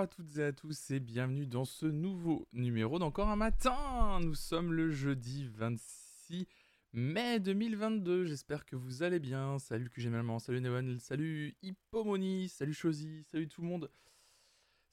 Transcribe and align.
à 0.00 0.06
toutes 0.06 0.38
et 0.38 0.44
à 0.44 0.52
tous 0.52 0.92
et 0.92 0.98
bienvenue 0.98 1.46
dans 1.46 1.66
ce 1.66 1.84
nouveau 1.84 2.48
numéro 2.54 2.98
d'Encore 2.98 3.28
un 3.28 3.36
matin. 3.36 4.18
Nous 4.22 4.34
sommes 4.34 4.72
le 4.72 4.90
jeudi 4.90 5.46
26 5.46 6.48
mai 6.94 7.38
2022. 7.38 8.24
J'espère 8.24 8.64
que 8.64 8.76
vous 8.76 9.02
allez 9.02 9.18
bien. 9.18 9.58
Salut 9.58 9.90
QGMalement, 9.90 10.38
salut 10.38 10.62
Neon, 10.62 10.96
salut 11.00 11.54
Hippomoni, 11.60 12.48
salut 12.48 12.72
Chosy, 12.72 13.24
salut 13.24 13.46
tout 13.46 13.60
le 13.60 13.66
monde. 13.66 13.90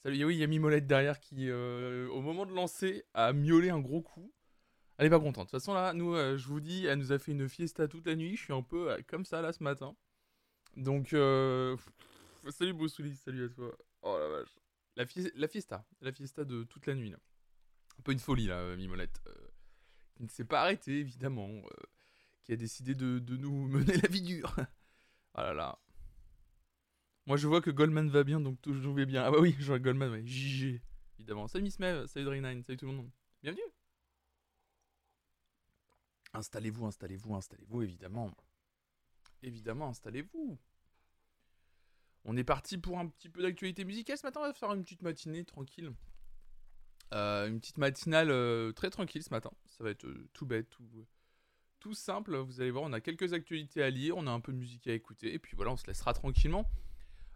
Salut, 0.04 0.26
oui, 0.26 0.36
il 0.36 0.40
y 0.40 0.44
a 0.44 0.48
Mimolette 0.48 0.88
derrière 0.88 1.22
qui, 1.22 1.50
euh, 1.50 2.10
au 2.10 2.20
moment 2.20 2.46
de 2.46 2.52
lancer, 2.52 3.06
a 3.14 3.32
miaulé 3.32 3.70
un 3.70 3.80
gros 3.80 4.02
coup. 4.02 4.34
Elle 4.98 5.08
est 5.08 5.10
pas 5.10 5.22
contente. 5.22 5.46
De 5.46 5.52
toute 5.52 5.62
façon, 5.62 5.74
là, 5.74 5.94
nous, 5.94 6.16
euh, 6.16 6.36
je 6.36 6.50
vous 6.50 6.60
dis, 6.60 6.86
elle 6.86 7.00
nous 7.00 7.14
a 7.14 7.18
fait 7.18 7.32
une 7.32 7.48
fiesta 7.48 7.88
toute 7.88 8.06
la 8.08 8.16
nuit. 8.16 8.36
Je 8.36 8.44
suis 8.44 8.54
un 8.54 8.62
peu 8.62 8.92
euh, 8.92 8.98
comme 9.08 9.24
ça 9.24 9.42
là 9.42 9.54
ce 9.54 9.64
matin. 9.64 9.96
Donc, 10.76 11.12
salut 12.50 12.74
Boussouli, 12.74 13.16
salut 13.16 13.46
à 13.46 13.50
toi. 13.50 13.74
Oh 14.02 14.18
la 14.20 14.28
vache. 14.28 14.67
La, 14.98 15.06
fiesta. 15.06 15.86
La 16.02 16.12
fiesta 16.12 16.44
de 16.44 16.64
toute 16.64 16.88
la 16.88 16.96
nuit. 16.96 17.12
Là. 17.12 17.20
Un 18.00 18.02
peu 18.02 18.12
une 18.12 18.20
folie 18.20 18.48
là, 18.48 18.76
Mimolette. 18.76 19.22
Euh, 19.28 19.48
qui 20.16 20.24
ne 20.24 20.28
s'est 20.28 20.44
pas 20.44 20.62
arrêtée, 20.62 21.00
évidemment. 21.00 21.50
Euh, 21.50 21.84
qui 22.44 22.54
a 22.54 22.56
décidé 22.56 22.96
de, 22.96 23.20
nous 23.36 23.68
mener 23.68 23.96
la 23.96 24.10
vie 24.10 24.24
dure. 24.24 24.56
ah 25.36 25.44
là 25.44 25.54
là. 25.54 25.80
Moi 27.28 27.38
je 27.38 27.48
vois 27.48 27.62
que 27.62 27.70
Goldman 27.70 28.10
va 28.10 28.24
bien, 28.24 28.40
donc 28.40 28.60
tout 28.62 28.74
je 28.74 28.90
vais 28.90 29.06
bien. 29.06 29.24
Ah 29.24 29.32
bah 29.32 29.38
oui, 29.40 29.56
je 29.60 29.68
vois 29.68 29.80
Goldman, 29.80 30.10
ouais. 30.10 30.26
JG. 30.26 30.82
Évidemment. 31.20 31.48
Salut 31.48 31.64
Miss 31.64 31.78
Mev, 31.78 32.08
salut 32.08 32.26
Drain9, 32.26 32.64
salut 32.64 32.78
tout 32.78 32.88
le 32.88 32.94
monde. 32.94 33.12
Bienvenue. 33.44 33.62
Installez-vous, 36.34 36.86
installez-vous, 36.86 37.36
installez-vous, 37.36 37.82
évidemment. 37.84 38.32
Évidemment, 39.44 39.90
installez-vous. 39.90 40.58
On 42.30 42.36
est 42.36 42.44
parti 42.44 42.78
pour 42.78 43.00
un 43.00 43.08
petit 43.08 43.30
peu 43.30 43.42
d'actualité 43.42 43.86
musicale 43.86 44.18
ce 44.18 44.26
matin. 44.26 44.42
On 44.42 44.48
va 44.48 44.54
faire 44.54 44.74
une 44.74 44.84
petite 44.84 45.02
matinée 45.02 45.46
tranquille. 45.46 45.94
Euh, 47.14 47.48
une 47.48 47.62
petite 47.62 47.78
matinale 47.78 48.30
euh, 48.32 48.74
très 48.74 48.90
tranquille 48.90 49.24
ce 49.24 49.30
matin. 49.30 49.50
Ça 49.70 49.86
va 49.86 49.92
être 49.92 50.06
euh, 50.06 50.28
tout 50.34 50.46
bête, 50.46 50.68
tout, 51.80 51.94
simple. 51.94 52.36
Vous 52.36 52.60
allez 52.60 52.70
voir, 52.70 52.84
on 52.84 52.92
a 52.92 53.00
quelques 53.00 53.32
actualités 53.32 53.82
à 53.82 53.90
lire, 53.90 54.18
on 54.18 54.28
a 54.28 54.32
un 54.32 54.42
peu 54.42 54.52
de 54.52 54.58
musique 54.58 54.88
à 54.88 54.94
écouter. 54.94 55.34
Et 55.34 55.40
puis 55.40 55.56
voilà, 55.56 55.72
on 55.72 55.78
se 55.78 55.88
laissera 55.88 56.14
tranquillement. 56.14 56.70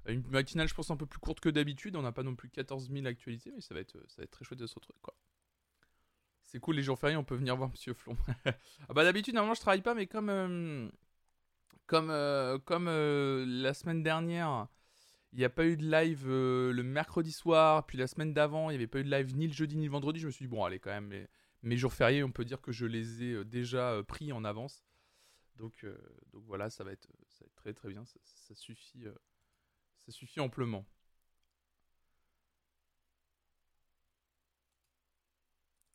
Une 0.07 0.27
matinale, 0.27 0.67
je 0.67 0.73
pense, 0.73 0.91
un 0.91 0.97
peu 0.97 1.05
plus 1.05 1.19
courte 1.19 1.39
que 1.39 1.47
d'habitude. 1.47 1.95
On 1.95 2.01
n'a 2.01 2.11
pas 2.11 2.23
non 2.23 2.35
plus 2.35 2.49
14 2.49 2.91
000 2.91 3.05
actualités, 3.05 3.53
mais 3.55 3.61
ça 3.61 3.73
va 3.73 3.79
être, 3.79 3.97
très 4.29 4.43
chouette 4.43 4.59
de 4.59 4.67
se 4.67 4.75
retrouver. 4.75 4.99
C'est 6.43 6.59
cool, 6.59 6.75
les 6.75 6.83
jours 6.83 6.99
fériés, 6.99 7.15
on 7.15 7.23
peut 7.23 7.35
venir 7.35 7.55
voir 7.55 7.69
Monsieur 7.69 7.93
Flon. 7.93 8.17
ah 8.45 8.93
bah 8.93 9.05
d'habitude, 9.05 9.35
normalement, 9.35 9.53
je 9.53 9.61
travaille 9.61 9.81
pas, 9.81 9.93
mais 9.93 10.05
comme, 10.05 10.91
comme, 11.85 12.59
comme 12.65 12.87
la 12.87 13.73
semaine 13.73 14.03
dernière 14.03 14.67
il 15.33 15.39
n'y 15.39 15.45
a 15.45 15.49
pas 15.49 15.65
eu 15.65 15.77
de 15.77 15.89
live 15.89 16.25
euh, 16.27 16.73
le 16.73 16.83
mercredi 16.83 17.31
soir, 17.31 17.85
puis 17.85 17.97
la 17.97 18.07
semaine 18.07 18.33
d'avant, 18.33 18.69
il 18.69 18.73
n'y 18.73 18.77
avait 18.77 18.87
pas 18.87 18.99
eu 18.99 19.03
de 19.03 19.09
live 19.09 19.35
ni 19.37 19.47
le 19.47 19.53
jeudi 19.53 19.77
ni 19.77 19.85
le 19.85 19.91
vendredi. 19.91 20.19
Je 20.19 20.27
me 20.27 20.31
suis 20.31 20.45
dit, 20.45 20.49
bon, 20.49 20.63
allez, 20.65 20.79
quand 20.79 20.89
même, 20.89 21.27
mes, 21.63 21.77
jours 21.77 21.93
fériés, 21.93 22.23
on 22.23 22.31
peut 22.31 22.45
dire 22.45 22.61
que 22.61 22.71
je 22.71 22.85
les 22.85 23.23
ai 23.23 23.33
euh, 23.33 23.45
déjà 23.45 23.91
euh, 23.91 24.03
pris 24.03 24.33
en 24.33 24.43
avance. 24.43 24.83
Donc, 25.55 25.85
donc 26.33 26.43
voilà, 26.45 26.69
ça 26.69 26.83
va, 26.83 26.91
être, 26.91 27.07
très 27.55 27.73
très 27.73 27.89
bien. 27.89 28.03
Ça, 28.05 28.55
suffit, 28.55 29.05
ça 29.99 30.11
suffit 30.11 30.39
amplement. 30.39 30.85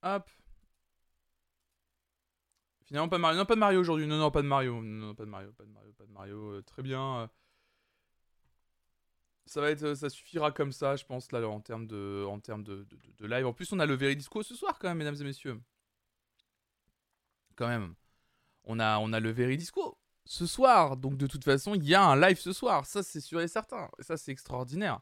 Hop. 0.03 0.31
Finalement, 2.85 3.09
pas 3.09 3.17
de 3.17 3.23
Mario. 3.23 3.39
Non, 3.39 3.47
pas 3.47 3.55
de 3.57 3.61
Mario 3.61 3.81
aujourd'hui. 3.81 4.07
Non, 4.07 4.19
non, 4.19 4.31
pas 4.31 4.43
de 4.43 4.47
Mario. 4.47 4.81
Non, 4.81 5.15
pas 5.17 5.25
de 5.25 5.31
Mario. 5.31 5.53
Pas 5.53 5.65
de 5.65 5.71
Mario. 5.71 5.93
Pas 5.95 6.07
de 6.07 6.13
Mario. 6.13 6.63
très 6.63 6.83
bien 6.83 7.29
ça 9.47 9.61
va 9.61 9.71
être, 9.71 9.85
euh, 9.85 9.95
ça 9.95 10.11
suffira 10.11 10.51
comme 10.51 10.73
ça, 10.73 10.97
je 10.97 11.05
pense, 11.05 11.31
là, 11.33 11.47
en 11.49 11.61
termes 11.61 11.87
de, 11.87 12.25
en 12.29 12.41
termes 12.41 12.65
de, 12.65 12.87
de, 13.19 13.27
live. 13.27 13.47
En 13.47 13.53
plus, 13.53 13.73
on 13.73 13.79
a 13.79 13.87
le 13.87 13.95
Veridisco 13.95 14.43
ce 14.43 14.55
soir, 14.55 14.79
quand 14.79 14.89
même, 14.89 14.99
mesdames 14.99 15.17
et 15.21 15.25
messieurs. 15.25 15.61
Quand 17.55 17.69
même. 17.69 17.95
On 18.65 18.81
a, 18.81 18.99
on 18.99 19.13
a 19.13 19.21
le 19.21 19.31
Veridisco 19.31 19.99
ce 20.25 20.47
soir. 20.47 20.97
Donc, 20.97 21.17
de 21.17 21.29
toute 21.29 21.45
façon, 21.45 21.75
il 21.77 21.85
y 21.85 21.95
a 21.95 22.05
un 22.05 22.21
live 22.21 22.39
ce 22.39 22.53
soir. 22.53 22.87
Ça, 22.87 23.05
c'est 23.05 23.21
sûr 23.21 23.41
et 23.41 23.49
certain. 23.49 23.89
Ça, 24.01 24.17
c'est 24.17 24.33
extraordinaire. 24.33 25.01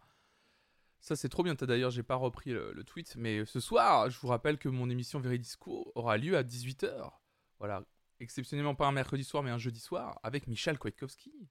Ça, 1.00 1.16
c'est 1.16 1.31
trop 1.31 1.43
bien. 1.43 1.55
D'ailleurs, 1.55 1.91
j'ai 1.91 2.03
pas 2.03 2.16
repris 2.16 2.50
le, 2.50 2.84
tweet. 2.84 3.16
Mais 3.16 3.47
ce 3.47 3.61
soir, 3.61 4.11
je 4.11 4.19
vous 4.21 4.28
rappelle 4.28 4.59
que 4.59 4.69
mon 4.69 4.91
émission 4.91 5.21
Veridisco 5.21 5.91
aura 5.94 6.19
lieu 6.19 6.37
à 6.37 6.43
18h. 6.43 7.11
Voilà. 7.59 7.82
Exceptionnellement 8.21 8.75
pas 8.75 8.87
un 8.87 8.93
mercredi 8.93 9.25
soir, 9.25 9.43
mais 9.43 9.50
un 9.50 9.59
jeudi 9.59 9.81
soir. 9.81 10.21
Avec 10.22 10.47
Michel 10.47 10.78
Kwiatkowski 10.78 11.49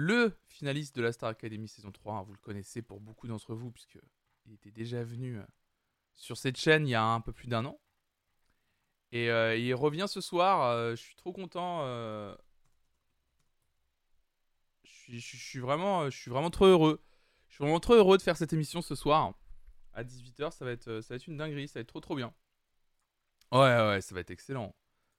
le 0.00 0.34
finaliste 0.48 0.96
de 0.96 1.02
la 1.02 1.12
Star 1.12 1.28
Academy 1.28 1.68
saison 1.68 1.92
3. 1.92 2.14
Hein, 2.14 2.22
vous 2.22 2.32
le 2.32 2.38
connaissez 2.38 2.80
pour 2.80 3.00
beaucoup 3.00 3.28
d'entre 3.28 3.54
vous, 3.54 3.70
puisqu'il 3.70 4.52
était 4.54 4.70
déjà 4.70 5.04
venu 5.04 5.38
euh, 5.38 5.44
sur 6.14 6.38
cette 6.38 6.56
chaîne 6.56 6.86
il 6.86 6.90
y 6.90 6.94
a 6.94 7.04
un 7.04 7.20
peu 7.20 7.32
plus 7.32 7.48
d'un 7.48 7.66
an. 7.66 7.78
Et 9.12 9.30
euh, 9.30 9.56
il 9.56 9.74
revient 9.74 10.06
ce 10.08 10.22
soir. 10.22 10.62
Euh, 10.62 10.92
je 10.92 11.02
suis 11.02 11.16
trop 11.16 11.32
content. 11.32 11.84
Je 14.84 15.18
suis, 15.18 15.58
vraiment, 15.58 16.08
vraiment 16.28 16.50
trop 16.50 16.66
heureux. 16.66 17.04
Je 17.48 17.56
suis 17.56 17.62
vraiment 17.62 17.80
trop 17.80 17.94
heureux 17.94 18.16
de 18.16 18.22
faire 18.22 18.36
cette 18.36 18.54
émission 18.54 18.80
ce 18.80 18.94
soir. 18.94 19.34
À 19.92 20.02
18h, 20.02 20.52
ça 20.52 20.64
va 20.64 20.70
être, 20.70 21.00
ça 21.02 21.12
va 21.12 21.16
être 21.16 21.26
une 21.26 21.36
dinguerie. 21.36 21.68
Ça 21.68 21.78
va 21.78 21.82
être 21.82 21.88
trop 21.88 22.00
trop 22.00 22.14
bien. 22.14 22.32
Ouais, 23.52 23.58
ouais, 23.58 24.00
ça 24.00 24.14
va 24.14 24.20
être 24.20 24.30
excellent. 24.30 24.74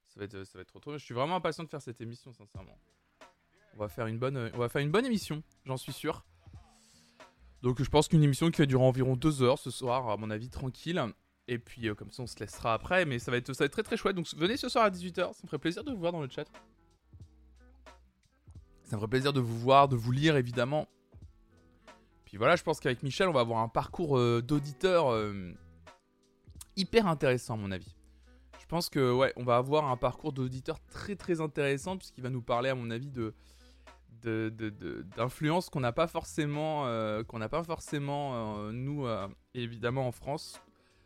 Ça 0.08 0.20
va 0.22 0.26
être, 0.26 0.44
ça 0.44 0.58
va 0.58 0.62
être 0.64 0.70
trop 0.70 0.80
trop. 0.80 0.98
Je 0.98 1.04
suis 1.04 1.14
vraiment 1.14 1.36
impatient 1.36 1.66
de 1.66 1.70
faire 1.70 1.82
cette 1.82 2.02
émission, 2.02 2.34
sincèrement. 2.34 2.80
On 3.76 3.80
va 3.80 3.88
faire 3.88 4.08
une 4.08 4.20
bonne, 4.20 4.52
on 4.54 4.58
va 4.58 4.70
faire 4.70 4.82
une 4.82 4.92
bonne 4.92 5.06
émission, 5.06 5.44
j'en 5.66 5.78
suis 5.78 5.94
sûr. 5.94 6.26
Donc 7.62 7.82
je 7.82 7.90
pense 7.90 8.08
qu'une 8.08 8.24
émission 8.24 8.50
qui 8.50 8.62
va 8.62 8.66
durer 8.66 8.84
environ 8.84 9.16
deux 9.16 9.44
heures 9.44 9.60
ce 9.60 9.70
soir, 9.70 10.10
à 10.10 10.18
mon 10.18 10.30
avis, 10.30 10.50
tranquille. 10.50 11.02
Et 11.48 11.58
puis 11.60 11.90
euh, 11.90 11.96
comme 11.96 12.12
ça 12.12 12.24
on 12.24 12.28
se 12.28 12.40
laissera 12.40 12.74
après, 12.74 13.06
mais 13.06 13.20
ça 13.20 13.32
va 13.32 13.38
être, 13.38 13.54
ça 13.54 13.64
va 13.64 13.66
être 13.66 13.74
très 13.74 13.84
très 13.84 13.98
chouette. 13.98 14.16
Donc 14.16 14.28
venez 14.36 14.58
ce 14.58 14.70
soir 14.70 14.86
à 14.86 14.90
18h, 14.90 15.34
ça 15.34 15.40
me 15.44 15.48
ferait 15.48 15.60
plaisir 15.60 15.84
de 15.84 15.92
vous 15.92 16.00
voir 16.00 16.12
dans 16.12 16.22
le 16.22 16.30
chat. 16.30 16.46
Ça 18.84 18.96
me 18.96 19.00
ferait 19.00 19.10
plaisir 19.10 19.34
de 19.34 19.40
vous 19.40 19.58
voir, 19.58 19.88
de 19.88 19.96
vous 19.96 20.12
lire 20.12 20.38
évidemment. 20.38 20.88
Puis 22.26 22.38
voilà, 22.38 22.56
je 22.56 22.64
pense 22.64 22.80
qu'avec 22.80 23.04
Michel, 23.04 23.28
on 23.28 23.34
va 23.34 23.42
avoir 23.42 23.60
un 23.60 23.68
parcours 23.68 24.18
euh, 24.18 24.42
d'auditeur 24.42 25.12
euh, 25.12 25.52
hyper 26.78 27.08
intéressant 27.08 27.56
à 27.56 27.58
mon 27.58 27.72
avis. 27.72 27.96
Je 28.60 28.66
pense 28.68 28.90
que 28.90 29.12
ouais, 29.12 29.34
on 29.36 29.44
va 29.44 29.58
avoir 29.58 29.90
un 29.92 29.98
parcours 29.98 30.32
d'auditeur 30.32 30.80
très 30.88 31.18
très 31.18 31.42
intéressant 31.42 31.98
puisqu'il 31.98 32.24
va 32.24 32.30
nous 32.30 32.42
parler 32.42 32.70
à 32.70 32.76
mon 32.76 32.90
avis 32.90 33.10
de 33.10 33.34
d'influence 34.22 35.70
qu'on 35.70 35.80
n'a 35.80 35.92
pas 35.92 36.08
forcément, 36.08 36.86
euh, 36.86 37.24
qu'on 37.24 37.40
n'a 37.40 37.50
pas 37.50 37.64
forcément 37.64 38.58
euh, 38.58 38.72
nous, 38.72 39.06
euh, 39.06 39.28
évidemment 39.54 40.08
en 40.08 40.12
France. 40.12 40.62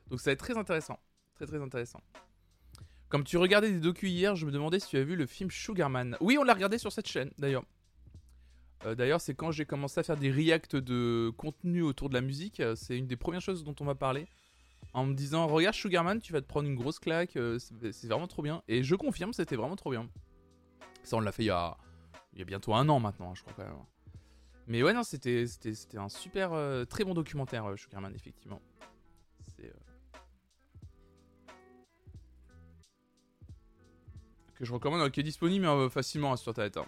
Donc 0.10 0.20
ça 0.20 0.30
va 0.30 0.34
être 0.34 0.40
très 0.40 0.58
intéressant, 0.58 1.00
très 1.36 1.46
très 1.46 1.62
intéressant. 1.62 2.02
Comme 3.10 3.24
tu 3.24 3.38
regardais 3.38 3.72
des 3.72 3.80
docus 3.80 4.10
hier, 4.10 4.36
je 4.36 4.46
me 4.46 4.52
demandais 4.52 4.80
si 4.80 4.90
tu 4.90 4.98
as 4.98 5.04
vu 5.04 5.16
le 5.16 5.26
film 5.26 5.50
Sugarman. 5.52 6.18
Oui, 6.20 6.38
on 6.40 6.44
l'a 6.44 6.54
regardé 6.54 6.78
sur 6.78 6.92
cette 6.92 7.08
chaîne, 7.08 7.32
d'ailleurs. 7.38 7.64
d'ailleurs, 8.98 9.22
c'est 9.22 9.36
quand 9.36 9.52
j'ai 9.52 9.66
commencé 9.66 10.00
à 10.00 10.04
faire 10.04 10.18
des 10.18 10.32
reacts 10.32 10.76
de 10.76 11.32
contenu 11.38 11.82
autour 11.82 12.10
de 12.10 12.16
la 12.16 12.22
musique. 12.22 12.62
C'est 12.76 12.98
une 12.98 13.08
des 13.08 13.16
premières 13.16 13.42
choses 13.42 13.64
dont 13.64 13.76
on 13.80 13.86
m'a 13.86 13.96
parlé. 13.96 14.28
En 14.94 15.06
me 15.06 15.14
disant, 15.14 15.48
regarde 15.48 15.76
Sugarman, 15.76 16.20
tu 16.20 16.34
vas 16.34 16.42
te 16.42 16.48
prendre 16.48 16.68
une 16.68 16.76
grosse 16.76 17.00
claque. 17.00 17.38
c'est 17.60 18.08
vraiment 18.08 18.28
trop 18.28 18.42
bien. 18.42 18.64
Et 18.68 18.84
je 18.84 18.96
confirme, 18.96 19.34
c'était 19.34 19.56
vraiment 19.56 19.76
trop 19.76 19.92
bien. 19.92 20.10
Ça, 21.04 21.18
on 21.18 21.20
l'a 21.20 21.32
fait 21.32 21.44
il 21.44 21.48
y 21.48 21.52
a 21.52 21.78
il 22.36 22.40
y 22.40 22.42
a 22.42 22.46
bientôt 22.46 22.74
un 22.74 22.88
an 22.90 23.00
maintenant, 23.00 23.34
je 23.34 23.42
crois 23.42 23.54
quand 23.56 23.64
même. 23.64 23.78
Mais 24.68 24.84
ouais, 24.84 24.94
non, 24.94 25.04
c'était 25.04 25.46
un 25.96 26.10
super, 26.10 26.54
euh, 26.54 26.86
très 26.86 27.04
bon 27.04 27.14
documentaire, 27.14 27.66
euh, 27.70 27.78
Sugarman, 27.78 28.14
effectivement. 28.14 28.62
C'est. 29.40 29.68
Euh, 29.68 29.74
que 34.56 34.66
je 34.66 34.74
recommande, 34.74 35.12
qui 35.12 35.20
est 35.20 35.24
disponible 35.24 35.90
facilement 35.90 36.34
hein, 36.34 36.38
sur 36.38 36.54
ta 36.54 36.70
tête. 36.70 36.80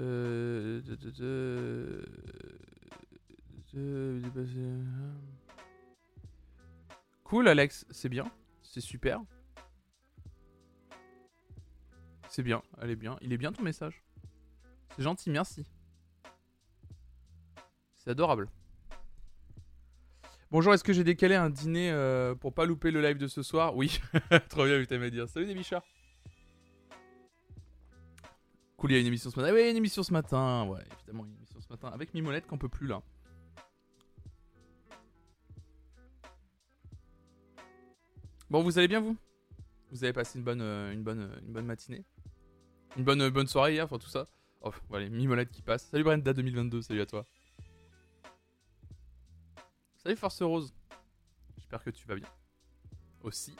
Euh, 0.00 0.80
cool 7.24 7.48
Alex, 7.48 7.86
c'est 7.90 8.08
bien, 8.08 8.30
c'est 8.62 8.80
super. 8.80 9.20
C'est 12.28 12.42
bien, 12.42 12.62
elle 12.80 12.90
est 12.90 12.96
bien, 12.96 13.16
il 13.22 13.32
est 13.32 13.38
bien 13.38 13.52
ton 13.52 13.62
message. 13.62 14.02
C'est 14.96 15.02
gentil, 15.02 15.30
merci. 15.30 15.66
C'est 17.96 18.10
adorable. 18.10 18.48
Bonjour, 20.50 20.72
est-ce 20.72 20.84
que 20.84 20.92
j'ai 20.92 21.04
décalé 21.04 21.34
un 21.34 21.50
dîner 21.50 21.90
euh, 21.90 22.34
pour 22.34 22.54
pas 22.54 22.64
louper 22.64 22.90
le 22.90 23.02
live 23.02 23.18
de 23.18 23.26
ce 23.26 23.42
soir? 23.42 23.76
Oui, 23.76 24.00
trop 24.48 24.64
bien, 24.64 24.82
tu 24.84 24.94
à 24.94 25.10
dire. 25.10 25.28
Salut 25.28 25.52
bichats. 25.54 25.82
Cool, 28.78 28.92
il 28.92 28.94
y 28.94 28.96
a 28.98 29.00
une 29.00 29.08
émission 29.08 29.28
ce 29.28 29.40
matin. 29.40 29.52
Oui, 29.52 29.70
une 29.70 29.76
émission 29.76 30.04
ce 30.04 30.12
matin. 30.12 30.64
Ouais, 30.68 30.84
évidemment, 30.98 31.24
une 31.24 31.34
émission 31.34 31.60
ce 31.60 31.68
matin. 31.68 31.88
Avec 31.88 32.14
Mimolette 32.14 32.46
qu'on 32.46 32.58
peut 32.58 32.68
plus 32.68 32.86
là. 32.86 33.02
Bon, 38.48 38.62
vous 38.62 38.78
allez 38.78 38.86
bien 38.86 39.00
vous? 39.00 39.16
Vous 39.90 40.04
avez 40.04 40.12
passé 40.12 40.38
une 40.38 40.44
bonne, 40.44 40.62
matinée? 41.64 42.04
Une 42.96 43.02
bonne, 43.02 43.20
euh, 43.20 43.26
euh, 43.26 43.30
bonne 43.30 43.48
soirée 43.48 43.72
hier, 43.72 43.84
enfin 43.84 43.98
tout 43.98 44.08
ça? 44.08 44.28
Oh, 44.60 44.70
voilà, 44.88 45.08
Mimolette 45.08 45.50
qui 45.50 45.62
passe. 45.62 45.84
Salut 45.86 46.04
Brenda 46.04 46.32
2022, 46.32 46.82
salut 46.82 47.00
à 47.00 47.06
toi. 47.06 47.26
Salut 49.96 50.14
Force 50.14 50.40
Rose. 50.40 50.72
J'espère 51.56 51.82
que 51.82 51.90
tu 51.90 52.06
vas 52.06 52.14
bien. 52.14 52.28
Aussi. 53.22 53.56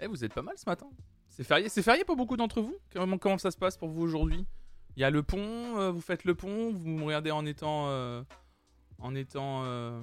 Eh, 0.00 0.08
vous 0.08 0.24
êtes 0.24 0.34
pas 0.34 0.42
mal 0.42 0.58
ce 0.58 0.68
matin. 0.68 0.90
C'est 1.38 1.44
férié, 1.44 1.68
c'est 1.68 1.82
férié 1.82 2.04
pour 2.04 2.16
beaucoup 2.16 2.36
d'entre 2.36 2.60
vous? 2.60 2.76
Comment, 3.20 3.38
ça 3.38 3.52
se 3.52 3.56
passe 3.56 3.76
pour 3.76 3.88
vous 3.90 4.02
aujourd'hui? 4.02 4.44
Il 4.96 5.00
y 5.02 5.04
a 5.04 5.10
le 5.10 5.22
pont, 5.22 5.78
euh, 5.78 5.92
vous 5.92 6.00
faites 6.00 6.24
le 6.24 6.34
pont, 6.34 6.72
vous 6.72 6.88
me 6.88 7.04
regardez 7.04 7.30
en 7.30 7.46
étant... 7.46 7.86
euh, 7.90 8.24
en 8.98 9.14
étant... 9.14 9.62
euh, 9.64 10.02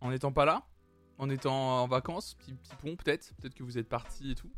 en 0.00 0.10
étant 0.10 0.32
pas 0.32 0.44
là 0.44 0.66
En 1.18 1.30
étant 1.30 1.82
en 1.84 1.86
vacances 1.86 2.34
Petit, 2.34 2.52
pont 2.80 2.96
peut-être 2.96 3.32
Peut-être 3.36 3.54
que 3.54 3.62
vous 3.62 3.78
êtes 3.78 3.88
parti 3.88 4.32
et 4.32 4.34
tout. 4.34 4.50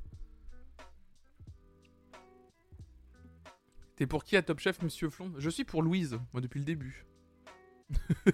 T'es 3.96 4.06
pour 4.06 4.24
qui 4.24 4.38
à 4.38 4.42
Top 4.42 4.60
Chef, 4.60 4.80
Monsieur 4.80 5.10
Flon 5.10 5.30
Je 5.36 5.50
suis 5.50 5.64
pour 5.64 5.82
Louise, 5.82 6.18
moi 6.32 6.40
depuis 6.40 6.58
le 6.60 6.64
début. 6.64 7.04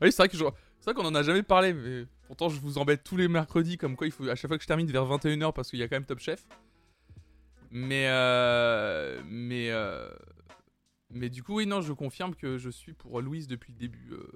oui, 0.00 0.10
c'est 0.10 0.16
vrai 0.16 0.28
que 0.30 0.36
je- 0.38 0.44
c'est 0.80 0.94
qu'on 0.94 1.04
en 1.04 1.14
a 1.14 1.22
jamais 1.22 1.42
parlé, 1.42 1.74
mais 1.74 2.06
pourtant 2.26 2.48
je 2.48 2.60
vous 2.60 2.78
embête 2.78 3.04
tous 3.04 3.16
les 3.16 3.28
mercredis, 3.28 3.76
comme 3.76 3.96
quoi 3.96 4.06
il 4.06 4.12
faut 4.12 4.28
à 4.28 4.34
chaque 4.34 4.48
fois 4.48 4.56
que 4.58 4.62
je 4.62 4.68
termine 4.68 4.90
vers 4.90 5.04
21h 5.04 5.52
parce 5.52 5.70
qu'il 5.70 5.78
y 5.78 5.82
a 5.82 5.88
quand 5.88 5.96
même 5.96 6.06
Top 6.06 6.18
Chef. 6.20 6.46
Mais 7.70 8.06
euh, 8.08 9.20
mais 9.26 9.70
euh, 9.70 10.08
mais 11.10 11.28
du 11.28 11.42
coup 11.42 11.56
oui 11.56 11.66
non, 11.66 11.80
je 11.80 11.92
confirme 11.92 12.34
que 12.34 12.56
je 12.58 12.70
suis 12.70 12.92
pour 12.92 13.20
Louise 13.20 13.48
depuis 13.48 13.72
le 13.72 13.78
début. 13.78 14.12
euh. 14.12 14.26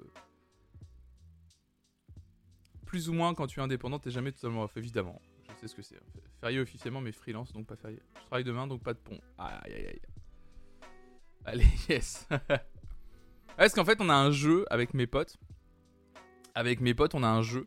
Plus 2.85 3.07
ou 3.09 3.13
moins 3.13 3.33
quand 3.33 3.47
tu 3.47 3.59
es 3.59 3.63
indépendant, 3.63 3.99
t'es 3.99 4.09
jamais 4.11 4.31
totalement 4.31 4.63
off, 4.63 4.75
évidemment. 4.75 5.21
Je 5.47 5.61
sais 5.61 5.67
ce 5.67 5.75
que 5.75 5.81
c'est. 5.83 5.99
Férié 6.41 6.59
officiellement, 6.59 7.01
mais 7.01 7.11
freelance, 7.11 7.51
donc 7.53 7.67
pas 7.67 7.75
férié. 7.75 7.99
Je 8.15 8.25
travaille 8.25 8.43
demain, 8.43 8.65
donc 8.67 8.81
pas 8.81 8.93
de 8.93 8.99
pont. 8.99 9.19
Aïe 9.37 9.73
aïe 9.73 9.85
aïe. 9.87 10.01
Allez, 11.45 11.65
yes. 11.89 12.27
Est-ce 13.57 13.75
qu'en 13.75 13.85
fait, 13.85 13.99
on 14.01 14.09
a 14.09 14.15
un 14.15 14.31
jeu 14.31 14.65
avec 14.69 14.93
mes 14.93 15.05
potes 15.05 15.37
Avec 16.55 16.81
mes 16.81 16.93
potes, 16.93 17.13
on 17.13 17.23
a 17.23 17.27
un 17.27 17.41
jeu. 17.41 17.65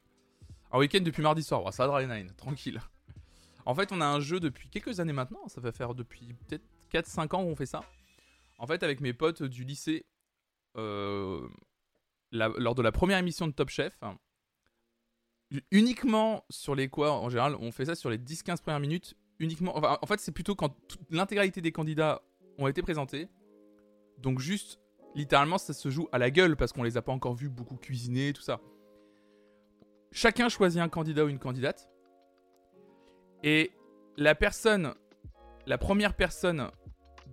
Un 0.73 0.79
week-end 0.79 1.01
depuis 1.01 1.23
mardi 1.23 1.43
soir. 1.43 1.73
Ça 1.73 1.87
va, 1.87 2.05
Nine, 2.05 2.33
tranquille. 2.37 2.81
En 3.67 3.75
fait, 3.75 3.93
on 3.93 4.01
a 4.01 4.07
un 4.07 4.21
jeu 4.21 4.41
depuis 4.41 4.69
quelques 4.69 5.01
années 5.01 5.13
maintenant. 5.13 5.47
Ça 5.49 5.61
va 5.61 5.71
faire 5.71 5.95
depuis 5.95 6.35
peut-être 6.35 6.65
4-5 6.93 7.23
ans 7.37 7.45
qu'on 7.45 7.55
fait 7.55 7.67
ça. 7.67 7.83
En 8.59 8.67
fait, 8.67 8.83
avec 8.83 9.01
mes 9.01 9.13
potes 9.13 9.43
du 9.43 9.65
lycée, 9.65 10.07
euh, 10.77 11.47
lors 12.33 12.75
de 12.75 12.83
la 12.83 12.91
première 12.91 13.19
émission 13.19 13.47
de 13.47 13.53
Top 13.53 13.69
Chef, 13.69 13.99
uniquement 15.71 16.45
sur 16.49 16.75
les 16.75 16.89
quoi, 16.89 17.13
en 17.13 17.29
général, 17.29 17.55
on 17.61 17.71
fait 17.71 17.85
ça 17.85 17.95
sur 17.95 18.09
les 18.09 18.19
10-15 18.19 18.63
premières 18.63 18.81
minutes. 18.81 19.15
Uniquement, 19.39 19.77
en 19.77 20.07
fait, 20.07 20.21
c'est 20.21 20.33
plutôt 20.33 20.55
quand 20.55 20.75
l'intégralité 21.11 21.61
des 21.61 21.73
candidats 21.73 22.23
ont 22.59 22.67
été 22.67 22.81
présentés. 22.81 23.29
Donc, 24.19 24.39
juste, 24.39 24.81
littéralement, 25.15 25.59
ça 25.59 25.75
se 25.75 25.91
joue 25.91 26.09
à 26.13 26.19
la 26.19 26.31
gueule 26.31 26.57
parce 26.57 26.73
qu'on 26.73 26.83
les 26.83 26.97
a 26.97 27.03
pas 27.03 27.13
encore 27.13 27.35
vus 27.35 27.49
beaucoup 27.49 27.77
cuisiner, 27.77 28.33
tout 28.33 28.43
ça. 28.43 28.61
Chacun 30.13 30.51
choisit 30.51 30.81
un 30.81 30.91
candidat 30.91 31.25
ou 31.25 31.29
une 31.29 31.39
candidate. 31.39 31.89
Et 33.43 33.73
la 34.19 34.35
personne, 34.35 34.95
la 35.67 35.79
première 35.79 36.15
personne 36.15 36.71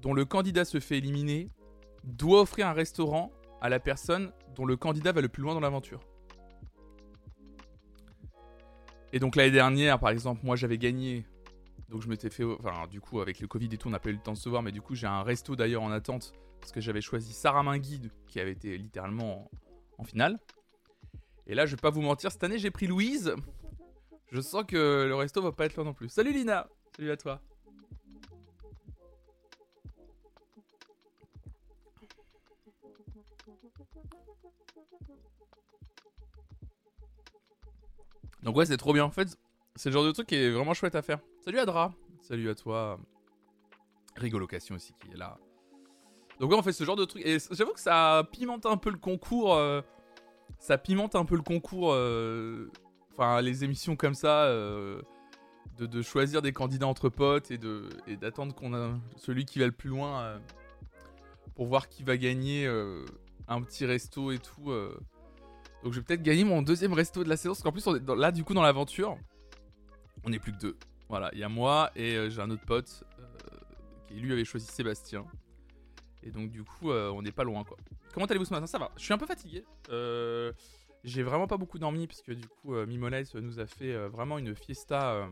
dont 0.02 0.14
le 0.14 0.24
candidat 0.24 0.64
se 0.64 0.80
fait 0.80 0.98
éliminer, 0.98 1.50
doit 2.06 2.42
offrir 2.42 2.68
un 2.68 2.74
restaurant 2.74 3.34
à 3.62 3.68
la 3.68 3.82
personne 3.82 4.32
dont 4.56 4.66
le 4.66 4.78
candidat 4.78 5.12
va 5.12 5.20
le 5.20 5.28
plus 5.28 5.44
loin 5.44 5.54
dans 5.54 5.60
l'aventure. 5.60 6.00
Et 9.12 9.20
donc 9.20 9.36
l'année 9.36 9.52
dernière, 9.52 10.00
par 10.00 10.10
exemple, 10.10 10.46
moi 10.46 10.56
j'avais 10.56 10.78
gagné. 10.78 11.26
Donc 11.90 12.02
je 12.02 12.08
m'étais 12.08 12.30
fait. 12.30 12.46
Enfin, 12.46 12.88
du 12.88 13.02
coup, 13.02 13.20
avec 13.20 13.42
le 13.42 13.48
Covid 13.48 13.70
et 13.74 13.78
tout, 13.78 13.90
on 13.90 13.92
n'a 13.92 14.00
pas 14.00 14.10
eu 14.10 14.14
le 14.14 14.20
temps 14.20 14.34
de 14.34 14.38
se 14.38 14.48
voir. 14.48 14.64
Mais 14.64 14.72
du 14.72 14.82
coup, 14.82 14.96
j'ai 14.96 15.08
un 15.08 15.24
resto 15.24 15.56
d'ailleurs 15.58 15.84
en 15.84 15.92
attente. 15.92 16.32
Parce 16.62 16.72
que 16.72 16.80
j'avais 16.80 17.02
choisi 17.02 17.34
Sarah 17.34 17.78
Guide, 17.78 18.12
qui 18.28 18.40
avait 18.40 18.52
été 18.52 18.78
littéralement 18.78 19.50
en, 19.98 20.02
en 20.02 20.04
finale. 20.04 20.40
Et 21.50 21.56
là, 21.56 21.66
je 21.66 21.72
vais 21.72 21.82
pas 21.82 21.90
vous 21.90 22.02
mentir, 22.02 22.32
cette 22.32 22.44
année 22.44 22.60
j'ai 22.60 22.70
pris 22.70 22.86
Louise. 22.86 23.34
Je 24.32 24.40
sens 24.40 24.64
que 24.68 25.06
le 25.08 25.16
resto 25.16 25.42
va 25.42 25.52
pas 25.52 25.66
être 25.66 25.76
loin 25.76 25.84
non 25.84 25.96
plus. 25.96 26.08
Salut 26.08 26.32
Lina 26.32 26.68
Salut 26.96 27.10
à 27.10 27.18
toi 27.18 27.42
Donc 38.44 38.56
ouais, 38.56 38.68
c'est 38.68 38.78
trop 38.78 38.94
bien. 38.94 39.04
En 39.04 39.10
fait, 39.10 39.36
c'est 39.76 39.90
le 39.90 39.94
genre 39.94 40.06
de 40.06 40.12
truc 40.12 40.28
qui 40.28 40.36
est 40.36 40.52
vraiment 40.52 40.76
chouette 40.76 40.94
à 40.94 41.02
faire. 41.02 41.20
Salut 41.44 41.58
Adra. 41.58 41.92
Salut 42.22 42.48
à 42.52 42.54
toi. 42.54 43.00
Rigolocation 44.16 44.76
aussi 44.76 44.94
qui 45.02 45.12
est 45.12 45.18
là. 45.18 45.40
Donc 46.40 46.52
ouais, 46.52 46.58
on 46.58 46.62
fait 46.62 46.74
ce 46.74 46.84
genre 46.84 46.96
de 46.96 47.06
truc. 47.06 47.26
Et 47.26 47.40
j'avoue 47.50 47.74
que 47.74 47.80
ça 47.80 48.24
pimente 48.32 48.68
un 48.68 48.78
peu 48.78 48.92
le 48.92 49.00
concours. 49.00 49.56
euh, 49.56 49.82
ça 50.60 50.78
pimente 50.78 51.16
un 51.16 51.26
peu 51.26 51.36
le 51.36 51.42
concours. 51.42 51.94
euh, 51.94 52.70
Enfin, 53.14 53.42
les 53.42 53.64
émissions 53.66 53.96
comme 53.96 54.14
ça. 54.14 54.44
euh, 54.46 55.02
de, 55.78 56.02
choisir 56.02 56.42
des 56.42 56.52
candidats 56.52 56.88
entre 56.88 57.08
potes 57.08 57.52
et 57.52 57.58
d'attendre 58.18 58.54
qu'on 58.54 58.74
a 58.74 58.92
celui 59.16 59.46
qui 59.46 59.60
va 59.60 59.66
le 59.66 59.72
plus 59.72 59.90
loin 59.90 60.22
euh, 60.22 60.40
pour 61.56 61.68
voir 61.68 61.88
qui 61.88 62.04
va 62.04 62.18
gagner 62.18 62.68
un 63.48 63.62
petit 63.62 63.86
resto 63.86 64.32
et 64.32 64.40
tout. 64.40 64.74
Donc 65.84 65.94
je 65.94 66.00
vais 66.00 66.04
peut-être 66.04 66.22
gagner 66.22 66.44
mon 66.44 66.62
deuxième 66.62 66.92
resto 66.92 67.24
de 67.24 67.30
la 67.30 67.38
saison 67.38 67.54
parce 67.54 67.62
qu'en 67.64 67.72
plus 67.72 67.88
là 68.18 68.32
du 68.34 68.44
coup 68.44 68.54
dans 68.54 68.62
l'aventure 68.62 69.18
on 70.26 70.34
est 70.34 70.40
plus 70.40 70.52
que 70.52 70.60
deux. 70.60 70.78
Voilà, 71.08 71.30
il 71.32 71.40
y 71.40 71.44
a 71.44 71.50
moi 71.50 71.92
et 71.96 72.30
j'ai 72.30 72.42
un 72.42 72.50
autre 72.50 72.66
pote 72.66 73.06
qui 74.10 74.16
lui 74.16 74.34
avait 74.34 74.44
choisi 74.44 74.68
Sébastien. 74.68 75.26
Et 76.24 76.32
donc 76.32 76.52
du 76.52 76.64
coup 76.64 76.92
euh, 76.92 77.10
on 77.10 77.22
n'est 77.22 77.32
pas 77.32 77.44
loin 77.44 77.64
quoi. 77.64 77.78
Comment 78.14 78.26
allez-vous 78.26 78.46
ce 78.46 78.54
matin? 78.54 78.68
Ça 78.68 78.78
va. 78.78 78.92
Je 78.98 79.04
suis 79.04 79.14
un 79.14 79.18
peu 79.18 79.26
fatigué. 79.26 79.64
Euh, 79.90 80.52
j'ai 81.04 81.24
vraiment 81.24 81.48
pas 81.48 81.58
beaucoup 81.58 81.80
dormi 81.80 82.08
parce 82.08 82.22
que 82.22 82.34
du 82.34 82.48
coup 82.48 82.76
euh, 82.76 82.86
nous 82.86 83.60
a 83.60 83.66
fait 83.66 83.94
euh, 83.94 84.10
vraiment 84.10 84.38
une 84.38 84.56
fiesta 84.56 85.30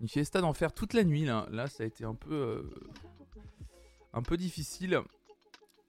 une 0.00 0.08
fiesta 0.08 0.40
d'enfer 0.40 0.72
toute 0.72 0.94
la 0.94 1.04
nuit 1.04 1.24
là. 1.24 1.46
Là 1.50 1.66
ça 1.68 1.84
a 1.84 1.86
été 1.86 2.04
un 2.04 2.14
peu 2.14 2.70
un 4.12 4.22
peu 4.22 4.36
difficile. 4.36 5.00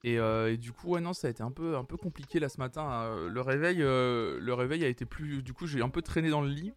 Et, 0.06 0.18
du 0.58 0.72
coup, 0.72 0.92
ouais, 0.92 1.02
non, 1.02 1.12
ça 1.12 1.28
a 1.28 1.30
été 1.30 1.44
un 1.44 1.52
peu, 1.52 1.76
compliqué 2.02 2.40
là 2.40 2.48
ce 2.48 2.58
matin. 2.58 3.28
Le 3.28 3.42
réveil, 3.42 3.80
le 3.80 4.54
réveil 4.54 4.86
a 4.86 4.88
été 4.88 5.04
plus. 5.04 5.44
Du 5.44 5.52
coup, 5.52 5.68
j'ai 5.68 5.82
un 5.82 5.90
peu 5.90 6.02
traîné 6.02 6.30
dans 6.30 6.40
le 6.40 6.48
lit. 6.48 6.72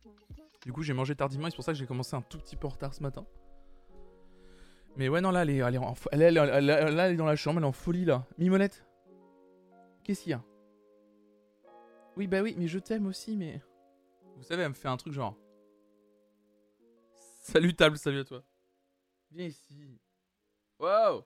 Du 0.64 0.72
coup, 0.72 0.82
j'ai 0.82 0.92
mangé 0.92 1.14
tardivement 1.14 1.46
et 1.46 1.50
c'est 1.50 1.56
pour 1.56 1.64
ça 1.64 1.72
que 1.72 1.78
j'ai 1.78 1.86
commencé 1.86 2.16
un 2.16 2.22
tout 2.22 2.38
petit 2.38 2.56
peu 2.56 2.66
en 2.66 2.70
retard 2.70 2.94
ce 2.94 3.02
matin. 3.02 3.24
Mais 4.96 5.08
ouais, 5.08 5.20
non, 5.20 5.30
là, 5.30 5.42
elle 5.42 5.50
est, 5.50 5.56
elle 5.56 5.74
est, 5.74 5.78
en 5.78 5.94
elle 6.12 6.22
est 7.12 7.16
dans 7.16 7.24
la 7.26 7.36
chambre, 7.36 7.58
elle 7.58 7.64
est 7.64 7.68
en 7.68 7.72
folie 7.72 8.04
là. 8.04 8.26
Mimolette 8.38 8.84
Qu'est-ce 10.04 10.22
qu'il 10.22 10.30
y 10.30 10.34
a? 10.34 10.44
Oui, 12.16 12.26
bah 12.26 12.42
oui, 12.42 12.54
mais 12.58 12.68
je 12.68 12.78
t'aime 12.78 13.06
aussi, 13.06 13.36
mais. 13.36 13.62
Vous 14.36 14.42
savez, 14.42 14.62
elle 14.62 14.70
me 14.70 14.74
fait 14.74 14.88
un 14.88 14.96
truc 14.96 15.12
genre. 15.14 15.36
Salut, 17.40 17.74
table, 17.74 17.96
salut 17.96 18.20
à 18.20 18.24
toi. 18.24 18.44
Viens 19.30 19.46
ici. 19.46 19.98
Waouh 20.78 21.24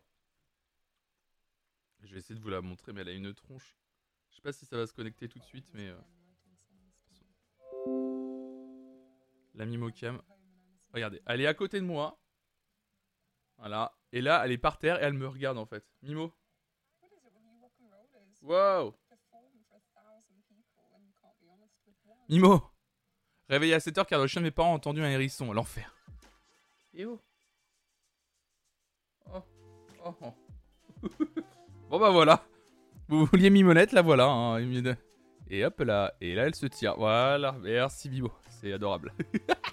je 2.03 2.13
vais 2.13 2.21
essayer 2.21 2.37
de 2.37 2.41
vous 2.41 2.51
la 2.51 2.61
montrer, 2.61 2.93
mais 2.93 3.01
elle 3.01 3.09
a 3.09 3.13
une 3.13 3.35
tronche. 3.35 3.77
Je 4.31 4.37
sais 4.37 4.43
pas 4.43 4.53
si 4.53 4.65
ça 4.65 4.77
va 4.77 4.87
se 4.87 4.93
connecter 4.93 5.29
tout 5.29 5.41
de 5.41 5.45
suite, 5.45 5.69
mais. 5.75 5.89
euh, 5.89 5.99
La 9.55 9.67
Mimocam. 9.67 10.23
Regardez, 10.93 11.21
elle 11.27 11.41
est 11.41 11.47
à 11.47 11.55
côté 11.55 11.81
de 11.81 11.85
moi. 11.85 12.17
Voilà. 13.59 13.93
Et 14.13 14.21
là, 14.21 14.43
elle 14.45 14.53
est 14.53 14.59
par 14.59 14.79
terre 14.79 15.01
et 15.03 15.05
elle 15.05 15.15
me 15.15 15.27
regarde 15.29 15.59
en 15.59 15.67
fait. 15.67 15.85
Mimo. 16.03 16.33
Wow 18.43 18.95
Mimo 22.29 22.63
Réveillé 23.49 23.75
à 23.75 23.79
7h 23.79 24.07
car 24.07 24.21
le 24.21 24.27
chien 24.27 24.41
de 24.41 24.47
mes 24.47 24.51
parents 24.51 24.73
a 24.73 24.77
entendu 24.77 25.03
un 25.03 25.09
hérisson. 25.09 25.53
L'enfer. 25.53 25.95
Et 26.95 27.05
oh 27.07 27.21
Oh 29.33 29.43
Oh 30.05 30.15
oh 30.23 30.35
Bon 31.89 31.99
bah 32.01 32.11
voilà. 32.11 32.45
Vous 33.09 33.25
vouliez 33.27 33.51
Mimolette, 33.51 33.93
la 33.93 34.03
voilà. 34.03 34.27
hein. 34.27 34.59
Et 35.49 35.65
hop 35.65 35.81
là. 35.81 36.15
Et 36.21 36.35
là, 36.35 36.47
elle 36.47 36.55
se 36.57 36.67
tire. 36.67 36.97
Voilà. 36.97 37.53
Merci 37.61 38.09
Bibo. 38.09 38.33
C'est 38.49 38.73
adorable. 38.73 39.13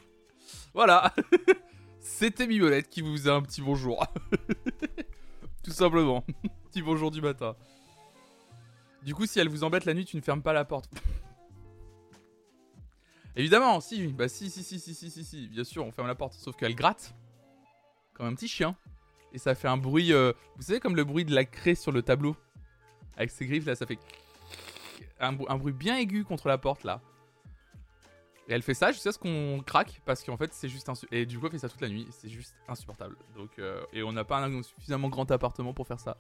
voilà. 0.74 1.12
C'était 2.04 2.48
Mimolette 2.48 2.90
qui 2.90 3.02
vous 3.02 3.14
faisait 3.14 3.32
un 3.32 3.42
petit 3.42 3.62
bonjour. 3.62 4.06
Tout 5.64 5.72
simplement. 5.72 6.26
petit 6.70 6.82
bonjour 6.82 7.12
du 7.12 7.22
matin. 7.22 7.56
Du 9.04 9.16
coup, 9.16 9.26
si 9.26 9.40
elle 9.40 9.48
vous 9.48 9.64
embête 9.64 9.86
la 9.86 9.94
nuit, 9.94 10.04
tu 10.04 10.18
ne 10.18 10.22
fermes 10.22 10.42
pas 10.42 10.52
la 10.52 10.66
porte. 10.66 10.92
Évidemment, 13.38 13.80
si. 13.80 14.08
Bah 14.08 14.28
si, 14.28 14.50
si, 14.50 14.64
si, 14.64 14.82
si, 14.82 14.94
si, 14.94 15.10
si, 15.10 15.24
si. 15.24 15.48
Bien 15.48 15.64
sûr, 15.64 15.86
on 15.86 15.94
ferme 15.94 16.10
la 16.10 16.16
porte. 16.16 16.34
Sauf 16.34 16.58
qu'elle 16.58 16.76
gratte. 16.76 17.16
Comme 18.14 18.28
un 18.28 18.36
petit 18.36 18.50
chien 18.50 18.76
et 19.32 19.38
ça 19.38 19.56
fait 19.56 19.70
un 19.70 19.78
bruit, 19.78 20.14
euh, 20.14 20.34
vous 20.58 20.62
savez 20.62 20.80
comme 20.80 20.96
le 20.96 21.06
bruit 21.06 21.26
de 21.26 21.34
la 21.34 21.46
craie 21.46 21.74
sur 21.74 21.92
le 21.92 22.04
tableau 22.04 22.36
avec 23.18 23.32
ses 23.32 23.48
griffes 23.48 23.66
là, 23.66 23.76
ça 23.76 23.88
fait 23.88 23.98
un 25.20 25.34
bruit 25.34 25.74
bien 25.74 25.98
aigu 25.98 26.24
contre 26.24 26.48
la 26.48 26.60
porte 26.60 26.84
là. 26.84 27.02
Et 28.50 28.54
elle 28.54 28.62
fait 28.62 28.74
ça 28.74 28.92
jusqu'à 28.92 29.12
ce 29.12 29.20
qu'on 29.20 29.62
craque 29.66 30.02
parce 30.06 30.24
qu'en 30.24 30.36
fait 30.36 30.52
c'est 30.54 30.68
juste 30.68 30.90
insupportable. 30.90 31.22
Et 31.22 31.26
du 31.26 31.40
coup 31.40 31.46
elle 31.46 31.52
fait 31.54 31.60
ça 31.60 31.70
toute 31.70 31.82
la 31.82 31.90
nuit, 31.90 32.08
c'est 32.12 32.30
juste 32.30 32.56
insupportable. 32.68 33.16
Donc 33.36 33.52
euh, 33.60 33.82
et 33.94 34.04
on 34.04 34.12
n'a 34.12 34.26
pas 34.26 34.40
un 34.40 34.64
suffisamment 34.64 35.10
grand 35.10 35.30
appartement 35.32 35.74
pour 35.74 35.88
faire 35.88 36.00
ça. 36.00 36.18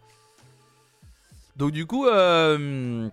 Donc 1.55 1.71
du 1.71 1.85
coup, 1.85 2.07
euh, 2.07 3.09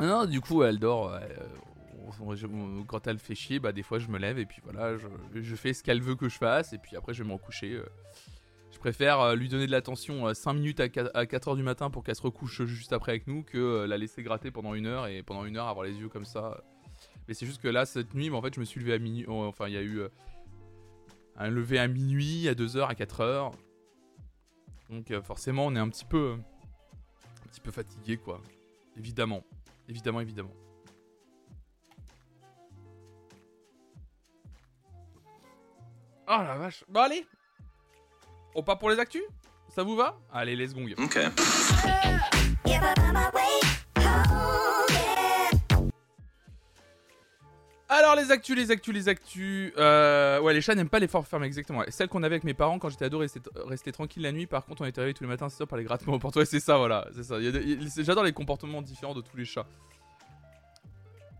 non, 0.00 0.26
du 0.26 0.40
coup 0.40 0.62
elle 0.62 0.78
dort. 0.78 1.12
euh, 1.12 2.82
quand 2.86 3.06
elle 3.06 3.18
fait 3.18 3.34
chier, 3.34 3.58
bah 3.58 3.72
des 3.72 3.82
fois 3.82 3.98
je 3.98 4.08
me 4.08 4.18
lève 4.18 4.38
et 4.38 4.46
puis 4.46 4.60
voilà, 4.62 4.96
je, 5.34 5.54
fais 5.56 5.72
ce 5.72 5.82
qu'elle 5.82 6.02
veut 6.02 6.14
que 6.14 6.28
je 6.28 6.36
fasse 6.36 6.72
et 6.72 6.78
puis 6.78 6.96
après 6.96 7.14
je 7.14 7.22
vais 7.22 7.28
me 7.28 7.34
recoucher. 7.34 7.72
euh. 7.72 7.86
Je 8.70 8.78
préfère 8.78 9.20
euh, 9.20 9.34
lui 9.34 9.48
donner 9.48 9.66
de 9.66 9.70
l'attention 9.70 10.32
5 10.32 10.52
minutes 10.54 10.80
à 10.80 10.88
4 11.26 11.48
heures 11.48 11.56
du 11.56 11.62
matin 11.62 11.90
pour 11.90 12.04
qu'elle 12.04 12.16
se 12.16 12.22
recouche 12.22 12.64
juste 12.64 12.92
après 12.92 13.12
avec 13.12 13.26
nous 13.26 13.42
que 13.42 13.84
la 13.86 13.98
laisser 13.98 14.22
gratter 14.22 14.50
pendant 14.50 14.74
une 14.74 14.86
heure 14.86 15.06
et 15.06 15.22
pendant 15.22 15.44
une 15.44 15.56
heure 15.56 15.68
avoir 15.68 15.84
les 15.84 15.94
yeux 15.94 16.08
comme 16.08 16.24
ça. 16.24 16.62
Mais 17.28 17.34
c'est 17.34 17.46
juste 17.46 17.60
que 17.62 17.68
là, 17.68 17.86
cette 17.86 18.14
nuit, 18.14 18.30
mais 18.30 18.36
en 18.36 18.42
fait, 18.42 18.54
je 18.54 18.60
me 18.60 18.64
suis 18.64 18.80
levé 18.80 18.94
à 18.94 18.98
minuit. 18.98 19.24
oh, 19.28 19.44
Enfin, 19.44 19.68
il 19.68 19.74
y 19.74 19.76
a 19.76 19.82
eu 19.82 20.00
euh, 20.00 20.08
un 21.36 21.48
lever 21.48 21.78
à 21.78 21.88
minuit, 21.88 22.48
à 22.48 22.54
2h, 22.54 22.86
à 22.86 22.94
4h. 22.94 23.52
Donc, 24.90 25.10
euh, 25.10 25.22
forcément, 25.22 25.66
on 25.66 25.74
est 25.76 25.78
un 25.78 25.88
petit 25.88 26.04
peu. 26.04 26.36
Un 27.44 27.48
petit 27.48 27.60
peu 27.60 27.70
fatigué, 27.70 28.16
quoi. 28.16 28.40
Évidemment. 28.96 29.42
Évidemment, 29.88 30.20
évidemment. 30.20 30.52
Oh 36.28 36.42
la 36.42 36.56
vache. 36.56 36.84
Bon, 36.88 37.00
allez 37.00 37.26
On 38.54 38.62
part 38.62 38.78
pour 38.78 38.90
les 38.90 38.98
actus? 38.98 39.22
Ça 39.68 39.82
vous 39.82 39.96
va? 39.96 40.18
Allez, 40.32 40.54
let's 40.56 40.74
go. 40.74 40.82
Ok. 40.98 41.18
Alors 47.94 48.16
les 48.16 48.30
actus, 48.30 48.56
les 48.56 48.70
actus, 48.70 48.94
les 48.94 49.08
actus. 49.10 49.70
Euh, 49.76 50.40
ouais, 50.40 50.54
les 50.54 50.62
chats 50.62 50.74
n'aiment 50.74 50.88
pas 50.88 50.98
les 50.98 51.08
formes 51.08 51.26
fermées, 51.26 51.46
exactement. 51.46 51.80
Ouais. 51.80 51.90
Celle 51.90 52.08
qu'on 52.08 52.22
avait 52.22 52.36
avec 52.36 52.44
mes 52.44 52.54
parents 52.54 52.78
quand 52.78 52.88
j'étais 52.88 53.04
ado 53.04 53.18
restait, 53.18 53.42
restait 53.66 53.92
tranquille 53.92 54.22
la 54.22 54.32
nuit. 54.32 54.46
Par 54.46 54.64
contre, 54.64 54.80
on 54.80 54.86
était 54.86 55.02
réveillés 55.02 55.12
tous 55.12 55.24
les 55.24 55.28
matins, 55.28 55.50
c'est 55.50 55.66
par 55.66 55.76
les 55.76 55.84
grattements 55.84 56.14
au 56.14 56.18
porte. 56.18 56.36
Ouais, 56.36 56.46
c'est 56.46 56.58
ça, 56.58 56.78
voilà. 56.78 57.06
C'est 57.14 57.22
ça. 57.22 57.36
J'adore 57.98 58.24
les 58.24 58.32
comportements 58.32 58.80
différents 58.80 59.14
de 59.14 59.20
tous 59.20 59.36
les 59.36 59.44
chats. 59.44 59.66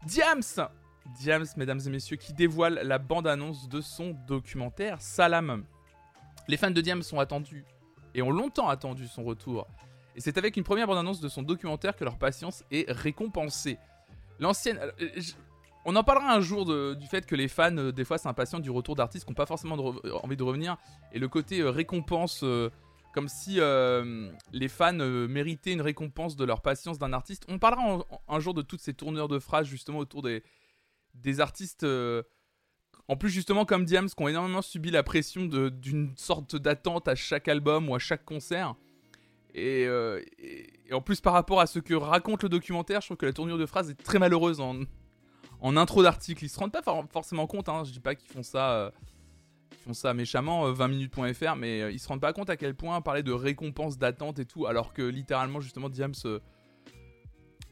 Diams 0.05 0.43
Diams, 1.19 1.47
mesdames 1.57 1.81
et 1.87 1.89
messieurs, 1.89 2.17
qui 2.17 2.35
dévoile 2.35 2.81
la 2.85 2.99
bande-annonce 2.99 3.71
de 3.71 3.81
son 3.81 4.15
documentaire 4.29 5.01
Salam. 5.01 5.65
Les 6.49 6.59
fans 6.59 6.71
de 6.71 6.81
Diams 6.83 7.03
sont 7.03 7.19
attendus 7.19 7.65
et 8.15 8.21
ont 8.21 8.31
longtemps 8.31 8.69
attendu 8.69 9.09
son 9.09 9.25
retour. 9.25 9.67
Et 10.17 10.21
c'est 10.21 10.37
avec 10.37 10.59
une 10.59 10.65
première 10.65 10.87
bande-annonce 10.87 11.21
de 11.21 11.29
son 11.29 11.43
documentaire 11.43 11.97
que 11.97 12.05
leur 12.05 12.19
patience 12.19 12.63
est 12.71 12.91
récompensée. 12.91 13.79
L'ancienne. 14.39 14.79
Euh, 15.87 15.91
On 15.91 15.97
en 15.97 16.05
parlera 16.05 16.35
un 16.35 16.41
jour 16.41 16.65
du 16.97 17.07
fait 17.07 17.27
que 17.27 17.35
les 17.35 17.49
fans, 17.49 17.77
euh, 17.77 17.93
des 17.93 18.05
fois, 18.05 18.19
s'impatientent 18.19 18.63
du 18.63 18.71
retour 18.71 18.95
d'artistes 18.97 19.25
qui 19.25 19.31
n'ont 19.31 19.35
pas 19.35 19.47
forcément 19.47 19.77
re- 19.77 20.13
envie 20.23 20.37
de 20.37 20.43
revenir. 20.43 20.77
Et 21.13 21.19
le 21.19 21.29
côté 21.29 21.61
euh, 21.61 21.71
récompense, 21.71 22.41
euh, 22.45 22.71
comme 23.15 23.29
si 23.29 23.57
euh, 23.61 24.31
les 24.53 24.69
fans 24.69 24.99
euh, 25.01 25.29
méritaient 25.29 25.73
une 25.73 25.83
récompense 25.83 26.35
de 26.37 26.45
leur 26.45 26.63
patience 26.63 26.99
d'un 26.99 27.13
artiste. 27.13 27.45
On 27.49 27.59
parlera 27.59 28.05
un 28.29 28.41
jour 28.41 28.55
de 28.55 28.63
toutes 28.63 28.81
ces 28.81 28.95
tourneurs 28.95 29.29
de 29.29 29.39
phrases, 29.39 29.67
justement, 29.67 29.99
autour 29.99 30.23
des, 30.23 30.43
artistes. 31.41 31.85
euh, 31.85 32.23
en 33.09 33.17
plus, 33.17 33.29
justement, 33.31 33.65
comme 33.67 33.85
Diams, 33.85 34.09
qui 34.09 34.23
ont 34.23 34.29
énormément 34.29 34.63
subi 34.63 34.91
la 34.91 35.03
pression 35.03 35.45
d'une 35.45 36.13
sorte 36.17 36.57
d'attente 36.57 37.09
à 37.09 37.15
chaque 37.15 37.49
album 37.49 37.89
ou 37.91 37.95
à 37.95 37.99
chaque 37.99 38.25
concert. 38.25 38.77
Et, 39.55 39.85
euh, 39.87 40.23
en 40.93 41.03
plus, 41.03 41.21
par 41.21 41.35
rapport 41.35 41.61
à 41.61 41.67
ce 41.67 41.81
que 41.81 41.93
raconte 41.95 42.43
le 42.45 42.49
documentaire, 42.49 43.01
je 43.03 43.09
trouve 43.09 43.17
que 43.19 43.27
la 43.27 43.33
tournure 43.35 43.59
de 43.59 43.67
phrases 43.67 43.91
est 43.91 44.03
très 44.03 44.19
malheureuse 44.19 44.61
en, 44.61 44.77
en 45.63 45.77
intro 45.77 46.03
d'article. 46.03 46.45
Ils 46.45 46.49
se 46.51 46.59
rendent 46.59 46.73
pas 46.73 46.83
for- 46.83 47.07
forcément 47.11 47.47
compte, 47.47 47.69
hein, 47.71 47.85
je 47.85 47.93
dis 47.93 48.01
pas 48.01 48.15
qu'ils 48.15 48.29
font 48.31 48.43
ça, 48.43 48.73
euh, 48.73 48.91
ça 49.93 50.13
méchamment, 50.13 50.67
euh, 50.67 50.73
20minutes.fr, 50.75 51.57
mais 51.57 51.81
euh, 51.83 51.91
ils 51.93 51.99
se 52.01 52.09
rendent 52.09 52.21
pas 52.21 52.33
compte 52.33 52.51
à 52.51 52.57
quel 52.57 52.75
point 52.75 53.01
parler 53.01 53.23
de 53.23 53.33
récompense, 53.33 53.97
d'attente 53.97 54.39
et 54.39 54.45
tout, 54.45 54.67
alors 54.67 54.93
que 54.93 55.03
littéralement, 55.03 55.61
justement, 55.61 55.89
Diams, 55.89 56.13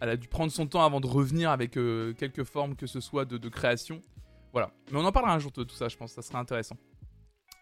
elle 0.00 0.08
a 0.08 0.16
dû 0.16 0.28
prendre 0.28 0.50
son 0.50 0.66
temps 0.66 0.82
avant 0.84 1.00
de 1.00 1.06
revenir 1.06 1.50
avec 1.50 1.76
euh, 1.76 2.14
quelque 2.14 2.44
forme 2.44 2.74
que 2.74 2.86
ce 2.86 3.00
soit 3.00 3.26
de, 3.26 3.48
création. 3.48 4.00
Voilà. 4.52 4.72
Mais 4.90 4.98
on 4.98 5.04
en 5.04 5.12
parlera 5.12 5.34
un 5.34 5.38
jour 5.38 5.52
de 5.52 5.62
tout 5.62 5.74
ça, 5.74 5.88
je 5.88 5.96
pense, 5.96 6.12
ça 6.12 6.22
serait 6.22 6.38
intéressant. 6.38 6.76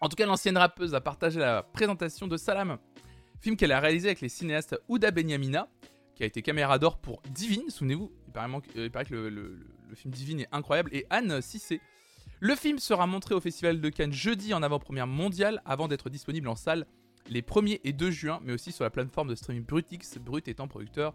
En 0.01 0.07
tout 0.07 0.15
cas, 0.15 0.25
l'ancienne 0.25 0.57
rappeuse 0.57 0.95
a 0.95 1.01
partagé 1.01 1.39
la 1.39 1.63
présentation 1.63 2.27
de 2.27 2.37
Salam, 2.37 2.77
film 3.41 3.57
qu'elle 3.57 3.73
a 3.73 3.79
réalisé 3.79 4.07
avec 4.09 4.21
les 4.21 4.29
cinéastes 4.29 4.79
Ouda 4.87 5.11
Benyamina, 5.11 5.67
qui 6.15 6.23
a 6.23 6.25
été 6.25 6.41
caméra 6.41 6.79
d'or 6.79 6.99
pour 6.99 7.21
Divine, 7.29 7.69
souvenez-vous, 7.69 8.11
il 8.27 8.31
paraît, 8.91 9.05
que- 9.05 9.15
le 9.15 9.59
film 9.95 10.13
Divine 10.13 10.41
est 10.41 10.49
incroyable, 10.51 10.89
et 10.93 11.05
Anne 11.09 11.41
Cissé. 11.41 11.81
Le 12.39 12.55
film 12.55 12.79
sera 12.79 13.05
montré 13.07 13.35
au 13.35 13.41
Festival 13.41 13.81
de 13.81 13.89
Cannes 13.89 14.13
jeudi 14.13 14.53
en 14.53 14.63
avant-première 14.63 15.07
mondiale, 15.07 15.61
avant 15.65 15.87
d'être 15.87 16.09
disponible 16.09 16.47
en 16.47 16.55
salle 16.55 16.85
les 17.27 17.41
1er 17.41 17.79
et 17.83 17.93
2 17.93 18.11
juin, 18.11 18.39
mais 18.43 18.53
aussi 18.53 18.71
sur 18.71 18.83
la 18.83 18.89
plateforme 18.89 19.27
de 19.27 19.35
streaming 19.35 19.65
Brutix, 19.65 20.17
Brut 20.17 20.47
étant 20.47 20.67
producteur 20.67 21.13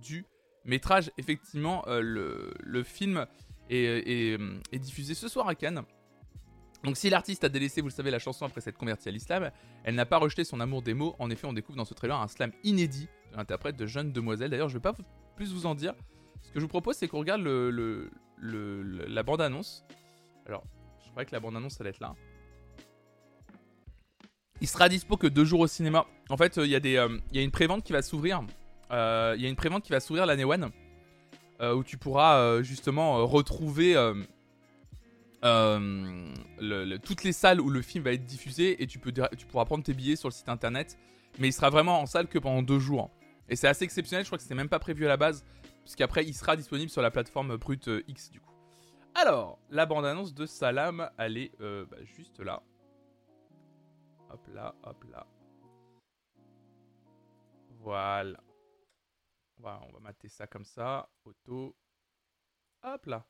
du 0.00 0.24
métrage. 0.64 1.10
Effectivement, 1.18 1.84
euh, 1.88 2.00
le, 2.00 2.54
le 2.60 2.82
film 2.82 3.26
est, 3.70 4.78
diffusé 4.78 5.14
ce 5.14 5.28
soir 5.28 5.48
à 5.48 5.54
Cannes. 5.54 5.82
Donc 6.84 6.96
si 6.96 7.10
l'artiste 7.10 7.42
a 7.42 7.48
délaissé, 7.48 7.80
vous 7.80 7.88
le 7.88 7.92
savez, 7.92 8.10
la 8.10 8.18
chanson 8.18 8.44
après 8.44 8.60
s'être 8.60 8.78
convertie 8.78 9.08
à 9.08 9.12
l'islam, 9.12 9.50
elle 9.82 9.94
n'a 9.94 10.06
pas 10.06 10.18
rejeté 10.18 10.44
son 10.44 10.60
amour 10.60 10.82
des 10.82 10.94
mots. 10.94 11.16
En 11.18 11.30
effet, 11.30 11.46
on 11.46 11.52
découvre 11.52 11.76
dans 11.76 11.84
ce 11.84 11.94
trailer 11.94 12.20
un 12.20 12.28
slam 12.28 12.52
inédit 12.62 13.08
de 13.32 13.36
l'interprète 13.36 13.76
de 13.76 13.86
Jeune 13.86 14.12
Demoiselle. 14.12 14.50
D'ailleurs, 14.50 14.68
je 14.68 14.74
ne 14.74 14.78
vais 14.78 14.82
pas 14.82 14.94
plus 15.34 15.52
vous 15.52 15.66
en 15.66 15.74
dire. 15.74 15.94
Ce 16.42 16.48
que 16.52 16.60
je 16.60 16.60
vous 16.60 16.68
propose, 16.68 16.96
c'est 16.96 17.08
qu'on 17.08 17.18
regarde 17.18 17.42
le, 17.42 17.70
le- 17.70 18.10
la 19.08 19.22
bande-annonce. 19.22 19.84
Alors, 20.46 20.64
je 21.04 21.10
croyais 21.10 21.26
que 21.26 21.32
la 21.32 21.40
bande-annonce 21.40 21.80
allait 21.80 21.90
être 21.90 22.00
là. 22.00 22.14
Il 24.60 24.68
sera 24.68 24.88
dispo 24.88 25.16
que 25.16 25.26
deux 25.26 25.44
jours 25.44 25.60
au 25.60 25.66
cinéma. 25.66 26.06
En 26.30 26.36
fait, 26.36 26.56
euh, 26.58 26.64
il 26.64 26.70
y, 26.70 26.74
a 26.74 26.80
des, 26.80 26.96
euh, 26.96 27.18
il 27.30 27.36
y 27.36 27.40
a 27.40 27.42
une 27.42 27.50
prévente 27.50 27.84
qui 27.84 27.92
va 27.92 28.00
s'ouvrir. 28.02 28.42
Euh, 28.90 29.34
Il 29.36 29.42
y 29.42 29.46
a 29.46 29.48
une 29.48 29.56
prévente 29.56 29.82
qui 29.84 29.92
va 29.92 30.00
s'ouvrir 30.00 30.24
l'année 30.26 30.44
one. 30.44 30.70
où 31.60 31.82
tu 31.84 31.96
pourras 31.98 32.62
justement 32.62 33.26
retrouver 33.26 33.94
toutes 37.02 37.24
les 37.24 37.32
salles 37.32 37.60
où 37.60 37.68
le 37.70 37.82
film 37.82 38.04
va 38.04 38.12
être 38.12 38.24
diffusé 38.24 38.82
et 38.82 38.86
tu, 38.86 39.00
tu 39.36 39.46
pourras 39.46 39.64
prendre 39.64 39.84
tes 39.84 39.94
billets 39.94 40.16
sur 40.16 40.28
le 40.28 40.34
site 40.34 40.48
internet. 40.48 40.98
Mais 41.38 41.48
il 41.48 41.52
sera 41.52 41.68
vraiment 41.70 42.00
en 42.00 42.06
salle 42.06 42.26
que 42.28 42.38
pendant 42.38 42.62
deux 42.62 42.78
jours. 42.78 43.10
Et 43.48 43.56
c'est 43.56 43.68
assez 43.68 43.84
exceptionnel, 43.84 44.24
je 44.24 44.28
crois 44.28 44.38
que 44.38 44.42
c'était 44.42 44.54
même 44.54 44.68
pas 44.68 44.78
prévu 44.78 45.04
à 45.04 45.08
la 45.08 45.16
base. 45.16 45.44
Puisqu'après, 45.86 46.24
il 46.24 46.34
sera 46.34 46.56
disponible 46.56 46.90
sur 46.90 47.00
la 47.00 47.12
plateforme 47.12 47.56
Brut 47.58 47.86
euh, 47.86 48.02
X 48.08 48.28
du 48.28 48.40
coup. 48.40 48.52
Alors, 49.14 49.60
la 49.70 49.86
bande-annonce 49.86 50.34
de 50.34 50.44
Salam, 50.44 51.08
elle 51.16 51.38
est 51.38 51.52
euh, 51.60 51.86
bah, 51.86 52.02
juste 52.02 52.40
là. 52.40 52.60
Hop 54.28 54.44
là, 54.48 54.74
hop 54.82 55.04
là. 55.04 55.28
Voilà. 57.78 58.42
On 59.58 59.62
va, 59.62 59.80
on 59.88 59.92
va 59.92 60.00
mater 60.00 60.28
ça 60.28 60.48
comme 60.48 60.64
ça. 60.64 61.08
Auto. 61.24 61.76
Hop 62.82 63.06
là. 63.06 63.24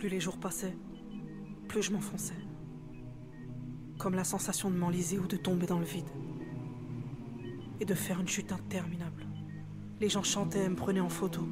Plus 0.00 0.08
les 0.08 0.18
jours 0.18 0.38
passaient, 0.38 0.74
plus 1.68 1.82
je 1.82 1.92
m'enfonçais. 1.92 2.32
Comme 3.98 4.14
la 4.14 4.24
sensation 4.24 4.70
de 4.70 4.76
m'enliser 4.76 5.18
ou 5.18 5.26
de 5.26 5.36
tomber 5.36 5.66
dans 5.66 5.78
le 5.78 5.84
vide. 5.84 6.08
Et 7.80 7.84
de 7.84 7.92
faire 7.92 8.18
une 8.18 8.26
chute 8.26 8.50
interminable. 8.50 9.26
Les 10.00 10.08
gens 10.08 10.22
chantaient 10.22 10.64
et 10.64 10.68
me 10.70 10.74
prenaient 10.74 11.00
en 11.00 11.10
photo. 11.10 11.46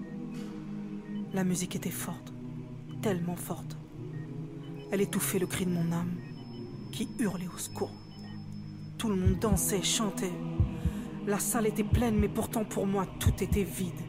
La 1.35 1.45
musique 1.45 1.77
était 1.77 1.91
forte, 1.91 2.33
tellement 3.03 3.37
forte. 3.37 3.77
Elle 4.93 5.03
étouffait 5.03 5.39
le 5.39 5.47
cri 5.47 5.67
de 5.67 5.71
mon 5.71 5.93
âme, 5.93 6.17
qui 6.91 7.07
hurlait 7.19 7.49
au 7.55 7.59
secours. 7.59 7.93
tout 8.97 9.11
le 9.11 9.17
monde 9.17 9.39
dansait, 9.39 9.83
chantait. 9.83 10.33
La 11.27 11.39
salle 11.39 11.67
était 11.67 11.85
pleine, 11.85 12.19
mais 12.19 12.31
pourtant 12.31 12.65
pour 12.65 12.87
moi 12.87 13.05
tout 13.21 13.45
était 13.45 13.63
vide. 13.63 14.08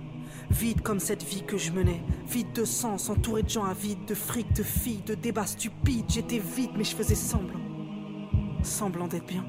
Vide 0.52 0.82
comme 0.82 1.00
cette 1.00 1.24
vie 1.24 1.44
que 1.44 1.58
je 1.58 1.72
menais, 1.72 2.02
vide 2.28 2.52
de 2.54 2.66
sens, 2.66 3.10
entouré 3.10 3.44
de 3.44 3.50
gens 3.50 3.66
avides, 3.66 4.06
de 4.06 4.16
fric, 4.16 4.52
de 4.54 4.64
filles, 4.64 5.04
de 5.06 5.14
débats 5.14 5.46
stupides. 5.46 6.06
J'étais 6.10 6.40
vide, 6.40 6.72
mais 6.76 6.84
je 6.84 6.96
faisais 6.96 7.16
semblant. 7.16 7.60
Semblant 8.64 9.08
d'être 9.08 9.28
bien. 9.28 9.46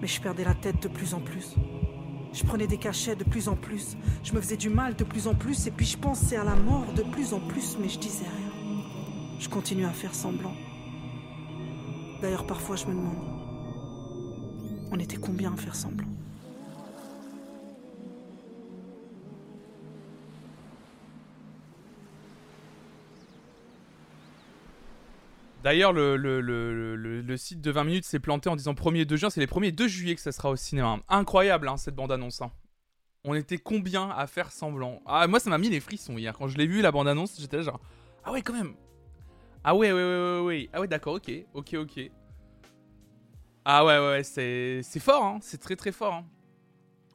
Mais 0.00 0.06
je 0.06 0.20
perdais 0.20 0.44
la 0.44 0.54
tête 0.54 0.80
de 0.82 0.88
plus 0.88 1.14
en 1.14 1.20
plus. 1.20 1.54
Je 2.32 2.44
prenais 2.44 2.66
des 2.66 2.78
cachets 2.78 3.16
de 3.16 3.24
plus 3.24 3.48
en 3.48 3.56
plus. 3.56 3.96
Je 4.22 4.32
me 4.32 4.40
faisais 4.40 4.56
du 4.56 4.68
mal 4.68 4.94
de 4.96 5.04
plus 5.04 5.26
en 5.26 5.34
plus. 5.34 5.66
Et 5.66 5.70
puis 5.70 5.86
je 5.86 5.98
pensais 5.98 6.36
à 6.36 6.44
la 6.44 6.56
mort 6.56 6.92
de 6.94 7.02
plus 7.02 7.32
en 7.32 7.40
plus, 7.40 7.76
mais 7.80 7.88
je 7.88 7.98
disais 7.98 8.24
rien. 8.24 8.82
Je 9.38 9.48
continuais 9.48 9.84
à 9.84 9.92
faire 9.92 10.14
semblant. 10.14 10.54
D'ailleurs, 12.22 12.46
parfois, 12.46 12.76
je 12.76 12.86
me 12.86 12.92
demande. 12.92 13.18
On 14.90 14.98
était 14.98 15.16
combien 15.16 15.52
à 15.52 15.56
faire 15.56 15.74
semblant? 15.74 16.06
D'ailleurs, 25.64 25.94
le, 25.94 27.36
site 27.38 27.62
de 27.62 27.70
20 27.70 27.84
minutes 27.84 28.04
s'est 28.04 28.18
planté 28.20 28.50
en 28.50 28.56
disant 28.56 28.74
1er 28.74 29.06
2 29.06 29.16
juin. 29.16 29.30
C'est 29.30 29.40
les 29.40 29.46
1er 29.46 29.72
2 29.72 29.88
juillet 29.88 30.14
que 30.14 30.20
ça 30.20 30.30
sera 30.30 30.50
au 30.50 30.56
cinéma. 30.56 30.98
Incroyable, 31.08 31.68
hein, 31.68 31.78
cette 31.78 31.94
bande-annonce. 31.94 32.42
Hein. 32.42 32.52
On 33.24 33.32
était 33.32 33.56
combien 33.56 34.10
à 34.10 34.26
faire 34.26 34.52
semblant? 34.52 35.00
Ah, 35.06 35.26
moi, 35.26 35.40
ça 35.40 35.48
m'a 35.48 35.56
mis 35.56 35.70
les 35.70 35.80
frissons 35.80 36.18
hier. 36.18 36.36
Quand 36.36 36.48
je 36.48 36.58
l'ai 36.58 36.66
vu, 36.66 36.82
la 36.82 36.92
bande-annonce, 36.92 37.40
j'étais 37.40 37.62
genre 37.62 37.80
Ah 38.24 38.32
ouais, 38.32 38.42
quand 38.42 38.52
même. 38.52 38.74
Ah 39.64 39.74
ouais, 39.74 39.90
ouais, 39.90 40.04
ouais, 40.04 40.38
ouais, 40.38 40.40
ouais. 40.44 40.68
Ah 40.74 40.80
ouais, 40.82 40.86
d'accord, 40.86 41.14
ok, 41.14 41.32
ok, 41.54 41.74
ok. 41.78 42.10
Ah 43.64 43.86
ouais, 43.86 43.98
ouais, 43.98 44.22
c'est, 44.22 44.82
c'est 44.82 45.00
fort, 45.00 45.24
hein. 45.24 45.38
C'est 45.40 45.56
très, 45.56 45.76
très 45.76 45.92
fort. 45.92 46.22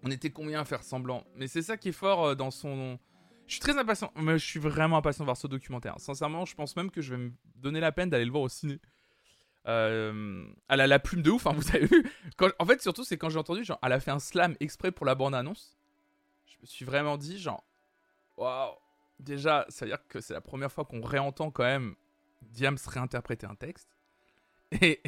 On 0.03 0.09
était 0.09 0.31
combien 0.31 0.61
à 0.61 0.65
faire 0.65 0.81
semblant? 0.81 1.23
Mais 1.35 1.47
c'est 1.47 1.61
ça 1.61 1.77
qui 1.77 1.89
est 1.89 1.91
fort 1.91 2.25
euh, 2.25 2.33
dans 2.35 2.49
son 2.49 2.97
je 3.49 3.55
suis 3.55 3.61
très 3.61 3.77
impatient. 3.77 4.11
Mais 4.15 4.37
je 4.37 4.45
suis 4.45 4.59
vraiment 4.59 4.97
impatient 4.97 5.23
de 5.23 5.25
voir 5.25 5.35
ce 5.35 5.47
documentaire. 5.47 5.95
Sincèrement, 5.97 6.45
je 6.45 6.55
pense 6.55 6.75
même 6.75 6.91
que 6.91 7.01
je 7.01 7.15
vais 7.15 7.21
me 7.21 7.31
donner 7.55 7.79
la 7.79 7.91
peine 7.91 8.09
d'aller 8.09 8.25
le 8.25 8.31
voir 8.31 8.43
au 8.43 8.49
ciné. 8.49 8.79
Euh, 9.67 10.45
elle 10.69 10.81
a 10.81 10.87
la 10.87 10.99
plume 10.99 11.23
de 11.23 11.31
ouf, 11.31 11.47
hein, 11.47 11.53
vous 11.55 11.67
avez 11.75 11.87
vu. 11.87 12.05
en 12.59 12.65
fait, 12.65 12.81
surtout, 12.81 13.03
c'est 13.03 13.17
quand 13.17 13.29
j'ai 13.29 13.39
entendu, 13.39 13.63
genre, 13.63 13.79
elle 13.81 13.91
a 13.91 13.99
fait 13.99 14.11
un 14.11 14.19
slam 14.19 14.55
exprès 14.59 14.91
pour 14.91 15.05
la 15.05 15.15
bande-annonce. 15.15 15.77
Je 16.45 16.57
me 16.61 16.65
suis 16.67 16.85
vraiment 16.85 17.17
dit, 17.17 17.39
genre, 17.39 17.65
waouh. 18.37 18.75
Déjà, 19.19 19.65
ça 19.67 19.83
veut 19.83 19.91
dire 19.91 20.07
que 20.07 20.21
c'est 20.21 20.33
la 20.33 20.41
première 20.41 20.71
fois 20.71 20.85
qu'on 20.85 21.01
réentend 21.01 21.51
quand 21.51 21.63
même 21.63 21.95
Diams 22.41 22.77
réinterpréter 22.87 23.47
un 23.47 23.55
texte. 23.55 23.97
Et, 24.71 25.01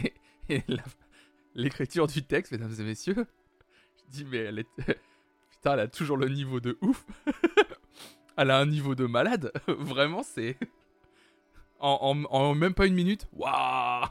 l'écriture 1.54 2.08
du 2.08 2.24
texte, 2.24 2.52
mesdames 2.52 2.74
et 2.78 2.84
messieurs, 2.84 3.28
je 3.98 4.04
dis, 4.10 4.26
mais 4.26 4.40
elle 4.40 4.60
est. 4.60 4.68
Putain, 5.52 5.74
elle 5.74 5.80
a 5.82 5.88
toujours 5.88 6.18
le 6.18 6.28
niveau 6.28 6.60
de 6.60 6.78
ouf. 6.82 7.06
elle 8.38 8.52
a 8.52 8.58
un 8.58 8.66
niveau 8.66 8.96
de 8.96 9.06
malade. 9.06 9.52
Vraiment, 9.68 10.24
c'est. 10.24 10.58
En, 11.84 12.54
même 12.54 12.76
pas 12.76 12.86
une 12.86 12.94
minute. 12.94 13.28
Waouh 13.34 13.50
Ah 13.52 14.10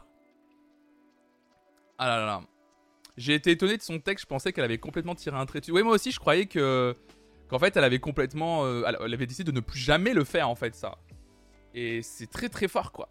là 2.00 2.26
là. 2.26 2.42
J'ai 3.16 3.34
été 3.34 3.52
étonné 3.52 3.76
de 3.76 3.82
son 3.82 4.00
texte. 4.00 4.24
Je 4.24 4.28
pensais 4.28 4.52
qu'elle 4.52 4.64
avait 4.64 4.78
complètement 4.78 5.14
tiré 5.14 5.36
un 5.36 5.46
trait 5.46 5.60
dessus. 5.60 5.70
Oui, 5.70 5.84
moi 5.84 5.94
aussi, 5.94 6.10
je 6.10 6.18
croyais 6.18 6.46
que. 6.46 6.96
Qu'en 7.48 7.60
fait, 7.60 7.76
elle 7.76 7.84
avait 7.84 8.00
complètement. 8.00 8.64
Euh, 8.64 8.82
elle 9.04 9.14
avait 9.14 9.26
décidé 9.26 9.52
de 9.52 9.54
ne 9.54 9.60
plus 9.60 9.78
jamais 9.78 10.14
le 10.14 10.24
faire, 10.24 10.48
en 10.48 10.56
fait, 10.56 10.74
ça. 10.74 10.98
Et 11.72 12.02
c'est 12.02 12.28
très 12.28 12.48
très 12.48 12.66
fort, 12.66 12.90
quoi. 12.90 13.08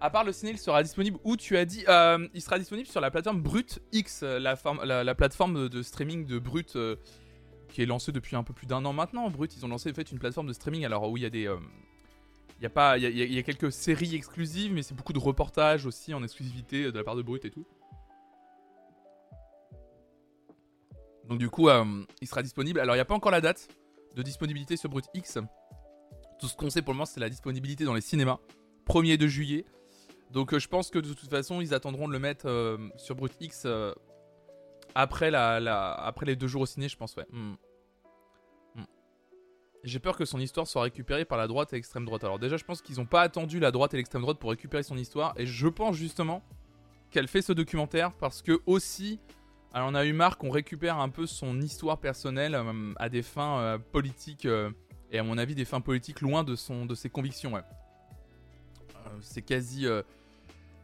À 0.00 0.08
part 0.08 0.22
le 0.22 0.30
ciné, 0.32 0.56
sera 0.56 0.84
disponible 0.84 1.18
où 1.24 1.36
tu 1.36 1.56
as 1.56 1.64
dit 1.64 1.84
euh, 1.88 2.28
Il 2.32 2.40
sera 2.40 2.60
disponible 2.60 2.86
sur 2.86 3.00
la 3.00 3.10
plateforme 3.10 3.42
Brut 3.42 3.80
X, 3.90 4.22
la, 4.22 4.56
la, 4.84 5.14
plateforme 5.16 5.68
de 5.68 5.82
streaming 5.82 6.26
de 6.26 6.38
Brut. 6.38 6.76
Euh, 6.76 6.94
qui 7.70 7.82
est 7.82 7.86
lancé 7.86 8.12
depuis 8.12 8.36
un 8.36 8.42
peu 8.42 8.52
plus 8.52 8.66
d'un 8.66 8.84
an 8.84 8.92
maintenant. 8.92 9.30
Brut, 9.30 9.54
ils 9.56 9.64
ont 9.64 9.68
lancé 9.68 9.90
en 9.90 9.94
fait 9.94 10.10
une 10.10 10.18
plateforme 10.18 10.46
de 10.46 10.52
streaming 10.52 10.84
alors 10.84 11.10
où 11.10 11.16
il 11.16 11.22
y 11.22 11.26
a 11.26 11.30
des. 11.30 11.46
Euh, 11.46 11.56
il 12.58 12.64
y, 12.64 12.66
a 12.66 12.70
pas, 12.70 12.98
il 12.98 13.16
y, 13.16 13.38
a, 13.38 13.42
quelques 13.42 13.72
séries 13.72 14.14
exclusives, 14.14 14.70
mais 14.74 14.82
c'est 14.82 14.92
beaucoup 14.94 15.14
de 15.14 15.18
reportages 15.18 15.86
aussi 15.86 16.12
en 16.12 16.22
exclusivité 16.22 16.92
de 16.92 16.98
la 16.98 17.02
part 17.02 17.16
de 17.16 17.22
Brut 17.22 17.42
et 17.46 17.50
tout. 17.50 17.66
Donc 21.26 21.38
du 21.38 21.48
coup, 21.48 21.70
euh, 21.70 22.04
il 22.20 22.28
sera 22.28 22.42
disponible. 22.42 22.78
Alors 22.80 22.94
il 22.96 22.98
n'y 22.98 23.02
a 23.02 23.06
pas 23.06 23.14
encore 23.14 23.32
la 23.32 23.40
date 23.40 23.68
de 24.14 24.22
disponibilité 24.22 24.76
sur 24.76 24.90
Brut 24.90 25.06
X. 25.14 25.38
Tout 26.38 26.48
ce 26.48 26.56
qu'on 26.56 26.68
sait 26.68 26.82
pour 26.82 26.92
le 26.92 26.98
moment, 26.98 27.06
c'est 27.06 27.20
la 27.20 27.30
disponibilité 27.30 27.84
dans 27.84 27.94
les 27.94 28.02
cinémas. 28.02 28.38
1er 28.88 29.16
de 29.16 29.26
juillet. 29.26 29.64
Donc 30.30 30.52
euh, 30.52 30.58
je 30.58 30.68
pense 30.68 30.90
que 30.90 30.98
de 30.98 31.14
toute 31.14 31.30
façon, 31.30 31.62
ils 31.62 31.72
attendront 31.72 32.08
de 32.08 32.12
le 32.12 32.18
mettre 32.18 32.78
sur 32.98 33.14
Brut 33.14 33.32
X 33.40 33.66
après, 34.94 35.30
les 35.30 36.36
deux 36.36 36.46
jours 36.46 36.62
au 36.62 36.66
ciné, 36.66 36.88
je 36.88 36.96
pense, 36.96 37.16
ouais. 37.16 37.26
Hmm. 37.30 37.54
Hmm. 38.74 38.84
J'ai 39.84 39.98
peur 39.98 40.16
que 40.16 40.24
son 40.24 40.40
histoire 40.40 40.66
soit 40.66 40.82
récupérée 40.82 41.24
par 41.24 41.38
la 41.38 41.46
droite 41.46 41.72
et 41.72 41.76
l'extrême 41.76 42.04
droite. 42.04 42.24
Alors 42.24 42.38
déjà, 42.38 42.56
je 42.56 42.64
pense 42.64 42.82
qu'ils 42.82 42.96
n'ont 42.96 43.06
pas 43.06 43.22
attendu 43.22 43.60
la 43.60 43.70
droite 43.70 43.94
et 43.94 43.96
l'extrême 43.96 44.22
droite 44.22 44.38
pour 44.38 44.50
récupérer 44.50 44.82
son 44.82 44.96
histoire. 44.96 45.34
Et 45.36 45.46
je 45.46 45.68
pense 45.68 45.96
justement 45.96 46.42
qu'elle 47.10 47.28
fait 47.28 47.42
ce 47.42 47.52
documentaire 47.52 48.12
parce 48.12 48.42
que 48.42 48.60
aussi, 48.66 49.20
elle 49.74 49.82
en 49.82 49.94
a 49.94 50.04
eu 50.04 50.12
marre 50.12 50.38
qu'on 50.38 50.50
récupère 50.50 50.98
un 50.98 51.08
peu 51.08 51.26
son 51.26 51.60
histoire 51.60 51.98
personnelle 51.98 52.54
euh, 52.54 52.92
à 52.96 53.08
des 53.08 53.22
fins 53.22 53.60
euh, 53.60 53.78
politiques 53.78 54.46
euh, 54.46 54.70
et 55.12 55.18
à 55.18 55.22
mon 55.22 55.38
avis 55.38 55.54
des 55.54 55.64
fins 55.64 55.80
politiques 55.80 56.20
loin 56.20 56.44
de, 56.44 56.56
son, 56.56 56.86
de 56.86 56.94
ses 56.94 57.08
convictions. 57.08 57.54
Ouais. 57.54 57.62
c'est 59.20 59.42
quasi, 59.42 59.86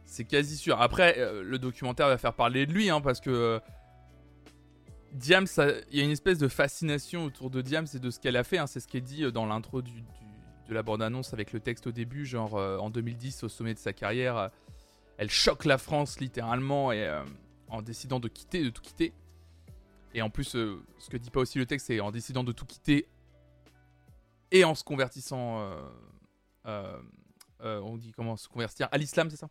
c'est 0.05 0.25
quasi 0.25 0.57
sûr. 0.57 0.81
Après, 0.81 1.17
le 1.41 1.57
documentaire 1.57 2.09
va 2.09 2.17
faire 2.17 2.33
parler 2.33 2.65
de 2.65 2.73
lui 2.73 2.89
hein, 2.89 2.99
parce 2.99 3.21
que 3.21 3.61
Diams, 5.17 5.47
il 5.91 5.97
y 5.97 6.01
a 6.01 6.03
une 6.03 6.11
espèce 6.11 6.37
de 6.37 6.47
fascination 6.47 7.25
autour 7.25 7.49
de 7.49 7.61
Diams 7.61 7.87
et 7.93 7.99
de 7.99 8.09
ce 8.09 8.19
qu'elle 8.19 8.37
a 8.37 8.43
fait. 8.43 8.57
Hein. 8.57 8.67
c'est 8.67 8.79
ce 8.79 8.87
qui 8.87 8.97
est 8.97 9.01
dit 9.01 9.23
euh, 9.23 9.31
dans 9.31 9.45
l'intro 9.45 9.81
de 9.81 9.89
la 10.69 10.83
bande-annonce 10.83 11.33
avec 11.33 11.51
le 11.51 11.59
texte 11.59 11.87
au 11.87 11.91
début, 11.91 12.25
genre 12.25 12.55
euh, 12.55 12.77
en 12.77 12.89
2010, 12.89 13.43
au 13.43 13.49
sommet 13.49 13.73
de 13.73 13.79
sa 13.79 13.93
carrière, 13.93 14.37
euh, 14.37 14.47
elle 15.17 15.29
choque 15.29 15.65
la 15.65 15.77
France 15.77 16.19
littéralement 16.19 16.91
en 17.69 17.81
décidant 17.81 18.19
de 18.19 18.27
quitter, 18.27 18.63
de 18.63 18.69
tout 18.69 18.83
quitter. 18.83 19.13
Et 20.13 20.21
en 20.21 20.29
plus, 20.29 20.49
ce 20.49 21.09
que 21.09 21.17
dit 21.17 21.31
pas 21.31 21.39
aussi 21.39 21.57
le 21.57 21.65
texte, 21.65 21.87
c'est 21.87 21.99
en 21.99 22.11
décidant 22.11 22.43
de 22.43 22.51
tout 22.51 22.65
quitter 22.65 23.07
et 24.51 24.63
en 24.63 24.75
se 24.75 24.83
convertissant. 24.83 25.67
on 26.65 27.97
dit 27.97 28.11
comment 28.11 28.37
se 28.37 28.47
convertir 28.47 28.87
à 28.91 28.97
l'islam, 28.99 29.31
c'est 29.31 29.37
ça? 29.37 29.49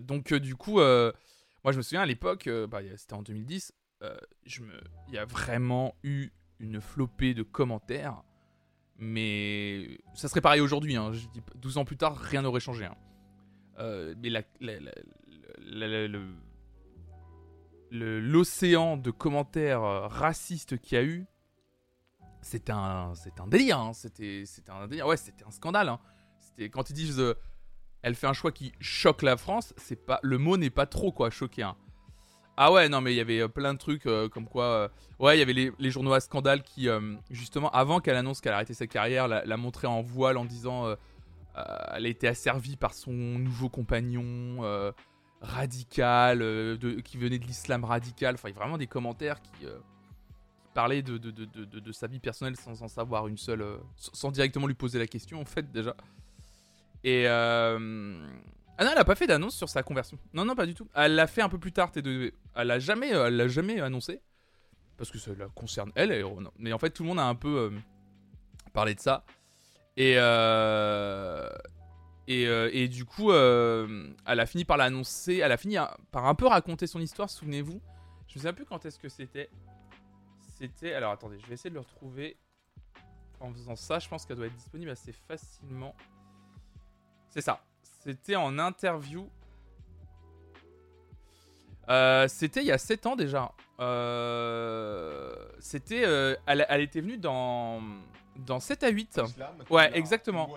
Donc, 0.00 0.34
du 0.34 0.54
coup 0.54 0.78
moi, 1.64 1.72
je 1.72 1.76
me 1.76 1.82
souviens 1.82 2.02
à 2.02 2.06
l'époque, 2.06 2.48
euh, 2.48 2.66
bah, 2.66 2.80
c'était 2.96 3.14
en 3.14 3.22
2010, 3.22 3.72
euh, 4.02 4.16
il 5.08 5.14
y 5.14 5.18
a 5.18 5.24
vraiment 5.24 5.94
eu 6.02 6.30
une 6.58 6.80
flopée 6.80 7.34
de 7.34 7.42
commentaires. 7.42 8.22
Mais 8.98 9.98
ça 10.14 10.28
serait 10.28 10.40
pareil 10.40 10.60
aujourd'hui. 10.60 10.96
Hein. 10.96 11.12
12 11.56 11.78
ans 11.78 11.84
plus 11.84 11.96
tard, 11.96 12.16
rien 12.16 12.42
n'aurait 12.42 12.60
changé. 12.60 12.84
Hein. 12.84 12.96
Euh, 13.78 14.14
mais 14.18 14.30
l'océan 17.90 18.96
de 18.96 19.10
commentaires 19.10 19.82
racistes 19.82 20.78
qu'il 20.78 20.96
y 20.96 21.00
a 21.00 21.04
eu, 21.04 21.26
c'est 22.42 22.70
un, 22.70 23.12
délire. 23.46 23.78
Hein. 23.78 23.92
C'était, 23.92 24.44
un 24.68 24.86
délire. 24.88 25.06
Ouais, 25.06 25.16
c'était 25.16 25.44
un 25.44 25.50
scandale. 25.50 25.88
Hein. 25.88 26.00
Quand 26.72 26.90
ils 26.90 26.94
disent 26.94 27.22
elle 28.02 28.14
fait 28.14 28.26
un 28.26 28.32
choix 28.32 28.52
qui 28.52 28.72
choque 28.80 29.22
la 29.22 29.36
France, 29.36 29.74
le 30.22 30.38
mot 30.38 30.56
n'est 30.56 30.70
pas 30.70 30.86
trop 30.86 31.12
quoi 31.12 31.30
choquer. 31.30 31.62
Hein. 31.62 31.76
Ah 32.56 32.70
ouais, 32.70 32.88
non 32.88 33.00
mais 33.00 33.12
il 33.14 33.16
y 33.16 33.20
avait 33.20 33.40
euh, 33.40 33.48
plein 33.48 33.72
de 33.72 33.78
trucs 33.78 34.06
euh, 34.06 34.28
comme 34.28 34.46
quoi 34.46 34.64
euh, 34.64 34.88
ouais, 35.20 35.36
il 35.36 35.38
y 35.38 35.42
avait 35.42 35.72
les, 35.78 35.90
journaux 35.90 36.12
à 36.12 36.20
scandale 36.20 36.62
qui 36.62 36.88
justement 37.30 37.70
avant 37.70 38.00
qu'elle 38.00 38.16
annonce 38.16 38.40
qu'elle 38.40 38.52
a 38.52 38.56
arrêté 38.56 38.74
sa 38.74 38.86
carrière, 38.86 39.26
la, 39.26 39.56
montré 39.56 39.86
en 39.86 40.02
voile 40.02 40.36
en 40.36 40.44
disant 40.44 40.94
elle 41.54 42.06
a 42.06 42.08
été 42.08 42.28
asservie 42.28 42.76
par 42.76 42.94
son 42.94 43.12
nouveau 43.12 43.68
compagnon 43.68 44.60
radical 45.40 46.38
qui 47.04 47.16
venait 47.16 47.38
de 47.38 47.46
l'islam 47.46 47.84
radical, 47.84 48.34
enfin 48.34 48.48
il 48.48 48.52
y 48.52 48.56
a 48.56 48.60
vraiment 48.60 48.78
des 48.78 48.86
commentaires 48.86 49.40
qui, 49.40 49.66
parlaient 50.74 51.02
de, 51.02 51.92
sa 51.92 52.06
vie 52.06 52.20
personnelle 52.20 52.56
sans 52.56 52.82
en 52.82 52.88
savoir 52.88 53.28
une 53.28 53.38
seule 53.38 53.64
sans 53.96 54.30
directement 54.30 54.66
lui 54.66 54.74
poser 54.74 54.98
la 54.98 55.06
question 55.06 55.40
en 55.40 55.44
fait 55.44 55.70
déjà. 55.72 55.96
Et. 57.04 57.24
Euh... 57.26 58.26
Ah 58.78 58.84
non, 58.84 58.90
elle 58.92 58.98
a 58.98 59.04
pas 59.04 59.14
fait 59.14 59.26
d'annonce 59.26 59.54
sur 59.54 59.68
sa 59.68 59.82
conversion. 59.82 60.18
Non, 60.32 60.44
non, 60.44 60.54
pas 60.54 60.66
du 60.66 60.74
tout. 60.74 60.88
Elle 60.94 61.14
l'a 61.14 61.26
fait 61.26 61.42
un 61.42 61.48
peu 61.48 61.58
plus 61.58 61.72
tard, 61.72 61.92
T2. 61.92 62.32
Elle 62.54 62.66
l'a 62.66 62.78
jamais, 62.78 63.14
euh, 63.14 63.30
l'a 63.30 63.48
jamais 63.48 63.80
annoncé. 63.80 64.20
Parce 64.96 65.10
que 65.10 65.18
ça 65.18 65.32
concerne 65.54 65.92
elle. 65.94 66.24
Mais 66.58 66.72
en 66.72 66.78
fait, 66.78 66.90
tout 66.90 67.02
le 67.02 67.08
monde 67.08 67.20
a 67.20 67.26
un 67.26 67.34
peu 67.34 67.70
euh, 67.70 67.70
parlé 68.72 68.94
de 68.94 69.00
ça. 69.00 69.24
Et. 69.96 70.16
Et, 72.28 72.44
et, 72.44 72.88
du 72.88 73.04
coup, 73.04 73.32
elle 73.32 74.14
a 74.26 74.46
fini 74.46 74.64
par 74.64 74.76
l'annoncer. 74.76 75.38
Elle 75.38 75.52
a 75.52 75.56
fini 75.56 75.76
par 76.12 76.26
un 76.26 76.34
peu 76.34 76.46
raconter 76.46 76.86
son 76.86 77.00
histoire, 77.00 77.28
souvenez-vous. 77.28 77.80
Je 78.32 78.38
me 78.38 78.40
souviens 78.40 78.54
plus 78.54 78.64
quand 78.64 78.86
est-ce 78.86 78.98
que 78.98 79.10
c'était. 79.10 79.50
C'était. 80.56 80.94
Alors 80.94 81.12
attendez, 81.12 81.38
je 81.38 81.46
vais 81.46 81.54
essayer 81.54 81.68
de 81.68 81.74
le 81.74 81.80
retrouver. 81.80 82.38
En 83.40 83.52
faisant 83.52 83.76
ça, 83.76 83.98
je 83.98 84.08
pense 84.08 84.24
qu'elle 84.24 84.36
doit 84.36 84.46
être 84.46 84.56
disponible 84.56 84.90
assez 84.90 85.12
facilement. 85.12 85.94
C'est 87.32 87.40
ça. 87.40 87.64
C'était 88.04 88.36
en 88.36 88.58
interview. 88.58 89.28
Euh, 91.88 92.28
c'était 92.28 92.60
il 92.60 92.66
y 92.66 92.72
a 92.72 92.78
7 92.78 93.06
ans 93.06 93.16
déjà. 93.16 93.52
Euh, 93.80 95.34
c'était. 95.58 96.04
euh, 96.04 96.36
elle, 96.46 96.66
elle 96.68 96.82
était 96.82 97.00
venue 97.00 97.18
dans. 97.18 97.80
Dans 98.36 98.60
7 98.60 98.82
à 98.84 98.88
8. 98.88 99.20
Ouais, 99.70 99.90
exactement. 99.96 100.48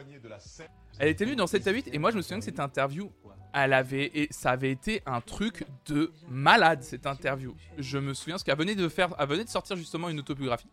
Elle 1.00 1.10
était 1.10 1.26
venue 1.26 1.36
dans 1.36 1.48
7 1.48 1.68
à 1.68 1.72
8 1.72 1.90
et 1.94 1.98
moi 1.98 2.12
je 2.12 2.18
me 2.18 2.22
souviens 2.22 2.40
que 2.40 2.46
cette 2.46 2.60
interview, 2.60 3.12
elle 3.54 3.74
avait 3.74 4.12
et 4.14 4.28
ça 4.32 4.52
avait 4.52 4.72
été 4.72 5.02
un 5.06 5.20
truc 5.20 5.66
de 5.88 6.12
malade 6.30 6.84
cette 6.84 7.06
interview. 7.06 7.54
Je 7.78 7.98
me 7.98 8.14
souviens 8.14 8.36
parce 8.36 8.44
qu'elle 8.44 8.58
venait 8.58 8.76
de 8.76 8.88
faire, 8.88 9.14
elle 9.20 9.28
venait 9.28 9.44
de 9.44 9.50
sortir 9.50 9.76
justement 9.76 10.08
une 10.08 10.20
autobiographie 10.20 10.70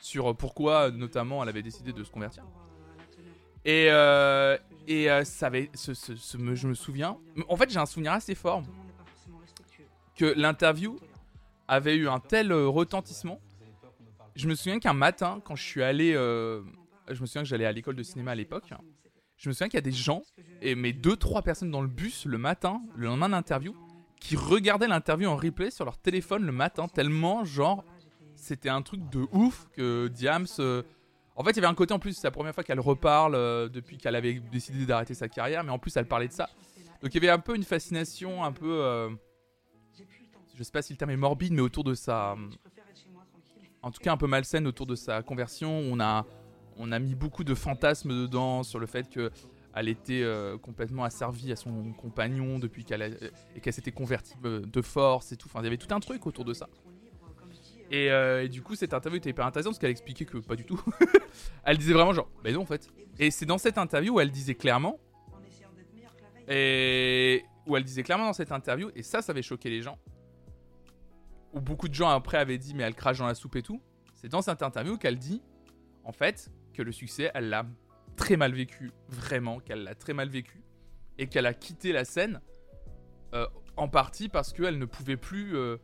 sur 0.00 0.36
pourquoi 0.36 0.90
notamment 0.92 1.42
elle 1.42 1.48
avait 1.48 1.62
décidé 1.62 1.92
de 1.92 2.04
se 2.04 2.10
convertir. 2.10 2.44
Et 3.66 3.88
euh, 3.90 4.56
et 4.86 5.10
euh, 5.10 5.24
ça 5.24 5.48
avait, 5.48 5.70
je 5.74 6.66
me 6.68 6.74
souviens. 6.74 7.18
En 7.48 7.56
fait 7.56 7.68
j'ai 7.68 7.80
un 7.80 7.86
souvenir 7.86 8.12
assez 8.12 8.36
fort 8.36 8.62
que 10.14 10.24
l'interview 10.36 10.96
avait 11.66 11.96
eu 11.96 12.08
un 12.08 12.20
tel 12.20 12.52
euh, 12.52 12.68
retentissement. 12.68 13.40
Je 14.36 14.46
me 14.46 14.54
souviens 14.54 14.78
qu'un 14.78 14.92
matin, 14.92 15.40
quand 15.44 15.56
je 15.56 15.64
suis 15.64 15.82
allé, 15.82 16.12
je 16.12 17.20
me 17.20 17.26
souviens 17.26 17.42
que 17.42 17.48
j'allais 17.48 17.66
à 17.66 17.72
l'école 17.72 17.96
de 17.96 18.02
cinéma 18.02 18.32
à 18.32 18.34
l'époque. 18.34 18.70
Je 19.36 19.48
me 19.48 19.54
souviens 19.54 19.68
qu'il 19.68 19.78
y 19.78 19.78
a 19.78 19.82
des 19.82 19.92
gens, 19.92 20.22
et 20.62 20.74
mes 20.74 20.92
deux 20.92 21.16
trois 21.16 21.42
personnes 21.42 21.70
dans 21.70 21.82
le 21.82 21.88
bus 21.88 22.26
le 22.26 22.38
matin, 22.38 22.82
le 22.96 23.06
lendemain 23.06 23.30
d'interview, 23.30 23.74
qui 24.20 24.36
regardaient 24.36 24.88
l'interview 24.88 25.28
en 25.28 25.36
replay 25.36 25.70
sur 25.70 25.86
leur 25.86 25.98
téléphone 25.98 26.44
le 26.44 26.52
matin, 26.52 26.86
tellement 26.86 27.44
genre 27.44 27.82
c'était 28.36 28.68
un 28.68 28.82
truc 28.82 29.08
de 29.08 29.26
ouf 29.32 29.66
que 29.72 30.08
Diams. 30.08 30.46
En 31.36 31.44
fait, 31.44 31.50
il 31.50 31.56
y 31.56 31.58
avait 31.58 31.68
un 31.68 31.74
côté 31.74 31.92
en 31.92 31.98
plus, 31.98 32.14
c'est 32.14 32.26
la 32.26 32.30
première 32.30 32.54
fois 32.54 32.64
qu'elle 32.64 32.80
reparle 32.80 33.34
euh, 33.34 33.68
depuis 33.68 33.98
qu'elle 33.98 34.16
avait 34.16 34.34
décidé 34.34 34.86
d'arrêter 34.86 35.14
sa 35.14 35.28
carrière, 35.28 35.62
mais 35.64 35.70
en 35.70 35.78
plus 35.78 35.96
elle 35.96 36.08
parlait 36.08 36.28
de 36.28 36.32
ça. 36.32 36.48
Donc 37.02 37.14
il 37.14 37.14
y 37.14 37.18
avait 37.18 37.32
un 37.32 37.38
peu 37.38 37.54
une 37.54 37.64
fascination, 37.64 38.42
un 38.42 38.52
peu, 38.52 38.80
euh, 38.82 39.10
je 40.54 40.62
sais 40.62 40.72
pas 40.72 40.80
si 40.82 40.94
le 40.94 40.96
terme 40.96 41.10
est 41.10 41.16
morbide, 41.16 41.52
mais 41.52 41.60
autour 41.60 41.84
de 41.84 41.94
sa, 41.94 42.36
en 43.82 43.90
tout 43.90 44.00
cas 44.00 44.12
un 44.12 44.16
peu 44.16 44.26
malsaine 44.26 44.66
autour 44.66 44.86
de 44.86 44.94
sa 44.94 45.22
conversion. 45.22 45.70
On 45.70 46.00
a, 46.00 46.24
on 46.78 46.90
a 46.90 46.98
mis 46.98 47.14
beaucoup 47.14 47.44
de 47.44 47.54
fantasmes 47.54 48.10
dedans 48.10 48.62
sur 48.62 48.78
le 48.78 48.86
fait 48.86 49.08
que 49.10 49.30
elle 49.76 49.88
était 49.88 50.22
euh, 50.22 50.56
complètement 50.56 51.04
asservie 51.04 51.52
à 51.52 51.56
son 51.56 51.92
compagnon 51.92 52.58
depuis 52.58 52.84
qu'elle 52.84 53.30
et 53.54 53.60
qu'elle 53.60 53.74
s'était 53.74 53.92
convertie 53.92 54.34
euh, 54.46 54.62
de 54.64 54.82
force 54.82 55.32
et 55.32 55.36
tout. 55.36 55.48
Enfin, 55.50 55.60
il 55.60 55.64
y 55.64 55.66
avait 55.66 55.76
tout 55.76 55.94
un 55.94 56.00
truc 56.00 56.26
autour 56.26 56.46
de 56.46 56.54
ça. 56.54 56.66
Et, 57.90 58.10
euh, 58.10 58.44
et 58.44 58.48
du 58.48 58.62
coup, 58.62 58.74
cette 58.74 58.92
interview 58.94 59.18
était 59.18 59.30
hyper 59.30 59.46
intéressante 59.46 59.72
parce 59.72 59.78
qu'elle 59.78 59.90
expliquait 59.90 60.24
que 60.24 60.38
pas 60.38 60.56
du 60.56 60.64
tout. 60.64 60.80
elle 61.64 61.78
disait 61.78 61.92
vraiment 61.92 62.12
genre, 62.12 62.28
mais 62.42 62.52
non 62.52 62.62
en 62.62 62.66
fait. 62.66 62.88
Et 63.18 63.30
c'est 63.30 63.46
dans 63.46 63.58
cette 63.58 63.78
interview 63.78 64.14
où 64.14 64.20
elle 64.20 64.30
disait 64.30 64.54
clairement, 64.54 64.98
et 66.48 67.44
où 67.66 67.76
elle 67.76 67.84
disait 67.84 68.02
clairement 68.02 68.26
dans 68.26 68.32
cette 68.32 68.52
interview, 68.52 68.90
et 68.94 69.02
ça, 69.02 69.22
ça 69.22 69.32
avait 69.32 69.42
choqué 69.42 69.70
les 69.70 69.82
gens, 69.82 69.98
où 71.52 71.60
beaucoup 71.60 71.88
de 71.88 71.94
gens 71.94 72.08
après 72.08 72.38
avaient 72.38 72.58
dit, 72.58 72.74
mais 72.74 72.84
elle 72.84 72.94
crache 72.94 73.18
dans 73.18 73.26
la 73.26 73.34
soupe 73.34 73.56
et 73.56 73.62
tout. 73.62 73.80
C'est 74.14 74.28
dans 74.28 74.42
cette 74.42 74.62
interview 74.62 74.96
qu'elle 74.96 75.18
dit, 75.18 75.42
en 76.04 76.12
fait, 76.12 76.50
que 76.72 76.82
le 76.82 76.92
succès, 76.92 77.30
elle 77.34 77.48
l'a 77.48 77.66
très 78.16 78.36
mal 78.36 78.52
vécu, 78.52 78.92
vraiment, 79.08 79.58
qu'elle 79.58 79.82
l'a 79.82 79.94
très 79.94 80.12
mal 80.12 80.28
vécu, 80.28 80.62
et 81.18 81.26
qu'elle 81.26 81.46
a 81.46 81.54
quitté 81.54 81.92
la 81.92 82.04
scène 82.04 82.40
euh, 83.34 83.46
en 83.76 83.88
partie 83.88 84.28
parce 84.28 84.52
qu'elle 84.52 84.78
ne 84.78 84.84
pouvait 84.84 85.16
plus, 85.16 85.56
euh, 85.56 85.78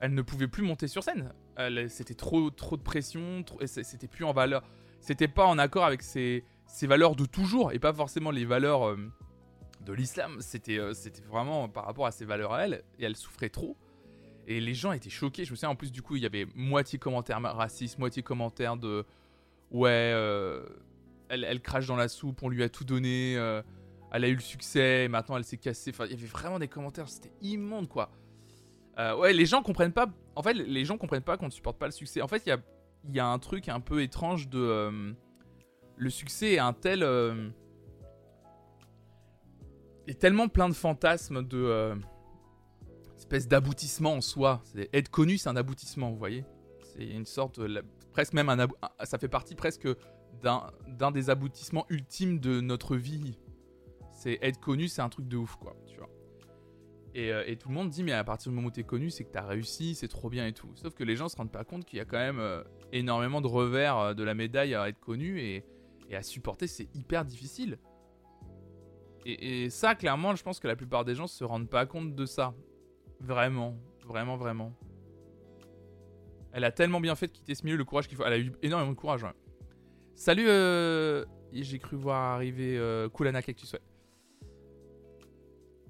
elle 0.00 0.14
ne 0.14 0.22
pouvait 0.22 0.48
plus 0.48 0.62
monter 0.62 0.88
sur 0.88 1.02
scène. 1.02 1.32
C'était 1.88 2.14
trop, 2.14 2.50
trop 2.50 2.76
de 2.76 2.82
pression, 2.82 3.44
c'était 3.64 4.08
plus 4.08 4.24
en 4.24 4.32
valeur, 4.32 4.62
c'était 5.00 5.28
pas 5.28 5.46
en 5.46 5.58
accord 5.58 5.84
avec 5.84 6.02
ses, 6.02 6.44
valeurs 6.82 7.16
de 7.16 7.26
toujours, 7.26 7.72
et 7.72 7.78
pas 7.78 7.92
forcément 7.92 8.30
les 8.30 8.46
valeurs 8.46 8.88
euh, 8.88 8.96
de 9.84 9.92
l'islam. 9.92 10.38
C'était, 10.40 10.78
euh, 10.78 10.94
c'était 10.94 11.22
vraiment 11.22 11.68
par 11.68 11.84
rapport 11.84 12.06
à 12.06 12.12
ses 12.12 12.24
valeurs 12.24 12.54
à 12.54 12.64
elle, 12.64 12.82
et 12.98 13.04
elle 13.04 13.16
souffrait 13.16 13.50
trop. 13.50 13.76
Et 14.46 14.58
les 14.58 14.74
gens 14.74 14.92
étaient 14.92 15.10
choqués. 15.10 15.44
Je 15.44 15.50
me 15.50 15.56
souviens, 15.56 15.68
en 15.68 15.76
plus, 15.76 15.92
du 15.92 16.00
coup, 16.00 16.16
il 16.16 16.22
y 16.22 16.26
avait 16.26 16.46
moitié 16.54 16.98
commentaires 16.98 17.40
racistes, 17.42 17.98
moitié 17.98 18.22
commentaires 18.22 18.76
de. 18.76 19.04
Ouais, 19.70 19.90
euh, 19.90 20.64
elle, 21.28 21.60
crache 21.60 21.86
dans 21.86 21.96
la 21.96 22.08
soupe, 22.08 22.42
on 22.42 22.48
lui 22.48 22.62
a 22.62 22.68
tout 22.68 22.84
donné, 22.84 23.34
elle 24.12 24.24
a 24.24 24.28
eu 24.28 24.34
le 24.34 24.40
succès, 24.40 25.06
maintenant 25.08 25.36
elle 25.36 25.44
s'est 25.44 25.58
cassée. 25.58 25.92
Enfin, 25.94 26.06
il 26.06 26.12
y 26.12 26.14
avait 26.14 26.26
vraiment 26.26 26.58
des 26.58 26.66
commentaires, 26.66 27.08
c'était 27.08 27.30
immonde, 27.40 27.88
quoi. 27.88 28.10
Euh, 29.00 29.16
ouais, 29.16 29.32
les 29.32 29.46
gens 29.46 29.62
comprennent 29.62 29.92
pas. 29.92 30.06
En 30.36 30.42
fait, 30.42 30.52
les 30.52 30.84
gens 30.84 30.98
comprennent 30.98 31.22
pas 31.22 31.36
qu'on 31.36 31.46
ne 31.46 31.50
supporte 31.50 31.78
pas 31.78 31.86
le 31.86 31.92
succès. 31.92 32.20
En 32.20 32.28
fait, 32.28 32.42
il 32.46 33.14
y 33.14 33.18
a, 33.18 33.26
un 33.26 33.38
truc 33.38 33.68
un 33.68 33.80
peu 33.80 34.02
étrange 34.02 34.48
de. 34.48 34.58
euh, 34.58 35.12
le 35.96 36.10
succès 36.10 36.52
est 36.52 36.58
un 36.58 36.74
tel. 36.74 37.02
euh, 37.02 37.48
est 40.06 40.20
tellement 40.20 40.48
plein 40.48 40.68
de 40.68 40.74
fantasmes 40.74 41.42
de. 41.42 41.98
espèce 43.16 43.48
d'aboutissement 43.48 44.14
en 44.14 44.20
soi. 44.20 44.62
Être 44.92 45.10
connu, 45.10 45.38
c'est 45.38 45.48
un 45.48 45.56
aboutissement, 45.56 46.10
vous 46.10 46.18
voyez 46.18 46.44
C'est 46.82 47.06
une 47.06 47.26
sorte, 47.26 47.60
presque 48.12 48.34
même 48.34 48.48
un, 48.50 48.66
ça 49.04 49.18
fait 49.18 49.28
partie 49.28 49.54
presque 49.54 49.88
d'un 50.42 51.10
des 51.10 51.30
aboutissements 51.30 51.86
ultimes 51.88 52.38
de 52.38 52.60
notre 52.60 52.96
vie. 52.96 53.38
C'est 54.12 54.38
être 54.42 54.60
connu, 54.60 54.88
c'est 54.88 55.00
un 55.00 55.08
truc 55.08 55.26
de 55.28 55.38
ouf, 55.38 55.56
quoi, 55.56 55.74
tu 55.86 55.96
vois. 55.96 56.10
Et, 57.14 57.32
euh, 57.32 57.42
et 57.46 57.56
tout 57.56 57.68
le 57.68 57.74
monde 57.74 57.90
dit, 57.90 58.02
mais 58.02 58.12
à 58.12 58.22
partir 58.22 58.50
du 58.50 58.56
moment 58.56 58.68
où 58.68 58.70
t'es 58.70 58.84
connu, 58.84 59.10
c'est 59.10 59.24
que 59.24 59.30
t'as 59.30 59.44
réussi, 59.44 59.94
c'est 59.94 60.08
trop 60.08 60.30
bien 60.30 60.46
et 60.46 60.52
tout. 60.52 60.70
Sauf 60.76 60.94
que 60.94 61.02
les 61.02 61.16
gens 61.16 61.28
se 61.28 61.36
rendent 61.36 61.50
pas 61.50 61.64
compte 61.64 61.84
qu'il 61.84 61.98
y 61.98 62.00
a 62.00 62.04
quand 62.04 62.18
même 62.18 62.38
euh, 62.38 62.62
énormément 62.92 63.40
de 63.40 63.48
revers 63.48 63.98
euh, 63.98 64.14
de 64.14 64.22
la 64.22 64.34
médaille 64.34 64.74
à 64.74 64.88
être 64.88 65.00
connu 65.00 65.40
et, 65.40 65.64
à 66.12 66.22
supporter, 66.22 66.66
c'est 66.66 66.88
hyper 66.94 67.24
difficile. 67.24 67.78
Et, 69.24 69.70
ça, 69.70 69.94
clairement, 69.94 70.34
je 70.34 70.42
pense 70.42 70.58
que 70.58 70.66
la 70.66 70.74
plupart 70.74 71.04
des 71.04 71.14
gens 71.14 71.28
se 71.28 71.44
rendent 71.44 71.68
pas 71.68 71.86
compte 71.86 72.16
de 72.16 72.26
ça. 72.26 72.54
Vraiment, 73.20 73.76
vraiment, 74.04 74.36
vraiment. 74.36 74.72
Elle 76.52 76.64
a 76.64 76.72
tellement 76.72 77.00
bien 77.00 77.14
fait 77.14 77.28
de 77.28 77.32
quitter 77.32 77.54
ce 77.54 77.64
milieu, 77.64 77.76
le 77.76 77.84
courage 77.84 78.08
qu'il 78.08 78.16
faut. 78.16 78.24
Elle 78.24 78.32
a 78.32 78.38
eu 78.38 78.52
énormément 78.62 78.90
de 78.90 78.96
courage. 78.96 79.24
Salut, 80.16 80.48
j'ai 81.52 81.78
cru 81.78 81.96
voir 81.96 82.34
arriver 82.34 82.76
euh, 82.78 83.08
Kulana 83.08 83.42
Cactus, 83.42 83.72
ouais. 83.72 83.80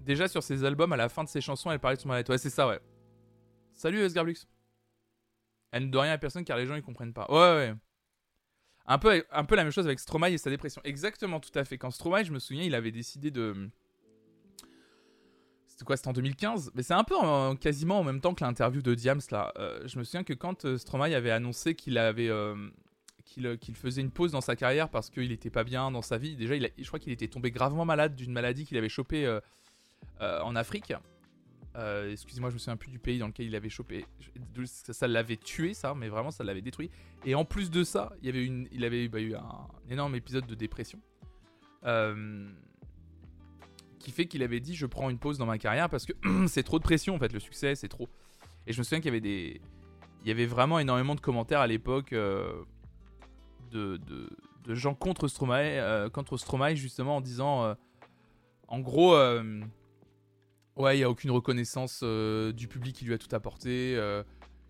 Déjà 0.01 0.29
sur 0.29 0.43
ses 0.43 0.65
albums, 0.65 0.93
à 0.93 0.97
la 0.97 1.09
fin 1.09 1.25
de 1.25 1.29
ses 1.29 1.41
chansons, 1.41 1.71
elle 1.71 1.79
parlait 1.79 1.97
de 1.97 2.03
son 2.03 2.09
mal-être. 2.09 2.29
Ouais, 2.31 2.39
c'est 2.39 2.51
ça, 2.51 2.67
ouais. 2.67 2.81
Salut, 3.73 3.99
euh, 4.01 4.09
Sgarblux. 4.09 4.37
Elle 5.73 5.87
ne 5.87 5.91
doit 5.91 6.03
rien 6.03 6.13
à 6.13 6.19
personne 6.19 6.45
car 6.45 6.57
les 6.57 6.67
gens 6.67 6.75
ils 6.75 6.83
comprennent 6.83 7.13
pas. 7.13 7.27
Ouais, 7.31 7.37
ouais. 7.69 7.75
Un 8.87 8.99
peu, 8.99 9.25
un 9.31 9.45
peu 9.45 9.55
la 9.57 9.63
même 9.63 9.73
chose 9.73 9.87
avec 9.87 10.01
Stromae 10.01 10.31
et 10.33 10.39
sa 10.39 10.51
dépression. 10.51 10.81
Exactement, 10.85 11.39
tout 11.39 11.57
à 11.57 11.65
fait. 11.65 11.79
Quand 11.79 11.91
Stromae, 11.91 12.25
je 12.25 12.33
me 12.33 12.39
souviens, 12.41 12.65
il 12.65 12.75
avait 12.75 12.91
décidé 12.91 13.31
de. 13.31 13.69
C'était 15.67 15.85
quoi 15.85 15.97
C'était 15.97 16.09
en 16.09 16.13
2015 16.13 16.73
Mais 16.75 16.83
c'est 16.83 16.95
un 16.95 17.05
peu 17.05 17.15
en- 17.17 17.55
quasiment 17.57 18.01
en 18.01 18.05
même 18.05 18.21
temps 18.21 18.35
que 18.35 18.43
l'interview 18.45 18.83
de 18.83 18.95
Diams 18.95 19.21
là. 19.31 19.53
Euh, 19.59 19.81
je 19.87 19.99
me 19.99 20.05
souviens 20.05 20.25
que 20.25 20.33
quand 20.35 20.65
euh, 20.65 20.77
Stromae 20.77 21.15
avait 21.15 21.31
annoncé 21.31 21.75
qu'il 21.75 21.99
avait. 21.99 22.29
euh, 22.29 22.57
qu'il 23.25 23.77
faisait 23.77 24.01
une 24.01 24.11
pause 24.11 24.33
dans 24.33 24.41
sa 24.41 24.57
carrière 24.57 24.89
parce 24.89 25.09
qu'il 25.09 25.31
était 25.31 25.51
pas 25.51 25.63
bien 25.63 25.93
dans 25.93 26.03
sa 26.03 26.19
vie. 26.19 26.35
Déjà, 26.35 26.57
il 26.57 26.65
a- 26.67 26.71
je 26.77 26.87
crois 26.89 26.99
qu'il 26.99 27.13
était 27.13 27.29
tombé 27.29 27.53
gravement 27.53 27.85
malade 27.85 28.17
d'une 28.17 28.33
maladie 28.33 28.65
qu'il 28.65 28.77
avait 28.77 28.89
chopée 28.89 29.39
en 30.21 30.55
Afrique. 30.57 30.93
Euh, 31.77 32.11
Excusez-moi, 32.11 32.51
je 32.51 32.55
me 32.55 32.59
souviens 32.59 32.77
plus 32.77 32.91
du 32.91 32.99
pays 32.99 33.19
dans 33.19 33.29
lequel 33.29 33.47
il 33.47 33.55
avait 33.55 33.69
chopé. 33.69 34.05
Ça, 34.65 35.07
l'avait 35.07 35.37
tué, 35.37 35.75
ça, 35.75 35.95
mais 35.95 36.09
vraiment, 36.09 36.31
ça 36.31 36.45
l'avait 36.45 36.63
détruit. 36.63 36.91
Et 37.25 37.35
en 37.35 37.45
plus 37.45 37.71
de 37.71 37.85
ça, 37.85 38.13
il, 38.23 38.85
avait 38.85 39.09
bah, 39.09 39.21
eu 39.21 39.35
un 39.35 39.69
énorme 39.89 40.15
épisode 40.15 40.47
de 40.47 40.55
dépression. 40.55 41.01
Euh, 41.85 42.51
qui 43.99 44.11
fait 44.11 44.27
qu'il 44.27 44.43
avait 44.43 44.61
dit 44.61 44.75
Je 44.75 44.85
prends 44.85 45.09
une 45.09 45.19
pause 45.19 45.39
dans 45.39 45.47
ma 45.47 45.57
carrière 45.57 45.89
parce 45.89 46.05
que 46.05 46.13
c'est 46.47 46.63
trop 46.63 46.79
de 46.79 46.85
pression, 46.85 47.15
en 47.15 47.19
fait, 47.19 47.33
le 47.33 47.41
succès, 47.41 47.75
c'est 47.75 47.89
trop. 47.89 48.09
Et 48.67 48.73
je 48.73 48.79
me 48.79 48.83
souviens 48.85 48.99
qu'il 48.99 49.07
y 49.09 49.15
avait 49.15 49.21
des. 49.21 49.61
Il 50.23 50.29
y 50.29 50.31
avait 50.31 50.47
vraiment 50.47 50.79
énormément 50.79 51.15
de 51.15 51.21
commentaires 51.21 51.61
à 51.61 51.67
l'époque 51.67 52.13
euh, 52.13 52.63
de, 53.71 53.97
de, 53.97 54.75
gens 54.75 54.95
contre 54.95 55.29
Stromae, 55.29 55.79
euh, 55.79 56.11
contre 56.11 56.37
Stromae, 56.37 56.75
justement, 56.75 57.17
en 57.17 57.21
disant. 57.21 57.65
euh, 57.65 57.75
en 58.69 58.81
gros. 58.81 59.15
Ouais, 60.77 60.97
il 60.97 60.99
n'y 60.99 61.05
a 61.05 61.11
aucune 61.11 61.31
reconnaissance 61.31 62.01
euh, 62.03 62.53
du 62.53 62.69
public 62.69 62.97
qui 62.97 63.05
lui 63.05 63.15
a 63.15 63.19
tout 63.19 63.35
apporté. 63.35 63.95
euh, 63.97 64.23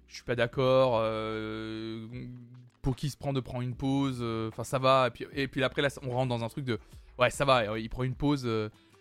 je 0.08 0.14
suis 0.14 0.24
pas 0.24 0.34
d'accord. 0.34 0.98
euh, 1.02 2.06
pour 2.82 2.96
qui 2.96 3.10
se 3.10 3.16
prend 3.16 3.32
de 3.32 3.40
prendre 3.40 3.62
une 3.62 3.76
pause 3.76 4.18
euh, 4.20 4.48
Enfin, 4.48 4.64
ça 4.64 4.78
va. 4.78 5.08
Et 5.08 5.10
puis, 5.10 5.26
et 5.34 5.48
puis 5.48 5.62
après, 5.62 5.82
là, 5.82 5.88
on 6.02 6.10
rentre 6.10 6.28
dans 6.28 6.44
un 6.44 6.48
truc 6.48 6.64
de. 6.64 6.78
Ouais, 7.18 7.30
ça 7.30 7.44
va. 7.44 7.78
Il 7.78 7.88
prend 7.90 8.02
une 8.02 8.14
pause. 8.14 8.48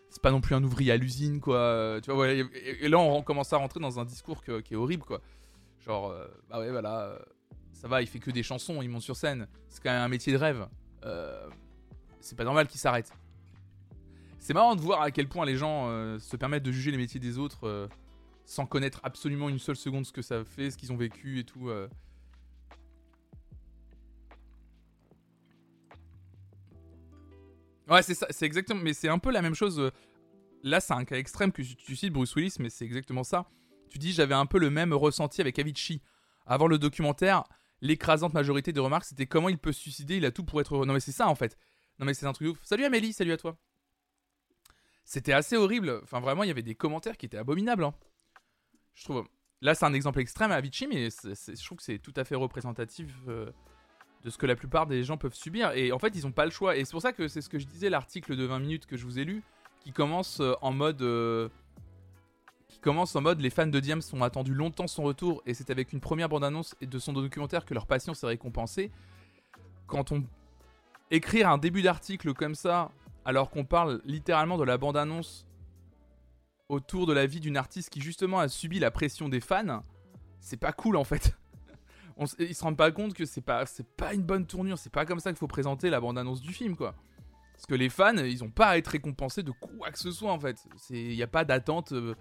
c'est 0.09 0.21
pas 0.21 0.31
non 0.31 0.41
plus 0.41 0.55
un 0.55 0.63
ouvrier 0.63 0.91
à 0.91 0.97
l'usine, 0.97 1.39
quoi. 1.39 1.99
Tu 2.03 2.11
vois, 2.11 2.29
et, 2.29 2.87
là, 2.87 2.99
on 2.99 3.21
commence 3.23 3.53
à 3.53 3.57
rentrer 3.57 3.79
dans 3.79 3.99
un 3.99 4.05
discours 4.05 4.43
qui 4.43 4.73
est 4.73 4.75
horrible, 4.75 5.03
quoi. 5.03 5.21
Genre, 5.85 6.13
bah 6.49 6.59
ouais, 6.59 6.69
voilà. 6.69 7.17
ça 7.71 7.87
va, 7.87 8.01
il 8.01 8.07
fait 8.07 8.19
que 8.19 8.31
des 8.31 8.43
chansons, 8.43 8.81
il 8.81 8.89
monte 8.89 9.03
sur 9.03 9.15
scène. 9.15 9.47
C'est 9.69 9.81
quand 9.81 9.91
même 9.91 10.01
un 10.01 10.09
métier 10.09 10.33
de 10.33 10.37
rêve. 10.37 10.67
c'est 12.19 12.37
pas 12.37 12.43
normal 12.43 12.67
qu'il 12.67 12.79
s'arrête. 12.79 13.13
C'est 14.39 14.53
marrant 14.53 14.75
de 14.75 14.81
voir 14.81 15.01
à 15.01 15.11
quel 15.11 15.27
point 15.27 15.45
les 15.45 15.57
gens 15.57 15.89
euh, 15.89 16.17
se 16.19 16.35
permettent 16.35 16.63
de 16.63 16.71
juger 16.71 16.91
les 16.91 16.97
métiers 16.97 17.19
des 17.19 17.37
autres 17.37 17.65
euh, 17.67 17.87
sans 18.45 18.65
connaître 18.65 18.99
absolument 19.03 19.49
une 19.49 19.59
seule 19.59 19.75
seconde 19.75 20.05
ce 20.05 20.11
que 20.11 20.21
ça 20.21 20.43
fait, 20.43 20.71
ce 20.71 20.77
qu'ils 20.77 20.91
ont 20.91 20.97
vécu 20.97 21.39
et 21.39 21.43
tout. 21.43 21.69
euh. 21.69 21.87
Ouais, 27.89 28.01
c'est 28.01 28.13
ça, 28.13 28.27
c'est 28.29 28.45
exactement. 28.45 28.81
Mais 28.81 28.93
c'est 28.93 29.09
un 29.09 29.19
peu 29.19 29.31
la 29.31 29.41
même 29.41 29.55
chose. 29.55 29.91
Là, 30.63 30.79
c'est 30.79 30.93
un 30.93 31.05
cas 31.05 31.17
extrême 31.17 31.51
que 31.51 31.61
tu 31.61 31.75
tu 31.75 31.95
cites, 31.95 32.13
Bruce 32.13 32.35
Willis, 32.35 32.55
mais 32.59 32.69
c'est 32.69 32.85
exactement 32.85 33.23
ça. 33.23 33.45
Tu 33.89 33.97
dis 33.97 34.11
j'avais 34.13 34.35
un 34.35 34.45
peu 34.45 34.59
le 34.59 34.69
même 34.69 34.93
ressenti 34.93 35.41
avec 35.41 35.57
Avicii. 35.59 36.01
Avant 36.45 36.67
le 36.67 36.77
documentaire, 36.77 37.43
l'écrasante 37.81 38.33
majorité 38.33 38.73
des 38.73 38.79
remarques 38.79 39.05
c'était 39.05 39.25
comment 39.27 39.49
il 39.49 39.57
peut 39.57 39.71
se 39.71 39.79
suicider, 39.81 40.17
il 40.17 40.25
a 40.25 40.31
tout 40.31 40.43
pour 40.43 40.61
être 40.61 40.75
heureux. 40.75 40.85
Non 40.85 40.93
mais 40.93 40.99
c'est 40.99 41.11
ça 41.11 41.27
en 41.27 41.35
fait. 41.35 41.57
Non 41.99 42.05
mais 42.05 42.13
c'est 42.13 42.25
un 42.25 42.33
truc 42.33 42.49
ouf. 42.49 42.59
Salut 42.63 42.85
Amélie, 42.85 43.13
salut 43.13 43.31
à 43.31 43.37
toi. 43.37 43.57
C'était 45.09 45.33
assez 45.33 45.57
horrible. 45.57 46.01
Enfin 46.03 46.19
vraiment, 46.19 46.43
il 46.43 46.49
y 46.49 46.51
avait 46.51 46.61
des 46.61 46.75
commentaires 46.75 47.17
qui 47.17 47.25
étaient 47.25 47.39
abominables. 47.39 47.83
Hein. 47.83 47.95
Je 48.93 49.05
trouve. 49.05 49.27
Là, 49.59 49.73
c'est 49.73 49.85
un 49.85 49.93
exemple 49.95 50.19
extrême 50.19 50.51
à 50.51 50.55
Avicii, 50.55 50.85
mais 50.85 51.09
je 51.09 51.65
trouve 51.65 51.79
que 51.79 51.83
c'est 51.83 51.97
tout 51.97 52.13
à 52.15 52.23
fait 52.23 52.35
représentatif 52.35 53.07
euh, 53.27 53.49
de 54.23 54.29
ce 54.29 54.37
que 54.37 54.45
la 54.45 54.55
plupart 54.55 54.85
des 54.85 55.03
gens 55.03 55.17
peuvent 55.17 55.33
subir. 55.33 55.71
Et 55.71 55.91
en 55.91 55.97
fait, 55.97 56.15
ils 56.15 56.25
n'ont 56.25 56.31
pas 56.31 56.45
le 56.45 56.51
choix. 56.51 56.77
Et 56.77 56.85
c'est 56.85 56.91
pour 56.91 57.01
ça 57.01 57.11
que 57.11 57.27
c'est 57.27 57.41
ce 57.41 57.49
que 57.49 57.57
je 57.57 57.65
disais, 57.65 57.89
l'article 57.89 58.35
de 58.35 58.43
20 58.45 58.59
minutes 58.59 58.85
que 58.85 58.97
je 58.97 59.05
vous 59.05 59.17
ai 59.17 59.25
lu, 59.25 59.41
qui 59.79 59.93
commence 59.93 60.41
euh, 60.41 60.53
en 60.61 60.73
mode. 60.73 61.01
Euh, 61.01 61.49
qui 62.67 62.77
commence 62.77 63.15
en 63.15 63.21
mode 63.21 63.41
les 63.41 63.49
fans 63.49 63.65
de 63.65 63.79
Diams 63.79 64.03
ont 64.13 64.21
attendu 64.21 64.53
longtemps 64.53 64.85
son 64.85 65.01
retour 65.01 65.41
et 65.47 65.55
c'est 65.55 65.71
avec 65.71 65.91
une 65.91 66.01
première 66.01 66.29
bande-annonce 66.29 66.75
de 66.79 66.99
son 66.99 67.13
documentaire 67.13 67.65
que 67.65 67.73
leur 67.73 67.87
patience 67.87 68.21
est 68.21 68.27
récompensée. 68.27 68.91
Quand 69.87 70.11
on 70.11 70.23
écrire 71.09 71.49
un 71.49 71.57
début 71.57 71.81
d'article 71.81 72.35
comme 72.35 72.53
ça, 72.53 72.91
alors 73.29 73.51
qu'on 73.51 73.63
parle 73.63 74.01
littéralement 74.05 74.57
de 74.57 74.63
la 74.63 74.79
bande-annonce 74.79 75.45
autour 76.67 77.05
de 77.05 77.13
la 77.13 77.27
vie 77.27 77.39
d'une 77.39 77.57
artiste 77.57 77.91
qui 77.91 78.01
justement 78.01 78.39
a 78.39 78.47
subi 78.47 78.79
la 78.79 78.89
pression 78.89 79.29
des 79.29 79.39
fans, 79.39 79.83
c'est 80.39 80.57
pas 80.57 80.71
cool 80.71 80.97
en 80.97 81.03
fait. 81.03 81.37
On, 82.17 82.25
ils 82.39 82.55
se 82.55 82.63
rendent 82.63 82.75
pas 82.75 82.89
compte 82.89 83.13
que 83.13 83.25
c'est 83.25 83.41
pas, 83.41 83.65
pas 83.97 84.15
une 84.15 84.23
bonne 84.23 84.47
tournure, 84.47 84.79
c'est 84.79 84.91
pas 84.91 85.05
comme 85.05 85.19
ça 85.19 85.29
qu'il 85.29 85.37
faut 85.37 85.47
présenter 85.47 85.91
la 85.91 86.01
bande-annonce 86.01 86.41
du 86.41 86.53
film 86.53 86.75
quoi. 86.75 86.95
Parce 87.53 87.67
que 87.67 87.75
les 87.75 87.89
fans, 87.89 88.17
ils 88.17 88.43
ont 88.43 88.49
pas 88.49 88.69
à 88.69 88.77
être 88.77 88.87
récompensés 88.87 89.43
de 89.43 89.51
quoi 89.51 89.91
que 89.91 89.99
ce 89.99 90.09
soit 90.09 90.31
en 90.31 90.39
fait. 90.39 90.65
Il 90.89 91.09
n'y 91.09 91.21
a 91.21 91.27
pas 91.27 91.45
d'attente 91.45 91.91
euh, 91.91 92.15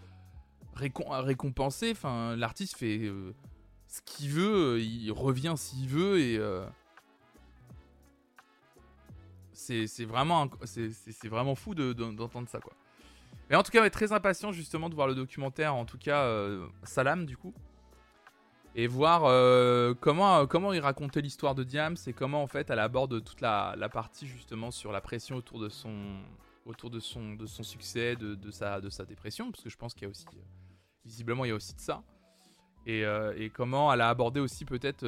récompensée. 0.75 1.95
L'artiste 2.37 2.77
fait 2.77 2.99
euh, 2.99 3.35
ce 3.87 4.03
qu'il 4.03 4.29
veut, 4.29 4.79
il 4.83 5.11
revient 5.11 5.55
s'il 5.57 5.89
veut 5.89 6.21
et. 6.21 6.37
Euh, 6.37 6.67
c'est 9.59 10.05
vraiment, 10.05 10.49
vraiment 11.25 11.55
fou 11.55 11.75
d'entendre 11.75 12.49
ça 12.49 12.61
quoi. 12.61 12.73
Mais 13.51 13.57
en 13.57 13.63
tout 13.63 13.71
cas, 13.71 13.81
on 13.81 13.85
est 13.85 13.91
très 13.91 14.13
impatient 14.13 14.53
justement 14.53 14.89
de 14.89 14.95
voir 14.95 15.09
le 15.09 15.15
documentaire, 15.15 15.75
en 15.75 15.85
tout 15.85 15.99
cas 15.99 16.23
euh, 16.25 16.67
Salam 16.83 17.27
du 17.27 17.37
coup. 17.37 17.55
Et 18.75 18.87
voir 18.87 19.25
euh, 19.25 19.95
comment, 19.99 20.47
comment 20.47 20.73
il 20.73 20.81
racontait 20.81 21.23
l'histoire 21.23 21.55
de 21.55 21.65
Diams 21.65 21.97
et 22.07 22.13
comment 22.13 22.43
en 22.43 22.47
fait 22.47 22.71
elle 22.71 22.79
aborde 22.79 23.25
toute 23.25 23.41
la, 23.41 23.75
partie 23.93 24.27
justement 24.27 24.71
sur 24.71 24.93
la 24.93 25.01
pression 25.01 25.37
autour 25.37 25.59
de 25.59 25.69
son, 25.69 26.21
autour 26.65 26.91
de 26.91 27.01
son, 27.01 27.35
de 27.35 27.47
son 27.47 27.63
succès, 27.63 28.15
de, 28.15 28.35
de, 28.35 28.51
sa, 28.51 28.81
de 28.81 28.91
sa 28.91 29.05
dépression, 29.05 29.51
parce 29.51 29.65
que 29.65 29.71
je 29.71 29.77
pense 29.77 29.95
qu'il 29.95 30.03
y 30.03 30.07
a 30.07 30.11
aussi, 30.11 30.27
visiblement 31.05 31.45
il 31.45 31.49
y 31.49 31.53
a 31.53 31.57
aussi 31.57 31.75
de 31.75 31.81
ça. 31.81 32.03
Et, 32.89 33.05
euh, 33.05 33.35
et 33.37 33.51
comment 33.51 33.93
elle 33.93 34.01
a 34.01 34.09
abordé 34.09 34.41
aussi 34.41 34.65
peut-être 34.65 35.07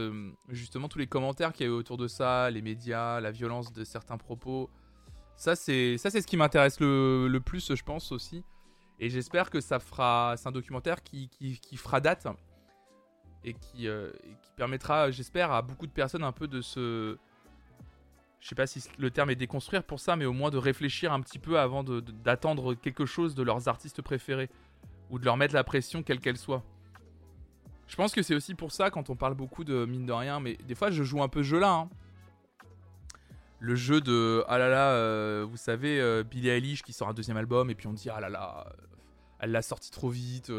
justement 0.51 0.87
tous 0.87 0.99
les 0.99 1.07
commentaires 1.07 1.55
qu'il 1.55 1.65
y 1.65 1.69
a 1.69 1.73
eu 1.73 1.75
autour 1.75 1.97
de 1.97 2.09
ça, 2.09 2.51
les 2.51 2.61
médias, 2.61 3.21
la 3.21 3.31
violence 3.31 3.73
de 3.73 3.85
certains 3.85 4.19
propos. 4.19 4.69
Ça, 5.35 5.57
c'est 5.57 5.97
ça, 5.97 6.11
c'est 6.11 6.21
ce 6.21 6.27
qui 6.27 6.37
m'intéresse 6.37 6.79
le, 6.81 7.39
plus, 7.39 7.75
je 7.75 7.83
pense 7.83 8.13
aussi. 8.13 8.45
Et 8.99 9.09
j'espère 9.09 9.49
que 9.49 9.63
ça 9.63 9.79
fera. 9.79 10.35
C'est 10.37 10.47
un 10.47 10.53
documentaire 10.53 11.03
qui, 11.03 11.31
qui, 11.31 11.77
fera 11.79 12.03
date 12.03 12.27
et 13.43 13.55
qui, 13.55 13.89
euh, 13.89 14.11
qui 14.43 14.51
permettra, 14.57 15.11
j'espère, 15.11 15.51
à 15.51 15.63
beaucoup 15.63 15.87
de 15.87 15.93
personnes 15.93 16.23
un 16.23 16.33
peu 16.33 16.49
de 16.49 16.61
se. 16.61 17.17
Je 18.41 18.49
sais 18.49 18.55
pas 18.55 18.67
si 18.67 18.87
le 18.99 19.11
terme 19.11 19.31
est 19.31 19.37
déconstruire 19.37 19.85
pour 19.85 20.01
ça, 20.01 20.17
mais 20.17 20.27
au 20.27 20.35
moins 20.35 20.51
de 20.51 20.59
réfléchir 20.59 21.15
un 21.15 21.23
petit 21.23 21.39
peu 21.39 21.59
avant 21.59 21.83
d'attendre 21.83 22.75
quelque 22.75 23.07
chose 23.07 23.35
de 23.35 23.43
leurs 23.43 23.69
artistes 23.69 24.03
préférés 24.03 24.51
ou 25.09 25.19
de 25.19 25.25
leur 25.25 25.39
mettre 25.39 25.55
la 25.55 25.65
pression 25.65 26.03
quelle 26.03 26.21
qu'elle 26.21 26.37
soit. 26.37 26.63
Je 27.91 27.97
pense 27.97 28.13
que 28.13 28.23
c'est 28.23 28.37
aussi 28.37 28.55
pour 28.55 28.71
ça 28.71 28.89
quand 28.91 29.11
on 29.11 29.17
parle 29.17 29.35
beaucoup 29.35 29.65
de 29.65 29.85
mine 29.85 30.07
de 30.07 30.13
rien, 30.13 30.39
mais 30.39 30.57
des 30.67 30.77
fois 30.77 30.93
je 30.93 31.03
joue 31.03 31.23
un 31.25 31.29
peu 31.29 31.43
ce 31.43 31.49
jeu 31.49 31.59
là. 31.59 31.73
Hein 31.73 31.89
le 33.59 33.75
jeu 33.75 34.01
de 34.01 34.45
ah 34.47 34.59
là 34.59 34.69
là, 34.69 34.93
euh, 34.93 35.45
vous 35.49 35.57
savez, 35.57 36.01
euh, 36.01 36.23
Billie 36.23 36.49
Eilish 36.49 36.83
qui 36.83 36.93
sort 36.93 37.09
un 37.09 37.15
deuxième 37.15 37.37
album 37.37 37.69
et 37.69 37.75
puis 37.75 37.89
on 37.89 37.93
dit 37.93 38.09
ah 38.09 38.21
là 38.21 38.29
là, 38.29 38.65
euh, 38.67 38.87
elle 39.41 39.51
l'a 39.51 39.61
sorti 39.61 39.91
trop 39.91 40.09
vite, 40.09 40.53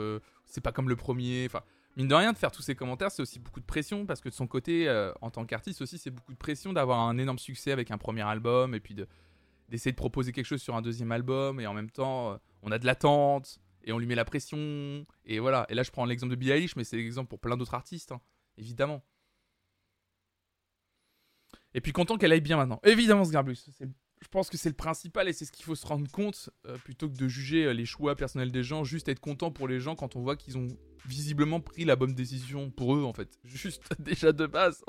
c'est 0.45 0.61
pas 0.61 0.73
comme 0.73 0.89
le 0.89 0.97
premier. 0.97 1.45
Enfin, 1.45 1.61
mine 1.95 2.09
de 2.09 2.15
rien, 2.15 2.33
de 2.33 2.37
faire 2.37 2.51
tous 2.51 2.63
ces 2.63 2.75
commentaires, 2.75 3.11
c'est 3.11 3.21
aussi 3.21 3.39
beaucoup 3.39 3.61
de 3.61 3.65
pression 3.65 4.05
parce 4.05 4.19
que 4.19 4.27
de 4.27 4.33
son 4.33 4.47
côté, 4.47 4.89
en 5.21 5.29
tant 5.29 5.45
qu'artiste 5.45 5.81
aussi, 5.81 5.97
c'est 5.97 6.11
beaucoup 6.11 6.33
de 6.33 6.37
pression 6.37 6.73
d'avoir 6.73 6.99
un 6.99 7.17
énorme 7.17 7.39
succès 7.39 7.71
avec 7.71 7.91
un 7.91 7.97
premier 7.97 8.23
album 8.23 8.75
et 8.75 8.81
puis 8.81 8.93
d'essayer 9.69 9.91
de 9.91 9.97
proposer 9.97 10.33
quelque 10.33 10.45
chose 10.45 10.61
sur 10.61 10.75
un 10.75 10.81
deuxième 10.81 11.13
album 11.13 11.61
et 11.61 11.67
en 11.67 11.73
même 11.73 11.91
temps, 11.91 12.39
on 12.63 12.71
a 12.71 12.77
de 12.77 12.85
l'attente 12.85 13.59
et 13.83 13.91
on 13.91 13.99
lui 13.99 14.07
met 14.07 14.15
la 14.15 14.25
pression 14.25 15.05
et 15.25 15.39
voilà. 15.39 15.65
Et 15.69 15.73
là, 15.73 15.83
je 15.83 15.91
prends 15.91 16.05
l'exemple 16.05 16.31
de 16.31 16.35
Billie 16.35 16.51
Eilish, 16.51 16.75
mais 16.75 16.83
c'est 16.83 16.97
l'exemple 16.97 17.29
pour 17.29 17.39
plein 17.39 17.57
d'autres 17.57 17.73
artistes, 17.73 18.11
hein, 18.11 18.21
évidemment. 18.57 19.03
Et 21.73 21.81
puis 21.81 21.91
content 21.91 22.17
qu'elle 22.17 22.31
aille 22.31 22.41
bien 22.41 22.57
maintenant. 22.57 22.79
Évidemment, 22.83 23.23
Sgarbus. 23.23 23.69
Je 23.79 24.27
pense 24.27 24.49
que 24.49 24.57
c'est 24.57 24.69
le 24.69 24.75
principal 24.75 25.27
et 25.27 25.33
c'est 25.33 25.45
ce 25.45 25.51
qu'il 25.51 25.65
faut 25.65 25.75
se 25.75 25.85
rendre 25.85 26.09
compte 26.11 26.51
euh, 26.67 26.77
plutôt 26.77 27.09
que 27.09 27.15
de 27.15 27.27
juger 27.27 27.65
euh, 27.65 27.73
les 27.73 27.85
choix 27.85 28.15
personnels 28.15 28.51
des 28.51 28.61
gens. 28.61 28.83
Juste 28.83 29.09
être 29.09 29.19
content 29.19 29.51
pour 29.51 29.67
les 29.67 29.79
gens 29.79 29.95
quand 29.95 30.15
on 30.15 30.21
voit 30.21 30.35
qu'ils 30.35 30.57
ont 30.57 30.67
visiblement 31.05 31.59
pris 31.59 31.85
la 31.85 31.95
bonne 31.95 32.13
décision 32.13 32.69
pour 32.69 32.95
eux 32.95 33.03
en 33.03 33.13
fait. 33.13 33.39
Juste 33.43 33.81
déjà 33.99 34.31
de 34.31 34.45
base, 34.45 34.83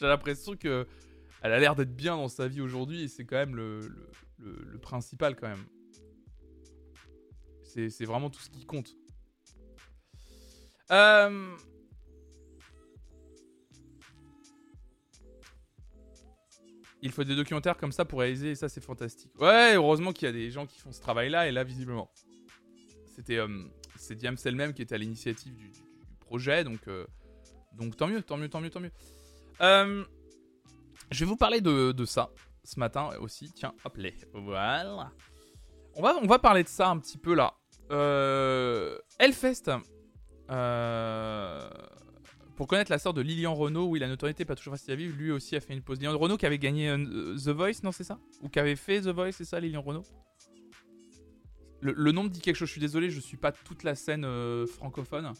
j'ai 0.00 0.06
l'impression 0.06 0.56
que 0.56 0.86
elle 1.42 1.52
a 1.52 1.60
l'air 1.60 1.74
d'être 1.76 1.94
bien 1.94 2.16
dans 2.16 2.28
sa 2.28 2.48
vie 2.48 2.60
aujourd'hui 2.60 3.02
et 3.02 3.08
c'est 3.08 3.24
quand 3.24 3.36
même 3.36 3.54
le, 3.54 3.80
principal 4.80 5.36
quand 5.36 5.48
même. 5.48 5.66
C'est 7.88 8.04
vraiment 8.04 8.30
tout 8.30 8.40
ce 8.40 8.50
qui 8.50 8.64
compte. 8.64 8.94
Euh, 10.90 11.56
Il 17.00 17.12
faut 17.12 17.22
des 17.24 17.36
documentaires 17.36 17.76
comme 17.76 17.92
ça 17.92 18.04
pour 18.04 18.20
réaliser, 18.20 18.50
et 18.50 18.54
ça 18.54 18.68
c'est 18.68 18.80
fantastique. 18.80 19.30
Ouais, 19.40 19.74
heureusement 19.74 20.12
qu'il 20.12 20.26
y 20.26 20.28
a 20.28 20.32
des 20.32 20.50
gens 20.50 20.66
qui 20.66 20.80
font 20.80 20.92
ce 20.92 21.00
travail-là, 21.00 21.48
et 21.48 21.52
là 21.52 21.62
visiblement. 21.62 22.10
C'était 23.14 23.38
euh, 23.38 23.64
Diams 24.10 24.36
elle-même 24.44 24.72
qui 24.72 24.82
était 24.82 24.96
à 24.96 24.98
l'initiative 24.98 25.54
du, 25.56 25.70
projet, 26.20 26.64
donc, 26.64 26.80
euh, 26.88 27.06
donc 27.72 27.96
tant 27.96 28.06
mieux, 28.06 28.22
tant 28.22 28.36
mieux, 28.36 28.48
tant 28.48 28.60
mieux, 28.60 28.70
tant 28.70 28.80
mieux. 28.80 28.90
Euh, 29.60 30.04
je 31.10 31.20
vais 31.20 31.28
vous 31.28 31.36
parler 31.36 31.60
de, 31.60 31.92
de, 31.92 32.04
ça 32.04 32.30
ce 32.64 32.78
matin 32.78 33.10
aussi. 33.20 33.50
Tiens, 33.52 33.74
hop 33.84 33.96
là. 33.96 34.10
Voilà. 34.34 35.12
On 35.94 36.02
va, 36.02 36.16
on 36.16 36.26
va 36.26 36.38
parler 36.38 36.64
de 36.64 36.68
ça 36.68 36.90
un 36.90 36.98
petit 36.98 37.18
peu 37.18 37.34
là. 37.34 37.54
Euh, 37.90 38.98
Hellfest. 39.18 39.70
Euh, 40.50 41.68
pour 42.58 42.66
connaître 42.66 42.90
la 42.90 42.98
sœur 42.98 43.14
de 43.14 43.20
Lilian 43.20 43.54
Renault, 43.54 43.86
oui, 43.86 44.00
la 44.00 44.08
notoriété 44.08 44.44
pas 44.44 44.56
toujours 44.56 44.74
facile 44.74 44.92
à 44.92 44.96
vivre, 44.96 45.16
lui 45.16 45.30
aussi 45.30 45.54
a 45.54 45.60
fait 45.60 45.72
une 45.72 45.80
pause. 45.82 45.98
Lilian 46.00 46.18
Renault 46.18 46.36
qui 46.36 46.44
avait 46.44 46.58
gagné 46.58 46.88
euh, 46.88 47.36
The 47.36 47.50
Voice, 47.50 47.84
non, 47.84 47.92
c'est 47.92 48.02
ça? 48.02 48.18
Ou 48.42 48.48
qui 48.48 48.58
avait 48.58 48.74
fait 48.74 49.00
The 49.00 49.08
Voice, 49.08 49.30
c'est 49.30 49.44
ça, 49.44 49.60
Lilian 49.60 49.80
Renault? 49.80 50.02
Le, 51.80 52.10
nom 52.10 52.24
me 52.24 52.28
dit 52.28 52.40
quelque 52.40 52.56
chose, 52.56 52.66
je 52.66 52.72
suis 52.72 52.80
désolé, 52.80 53.10
je 53.10 53.20
suis 53.20 53.36
pas 53.36 53.52
toute 53.52 53.84
la 53.84 53.94
scène 53.94 54.24
euh, 54.24 54.66
francophone. 54.66 55.32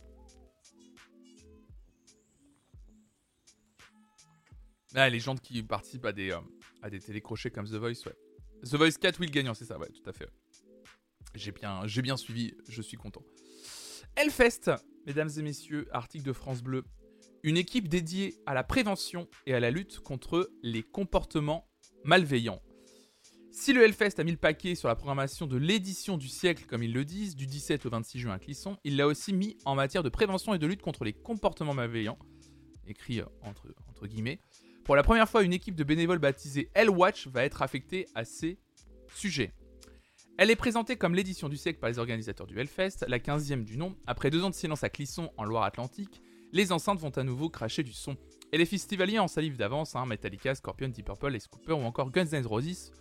Ah, 4.94 5.10
les 5.10 5.18
gens 5.18 5.34
qui 5.36 5.60
participent 5.64 6.06
à 6.06 6.12
des, 6.12 6.30
euh, 6.30 6.38
à 6.82 6.88
des 6.88 7.00
télécrochets 7.00 7.50
comme 7.50 7.66
The 7.66 7.74
Voice, 7.74 8.06
ouais. 8.06 8.14
The 8.62 8.74
Voice 8.76 8.92
4, 9.00 9.18
oui, 9.18 9.26
le 9.26 9.32
gagnant, 9.32 9.54
c'est 9.54 9.64
ça, 9.64 9.76
ouais, 9.76 9.88
tout 9.88 10.08
à 10.08 10.12
fait. 10.12 10.30
J'ai 11.34 11.52
bien, 11.52 11.86
j'ai 11.86 12.02
bien 12.02 12.16
suivi, 12.16 12.54
je 12.68 12.82
suis 12.82 12.96
content. 12.96 13.22
Hellfest, 14.16 14.70
mesdames 15.06 15.30
et 15.36 15.42
messieurs, 15.42 15.86
article 15.92 16.24
de 16.24 16.32
France 16.32 16.62
Bleu, 16.62 16.84
une 17.42 17.56
équipe 17.56 17.88
dédiée 17.88 18.34
à 18.46 18.54
la 18.54 18.64
prévention 18.64 19.28
et 19.46 19.54
à 19.54 19.60
la 19.60 19.70
lutte 19.70 20.00
contre 20.00 20.50
les 20.62 20.82
comportements 20.82 21.68
malveillants. 22.04 22.60
Si 23.50 23.72
le 23.72 23.82
Hellfest 23.82 24.18
a 24.18 24.24
mis 24.24 24.30
le 24.30 24.36
paquet 24.36 24.74
sur 24.74 24.88
la 24.88 24.94
programmation 24.94 25.46
de 25.46 25.56
l'édition 25.56 26.16
du 26.16 26.28
siècle, 26.28 26.64
comme 26.66 26.82
ils 26.82 26.92
le 26.92 27.04
disent, 27.04 27.34
du 27.34 27.46
17 27.46 27.86
au 27.86 27.90
26 27.90 28.20
juin 28.20 28.32
à 28.32 28.38
Clisson, 28.38 28.76
il 28.84 28.96
l'a 28.96 29.06
aussi 29.06 29.32
mis 29.32 29.56
en 29.64 29.74
matière 29.74 30.02
de 30.02 30.08
prévention 30.08 30.54
et 30.54 30.58
de 30.58 30.66
lutte 30.66 30.82
contre 30.82 31.04
les 31.04 31.12
comportements 31.12 31.74
malveillants, 31.74 32.18
écrit 32.86 33.20
euh, 33.20 33.24
entre, 33.42 33.74
entre 33.88 34.06
guillemets. 34.06 34.38
Pour 34.84 34.96
la 34.96 35.02
première 35.02 35.28
fois, 35.28 35.42
une 35.42 35.52
équipe 35.52 35.74
de 35.74 35.84
bénévoles 35.84 36.20
baptisée 36.20 36.70
Hellwatch 36.74 37.26
va 37.26 37.44
être 37.44 37.62
affectée 37.62 38.06
à 38.14 38.24
ces 38.24 38.58
sujets. 39.14 39.52
Elle 40.40 40.52
est 40.52 40.56
présentée 40.56 40.94
comme 40.94 41.16
l'édition 41.16 41.48
du 41.48 41.56
siècle 41.56 41.80
par 41.80 41.90
les 41.90 41.98
organisateurs 41.98 42.46
du 42.46 42.60
Hellfest, 42.60 43.04
la 43.08 43.18
15e 43.18 43.64
du 43.64 43.76
nom. 43.76 43.96
Après 44.06 44.30
deux 44.30 44.44
ans 44.44 44.50
de 44.50 44.54
silence 44.54 44.84
à 44.84 44.88
Clisson, 44.88 45.32
en 45.36 45.42
Loire-Atlantique, 45.42 46.22
les 46.52 46.70
enceintes 46.70 47.00
vont 47.00 47.10
à 47.10 47.24
nouveau 47.24 47.48
cracher 47.48 47.82
du 47.82 47.92
son. 47.92 48.16
Et 48.52 48.58
les 48.58 48.64
festivaliers 48.64 49.18
en 49.18 49.26
salive 49.26 49.56
d'avance, 49.56 49.96
hein, 49.96 50.06
Metallica, 50.06 50.54
Scorpion, 50.54 50.90
Deep 50.90 51.06
Purple, 51.06 51.30
Les 51.30 51.40
Cooper 51.40 51.72
ou 51.72 51.82
encore 51.82 52.12
Guns 52.12 52.28
N' 52.30 52.46
Roses, 52.46 52.92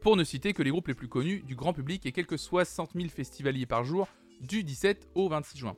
pour 0.00 0.16
ne 0.16 0.24
citer 0.24 0.54
que 0.54 0.62
les 0.62 0.70
groupes 0.70 0.88
les 0.88 0.94
plus 0.94 1.06
connus 1.06 1.42
du 1.42 1.54
grand 1.54 1.74
public 1.74 2.06
et 2.06 2.12
quelques 2.12 2.38
60 2.38 2.92
000 2.94 3.08
festivaliers 3.10 3.66
par 3.66 3.84
jour 3.84 4.08
du 4.40 4.64
17 4.64 5.10
au 5.14 5.28
26 5.28 5.58
juin. 5.58 5.76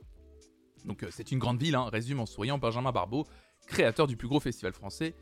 Donc 0.85 1.03
euh, 1.03 1.09
c'est 1.11 1.33
une 1.33 1.39
grande 1.39 1.61
ville, 1.61 1.75
hein, 1.75 1.89
résume 1.91 2.21
en 2.21 2.25
souriant 2.25 2.57
Benjamin 2.57 2.93
Barbeau, 2.93 3.25
créateur 3.67 4.07
du 4.07 4.15
plus 4.15 4.29
gros 4.29 4.39
festival 4.39 4.71
français, 4.71 5.15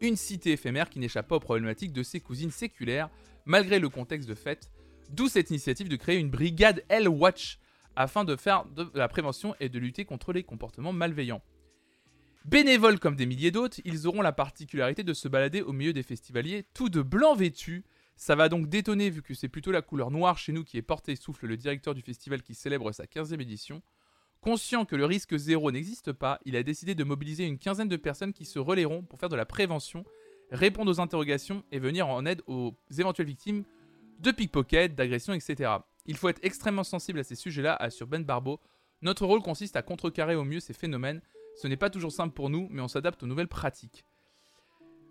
une 0.00 0.16
cité 0.16 0.50
éphémère 0.50 0.90
qui 0.90 0.98
n'échappe 0.98 1.28
pas 1.28 1.36
aux 1.36 1.40
problématiques 1.40 1.92
de 1.92 2.02
ses 2.02 2.18
cousines 2.18 2.50
séculaires, 2.50 3.08
malgré 3.44 3.78
le 3.78 3.88
contexte 3.88 4.28
de 4.28 4.34
fête, 4.34 4.72
d'où 5.10 5.28
cette 5.28 5.50
initiative 5.50 5.88
de 5.88 5.96
créer 5.96 6.18
une 6.18 6.30
brigade 6.30 6.84
Hell 6.88 7.08
Watch 7.08 7.58
afin 7.96 8.24
de 8.24 8.36
faire 8.36 8.64
de 8.66 8.90
la 8.94 9.08
prévention 9.08 9.54
et 9.60 9.68
de 9.68 9.78
lutter 9.78 10.04
contre 10.04 10.32
les 10.32 10.42
comportements 10.42 10.92
malveillants. 10.92 11.42
Bénévoles 12.44 12.98
comme 12.98 13.16
des 13.16 13.24
milliers 13.24 13.50
d'autres, 13.50 13.80
ils 13.84 14.06
auront 14.06 14.20
la 14.20 14.32
particularité 14.32 15.02
de 15.02 15.14
se 15.14 15.28
balader 15.28 15.62
au 15.62 15.72
milieu 15.72 15.92
des 15.92 16.02
festivaliers, 16.02 16.66
tout 16.74 16.90
de 16.90 17.00
blanc 17.00 17.34
vêtus. 17.34 17.84
Ça 18.16 18.36
va 18.36 18.48
donc 18.48 18.68
détonner 18.68 19.08
vu 19.08 19.22
que 19.22 19.32
c'est 19.32 19.48
plutôt 19.48 19.72
la 19.72 19.80
couleur 19.80 20.10
noire 20.10 20.36
chez 20.36 20.52
nous 20.52 20.62
qui 20.62 20.76
est 20.76 20.82
portée, 20.82 21.16
souffle 21.16 21.46
le 21.46 21.56
directeur 21.56 21.94
du 21.94 22.02
festival 22.02 22.42
qui 22.42 22.54
célèbre 22.54 22.92
sa 22.92 23.04
15e 23.04 23.40
édition. 23.40 23.82
Conscient 24.42 24.84
que 24.84 24.94
le 24.94 25.06
risque 25.06 25.34
zéro 25.36 25.70
n'existe 25.72 26.12
pas, 26.12 26.38
il 26.44 26.54
a 26.54 26.62
décidé 26.62 26.94
de 26.94 27.02
mobiliser 27.02 27.46
une 27.46 27.58
quinzaine 27.58 27.88
de 27.88 27.96
personnes 27.96 28.34
qui 28.34 28.44
se 28.44 28.58
relaieront 28.58 29.02
pour 29.02 29.18
faire 29.18 29.30
de 29.30 29.36
la 29.36 29.46
prévention, 29.46 30.04
répondre 30.50 30.90
aux 30.90 31.00
interrogations 31.00 31.64
et 31.72 31.78
venir 31.78 32.08
en 32.08 32.26
aide 32.26 32.42
aux 32.46 32.74
éventuelles 32.98 33.26
victimes 33.26 33.64
de 34.20 34.30
pickpocket, 34.30 34.94
d'agressions, 34.94 35.34
etc. 35.34 35.72
Il 36.06 36.16
faut 36.16 36.28
être 36.28 36.40
extrêmement 36.42 36.84
sensible 36.84 37.18
à 37.18 37.24
ces 37.24 37.34
sujets-là, 37.34 37.74
assure 37.74 38.06
Ben 38.06 38.24
Barbeau. 38.24 38.60
Notre 39.02 39.26
rôle 39.26 39.42
consiste 39.42 39.76
à 39.76 39.82
contrecarrer 39.82 40.34
au 40.34 40.44
mieux 40.44 40.60
ces 40.60 40.72
phénomènes. 40.72 41.20
Ce 41.56 41.68
n'est 41.68 41.76
pas 41.76 41.90
toujours 41.90 42.12
simple 42.12 42.34
pour 42.34 42.50
nous, 42.50 42.68
mais 42.70 42.82
on 42.82 42.88
s'adapte 42.88 43.22
aux 43.22 43.26
nouvelles 43.26 43.48
pratiques. 43.48 44.04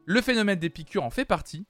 Le 0.05 0.21
phénomène 0.21 0.59
des 0.59 0.69
piqûres 0.69 1.03
en 1.03 1.09
fait 1.09 1.25
partie. 1.25 1.65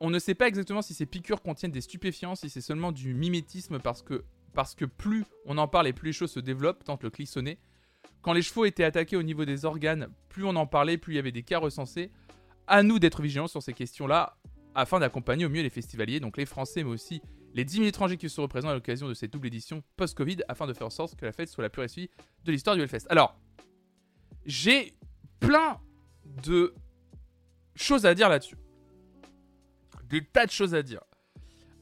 On 0.00 0.10
ne 0.10 0.18
sait 0.18 0.34
pas 0.34 0.48
exactement 0.48 0.82
si 0.82 0.94
ces 0.94 1.06
piqûres 1.06 1.42
contiennent 1.42 1.72
des 1.72 1.80
stupéfiants, 1.80 2.34
si 2.34 2.50
c'est 2.50 2.60
seulement 2.60 2.92
du 2.92 3.14
mimétisme 3.14 3.78
parce 3.78 4.02
que, 4.02 4.84
plus 4.84 5.24
on 5.46 5.58
en 5.58 5.68
parle 5.68 5.88
et 5.88 5.92
plus 5.92 6.08
les 6.08 6.12
choses 6.12 6.32
se 6.32 6.40
développent, 6.40 6.84
tente 6.84 7.02
le 7.02 7.10
clissonné. 7.10 7.58
Quand 8.20 8.32
les 8.32 8.42
chevaux 8.42 8.64
étaient 8.64 8.84
attaqués 8.84 9.16
au 9.16 9.22
niveau 9.22 9.44
des 9.44 9.64
organes, 9.64 10.08
plus 10.28 10.44
on 10.44 10.56
en 10.56 10.66
parlait, 10.66 10.98
plus 10.98 11.14
il 11.14 11.16
y 11.16 11.20
avait 11.20 11.32
des 11.32 11.42
cas 11.42 11.58
recensés. 11.58 12.10
À 12.66 12.82
nous 12.82 12.98
d'être 12.98 13.22
vigilants 13.22 13.48
sur 13.48 13.62
ces 13.62 13.72
questions-là 13.72 14.36
afin 14.74 15.00
d'accompagner 15.00 15.44
au 15.44 15.48
mieux 15.48 15.62
les 15.62 15.70
festivaliers, 15.70 16.20
donc 16.20 16.36
les 16.36 16.46
Français, 16.46 16.84
mais 16.84 16.90
aussi 16.90 17.22
les 17.54 17.64
10 17.64 17.76
000 17.76 17.86
étrangers 17.86 18.16
qui 18.16 18.28
seront 18.28 18.48
présents 18.48 18.70
à 18.70 18.74
l'occasion 18.74 19.08
de 19.08 19.14
cette 19.14 19.32
double 19.32 19.48
édition 19.48 19.82
post-Covid, 19.96 20.38
afin 20.48 20.66
de 20.66 20.72
faire 20.72 20.86
en 20.86 20.90
sorte 20.90 21.16
que 21.16 21.24
la 21.24 21.32
fête 21.32 21.48
soit 21.48 21.62
la 21.62 21.70
plus 21.70 21.80
réussie 21.80 22.10
de 22.44 22.52
l'histoire 22.52 22.76
du 22.76 22.82
Hellfest. 22.82 23.06
Alors, 23.10 23.36
j'ai 24.46 24.94
plein 25.40 25.80
de 26.24 26.74
choses 27.74 28.06
à 28.06 28.14
dire 28.14 28.28
là-dessus. 28.28 28.56
Des 30.04 30.24
tas 30.24 30.46
de 30.46 30.50
choses 30.50 30.74
à 30.74 30.82
dire. 30.82 31.00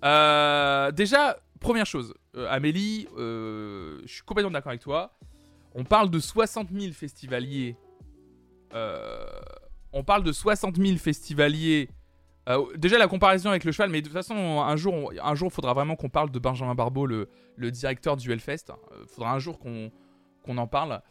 Euh, 0.04 0.90
déjà, 0.92 1.38
première 1.60 1.86
chose, 1.86 2.14
euh, 2.36 2.48
Amélie, 2.50 3.06
euh, 3.18 4.00
je 4.04 4.12
suis 4.12 4.22
complètement 4.22 4.50
d'accord 4.50 4.70
avec 4.70 4.80
toi. 4.80 5.16
On 5.74 5.84
parle 5.84 6.10
de 6.10 6.18
60 6.18 6.68
000 6.72 6.92
festivaliers. 6.92 7.76
on 9.92 10.04
parle 10.04 10.22
de 10.22 10.32
60 10.32 10.76
000 10.76 10.96
festivaliers 10.96 11.88
euh, 12.48 12.66
déjà 12.76 12.98
la 12.98 13.06
comparaison 13.06 13.50
avec 13.50 13.64
le 13.64 13.72
cheval, 13.72 13.90
mais 13.90 14.00
de 14.00 14.06
toute 14.06 14.14
façon, 14.14 14.34
un 14.34 14.76
jour, 14.76 15.12
un 15.22 15.34
jour, 15.34 15.52
faudra 15.52 15.74
vraiment 15.74 15.96
qu'on 15.96 16.08
parle 16.08 16.30
de 16.30 16.38
Benjamin 16.38 16.74
Barbeau, 16.74 17.06
le, 17.06 17.28
directeur 17.58 18.16
du 18.16 18.32
Hellfest. 18.32 18.70
Euh, 18.70 19.04
faudra 19.06 19.32
un 19.32 19.38
jour 19.38 19.58
qu'on 19.58 19.90
en 20.56 20.66
parle. 20.66 21.02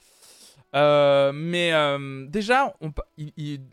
Euh, 0.75 1.31
mais 1.33 1.71
déjà, 2.27 2.73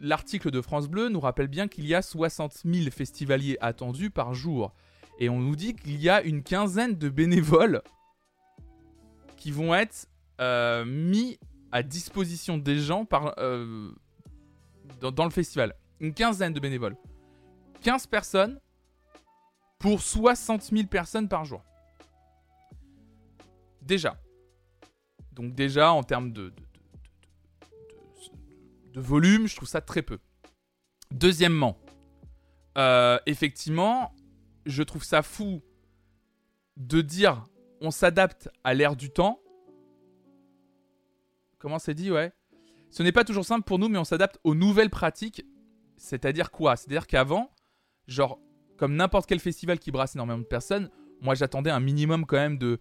l'article 0.00 0.50
de 0.50 0.60
France 0.60 0.88
Bleu 0.88 1.08
nous 1.08 1.20
rappelle 1.20 1.48
bien 1.48 1.68
qu'il 1.68 1.86
y 1.86 1.94
a 1.94 2.02
60 2.02 2.62
000 2.64 2.90
festivaliers 2.90 3.56
attendus 3.60 4.10
par 4.10 4.34
jour. 4.34 4.72
Et 5.18 5.30
on 5.30 5.40
nous 5.40 5.56
dit 5.56 5.74
qu'il 5.74 6.00
y 6.00 6.10
a 6.10 6.22
une 6.22 6.42
quinzaine 6.42 6.96
de 6.96 7.08
bénévoles 7.08 7.80
qui 9.36 9.50
vont 9.50 9.74
être 9.74 10.06
mis 10.86 11.38
à 11.72 11.82
disposition 11.82 12.58
des 12.58 12.78
gens 12.78 13.06
dans 15.00 15.24
le 15.24 15.30
festival. 15.30 15.74
Une 16.00 16.12
quinzaine 16.12 16.52
de 16.52 16.60
bénévoles. 16.60 16.96
15 17.86 18.08
personnes 18.08 18.60
pour 19.78 20.02
60 20.02 20.60
000 20.60 20.88
personnes 20.88 21.28
par 21.28 21.44
jour. 21.44 21.62
Déjà. 23.80 24.20
Donc 25.30 25.54
déjà, 25.54 25.92
en 25.92 26.02
termes 26.02 26.32
de, 26.32 26.52
de, 28.92 29.00
volume, 29.00 29.46
je 29.46 29.54
trouve 29.54 29.68
ça 29.68 29.80
très 29.80 30.02
peu. 30.02 30.18
Deuxièmement, 31.12 31.78
euh, 32.76 33.20
effectivement, 33.26 34.12
je 34.64 34.82
trouve 34.82 35.04
ça 35.04 35.22
fou 35.22 35.62
de 36.76 37.00
dire 37.02 37.44
on 37.80 37.92
s'adapte 37.92 38.50
à 38.64 38.74
l'ère 38.74 38.96
du 38.96 39.10
temps. 39.10 39.40
Comment 41.58 41.78
c'est 41.78 41.94
dit, 41.94 42.10
ouais? 42.10 42.32
Ce 42.90 43.04
n'est 43.04 43.12
pas 43.12 43.22
toujours 43.22 43.44
simple 43.44 43.64
pour 43.64 43.78
nous, 43.78 43.88
mais 43.88 43.98
on 43.98 44.04
s'adapte 44.04 44.40
aux 44.42 44.56
nouvelles 44.56 44.90
pratiques. 44.90 45.46
C'est-à-dire 45.96 46.50
quoi? 46.50 46.74
C'est-à-dire 46.74 47.06
qu'avant, 47.06 47.52
genre, 48.06 48.38
comme 48.76 48.94
n'importe 48.94 49.26
quel 49.28 49.40
festival 49.40 49.78
qui 49.78 49.90
brasse 49.90 50.14
énormément 50.14 50.38
de 50.38 50.44
personnes, 50.44 50.90
moi 51.20 51.34
j'attendais 51.34 51.70
un 51.70 51.80
minimum 51.80 52.26
quand 52.26 52.36
même 52.36 52.58
de 52.58 52.80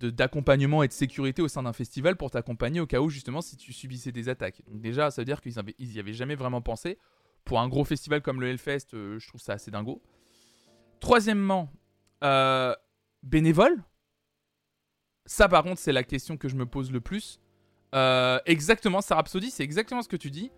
d'accompagnement 0.00 0.82
et 0.82 0.88
de 0.88 0.92
sécurité 0.92 1.42
au 1.42 1.48
sein 1.48 1.62
d'un 1.62 1.72
festival 1.72 2.16
pour 2.16 2.30
t'accompagner 2.30 2.80
au 2.80 2.86
cas 2.86 3.00
où 3.00 3.08
justement 3.08 3.40
si 3.40 3.56
tu 3.56 3.72
subissais 3.72 4.12
des 4.12 4.28
attaques. 4.28 4.62
Donc 4.66 4.80
déjà, 4.80 5.10
ça 5.10 5.20
veut 5.20 5.26
dire 5.26 5.40
qu'ils 5.40 5.54
n'y 5.78 5.98
avaient 5.98 6.12
jamais 6.12 6.34
vraiment 6.34 6.62
pensé. 6.62 6.98
Pour 7.44 7.60
un 7.60 7.68
gros 7.68 7.84
festival 7.84 8.22
comme 8.22 8.40
le 8.40 8.48
Hellfest, 8.48 8.94
euh, 8.94 9.18
je 9.18 9.28
trouve 9.28 9.40
ça 9.40 9.54
assez 9.54 9.70
dingo. 9.70 10.02
Troisièmement, 11.00 11.70
euh, 12.24 12.74
bénévole. 13.22 13.82
Ça 15.26 15.48
par 15.48 15.62
contre, 15.62 15.78
c'est 15.78 15.92
la 15.92 16.04
question 16.04 16.36
que 16.36 16.48
je 16.48 16.56
me 16.56 16.66
pose 16.66 16.90
le 16.90 17.00
plus. 17.00 17.40
Euh, 17.94 18.40
exactement, 18.46 19.00
Sarah 19.00 19.24
Psody, 19.24 19.50
c'est 19.50 19.64
exactement 19.64 20.02
ce 20.02 20.08
que 20.08 20.16
tu 20.16 20.30
dis. 20.30 20.50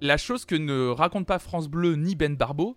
La 0.00 0.16
chose 0.16 0.44
que 0.44 0.54
ne 0.54 0.88
raconte 0.88 1.26
pas 1.26 1.38
France 1.38 1.68
Bleu 1.68 1.94
ni 1.94 2.14
Ben 2.14 2.36
Barbeau, 2.36 2.76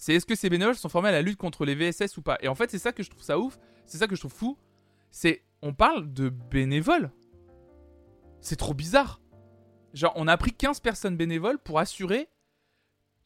c'est 0.00 0.14
est-ce 0.14 0.24
que 0.24 0.34
ces 0.34 0.48
bénévoles 0.48 0.76
sont 0.76 0.88
formés 0.88 1.10
à 1.10 1.12
la 1.12 1.20
lutte 1.20 1.36
contre 1.36 1.66
les 1.66 1.74
VSS 1.74 2.16
ou 2.16 2.22
pas? 2.22 2.38
Et 2.40 2.48
en 2.48 2.54
fait, 2.54 2.70
c'est 2.70 2.78
ça 2.78 2.90
que 2.90 3.02
je 3.02 3.10
trouve 3.10 3.22
ça 3.22 3.38
ouf, 3.38 3.58
c'est 3.84 3.98
ça 3.98 4.06
que 4.06 4.14
je 4.14 4.20
trouve 4.20 4.32
fou. 4.32 4.56
C'est 5.10 5.42
on 5.60 5.74
parle 5.74 6.10
de 6.10 6.30
bénévoles. 6.30 7.10
C'est 8.40 8.56
trop 8.56 8.72
bizarre. 8.72 9.20
Genre, 9.92 10.14
on 10.16 10.26
a 10.26 10.38
pris 10.38 10.52
15 10.52 10.80
personnes 10.80 11.18
bénévoles 11.18 11.58
pour 11.58 11.78
assurer 11.78 12.30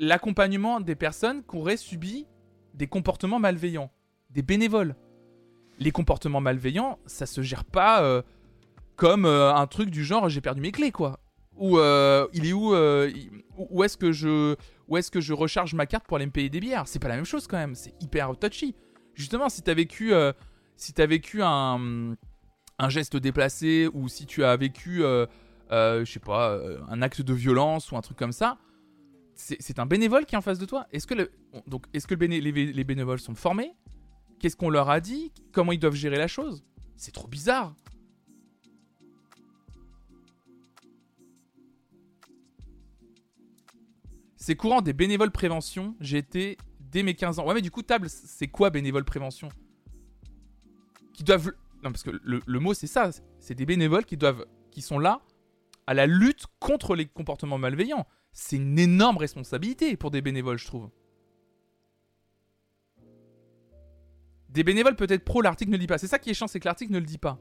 l'accompagnement 0.00 0.80
des 0.80 0.96
personnes 0.96 1.44
qui 1.44 1.56
auraient 1.56 1.76
subi 1.76 2.26
des 2.74 2.88
comportements 2.88 3.38
malveillants. 3.38 3.92
Des 4.30 4.42
bénévoles. 4.42 4.96
Les 5.78 5.92
comportements 5.92 6.40
malveillants, 6.40 6.98
ça 7.06 7.26
se 7.26 7.40
gère 7.40 7.64
pas 7.64 8.02
euh, 8.02 8.20
comme 8.96 9.26
euh, 9.26 9.54
un 9.54 9.68
truc 9.68 9.90
du 9.90 10.04
genre 10.04 10.28
j'ai 10.28 10.40
perdu 10.40 10.60
mes 10.60 10.72
clés, 10.72 10.90
quoi. 10.90 11.20
Ou 11.56 11.78
euh, 11.78 12.26
il 12.32 12.46
est 12.48 12.52
où 12.52 12.74
Où 13.56 13.84
est-ce 13.84 13.96
que 13.96 14.10
je 14.10 14.56
ou 14.88 14.96
est-ce 14.96 15.10
que 15.10 15.20
je 15.20 15.32
recharge 15.32 15.74
ma 15.74 15.86
carte 15.86 16.06
pour 16.06 16.16
aller 16.16 16.26
me 16.26 16.30
payer 16.30 16.50
des 16.50 16.60
bières 16.60 16.86
C'est 16.86 16.98
pas 16.98 17.08
la 17.08 17.16
même 17.16 17.24
chose 17.24 17.46
quand 17.46 17.56
même, 17.56 17.74
c'est 17.74 17.94
hyper 18.02 18.36
touchy. 18.38 18.74
Justement, 19.14 19.48
si 19.48 19.62
t'as 19.62 19.74
vécu, 19.74 20.12
euh, 20.12 20.32
as 20.98 21.06
vécu 21.06 21.42
un, 21.42 22.16
geste 22.88 23.16
déplacé 23.16 23.88
ou 23.92 24.08
si 24.08 24.26
tu 24.26 24.44
as 24.44 24.56
vécu, 24.56 25.04
euh, 25.04 25.26
euh, 25.70 26.04
je 26.04 26.12
sais 26.12 26.20
pas, 26.20 26.58
un 26.88 27.02
acte 27.02 27.22
de 27.22 27.32
violence 27.32 27.92
ou 27.92 27.96
un 27.96 28.00
truc 28.00 28.18
comme 28.18 28.32
ça, 28.32 28.58
c'est 29.34 29.78
un 29.78 29.86
bénévole 29.86 30.26
qui 30.26 30.34
est 30.34 30.38
en 30.38 30.42
face 30.42 30.58
de 30.58 30.66
toi. 30.66 30.86
Est-ce 30.92 31.06
que, 31.06 31.14
les 32.14 32.84
bénévoles 32.84 33.20
sont 33.20 33.34
formés? 33.34 33.72
Qu'est-ce 34.38 34.56
qu'on 34.56 34.70
leur 34.70 34.90
a 34.90 35.00
dit? 35.00 35.32
Comment 35.52 35.72
ils 35.72 35.78
doivent 35.78 35.94
gérer 35.94 36.18
la 36.18 36.28
chose? 36.28 36.64
C'est 36.96 37.12
trop 37.12 37.26
bizarre. 37.26 37.74
C'est 44.44 44.56
courant 44.56 44.82
des 44.82 44.92
bénévoles 44.92 45.30
prévention. 45.30 45.96
J'ai 46.00 46.18
été 46.18 46.58
dès 46.78 47.02
mes 47.02 47.14
15 47.14 47.38
ans. 47.38 47.46
Ouais, 47.46 47.54
mais 47.54 47.62
du 47.62 47.70
coup, 47.70 47.80
table, 47.80 48.10
c'est 48.10 48.46
quoi 48.46 48.68
bénévole 48.68 49.06
prévention? 49.06 49.48
Qui 51.14 51.24
doivent. 51.24 51.52
Non, 51.82 51.90
parce 51.90 52.02
que 52.02 52.10
le, 52.10 52.60
mot, 52.60 52.74
c'est 52.74 52.86
ça. 52.86 53.08
C'est 53.38 53.54
des 53.54 53.64
bénévoles 53.64 54.04
qui 54.04 54.18
doivent. 54.18 54.44
qui 54.70 54.82
sont 54.82 54.98
là 54.98 55.22
à 55.86 55.94
la 55.94 56.04
lutte 56.06 56.44
contre 56.60 56.94
les 56.94 57.06
comportements 57.06 57.56
malveillants. 57.56 58.06
C'est 58.32 58.56
une 58.56 58.78
énorme 58.78 59.16
responsabilité 59.16 59.96
pour 59.96 60.10
des 60.10 60.20
bénévoles, 60.20 60.58
je 60.58 60.66
trouve. 60.66 60.90
Des 64.50 64.62
bénévoles 64.62 64.96
peut-être 64.96 65.24
pro, 65.24 65.40
l'article 65.40 65.70
ne 65.70 65.76
le 65.76 65.80
dit 65.80 65.86
pas. 65.86 65.96
C'est 65.96 66.06
ça 66.06 66.18
qui 66.18 66.28
est 66.28 66.34
chiant, 66.34 66.48
c'est 66.48 66.60
que 66.60 66.66
l'article 66.66 66.92
ne 66.92 66.98
le 66.98 67.06
dit 67.06 67.16
pas. 67.16 67.40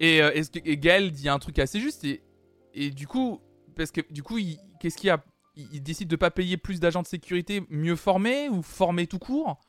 Et, 0.00 0.20
euh, 0.20 0.42
et, 0.64 0.78
Gaël 0.78 1.12
dit 1.12 1.28
un 1.28 1.38
truc 1.38 1.60
assez 1.60 1.78
juste. 1.78 2.02
Et, 2.02 2.24
et 2.74 2.90
du 2.90 3.06
coup, 3.06 3.40
parce 3.76 3.90
que 3.90 4.00
du 4.10 4.22
coup, 4.22 4.38
qu'est-ce 4.80 4.96
qu'il 4.96 5.08
y 5.08 5.10
a? 5.10 5.22
Il, 5.54 5.82
décide 5.82 6.08
de 6.08 6.16
pas 6.16 6.30
payer 6.30 6.56
plus 6.56 6.80
d'agents 6.80 7.02
de 7.02 7.06
sécurité 7.06 7.62
mieux 7.68 7.96
formés 7.96 8.48
ou 8.48 8.62
formés 8.62 9.06
tout 9.06 9.18
court? 9.18 9.60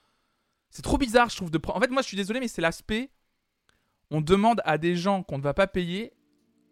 C'est 0.69 0.81
trop 0.81 0.97
bizarre, 0.97 1.29
je 1.29 1.35
trouve. 1.35 1.51
De... 1.51 1.59
En 1.67 1.79
fait, 1.79 1.89
moi, 1.89 2.01
je 2.01 2.07
suis 2.07 2.15
désolé, 2.15 2.39
mais 2.39 2.47
c'est 2.47 2.61
l'aspect. 2.61 3.11
On 4.09 4.21
demande 4.21 4.61
à 4.63 4.77
des 4.77 4.95
gens 4.95 5.23
qu'on 5.23 5.37
ne 5.37 5.43
va 5.43 5.53
pas 5.53 5.67
payer 5.67 6.13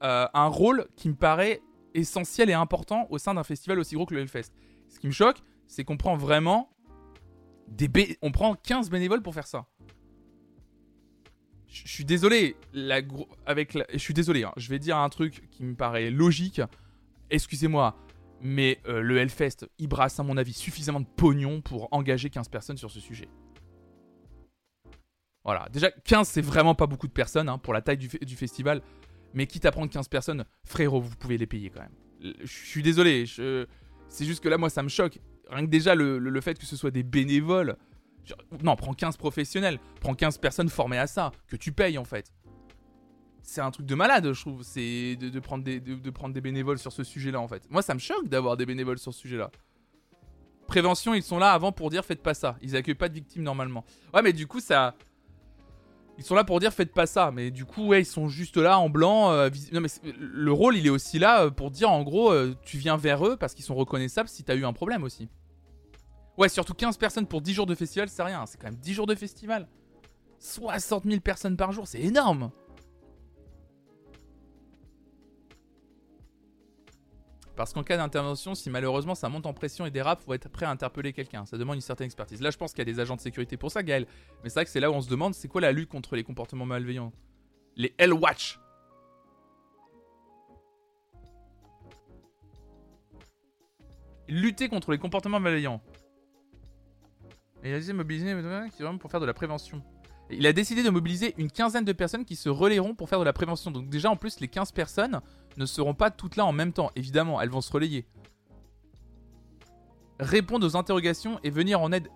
euh, 0.02 0.28
un 0.34 0.48
rôle 0.48 0.88
qui 0.96 1.10
me 1.10 1.16
paraît 1.16 1.62
essentiel 1.94 2.50
et 2.50 2.54
important 2.54 3.08
au 3.10 3.18
sein 3.18 3.34
d'un 3.34 3.44
festival 3.44 3.80
aussi 3.80 3.96
gros 3.96 4.06
que 4.06 4.14
le 4.14 4.22
Hellfest. 4.22 4.52
Ce 4.88 4.98
qui 5.00 5.08
me 5.08 5.12
choque, 5.12 5.42
c'est 5.68 5.84
qu'on 5.84 5.98
prend 5.98 6.16
vraiment 6.16 6.70
des 7.68 8.18
on 8.22 8.32
prend 8.32 8.56
15 8.56 8.90
bénévoles 8.90 9.22
pour 9.22 9.34
faire 9.34 9.48
ça. 9.48 9.66
Je 11.68 11.88
suis 11.88 12.04
désolé, 12.04 12.58
je 12.74 13.98
suis 13.98 14.14
désolé, 14.14 14.44
hein. 14.44 14.52
je 14.58 14.70
vais 14.70 14.78
dire 14.80 14.98
un 14.98 15.08
truc 15.08 15.50
qui 15.52 15.64
me 15.64 15.74
paraît 15.74 16.10
logique 16.10 16.62
excusez-moi, 17.32 17.96
mais 18.42 18.80
euh, 18.88 19.02
le 19.02 19.18
Hellfest, 19.18 19.68
il 19.80 19.88
brasse 19.88 20.20
à 20.20 20.24
mon 20.24 20.38
avis 20.38 20.54
suffisamment 20.54 21.00
de 21.00 21.08
pognon 21.16 21.62
pour 21.62 21.88
engager 21.92 22.30
15 22.30 22.50
personnes 22.50 22.78
sur 22.78 22.92
ce 22.92 23.00
sujet. 23.00 23.30
Voilà. 25.44 25.68
Déjà, 25.72 25.90
15, 25.92 26.28
c'est 26.28 26.42
vraiment 26.42 26.76
pas 26.76 26.88
beaucoup 26.88 27.08
de 27.08 27.14
personnes 27.14 27.50
hein, 27.50 27.58
pour 27.58 27.74
la 27.74 27.82
taille 27.82 27.98
du, 27.98 28.36
festival. 28.36 28.82
Mais 29.34 29.48
quitte 29.48 29.66
à 29.66 29.72
prendre 29.72 29.90
15 29.90 30.08
personnes, 30.08 30.46
frérot, 30.66 31.02
vous 31.02 31.16
pouvez 31.16 31.38
les 31.38 31.48
payer 31.48 31.70
quand 31.70 31.82
même. 31.82 32.34
Je 32.42 32.52
suis 32.52 32.84
désolé. 32.84 33.26
C'est 33.26 34.26
juste 34.26 34.44
que 34.44 34.50
là, 34.50 34.58
moi, 34.58 34.70
ça 34.70 34.84
me 34.84 34.90
choque. 34.90 35.20
Rien 35.50 35.66
que 35.66 35.72
déjà, 35.72 35.96
le, 35.96 36.20
le, 36.20 36.42
fait 36.42 36.58
que 36.58 36.66
ce 36.66 36.76
soit 36.76 36.92
des 36.92 37.04
bénévoles. 37.04 37.78
Non, 38.62 38.76
prends 38.76 38.94
15 38.94 39.18
professionnels. 39.18 39.80
Prends 40.00 40.14
15 40.14 40.38
personnes 40.38 40.70
formées 40.70 41.00
à 41.00 41.08
ça. 41.08 41.32
Que 41.48 41.56
tu 41.56 41.72
payes, 41.72 41.98
en 41.98 42.06
fait. 42.06 42.32
C'est 43.44 43.62
un 43.62 43.72
truc 43.72 43.86
de 43.86 43.96
malade, 43.96 44.32
je 44.32 44.42
trouve. 44.42 44.64
C'est 44.64 45.16
de, 45.16 45.39
prendre 45.39 45.64
des, 45.64 46.42
bénévoles 46.42 46.80
sur 46.80 46.92
ce 46.92 47.04
sujet-là, 47.04 47.39
en 47.39 47.48
fait. 47.48 47.64
Moi, 47.70 47.82
ça 47.82 47.94
me 47.94 48.00
choque 48.00 48.28
d'avoir 48.28 48.58
des 48.58 48.66
bénévoles 48.66 49.00
sur 49.00 49.14
ce 49.14 49.20
sujet-là. 49.20 49.52
Prévention, 50.68 51.14
ils 51.14 51.24
sont 51.24 51.38
là 51.38 51.52
avant 51.52 51.72
pour 51.72 51.89
dire 51.89 52.06
faites 52.06 52.22
pas 52.22 52.34
ça. 52.34 52.58
Ils 52.62 52.76
accueillent 52.76 52.96
pas 52.96 53.10
de 53.10 53.14
victimes 53.14 53.44
normalement. 53.44 53.84
Ouais, 54.14 54.22
mais 54.22 54.32
du 54.32 54.48
coup, 54.48 54.62
ça 54.62 54.96
ils 56.22 56.24
sont 56.24 56.36
là 56.36 56.44
pour 56.44 56.60
dire 56.60 56.72
faites 56.72 56.94
pas 56.94 57.08
ça, 57.08 57.32
mais 57.32 57.50
du 57.50 57.66
coup, 57.66 57.88
ouais, 57.88 58.02
ils 58.02 58.06
sont 58.06 58.28
juste 58.28 58.58
là 58.58 58.78
en 58.78 58.89
blanc. 58.89 59.32
Euh, 59.32 59.50
non, 59.72 59.82
mais 59.82 59.89
le 60.20 60.52
rôle, 60.52 60.78
il 60.78 60.86
est 60.86 60.92
aussi 60.92 61.18
là 61.18 61.46
euh, 61.46 61.50
pour 61.50 61.72
dire 61.72 61.89
en 61.89 62.04
gros, 62.04 62.32
euh, 62.32 62.56
tu 62.64 62.78
viens 62.78 62.96
vers 62.96 63.26
eux 63.26 63.38
parce 63.38 63.56
qu'ils 63.56 63.66
sont 63.66 63.74
reconnaissables 63.74 64.30
si 64.30 64.44
t'as 64.44 64.56
eu 64.56 64.64
un 64.64 64.72
problème 64.72 65.04
aussi. 65.04 65.30
Ouais, 66.38 66.48
surtout 66.48 66.76
15 66.76 66.98
personnes 66.98 67.26
pour 67.26 67.42
10 67.42 67.54
jours 67.54 67.66
de 67.66 67.74
festival, 67.74 68.08
c'est 68.08 68.22
rien. 68.22 68.46
C'est 68.46 68.60
quand 68.60 68.68
même 68.68 68.80
10 68.80 68.94
jours 68.94 69.08
de 69.08 69.16
festival. 69.16 69.68
60 70.38 71.06
000 71.06 71.22
personnes 71.22 71.58
par 71.58 71.72
jour, 71.72 71.88
c'est 71.88 72.02
énorme. 72.02 72.52
Parce 77.62 77.74
qu'en 77.74 77.84
cas 77.84 77.95
d'intervention, 77.95 78.55
si 78.55 78.72
malheureusement 78.72 79.14
ça 79.14 79.30
monte 79.30 79.45
en 79.45 79.53
pression 79.53 79.86
et 79.86 79.91
dérape, 79.91 80.20
faut 80.24 80.34
être 80.34 80.49
prêt 80.49 80.66
à 80.66 80.72
interpeller 80.72 81.14
quelqu'un. 81.14 81.45
Ça 81.45 81.59
demande 81.59 81.76
une 81.76 81.82
certaine 81.82 82.05
expertise. 82.05 82.41
Là, 82.41 82.49
je 82.49 82.57
pense 82.57 82.72
qu'il 82.72 82.80
y 82.80 82.89
a 82.89 82.91
des 82.91 82.99
agents 82.99 83.16
de 83.16 83.22
sécurité 83.22 83.55
pour 83.55 83.70
ça, 83.70 83.84
Gaël. 83.84 84.07
Mais 84.43 84.49
c'est 84.49 84.55
vrai 84.55 84.66
que 84.66 84.72
c'est 84.72 84.80
là 84.80 84.89
où 84.89 84.95
on 84.95 85.01
se 85.01 85.09
demande 85.12 85.36
c'est 85.36 85.47
quoi 85.47 85.62
la 85.62 85.72
lutte 85.72 85.89
contre 85.89 86.16
les 86.16 86.24
comportements 86.24 86.66
malveillants? 86.66 87.14
Les 87.76 87.93
L-Watch. 87.99 88.59
Lutter 94.28 94.68
contre 94.68 94.91
les 94.91 94.97
comportements 94.97 95.39
malveillants. 95.39 95.84
Et 97.62 97.70
il 97.70 97.76
a 97.76 97.78
décidé 97.78 97.93
de 97.93 97.97
mobiliser 97.97 98.34
pour 98.99 99.12
faire 99.12 99.20
de 99.20 99.28
la 99.28 99.36
prévention. 99.36 99.84
Il 100.32 100.47
a 100.47 100.53
décidé 100.53 100.82
de 100.82 100.89
mobiliser 100.89 101.36
une 101.38 101.51
quinzaine 101.51 101.86
de 101.86 101.93
personnes 101.93 102.26
qui 102.26 102.36
se 102.36 102.49
relayeront 102.49 102.95
pour 102.95 103.07
faire 103.07 103.20
de 103.20 103.26
la 103.26 103.34
prévention. 103.34 103.70
Donc 103.70 103.88
déjà 103.88 104.09
en 104.09 104.16
plus 104.16 104.39
les 104.39 104.47
15 104.47 104.72
personnes 104.72 105.22
ne 105.58 105.66
seront 105.66 105.93
pas 105.93 106.12
toutes 106.12 106.36
là 106.36 106.45
en 106.45 106.52
même 106.52 106.74
temps. 106.74 106.91
Évidemment, 106.95 107.41
elles 107.41 107.49
vont 107.49 107.62
se 107.62 107.72
relayer. 107.72 108.06
Répondre 110.20 110.66
aux 110.66 110.76
interrogations 110.78 111.39
et 111.43 111.49
venir 111.49 111.82
en 111.82 111.91
aide 111.91 112.10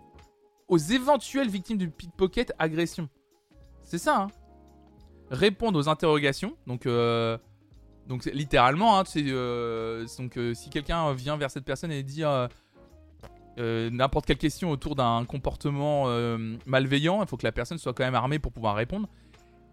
aux 0.68 0.78
éventuelles 0.78 1.50
victimes 1.50 1.78
du 1.78 1.90
pickpocket 1.90 2.54
agression. 2.60 3.10
C'est 3.84 3.98
ça, 3.98 4.24
hein 4.24 4.28
Répondre 5.32 5.80
aux 5.80 5.90
interrogations, 5.90 6.56
donc 6.68 6.86
euh, 6.86 7.38
donc 8.08 8.26
littéralement, 8.26 9.00
hein, 9.00 9.04
euh, 9.18 10.06
euh, 10.38 10.54
si 10.54 10.70
quelqu'un 10.70 11.14
vient 11.14 11.36
vers 11.36 11.50
cette 11.50 11.66
personne 11.66 11.92
et 11.92 12.04
dit 12.04 12.24
n'importe 13.58 14.28
quelle 14.28 14.38
question 14.38 14.70
autour 14.70 14.96
d'un 14.96 15.26
comportement 15.26 16.06
malveillant, 16.68 17.24
il 17.24 17.28
faut 17.28 17.38
que 17.38 17.46
la 17.46 17.52
personne 17.52 17.80
soit 17.80 17.94
quand 17.94 18.04
même 18.04 18.16
armée 18.16 18.38
pour 18.38 18.52
pouvoir 18.52 18.76
répondre 18.76 19.10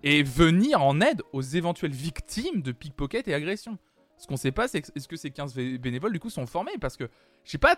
et 0.03 0.23
venir 0.23 0.83
en 0.83 1.01
aide 1.01 1.23
aux 1.33 1.43
éventuelles 1.43 1.93
victimes 1.93 2.63
de 2.63 2.73
pickpocket 2.73 3.29
et 3.29 3.35
agression. 3.35 3.79
Ce 4.19 4.27
qu'on 4.27 4.37
sait 4.37 4.53
pas, 4.53 4.69
c'est 4.69 4.79
est-ce 4.97 5.09
que 5.09 5.17
ces 5.17 5.31
15 5.31 5.55
bénévoles 5.55 6.13
du 6.13 6.21
coup 6.21 6.31
sont 6.31 6.47
formés? 6.47 6.79
Parce 6.81 6.97
que, 6.97 7.09
je 7.45 7.51
sais 7.51 7.59
pas, 7.59 7.77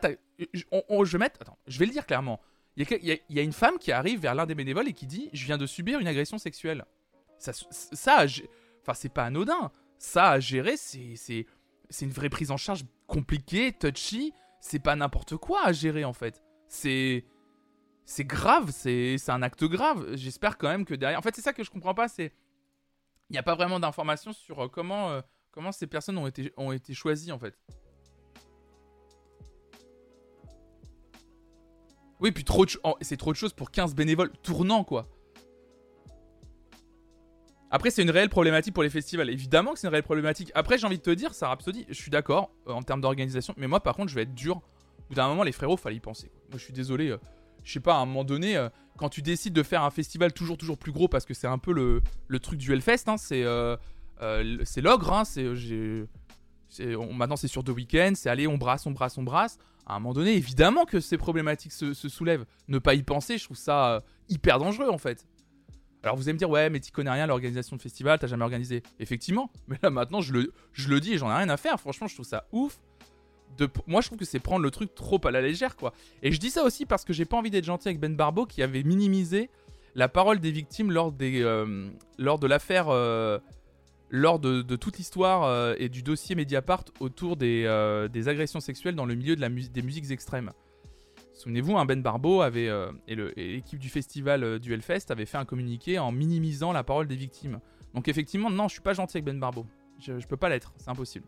je, 0.53 1.17
vais 1.17 1.25
attends, 1.25 1.59
je 1.67 1.79
vais 1.79 1.87
le 1.87 1.93
dire 1.93 2.07
clairement. 2.07 2.41
Il 2.77 2.87
y, 3.03 3.39
a, 3.39 3.43
une 3.43 3.53
femme 3.53 3.79
qui 3.79 3.93
arrive 3.93 4.21
vers 4.21 4.35
l'un 4.35 4.47
des 4.47 4.55
bénévoles 4.55 4.89
et 4.89 4.93
qui 4.93 5.07
dit 5.07 5.31
Je 5.33 5.45
viens 5.47 5.59
de 5.59 5.67
subir 5.67 6.01
une 6.01 6.09
agression 6.09 6.39
sexuelle. 6.39 6.85
Ça, 7.39 7.53
ça 7.71 8.27
enfin, 8.83 8.95
c'est 8.95 9.13
pas 9.13 9.25
anodin. 9.25 9.71
Ça 9.97 10.31
à 10.31 10.41
gérer, 10.41 10.77
c'est 10.77 11.47
une 12.03 12.11
vraie 12.11 12.29
prise 12.29 12.51
en 12.51 12.57
charge 12.57 12.85
compliquée, 13.07 13.73
touchy. 13.73 14.33
C'est 14.61 14.81
pas 14.81 14.97
n'importe 14.97 15.37
quoi 15.37 15.65
à 15.65 15.73
gérer 15.73 16.05
en 16.05 16.13
fait. 16.13 16.43
C'est 16.69 17.25
c'est 18.07 18.25
grave, 18.25 18.71
c'est 18.71 19.19
un 19.29 19.43
acte 19.43 19.65
grave. 19.65 20.15
J'espère 20.15 20.59
quand 20.59 20.69
même 20.69 20.85
que 20.85 20.95
derrière. 20.95 21.19
En 21.19 21.23
fait, 21.23 21.35
c'est 21.35 21.43
ça 21.43 21.53
que 21.53 21.65
je 21.65 21.71
comprends 21.71 21.95
pas, 21.95 22.09
c'est. 22.09 22.33
Il 23.31 23.33
n'y 23.33 23.39
a 23.39 23.43
pas 23.43 23.55
vraiment 23.55 23.81
d'informations 23.81 24.33
sur 24.33 24.65
euh, 24.65 24.69
comment, 24.69 25.11
euh, 25.11 25.23
comment 25.51 25.73
ces 25.73 25.87
personnes 25.87 26.19
ont 26.19 26.27
été, 26.27 26.53
ont 26.59 26.73
été 26.73 26.93
choisies, 26.93 27.33
en 27.33 27.39
fait. 27.39 27.59
Oui, 32.21 32.33
puis 32.33 32.45
trop 32.45 32.65
c'est 33.01 33.17
trop 33.17 33.33
de 33.33 33.37
choses 33.37 33.55
pour 33.55 33.71
15 33.71 33.95
bénévoles 33.95 34.31
tournants, 34.43 34.85
quoi. 34.85 35.09
Après, 37.71 37.91
c'est 37.91 38.03
une 38.03 38.11
réelle 38.11 38.29
problématique 38.29 38.75
pour 38.75 38.83
les 38.83 38.91
festivals. 38.91 39.31
Évidemment 39.31 39.73
que 39.73 39.81
c'est 39.81 39.87
une 39.87 39.91
réelle 39.91 40.05
problématique. 40.05 40.53
Après, 40.55 40.79
j'ai 40.79 40.87
envie 40.87 40.99
de 40.99 41.03
te 41.03 41.11
dire, 41.11 41.35
ça 41.35 41.49
Rhapsody, 41.49 41.87
je 41.89 41.95
suis 41.95 42.11
d'accord 42.11 42.51
euh, 42.69 42.73
en 42.73 42.83
termes 42.83 43.01
d'organisation. 43.01 43.55
Mais 43.57 43.67
moi, 43.67 43.81
par 43.81 43.97
contre, 43.97 44.11
je 44.11 44.15
vais 44.15 44.23
être 44.23 44.35
dur. 44.35 44.57
Au 44.57 45.09
bout 45.09 45.15
d'un 45.15 45.27
moment, 45.27 45.43
les 45.43 45.53
frérots, 45.53 45.79
fallait 45.79 45.97
y 45.97 46.01
penser. 46.01 46.31
Moi, 46.51 46.59
je 46.59 46.65
suis 46.65 46.73
désolé 46.73 47.17
je 47.65 47.73
sais 47.73 47.81
pas, 47.81 47.95
à 47.95 47.99
un 47.99 48.07
moment 48.07 48.25
donné, 48.25 48.57
euh, 48.57 48.69
quand 48.97 49.09
tu 49.09 49.23
décides 49.23 49.55
de 49.55 49.63
faire 49.63 49.83
un 49.83 49.91
festival 49.91 50.33
toujours, 50.33 50.57
toujours 50.57 50.79
plus 50.79 50.93
gros, 50.93 51.09
parce 51.09 51.25
que 51.25 51.35
c'est 51.35 51.47
un 51.47 51.59
peu 51.59 51.73
le, 51.73 52.39
truc 52.39 52.59
du 52.59 52.73
Hellfest, 52.73 53.05
hein, 53.09 53.17
c'est 53.17 53.43
euh, 53.43 53.77
euh, 54.23 54.59
c'est 54.65 54.81
l'ogre, 54.81 55.13
hein, 55.13 55.23
maintenant 57.13 57.37
c'est 57.37 57.49
sur 57.49 57.63
deux 57.63 57.73
week-ends, 57.73 58.13
c'est 58.15 58.29
aller, 58.29 58.47
on 58.47 58.59
brasse, 58.59 58.87
on 58.87 58.93
brasse, 58.93 59.19
on 59.19 59.23
brasse. 59.23 59.59
À 59.87 59.97
un 59.97 59.99
moment 59.99 60.15
donné, 60.15 60.35
évidemment 60.35 60.85
que 60.85 61.01
ces 61.01 61.19
problématiques 61.19 61.73
se, 61.73 61.93
soulèvent. 61.93 62.47
Ne 62.69 62.79
pas 62.79 62.95
y 62.95 63.03
penser, 63.03 63.37
je 63.37 63.45
trouve 63.45 63.57
ça 63.57 64.03
hyper 64.29 64.59
dangereux 64.59 64.89
en 64.89 64.99
fait. 64.99 65.27
Alors 66.03 66.17
vous 66.17 66.25
allez 66.25 66.35
me 66.35 66.39
dire, 66.39 66.51
ouais, 66.51 66.69
mais 66.69 66.81
tu 66.81 66.93
connais 66.93 67.11
rien 67.11 67.27
l'organisation 67.27 67.77
de 67.77 67.83
festival, 67.83 68.19
t'as 68.19 68.27
jamais 68.27 68.45
organisé. 68.45 68.83
Effectivement, 68.99 69.51
mais 69.69 69.79
là 69.83 69.91
maintenant 69.91 70.21
je 70.21 70.33
le, 70.33 70.53
je 70.73 70.89
le 70.89 71.01
dis 71.01 71.15
et 71.15 71.19
j'en 71.19 71.31
ai 71.31 71.35
rien 71.35 71.49
à 71.49 71.57
faire. 71.57 71.81
Franchement, 71.81 72.07
je 72.07 72.15
trouve 72.15 72.27
ça 72.27 72.47
ouf 72.53 72.79
moi 73.87 74.01
je 74.01 74.09
trouve 74.09 74.19
que 74.19 74.25
c'est 74.25 74.41
prendre 74.41 74.63
le 74.63 74.71
truc 74.71 74.95
trop 74.95 75.21
à 75.25 75.31
la 75.31 75.41
légère 75.41 75.77
quoi. 75.77 75.93
Et 76.23 76.33
je 76.33 76.39
dis 76.39 76.51
ça 76.51 76.65
aussi 76.65 76.87
parce 76.87 77.05
que 77.05 77.13
j'ai 77.13 77.25
pas 77.25 77.37
envie 77.37 77.51
d'être 77.51 77.65
gentil 77.65 77.89
avec 77.89 78.01
Ben 78.01 78.15
Barbeau 78.15 78.47
qui 78.47 78.63
avait 78.63 78.83
minimisé 78.83 79.51
la 79.95 80.09
parole 80.09 80.41
des 80.41 80.51
victimes 80.51 80.91
lors 80.91 81.13
des 81.13 81.43
euh, 81.43 81.89
lors 82.19 82.39
de 82.39 82.47
l'affaire 82.47 82.89
euh, 82.89 83.39
lors 84.11 84.39
de, 84.39 84.63
toute 84.77 84.99
l'histoire 84.99 85.45
euh, 85.45 85.75
et 85.79 85.89
du 85.89 86.03
dossier 86.03 86.37
Mediapart 86.37 86.85
autour 87.01 87.37
des, 87.37 87.67
agressions 88.27 88.61
sexuelles 88.61 88.95
dans 88.95 89.07
le 89.07 89.15
milieu 89.15 89.35
des 89.35 89.83
musiques 89.83 90.11
extrêmes. 90.11 90.53
Souvenez-vous, 91.33 91.77
hein, 91.77 91.85
Ben 91.85 92.01
Barbeau 92.01 92.43
avait 92.43 92.71
et 93.09 93.17
l'équipe 93.17 93.79
du 93.81 93.89
festival 93.89 94.61
du 94.61 94.73
Hellfest 94.73 95.11
avait 95.11 95.27
fait 95.27 95.39
un 95.39 95.45
communiqué 95.45 95.99
en 95.99 96.13
minimisant 96.13 96.73
la 96.73 96.85
parole 96.85 97.09
des 97.09 97.17
victimes. 97.17 97.59
Donc 97.93 98.07
effectivement, 98.07 98.51
non, 98.51 98.69
je 98.69 98.75
suis 98.75 98.83
pas 98.83 98.95
gentil 98.95 99.17
avec 99.17 99.25
Ben 99.25 99.41
Barbeau. 99.41 99.67
Je, 99.99 100.21
je 100.21 100.27
peux 100.29 100.37
pas 100.37 100.49
l'être, 100.49 100.75
c'est 100.77 100.91
impossible. 100.91 101.27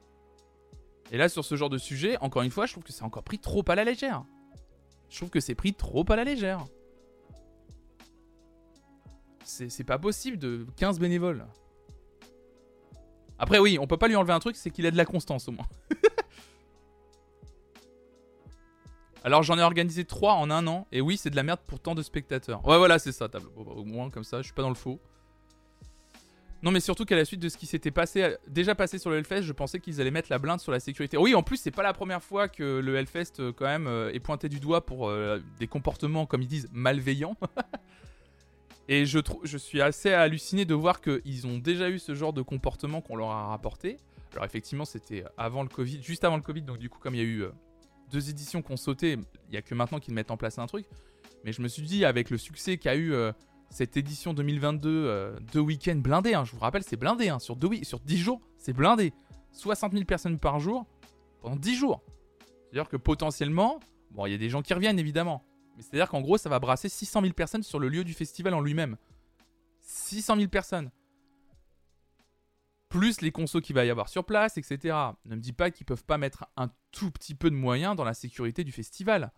Et 1.13 1.19
là, 1.19 1.29
sur 1.29 1.45
ce 1.45 1.55
genre 1.55 1.71
de 1.71 1.79
sujet, 1.79 2.17
encore 2.19 2.43
une 2.43 2.51
fois, 2.51 2.67
je 2.67 2.73
trouve 2.73 2.85
que 2.85 2.93
c'est 2.93 3.05
encore 3.05 3.23
pris 3.23 3.39
trop 3.39 3.65
à 3.69 3.75
la 3.75 3.85
légère. 3.85 4.25
Je 5.09 5.17
trouve 5.17 5.31
que 5.31 5.41
c'est 5.41 5.55
pris 5.55 5.73
trop 5.73 6.05
à 6.11 6.17
la 6.17 6.25
légère. 6.25 6.65
C'est 9.45 9.85
pas 9.85 9.99
possible 9.99 10.39
de 10.39 10.67
15 10.77 10.99
bénévoles. 10.99 11.47
Après, 13.39 13.59
oui, 13.59 13.79
on 13.81 13.87
peut 13.87 13.97
pas 13.97 14.09
lui 14.09 14.17
enlever 14.17 14.33
un 14.33 14.41
truc, 14.41 14.57
c'est 14.57 14.71
qu'il 14.71 14.87
a 14.87 14.91
de 14.91 14.97
la 14.97 15.05
constance 15.05 15.47
au 15.49 15.53
moins. 15.53 15.69
Alors 19.25 19.43
j'en 19.43 19.59
ai 19.59 19.63
organisé 19.63 20.05
3 20.05 20.35
en 20.35 20.51
un 20.51 20.67
an, 20.67 20.87
et 20.93 21.01
oui, 21.01 21.17
c'est 21.17 21.31
de 21.31 21.37
la 21.37 21.43
merde 21.43 21.61
pour 21.67 21.81
tant 21.81 21.95
de 21.95 22.03
spectateurs. 22.03 22.67
Ouais, 22.67 22.79
voilà, 22.79 22.99
c'est 22.99 23.13
ça. 23.13 23.29
Bah, 23.29 23.41
au 23.57 23.85
moins, 23.85 24.11
comme 24.11 24.25
ça, 24.25 24.39
je 24.39 24.45
suis 24.45 24.55
pas 24.55 24.63
dans 24.63 24.69
le 24.69 24.75
faux. 24.75 25.01
Non, 26.63 26.71
mais 26.71 26.81
surtout 26.81 27.05
qu'à 27.05 27.17
la 27.17 27.25
suite 27.25 27.41
de 27.41 27.49
ce 27.49 27.57
qui 27.57 27.67
s'était 27.67 27.91
passé, 27.91 28.35
déjà 28.49 28.75
passé 28.75 28.99
sur 28.99 29.11
le 29.11 29.19
Hellfest, 29.19 29.43
je 29.43 29.53
pensais 29.53 29.79
qu'ils 29.79 30.01
allaient 30.01 30.11
mettre 30.11 30.29
la 30.31 30.39
blinde 30.39 30.61
sur 30.61 30.73
la 30.73 30.81
sécurité. 30.81 31.17
Oui, 31.17 31.35
en 31.35 31.43
plus, 31.43 31.59
c'est 31.59 31.71
pas 31.71 31.83
la 31.83 31.93
première 31.93 32.23
fois 32.23 32.49
que 32.49 32.81
le 32.81 32.97
Hellfest, 32.97 33.41
euh, 33.41 33.53
quand 33.53 33.67
même, 33.67 33.87
euh, 33.87 34.13
est 34.13 34.21
pointé 34.21 34.49
du 34.49 34.59
doigt 34.59 34.87
pour 34.87 35.09
euh, 35.09 35.39
des 35.59 35.67
comportements, 35.67 36.25
comme 36.27 36.43
ils 36.43 36.49
disent, 36.49 36.69
malveillants. 36.73 37.37
Et 38.89 39.05
je, 39.05 39.19
je 39.43 39.59
suis 39.59 39.83
assez 39.83 40.13
halluciné 40.13 40.65
de 40.65 40.75
voir 40.75 41.01
qu'ils 41.01 41.47
ont 41.47 41.59
déjà 41.59 41.91
eu 41.91 41.99
ce 41.99 42.15
genre 42.15 42.33
de 42.33 42.43
comportement 42.43 43.01
qu'on 43.01 43.17
leur 43.17 43.31
a 43.31 43.49
rapporté. 43.49 43.99
Alors, 44.33 44.45
effectivement, 44.45 44.85
c'était 44.85 45.25
avant 45.37 45.63
le 45.63 45.69
Covid, 45.69 46.03
juste 46.03 46.25
avant 46.25 46.37
le 46.37 46.43
Covid, 46.43 46.63
donc 46.63 46.79
du 46.79 46.89
coup, 46.89 47.01
comme 47.01 47.15
il 47.15 47.19
y 47.19 47.25
a 47.25 47.25
eu 47.25 47.45
deux 48.13 48.31
éditions 48.31 48.63
qu'on 48.63 48.77
sauté, 48.77 49.19
il 49.49 49.55
y 49.55 49.57
a 49.57 49.63
que 49.63 49.75
maintenant 49.75 49.99
qu'ils 49.99 50.15
mettent 50.15 50.31
en 50.31 50.37
place 50.37 50.59
un 50.59 50.67
truc. 50.67 50.87
Mais 51.45 51.53
je 51.53 51.63
me 51.63 51.69
suis 51.69 51.83
dit, 51.83 52.05
avec 52.05 52.31
le 52.31 52.39
succès 52.39 52.79
qu'a 52.79 52.97
eu 52.97 53.13
cette 53.77 53.99
édition 53.99 54.33
2022, 54.33 54.89
euh, 54.89 55.39
deux 55.53 55.61
week-ends 55.61 55.97
blindés, 55.97 56.33
hein, 56.33 56.47
je 56.47 56.53
vous 56.53 56.59
rappelle, 56.61 56.83
c'est 56.83 56.97
blindé, 56.97 57.29
hein, 57.29 57.39
sur, 57.39 57.57
deux, 57.57 57.69
sur 57.83 58.01
10 58.01 58.17
jours, 58.17 58.41
c'est 58.57 58.73
blindé. 58.73 59.13
60 59.53 59.93
000 59.93 60.07
personnes 60.07 60.39
par 60.39 60.61
jour 60.61 60.87
pendant 61.43 61.57
10 61.57 61.77
jours. 61.77 62.03
C'est-à-dire 62.41 62.89
que 62.89 62.97
potentiellement, 62.97 63.79
bon, 64.13 64.25
il 64.25 64.33
y 64.33 64.35
a 64.35 64.39
des 64.39 64.49
gens 64.49 64.63
qui 64.63 64.73
reviennent 64.73 64.99
évidemment, 64.99 65.45
mais 65.77 65.83
c'est-à-dire 65.83 66.09
qu'en 66.09 66.23
gros, 66.23 66.39
ça 66.39 66.49
va 66.49 66.59
brasser 66.59 66.89
600 66.89 67.21
000 67.21 67.35
personnes 67.35 67.63
sur 67.63 67.79
le 67.79 67.91
lieu 67.91 68.03
du 68.03 68.15
festival 68.15 68.55
en 68.55 68.63
lui-même. 68.63 68.97
600 69.83 70.37
000 70.37 70.49
personnes. 70.49 70.91
Plus 72.89 73.21
les 73.21 73.31
consos 73.31 73.61
qu'il 73.61 73.75
va 73.75 73.85
y 73.85 73.91
avoir 73.91 74.09
sur 74.09 74.25
place, 74.25 74.57
etc. 74.57 74.97
Ne 75.27 75.37
me 75.37 75.41
dis 75.43 75.53
pas 75.53 75.71
qu'ils 75.71 75.85
peuvent 75.85 76.05
pas 76.05 76.17
mettre 76.17 76.47
un 76.57 76.71
tout 76.93 77.11
petit 77.11 77.35
peu 77.35 77.51
de 77.51 77.57
moyens 77.57 77.95
dans 77.95 78.05
la 78.05 78.15
sécurité 78.15 78.65
du 78.65 78.73
festival 78.73 79.33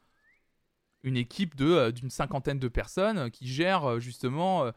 une 1.02 1.16
équipe 1.16 1.56
de 1.56 1.66
euh, 1.66 1.92
d'une 1.92 2.10
cinquantaine 2.10 2.58
de 2.58 2.68
personnes 2.68 3.30
qui 3.30 3.46
gère 3.46 3.84
euh, 3.84 4.00
justement 4.00 4.64
euh, 4.64 4.70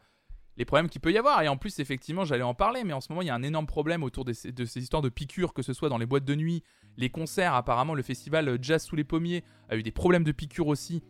les 0.56 0.64
problèmes 0.64 0.88
qu'il 0.88 1.00
peut 1.00 1.12
y 1.12 1.18
avoir. 1.18 1.42
Et 1.42 1.48
en 1.48 1.56
plus, 1.56 1.78
effectivement, 1.78 2.24
j'allais 2.24 2.42
en 2.42 2.54
parler, 2.54 2.84
mais 2.84 2.92
en 2.92 3.00
ce 3.00 3.10
moment, 3.10 3.22
il 3.22 3.28
y 3.28 3.30
a 3.30 3.34
un 3.34 3.42
énorme 3.42 3.66
problème 3.66 4.02
autour 4.02 4.24
de 4.24 4.32
ces, 4.32 4.52
histoires 4.76 5.02
de 5.02 5.08
piqûres, 5.08 5.54
que 5.54 5.62
ce 5.62 5.72
soit 5.72 5.88
dans 5.88 5.98
les 5.98 6.06
boîtes 6.06 6.24
de 6.24 6.34
nuit, 6.34 6.62
les 6.96 7.10
concerts. 7.10 7.54
Apparemment, 7.54 7.94
le 7.94 8.02
festival 8.02 8.58
Jazz 8.60 8.84
sous 8.84 8.96
les 8.96 9.04
pommiers 9.04 9.44
a 9.68 9.76
eu 9.76 9.82
des 9.82 9.92
problèmes 9.92 10.24
de 10.24 10.32
piqûres 10.32 10.66
aussi, 10.66 11.02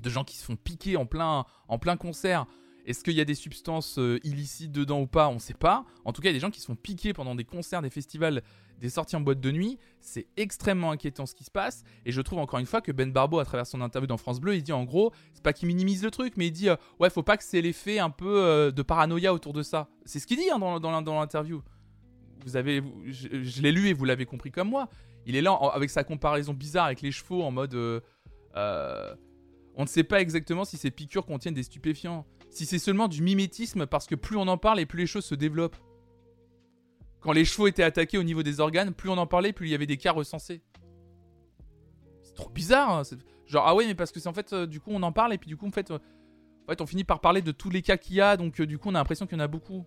de 0.00 0.08
gens 0.08 0.24
qui 0.24 0.36
se 0.36 0.44
font 0.44 0.56
piquer 0.56 0.96
en 0.96 1.06
plein 1.06 1.96
concert. 1.98 2.46
Est-ce 2.84 3.02
qu'il 3.02 3.14
y 3.14 3.20
a 3.20 3.24
des 3.24 3.34
substances 3.34 3.98
euh, 3.98 4.18
illicites 4.24 4.72
dedans 4.72 5.00
ou 5.00 5.06
pas? 5.06 5.28
On 5.28 5.34
ne 5.34 5.38
sait 5.38 5.54
pas. 5.54 5.84
En 6.04 6.12
tout 6.12 6.20
cas, 6.20 6.28
il 6.28 6.32
y 6.32 6.34
a 6.34 6.38
des 6.38 6.40
gens 6.40 6.50
qui 6.50 6.60
se 6.60 6.66
font 6.66 6.76
piquer 6.76 7.14
pendant 7.14 7.34
des 7.34 7.44
concerts, 7.44 7.80
des 7.80 7.90
festivals, 7.90 8.42
des 8.78 8.90
sorties 8.90 9.16
en 9.16 9.20
boîte 9.20 9.40
de 9.40 9.50
nuit. 9.50 9.78
C'est 10.00 10.26
extrêmement 10.36 10.90
inquiétant 10.90 11.24
ce 11.24 11.34
qui 11.34 11.44
se 11.44 11.50
passe. 11.50 11.82
Et 12.04 12.12
je 12.12 12.20
trouve 12.20 12.40
encore 12.40 12.58
une 12.58 12.66
fois 12.66 12.82
que 12.82 12.92
Ben 12.92 13.10
Barbeau, 13.10 13.38
à 13.38 13.44
travers 13.44 13.66
son 13.66 13.80
interview 13.80 14.06
dans 14.06 14.18
France 14.18 14.38
Bleu, 14.38 14.56
il 14.56 14.62
dit 14.62 14.72
en 14.72 14.84
gros, 14.84 15.12
c'est 15.32 15.42
pas 15.42 15.54
qu'il 15.54 15.66
minimise 15.68 16.04
le 16.04 16.10
truc, 16.10 16.34
mais 16.36 16.48
il 16.48 16.52
dit 16.52 16.68
euh, 16.68 16.76
ouais, 17.00 17.08
faut 17.08 17.22
pas 17.22 17.38
que 17.38 17.44
c'est 17.44 17.62
l'effet 17.62 17.98
un 17.98 18.10
peu 18.10 18.42
euh, 18.42 18.70
de 18.70 18.82
paranoïa 18.82 19.32
autour 19.32 19.54
de 19.54 19.62
ça. 19.62 19.88
C'est 20.04 20.18
ce 20.18 20.26
qu'il 20.26 20.36
dit 20.36 20.50
hein, 20.50 20.58
dans, 20.58 21.14
l'interview. 21.20 21.62
Vous 22.44 22.56
avez, 22.56 22.82
je, 23.06 23.62
l'ai 23.62 23.72
lu 23.72 23.88
et 23.88 23.94
vous 23.94 24.04
l'avez 24.04 24.26
compris 24.26 24.50
comme 24.50 24.68
moi. 24.68 24.90
Il 25.24 25.36
est 25.36 25.40
là 25.40 25.52
avec 25.72 25.88
sa 25.88 26.04
comparaison 26.04 26.52
bizarre 26.52 26.84
avec 26.84 27.00
les 27.00 27.10
chevaux 27.10 27.42
en 27.42 27.50
mode. 27.50 27.74
on 28.54 29.82
ne 29.82 29.86
sait 29.86 30.04
pas 30.04 30.20
exactement 30.20 30.66
si 30.66 30.76
ces 30.76 30.90
piqûres 30.90 31.24
contiennent 31.24 31.54
des 31.54 31.62
stupéfiants 31.62 32.26
si 32.54 32.66
c'est 32.66 32.78
seulement 32.78 33.08
du 33.08 33.22
mimétisme 33.22 33.86
parce 33.86 34.06
que 34.06 34.14
plus 34.14 34.36
on 34.36 34.46
en 34.46 34.58
parle 34.58 34.80
et 34.80 34.86
plus 34.86 35.00
les 35.00 35.06
choses 35.06 35.24
se 35.24 35.34
développent. 35.34 35.76
Quand 37.20 37.32
les 37.32 37.44
chevaux 37.44 37.66
étaient 37.66 37.82
attaqués 37.82 38.18
au 38.18 38.22
niveau 38.22 38.42
des 38.42 38.60
organes, 38.60 38.92
plus 38.92 39.08
on 39.08 39.18
en 39.18 39.26
parlait, 39.26 39.52
plus 39.52 39.66
il 39.66 39.70
y 39.70 39.74
avait 39.74 39.86
des 39.86 39.96
cas 39.96 40.12
recensés. 40.12 40.62
C'est 42.22 42.34
trop 42.34 42.50
bizarre. 42.50 42.98
Hein, 42.98 43.02
genre, 43.46 43.66
ah 43.66 43.74
ouais, 43.74 43.86
mais 43.86 43.94
parce 43.94 44.12
que 44.12 44.20
c'est 44.20 44.28
en 44.28 44.34
fait, 44.34 44.52
euh, 44.52 44.66
du 44.66 44.80
coup, 44.80 44.90
on 44.92 45.02
en 45.02 45.10
parle 45.12 45.32
et 45.32 45.38
puis 45.38 45.48
du 45.48 45.56
coup, 45.56 45.66
en 45.66 45.72
fait, 45.72 45.90
euh, 45.90 45.98
en 46.66 46.70
fait 46.70 46.80
on 46.80 46.86
finit 46.86 47.04
par 47.04 47.20
parler 47.20 47.42
de 47.42 47.50
tous 47.50 47.70
les 47.70 47.82
cas 47.82 47.96
qu'il 47.96 48.16
y 48.16 48.20
a, 48.20 48.36
donc 48.36 48.60
euh, 48.60 48.66
du 48.66 48.78
coup, 48.78 48.88
on 48.88 48.94
a 48.94 48.98
l'impression 48.98 49.26
qu'il 49.26 49.38
y 49.38 49.40
en 49.40 49.44
a 49.44 49.48
beaucoup. 49.48 49.84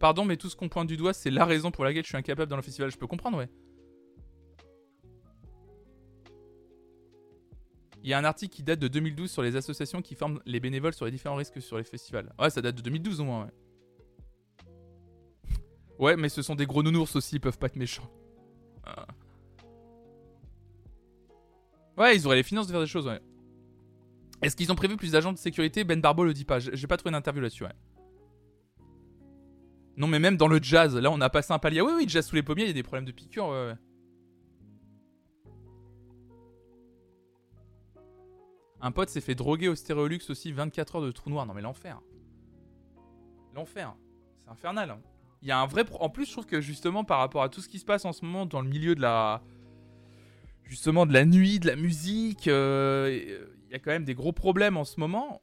Pardon, 0.00 0.24
mais 0.24 0.36
tout 0.36 0.50
ce 0.50 0.56
qu'on 0.56 0.68
pointe 0.68 0.88
du 0.88 0.96
doigt, 0.96 1.12
c'est 1.12 1.30
la 1.30 1.44
raison 1.44 1.70
pour 1.70 1.84
laquelle 1.84 2.02
je 2.02 2.08
suis 2.08 2.16
incapable 2.16 2.50
dans 2.50 2.56
le 2.56 2.62
festival. 2.62 2.90
Je 2.90 2.98
peux 2.98 3.06
comprendre, 3.06 3.38
ouais. 3.38 3.48
Il 8.02 8.10
y 8.10 8.14
a 8.14 8.18
un 8.18 8.24
article 8.24 8.54
qui 8.54 8.62
date 8.62 8.80
de 8.80 8.88
2012 8.88 9.30
sur 9.30 9.42
les 9.42 9.54
associations 9.54 10.02
qui 10.02 10.16
forment 10.16 10.40
les 10.44 10.58
bénévoles 10.58 10.92
sur 10.92 11.04
les 11.04 11.12
différents 11.12 11.36
risques 11.36 11.62
sur 11.62 11.78
les 11.78 11.84
festivals. 11.84 12.32
Ouais, 12.38 12.50
ça 12.50 12.60
date 12.60 12.74
de 12.74 12.82
2012 12.82 13.20
au 13.20 13.24
moins, 13.24 13.44
ouais. 13.44 13.52
Ouais, 15.98 16.16
mais 16.16 16.28
ce 16.28 16.42
sont 16.42 16.56
des 16.56 16.66
gros 16.66 16.82
nounours 16.82 17.14
aussi, 17.14 17.36
ils 17.36 17.40
peuvent 17.40 17.58
pas 17.58 17.66
être 17.66 17.76
méchants. 17.76 18.10
Ah. 18.84 19.06
Ouais, 21.96 22.16
ils 22.16 22.26
auraient 22.26 22.36
les 22.36 22.42
finances 22.42 22.66
de 22.66 22.72
faire 22.72 22.80
des 22.80 22.88
choses, 22.88 23.06
ouais. 23.06 23.20
Est-ce 24.42 24.56
qu'ils 24.56 24.72
ont 24.72 24.74
prévu 24.74 24.96
plus 24.96 25.12
d'agents 25.12 25.32
de 25.32 25.38
sécurité? 25.38 25.84
Ben 25.84 26.00
Barbeau 26.00 26.24
le 26.24 26.34
dit 26.34 26.44
pas. 26.44 26.58
J'ai 26.58 26.86
pas 26.88 26.96
trouvé 26.96 27.12
d'interview 27.12 27.40
là-dessus, 27.40 27.62
ouais. 27.62 27.74
Non, 29.96 30.08
mais 30.08 30.18
même 30.18 30.36
dans 30.36 30.48
le 30.48 30.60
jazz, 30.60 30.96
là 30.96 31.10
on 31.12 31.20
a 31.20 31.30
passé 31.30 31.52
un 31.52 31.60
palier. 31.60 31.82
Oui, 31.82 31.92
oui, 31.94 32.06
jazz 32.08 32.26
sous 32.26 32.34
les 32.34 32.42
pommiers, 32.42 32.64
il 32.64 32.68
y 32.68 32.70
a 32.70 32.74
des 32.74 32.82
problèmes 32.82 33.04
de 33.04 33.12
piqûre, 33.12 33.46
ouais, 33.46 33.66
ouais. 33.66 33.74
Un 38.84 38.90
pote 38.90 39.08
s'est 39.08 39.20
fait 39.20 39.36
droguer 39.36 39.68
au 39.68 39.76
Stéréolux 39.76 40.28
aussi 40.28 40.50
24 40.50 40.96
heures 40.96 41.02
de 41.02 41.12
trou 41.12 41.30
noir. 41.30 41.46
Non 41.46 41.54
mais 41.54 41.62
l'enfer. 41.62 42.00
L'enfer. 43.54 43.94
C'est 44.44 44.50
infernal. 44.50 44.90
Hein. 44.90 45.00
Il 45.42 45.48
y 45.48 45.52
a 45.52 45.58
un 45.58 45.66
vrai... 45.66 45.84
En 46.00 46.10
plus, 46.10 46.26
je 46.26 46.32
trouve 46.32 46.46
que 46.46 46.60
justement 46.60 47.04
par 47.04 47.18
rapport 47.18 47.44
à 47.44 47.48
tout 47.48 47.60
ce 47.60 47.68
qui 47.68 47.78
se 47.78 47.84
passe 47.84 48.04
en 48.04 48.12
ce 48.12 48.24
moment 48.24 48.44
dans 48.44 48.60
le 48.60 48.68
milieu 48.68 48.96
de 48.96 49.00
la... 49.00 49.42
Justement 50.64 51.06
de 51.06 51.12
la 51.12 51.24
nuit, 51.24 51.60
de 51.60 51.66
la 51.66 51.76
musique, 51.76 52.48
euh, 52.48 53.08
euh, 53.08 53.46
il 53.66 53.72
y 53.72 53.74
a 53.74 53.78
quand 53.78 53.90
même 53.90 54.04
des 54.04 54.14
gros 54.14 54.32
problèmes 54.32 54.76
en 54.76 54.84
ce 54.84 54.98
moment. 54.98 55.42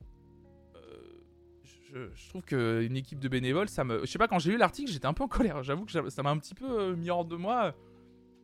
Euh, 1.95 2.09
je, 2.15 2.29
trouve 2.29 2.43
qu'une 2.43 2.97
équipe 2.97 3.19
de 3.19 3.27
bénévoles, 3.29 3.69
ça 3.69 3.83
me... 3.83 4.01
Je 4.01 4.05
sais 4.05 4.17
pas, 4.17 4.27
quand 4.27 4.39
j'ai 4.39 4.51
lu 4.51 4.57
l'article, 4.57 4.91
j'étais 4.91 5.05
un 5.05 5.13
peu 5.13 5.23
en 5.23 5.27
colère. 5.27 5.63
J'avoue 5.63 5.85
que 5.85 6.09
ça 6.09 6.23
m'a 6.23 6.29
un 6.29 6.37
petit 6.37 6.55
peu 6.55 6.95
mis 6.95 7.09
hors 7.09 7.25
de 7.25 7.35
moi. 7.35 7.73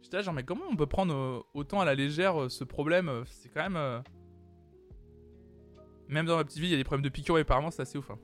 J'étais 0.01 0.17
là 0.17 0.23
genre, 0.23 0.33
mais 0.33 0.43
comment 0.43 0.65
on 0.69 0.75
peut 0.75 0.85
prendre 0.85 1.45
autant 1.53 1.81
à 1.81 1.85
la 1.85 1.95
légère 1.95 2.49
ce 2.49 2.63
problème 2.63 3.23
C'est 3.25 3.49
quand 3.49 3.67
même... 3.67 4.03
Même 6.07 6.25
dans 6.25 6.37
ma 6.37 6.43
petite 6.43 6.59
ville, 6.59 6.69
il 6.69 6.71
y 6.71 6.75
a 6.75 6.77
des 6.77 6.83
problèmes 6.83 7.03
de 7.03 7.09
piqûres 7.09 7.37
et 7.37 7.41
apparemment 7.41 7.71
c'est 7.71 7.81
assez 7.81 7.97
ouf. 7.97 8.09
Hein. 8.11 8.19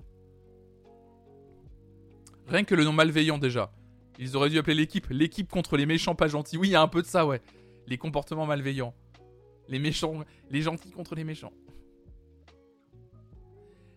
Rien 2.48 2.64
que 2.64 2.76
le 2.76 2.84
nom 2.84 2.92
malveillant 2.92 3.38
déjà. 3.38 3.72
Ils 4.20 4.36
auraient 4.36 4.50
dû 4.50 4.58
appeler 4.58 4.76
l'équipe 4.76 5.08
l'équipe 5.10 5.50
contre 5.50 5.78
les 5.78 5.86
méchants 5.86 6.16
pas 6.16 6.28
gentils. 6.28 6.58
Oui, 6.58 6.70
il 6.70 6.72
y 6.72 6.76
a 6.76 6.82
un 6.82 6.88
peu 6.88 7.02
de 7.02 7.08
ça, 7.08 7.26
ouais. 7.26 7.42
Les 7.88 7.98
comportements 7.98 8.46
malveillants. 8.46 8.94
Les 9.68 9.80
méchants, 9.80 10.24
les 10.50 10.62
gentils 10.62 10.92
contre 10.92 11.16
les 11.16 11.24
méchants. 11.24 11.54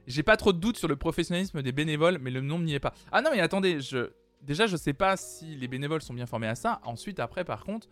J'ai 0.06 0.22
pas 0.22 0.36
trop 0.36 0.52
de 0.52 0.58
doutes 0.58 0.76
sur 0.76 0.88
le 0.88 0.96
professionnalisme 0.96 1.62
des 1.62 1.72
bénévoles, 1.72 2.18
mais 2.18 2.30
le 2.30 2.40
nombre 2.40 2.64
n'y 2.64 2.74
est 2.74 2.80
pas. 2.80 2.94
Ah 3.10 3.22
non, 3.22 3.30
mais 3.32 3.40
attendez, 3.40 3.80
je... 3.80 4.10
déjà 4.42 4.66
je 4.66 4.76
sais 4.76 4.92
pas 4.92 5.16
si 5.16 5.56
les 5.56 5.68
bénévoles 5.68 6.02
sont 6.02 6.14
bien 6.14 6.26
formés 6.26 6.46
à 6.46 6.54
ça. 6.54 6.80
Ensuite, 6.84 7.20
après, 7.20 7.44
par 7.44 7.64
contre, 7.64 7.88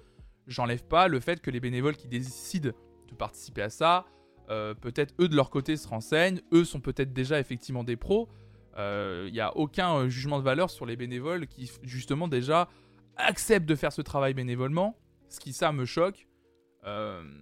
j'enlève 0.47 0.85
pas 0.85 1.09
le 1.09 1.21
fait 1.21 1.41
que 1.41 1.51
les 1.51 1.61
bénévoles 1.61 1.97
qui 1.97 2.09
décident 2.09 2.71
de 3.09 3.15
participer 3.15 3.63
à 3.63 3.71
ça, 3.71 4.05
euh, 4.51 4.75
peut-être 4.75 5.15
eux 5.21 5.29
de 5.29 5.37
leur 5.37 5.51
côté 5.51 5.77
se 5.77 5.89
renseignent, 5.89 6.41
eux 6.53 6.65
sont 6.65 6.81
peut-être 6.81 7.13
déjà 7.13 7.39
effectivement 7.39 7.85
des 7.85 7.97
pros. 7.97 8.29
Il 8.75 8.81
euh, 8.81 9.31
n'y 9.31 9.41
a 9.41 9.57
aucun 9.57 9.95
euh, 9.97 10.09
jugement 10.09 10.39
de 10.39 10.45
valeur 10.45 10.71
sur 10.71 10.87
les 10.87 10.97
bénévoles 10.97 11.47
qui 11.47 11.71
justement 11.83 12.29
déjà 12.29 12.69
acceptent 13.17 13.69
de 13.69 13.75
faire 13.75 13.93
ce 13.93 14.03
travail 14.03 14.35
bénévolement, 14.35 14.97
ce 15.29 15.41
qui 15.41 15.53
ça 15.53 15.73
me 15.73 15.85
choque. 15.85 16.27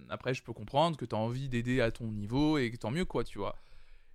après 0.09 0.33
je 0.33 0.43
peux 0.43 0.53
comprendre 0.53 0.97
que 0.97 1.05
tu 1.05 1.15
as 1.15 1.17
envie 1.17 1.49
d'aider 1.49 1.81
à 1.81 1.91
ton 1.91 2.07
niveau 2.11 2.57
et 2.57 2.71
tant 2.77 2.91
mieux 2.91 3.05
quoi, 3.05 3.23
tu 3.23 3.37
vois. 3.39 3.55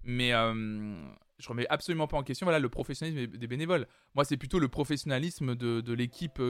Mais 0.05 0.31
je 0.31 1.49
remets 1.49 1.67
absolument 1.69 2.07
pas 2.07 2.19
en 2.19 2.23
question 2.23 2.45
voilà, 2.45 2.59
le 2.59 2.69
professionnalisme 2.69 3.37
des 3.37 3.47
bénévoles. 3.47 3.89
Moi, 4.15 4.25
c'est 4.25 4.37
plutôt 4.37 4.59
le 4.59 4.69
professionnalisme 4.69 5.57
de, 5.57 5.93
l'équipe 5.93 6.41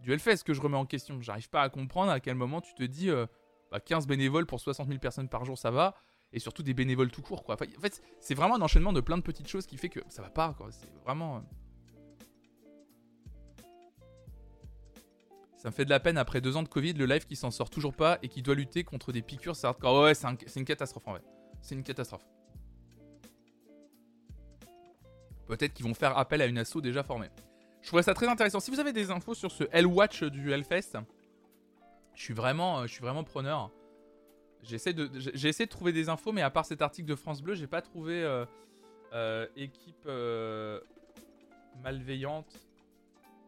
du 0.00 0.12
Hellfest 0.12 0.42
que 0.44 0.54
je 0.54 0.60
remets 0.60 0.76
en 0.76 0.86
question. 0.86 1.20
J'arrive 1.20 1.48
pas 1.50 1.62
à 1.62 1.68
comprendre 1.68 2.10
à 2.10 2.18
quel 2.18 2.34
moment 2.34 2.60
tu 2.60 2.74
te 2.74 2.82
dis 2.82 3.10
15 3.80 4.06
bah, 4.06 4.14
bénévoles 4.14 4.46
pour 4.46 4.60
60 4.60 4.88
000 4.88 4.98
personnes 4.98 5.28
par 5.28 5.44
jour, 5.44 5.58
ça 5.58 5.70
va. 5.70 5.94
Et 6.32 6.40
surtout 6.40 6.62
des 6.62 6.74
bénévoles 6.74 7.10
tout 7.10 7.22
court, 7.22 7.44
quoi. 7.44 7.54
en 7.54 7.80
fait, 7.80 8.02
c'est 8.20 8.34
vraiment 8.34 8.56
un 8.56 8.62
enchaînement 8.62 8.92
de 8.92 9.00
plein 9.00 9.16
de 9.16 9.22
petites 9.22 9.46
choses 9.46 9.66
qui 9.66 9.76
fait 9.76 9.88
que 9.88 10.00
ça 10.08 10.22
va 10.22 10.30
pas, 10.30 10.54
quoi. 10.54 10.68
C'est 10.72 10.92
vraiment. 11.04 11.36
Euh, 11.36 11.40
ça 15.56 15.70
me 15.70 15.74
fait 15.74 15.84
de 15.84 15.90
la 15.90 16.00
peine 16.00 16.18
après 16.18 16.40
deux 16.40 16.56
ans 16.56 16.62
de 16.62 16.68
Covid, 16.68 16.94
le 16.94 17.06
live 17.06 17.24
qui 17.24 17.36
s'en 17.36 17.50
sort 17.50 17.70
toujours 17.70 17.94
pas 17.94 18.18
et 18.22 18.28
qui 18.28 18.42
doit 18.42 18.54
lutter 18.54 18.82
contre 18.82 19.12
des 19.12 19.22
piqûres, 19.22 19.54
c'est. 19.54 19.68
Ouais, 19.68 20.14
c'est 20.14 20.56
une 20.56 20.64
catastrophe 20.64 21.06
en 21.06 21.12
vrai. 21.12 21.22
C'est 21.62 21.74
une 21.74 21.84
catastrophe. 21.84 22.26
Peut-être 25.46 25.72
qu'ils 25.74 25.86
vont 25.86 25.94
faire 25.94 26.16
appel 26.18 26.42
à 26.42 26.46
une 26.46 26.58
asso 26.58 26.80
déjà 26.82 27.02
formée. 27.02 27.28
Je 27.82 27.88
trouvais 27.88 28.02
ça 28.02 28.14
très 28.14 28.26
intéressant. 28.26 28.60
Si 28.60 28.70
vous 28.70 28.80
avez 28.80 28.92
des 28.92 29.10
infos 29.10 29.34
sur 29.34 29.52
ce 29.52 29.64
Hellwatch 29.70 30.24
du 30.24 30.52
Hellfest, 30.52 30.98
je 32.14 32.22
suis 32.22 32.34
vraiment, 32.34 32.80
euh, 32.80 32.86
je 32.86 32.92
suis 32.92 33.00
vraiment 33.00 33.24
preneur. 33.24 33.70
J'essaie 34.62 34.94
de, 34.94 35.10
j'ai 35.14 35.48
essayé 35.48 35.66
de 35.66 35.70
trouver 35.70 35.92
des 35.92 36.08
infos, 36.08 36.32
mais 36.32 36.40
à 36.40 36.50
part 36.50 36.64
cet 36.64 36.80
article 36.80 37.08
de 37.08 37.14
France 37.14 37.42
Bleu, 37.42 37.54
j'ai 37.54 37.66
pas 37.66 37.82
trouvé 37.82 38.22
euh, 38.22 38.46
euh, 39.12 39.46
équipe 39.56 40.08
malveillante 41.82 42.58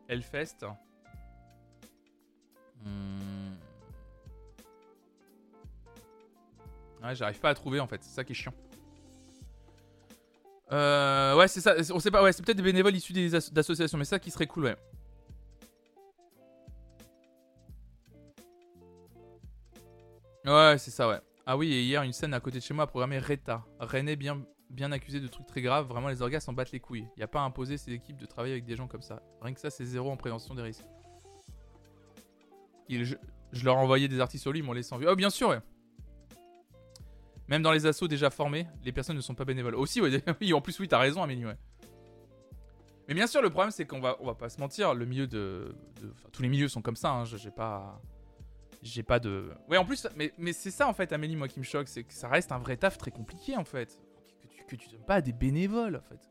Hellfest. 0.09 0.67
Hmm. 2.85 3.55
Ouais, 7.03 7.15
j'arrive 7.15 7.41
pas 7.41 7.51
à 7.51 7.55
trouver 7.55 7.81
en 7.81 7.87
fait, 7.87 8.03
c'est 8.03 8.15
ça 8.15 8.25
qui 8.25 8.33
est 8.33 8.35
chiant. 8.35 8.53
ouais, 10.71 11.49
c'est 11.49 11.63
ça, 11.63 11.77
on 11.95 11.99
sait 11.99 12.11
pas, 12.11 12.23
ouais, 12.23 12.33
c'est 12.33 12.45
peut-être 12.45 12.59
des 12.59 12.63
bénévoles 12.63 12.95
issus 12.95 13.15
d'associations, 13.53 13.97
mais 13.97 14.05
ça 14.05 14.19
qui 14.19 14.31
serait 14.31 14.47
cool, 14.47 14.65
ouais. 14.65 14.77
Ouais, 20.47 20.77
c'est 20.79 20.93
ça, 20.93 21.09
ouais. 21.09 21.21
Ah 21.45 21.57
oui, 21.57 21.73
et 21.73 21.83
hier, 21.83 22.03
une 22.03 22.13
scène 22.13 22.35
à 22.35 22.41
côté 22.41 22.59
de 22.59 22.63
chez 22.63 22.73
moi 22.73 22.85
a 22.85 22.87
programmé 22.87 23.19
Reta. 23.19 23.65
René 23.81 24.15
bien, 24.15 24.43
bien 24.71 24.93
accusé 24.93 25.19
de 25.21 25.27
trucs 25.27 25.47
très 25.47 25.61
graves. 25.61 25.87
Vraiment, 25.87 26.09
les 26.09 26.23
orgasmes 26.23 26.51
en 26.51 26.55
battent 26.55 26.73
les 26.73 26.81
couilles. 26.81 27.07
Il 27.17 27.19
n'y 27.19 27.25
a 27.25 27.29
pas 27.29 27.41
à 27.41 27.43
imposer 27.43 27.77
ces 27.77 27.93
équipes 27.93 28.17
de 28.17 28.27
travailler 28.27 28.55
avec 28.55 28.65
des 28.65 28.77
gens 28.77 28.87
comme 28.87 29.03
ça. 29.03 29.23
Rien 29.43 29.55
que 29.55 29.61
ça, 29.61 29.71
c'est 29.71 29.85
zéro 29.85 30.11
en 30.11 30.17
prévention 30.17 30.55
des 30.55 30.63
risques. 30.63 30.87
Je, 32.89 33.17
leur 33.65 33.77
ai 33.77 33.79
envoyé 33.79 34.07
des 34.07 34.21
articles 34.21 34.43
sur 34.43 34.53
lui, 34.53 34.61
ils 34.61 34.63
m'ont 34.63 34.73
laissé 34.73 34.95
en 34.95 34.99
vue. 34.99 35.09
Oh, 35.09 35.17
bien 35.17 35.31
sûr, 35.31 35.49
ouais. 35.49 35.61
Même 37.49 37.63
dans 37.63 37.73
les 37.73 37.87
assos 37.87 38.09
déjà 38.09 38.31
formés, 38.31 38.67
les 38.85 38.93
personnes 38.93 39.17
ne 39.17 39.21
sont 39.21 39.35
pas 39.35 39.45
bénévoles. 39.45 39.75
Aussi, 39.75 40.01
ouais, 40.01 40.23
oui, 40.41 40.53
en 40.53 40.61
plus, 40.61 40.79
oui, 40.79 40.87
t'as 40.87 40.99
raison, 40.99 41.23
Amélie, 41.23 41.47
ouais. 41.47 41.57
Mais 43.09 43.15
bien 43.15 43.27
sûr, 43.27 43.43
le 43.43 43.51
problème, 43.51 43.71
c'est 43.71 43.87
qu'on 43.87 44.01
va, 44.01 44.17
on 44.21 44.27
va 44.27 44.35
pas 44.35 44.49
se 44.49 44.61
mentir. 44.61 44.95
Le 44.95 45.07
milieu 45.07 45.27
de. 45.27 45.75
tous 46.33 46.43
les 46.43 46.49
milieux 46.49 46.69
sont 46.69 46.83
comme 46.83 46.97
ça. 46.97 47.11
Hein, 47.11 47.25
J'ai 47.25 47.53
pas 47.53 48.01
j'ai 48.87 49.03
pas 49.03 49.19
de. 49.19 49.51
Ouais, 49.69 49.77
en 49.77 49.85
plus, 49.85 50.07
mais, 50.17 50.33
mais 50.39 50.53
c'est 50.53 50.71
ça 50.71 50.89
en 50.89 50.93
fait, 50.93 51.13
Amélie, 51.13 51.37
moi 51.37 51.49
qui 51.49 51.59
me 51.59 51.65
choque, 51.65 51.89
c'est 51.89 52.05
que 52.05 52.13
ça 52.13 52.29
reste 52.29 52.53
un 52.53 52.59
vrai 52.59 52.77
taf 52.77 52.99
très 52.99 53.11
compliqué 53.11 53.57
en 53.57 53.65
fait. 53.65 54.01
Que 54.69 54.77
tu, 54.77 54.87
que 54.87 54.93
donnes 54.93 55.05
pas 55.05 55.17
à 55.17 55.21
des 55.21 55.33
bénévoles 55.33 55.97
en 55.97 56.03
fait. 56.03 56.31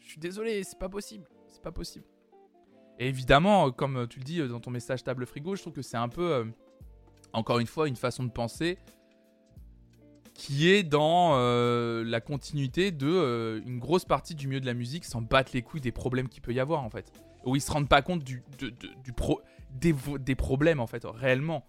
Je 0.00 0.08
suis 0.08 0.20
désolé, 0.20 0.62
c'est 0.64 0.78
pas 0.78 0.88
possible. 0.88 1.28
C'est 1.48 1.62
pas 1.62 1.72
possible. 1.72 2.06
Et 2.98 3.08
évidemment, 3.08 3.70
comme 3.70 4.06
tu 4.08 4.18
le 4.18 4.24
dis 4.24 4.48
dans 4.48 4.60
ton 4.60 4.70
message 4.70 5.04
table 5.04 5.26
frigo, 5.26 5.54
je 5.54 5.62
trouve 5.62 5.74
que 5.74 5.82
c'est 5.82 5.96
un 5.96 6.08
peu, 6.08 6.32
euh, 6.32 6.44
encore 7.32 7.58
une 7.58 7.66
fois, 7.66 7.88
une 7.88 7.96
façon 7.96 8.24
de 8.24 8.30
penser 8.30 8.78
qui 10.34 10.70
est 10.70 10.84
dans 10.84 11.32
euh, 11.34 12.04
la 12.04 12.20
continuité 12.20 12.92
de 12.92 13.08
euh, 13.08 13.60
une 13.66 13.80
grosse 13.80 14.04
partie 14.04 14.36
du 14.36 14.46
milieu 14.46 14.60
de 14.60 14.66
la 14.66 14.74
musique 14.74 15.04
s'en 15.04 15.20
battent 15.20 15.52
les 15.52 15.62
couilles 15.62 15.80
des 15.80 15.90
problèmes 15.90 16.28
qu'il 16.28 16.42
peut 16.42 16.52
y 16.52 16.60
avoir 16.60 16.84
en 16.84 16.90
fait. 16.90 17.12
Où 17.44 17.56
ils 17.56 17.60
se 17.60 17.70
rendent 17.70 17.88
pas 17.88 18.02
compte 18.02 18.22
du, 18.22 18.44
du 19.02 19.12
pro, 19.12 19.40
des, 19.70 20.34
problèmes 20.34 20.80
en 20.80 20.86
fait, 20.86 21.04
réellement. 21.04 21.66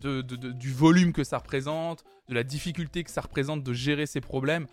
De, 0.00 0.20
du 0.20 0.70
volume 0.72 1.12
que 1.12 1.24
ça 1.24 1.38
représente, 1.38 2.04
de 2.28 2.34
la 2.34 2.42
difficulté 2.42 3.04
que 3.04 3.10
ça 3.10 3.22
représente 3.22 3.62
de 3.62 3.72
gérer 3.72 4.06
ces 4.06 4.20
problèmes. 4.20 4.66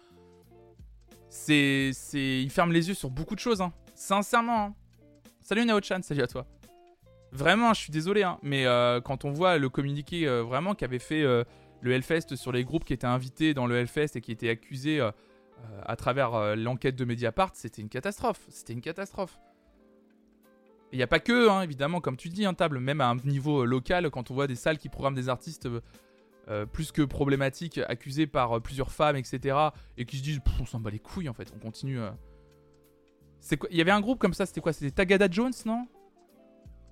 C'est. 1.30 1.91
Ils 2.14 2.49
ferment 2.49 2.74
les 2.74 2.89
yeux 2.89 2.93
sur 2.93 3.09
beaucoup 3.09 3.36
de 3.36 3.39
choses, 3.39 3.62
hein. 3.62 3.72
Sincèrement. 3.95 4.66
Hein. 4.66 4.76
Salut 5.41 5.66
Nao-chan, 5.66 6.01
salut 6.01 6.24
à 6.24 6.28
toi. 6.28 6.45
Vraiment, 7.32 7.74
je 7.74 7.82
suis 7.82 7.91
désolé, 7.91 8.24
hein, 8.24 8.39
mais 8.41 8.66
euh, 8.66 8.99
quand 8.99 9.24
on 9.24 9.32
voit 9.32 9.57
le 9.57 9.70
communiqué 9.70 10.28
vraiment 10.28 10.76
qu'avait 10.76 10.99
fait 10.99 11.24
le 11.82 11.91
Hellfest 11.91 12.36
sur 12.36 12.51
les 12.51 12.64
groupes 12.64 12.86
qui 12.86 12.93
étaient 12.93 13.05
invités 13.05 13.53
dans 13.53 13.68
le 13.68 13.76
Hellfest 13.76 14.16
et 14.16 14.22
qui 14.22 14.32
étaient 14.32 14.49
accusés 14.49 14.99
euh, 14.99 15.09
euh, 15.09 15.82
à 15.86 15.95
travers 15.95 16.34
euh, 16.34 16.55
l'enquête 16.55 16.95
de 16.95 17.05
Mediapart, 17.05 17.51
c'était 17.53 17.82
une 17.82 17.89
catastrophe. 17.89 18.41
C'était 18.49 18.74
une 18.74 18.82
catastrophe. 18.82 19.39
Il 20.92 20.98
n'y 20.98 21.04
a 21.04 21.08
pas 21.08 21.20
que, 21.20 21.50
hein, 21.50 21.62
évidemment, 21.62 22.02
comme 22.02 22.18
tu 22.18 22.30
dis, 22.30 22.46
un 22.46 22.54
table, 22.54 22.80
même 22.80 23.02
à 23.02 23.08
un 23.08 23.16
niveau 23.16 23.66
local, 23.66 24.10
quand 24.10 24.30
on 24.30 24.34
voit 24.34 24.48
des 24.48 24.56
salles 24.56 24.78
qui 24.78 24.89
programment 24.89 25.16
des 25.16 25.30
artistes 25.30 25.70
plus 26.74 26.92
que 26.92 27.02
problématiques, 27.02 27.80
accusés 27.88 28.28
par 28.28 28.62
plusieurs 28.62 28.92
femmes, 28.92 29.16
etc., 29.16 29.58
et 29.98 30.04
qui 30.04 30.18
se 30.18 30.24
disent, 30.24 30.42
on 30.60 30.66
s'en 30.66 30.82
bat 30.82 30.89
les 30.89 31.00
couilles, 31.00 31.30
en 31.30 31.34
fait, 31.34 31.50
on 31.56 31.60
continue. 31.60 32.00
Il 33.70 33.78
y 33.78 33.80
avait 33.80 33.92
un 33.92 34.02
groupe 34.02 34.20
comme 34.20 34.34
ça, 34.34 34.46
c'était 34.46 34.60
quoi 34.60 34.74
C'était 34.74 34.92
Tagada 34.92 35.30
Jones, 35.32 35.54
non? 35.66 35.88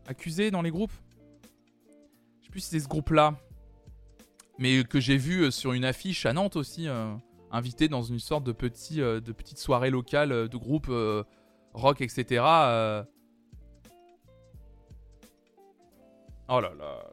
Accusé 0.08 0.50
dans 0.50 0.62
les 0.62 0.72
groupes? 0.72 0.93
Je 2.39 2.45
sais 2.45 2.52
plus 2.52 2.62
si 2.62 2.70
c'est 2.70 2.80
ce 2.80 2.88
groupe-là 2.88 3.36
mais 4.60 4.84
que 4.84 5.00
j'ai 5.00 5.18
vu 5.18 5.45
euh, 5.45 5.52
sur 5.52 5.74
une 5.74 5.86
affiche 5.86 6.26
à 6.28 6.34
Nantes 6.34 6.58
aussi, 6.58 6.88
euh, 6.88 7.12
invité 7.50 7.88
dans 7.88 8.04
une 8.04 8.20
sorte 8.20 8.47
euh, 8.47 9.22
de 9.22 9.32
petite 9.32 9.58
soirée 9.58 9.89
locale 9.89 10.50
de 10.50 10.58
groupe 10.58 10.91
rock, 11.74 12.02
etc. 12.02 12.43
Oh 16.52 16.60
là 16.60 16.72
là, 16.80 17.04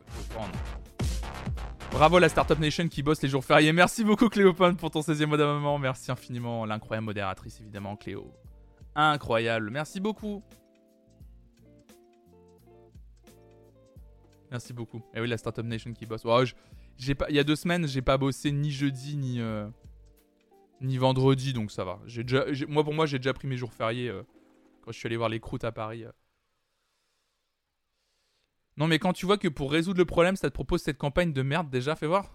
Bravo 1.92 2.18
la 2.18 2.30
Startup 2.30 2.58
Nation 2.58 2.88
qui 2.88 3.02
bosse 3.02 3.20
les 3.20 3.28
jours 3.28 3.44
fériés. 3.44 3.70
Merci 3.70 4.02
beaucoup 4.02 4.30
Cléopone 4.30 4.76
pour 4.76 4.90
ton 4.90 5.00
16e 5.00 5.26
mois 5.26 5.36
d'abonnement. 5.36 5.78
Merci 5.78 6.10
infiniment 6.10 6.64
l'incroyable 6.64 7.04
modératrice 7.04 7.60
évidemment 7.60 7.96
Cléo. 7.96 8.32
Incroyable. 8.94 9.70
Merci 9.70 10.00
beaucoup. 10.00 10.42
Merci 14.50 14.72
beaucoup. 14.72 15.02
Et 15.14 15.20
oui 15.20 15.28
la 15.28 15.36
Startup 15.36 15.66
Nation 15.66 15.92
qui 15.92 16.06
bosse. 16.06 16.22
Oh, 16.24 16.42
il 16.98 17.34
y 17.34 17.38
a 17.38 17.44
deux 17.44 17.56
semaines, 17.56 17.86
j'ai 17.86 18.00
pas 18.00 18.16
bossé 18.16 18.50
ni 18.52 18.70
jeudi 18.70 19.18
ni 19.18 19.38
euh, 19.42 19.68
ni 20.80 20.96
vendredi, 20.96 21.52
donc 21.52 21.70
ça 21.70 21.84
va. 21.84 22.00
Moi 22.68 22.84
pour 22.84 22.94
moi, 22.94 23.04
j'ai 23.04 23.18
déjà 23.18 23.34
pris 23.34 23.48
mes 23.48 23.58
jours 23.58 23.74
fériés 23.74 24.08
euh, 24.08 24.22
quand 24.80 24.92
je 24.92 24.98
suis 24.98 25.06
allé 25.06 25.18
voir 25.18 25.28
les 25.28 25.40
croûtes 25.40 25.64
à 25.64 25.72
Paris. 25.72 26.04
Euh. 26.04 26.12
Non, 28.76 28.86
mais 28.86 28.98
quand 28.98 29.12
tu 29.12 29.26
vois 29.26 29.38
que 29.38 29.48
pour 29.48 29.72
résoudre 29.72 29.98
le 29.98 30.04
problème, 30.04 30.36
ça 30.36 30.48
te 30.50 30.54
propose 30.54 30.82
cette 30.82 30.98
campagne 30.98 31.32
de 31.32 31.42
merde 31.42 31.70
déjà, 31.70 31.96
fais 31.96 32.06
voir. 32.06 32.30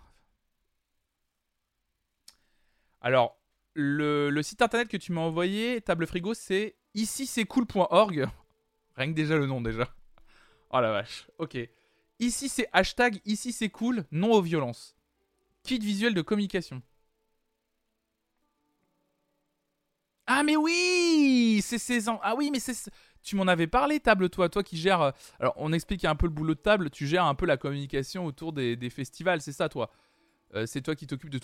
Alors, 3.01 3.37
le, 3.73 4.41
site 4.41 4.61
internet 4.61 4.87
que 4.87 4.97
tu 4.97 5.11
m'as 5.11 5.21
envoyé, 5.21 5.81
table 5.81 6.07
frigo, 6.07 6.33
c'est 6.33 6.75
ici 6.93 7.25
c'est 7.25 7.45
cool.org. 7.45 8.27
Rien 8.95 9.07
que 9.07 9.15
déjà 9.15 9.37
le 9.37 9.45
nom 9.45 9.61
déjà. 9.61 9.93
Oh 10.71 10.79
la 10.79 10.91
vache. 10.91 11.27
Ok. 11.37 11.57
Ici 12.19 12.49
c'est 12.49 12.69
hashtag, 12.73 13.19
ici 13.25 13.51
c'est 13.51 13.69
cool, 13.69 14.05
non 14.11 14.31
aux 14.31 14.41
violences. 14.41 14.95
Kit 15.63 15.79
visuel 15.79 16.13
de 16.13 16.21
communication. 16.21 16.81
Ah 20.27 20.43
mais 20.43 20.55
oui 20.55 21.61
C'est 21.63 21.77
16 21.77 22.09
ans. 22.09 22.19
Ah 22.23 22.35
oui 22.35 22.49
mais 22.51 22.59
c'est... 22.59 22.89
Tu 23.23 23.35
m'en 23.35 23.47
avais 23.47 23.67
parlé, 23.67 23.99
Table, 23.99 24.29
toi, 24.29 24.49
toi 24.49 24.63
qui 24.63 24.77
gères... 24.77 25.01
Euh, 25.01 25.11
alors 25.39 25.53
on 25.57 25.73
explique 25.73 26.05
un 26.05 26.15
peu 26.15 26.25
le 26.25 26.33
boulot 26.33 26.55
de 26.55 26.59
Table, 26.59 26.89
tu 26.89 27.07
gères 27.07 27.25
un 27.25 27.35
peu 27.35 27.45
la 27.45 27.57
communication 27.57 28.25
autour 28.25 28.53
des, 28.53 28.89
festivals, 28.89 29.41
c'est 29.41 29.51
ça 29.51 29.69
toi? 29.69 29.91
Euh, 30.55 30.65
C'est 30.65 30.81
toi 30.81 30.95
qui 30.95 31.07
t'occupes 31.07 31.29
de, 31.29 31.37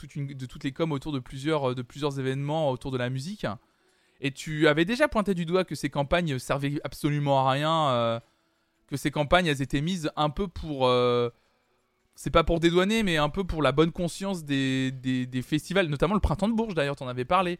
toutes 0.45 0.63
les 0.63 0.71
coms 0.71 0.91
autour 0.91 1.11
de 1.11 1.19
plusieurs, 1.19 1.71
euh, 1.71 1.75
de 1.75 1.81
plusieurs 1.81 2.19
événements 2.19 2.71
autour 2.71 2.91
de 2.91 2.97
la 2.97 3.09
musique. 3.09 3.45
Et 4.19 4.31
tu 4.31 4.67
avais 4.67 4.85
déjà 4.85 5.07
pointé 5.07 5.35
du 5.35 5.45
doigt 5.45 5.63
que 5.63 5.75
ces 5.75 5.89
campagnes 5.89 6.39
servaient 6.39 6.79
absolument 6.83 7.47
à 7.47 7.51
rien 7.51 8.21
que 8.87 8.97
ces 8.97 9.11
campagnes, 9.11 9.45
elles 9.45 9.61
étaient 9.61 9.81
mises 9.81 10.09
un 10.15 10.31
peu 10.31 10.47
pour. 10.47 10.89
C'est 12.15 12.31
pas 12.31 12.43
pour 12.43 12.59
dédouaner, 12.59 13.03
mais 13.03 13.17
un 13.17 13.29
peu 13.29 13.43
pour 13.43 13.61
la 13.61 13.71
bonne 13.71 13.91
conscience 13.91 14.43
des, 14.43 14.91
des, 14.91 15.41
festivals, 15.43 15.85
notamment 15.85 16.15
le 16.15 16.19
Printemps 16.19 16.47
de 16.47 16.53
Bourges 16.55 16.73
d'ailleurs, 16.73 16.95
t'en 16.95 17.07
avais 17.07 17.25
parlé. 17.25 17.59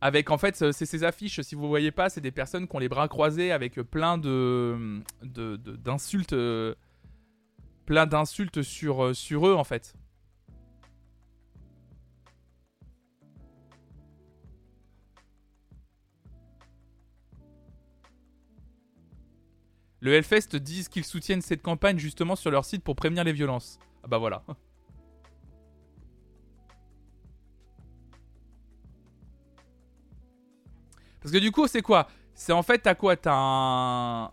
Avec 0.00 0.30
en 0.30 0.38
fait, 0.38 0.56
c'est 0.72 0.86
ces 0.86 1.04
affiches, 1.04 1.40
si 1.40 1.54
vous 1.54 1.68
voyez 1.68 1.90
pas, 1.90 2.10
c'est 2.10 2.20
des 2.20 2.30
personnes 2.30 2.68
qui 2.68 2.76
ont 2.76 2.78
les 2.78 2.88
bras 2.88 3.08
croisés 3.08 3.50
avec 3.50 3.74
plein 3.80 4.18
de 4.18 5.00
d'insultes, 5.22 6.34
de, 6.34 6.76
plein 7.86 8.06
d'insultes 8.06 8.62
sur, 8.62 9.16
sur 9.16 9.46
eux 9.48 9.54
en 9.54 9.64
fait. 9.64 9.94
Le 20.00 20.14
Hellfest 20.14 20.56
disent 20.56 20.88
qu'ils 20.88 21.04
soutiennent 21.04 21.40
cette 21.40 21.62
campagne 21.62 21.98
justement 21.98 22.36
sur 22.36 22.50
leur 22.50 22.64
site 22.64 22.84
pour 22.84 22.94
prévenir 22.94 23.24
les 23.24 23.32
violences. 23.32 23.78
Ah 24.04 24.08
bah 24.08 24.18
voilà. 24.18 24.44
Parce 31.26 31.34
que 31.34 31.40
du 31.40 31.50
coup, 31.50 31.66
c'est 31.66 31.82
quoi? 31.82 32.06
C'est 32.34 32.52
en 32.52 32.62
fait, 32.62 32.78
t'as 32.78 32.94
quoi? 32.94 33.16
T'as. 33.16 34.30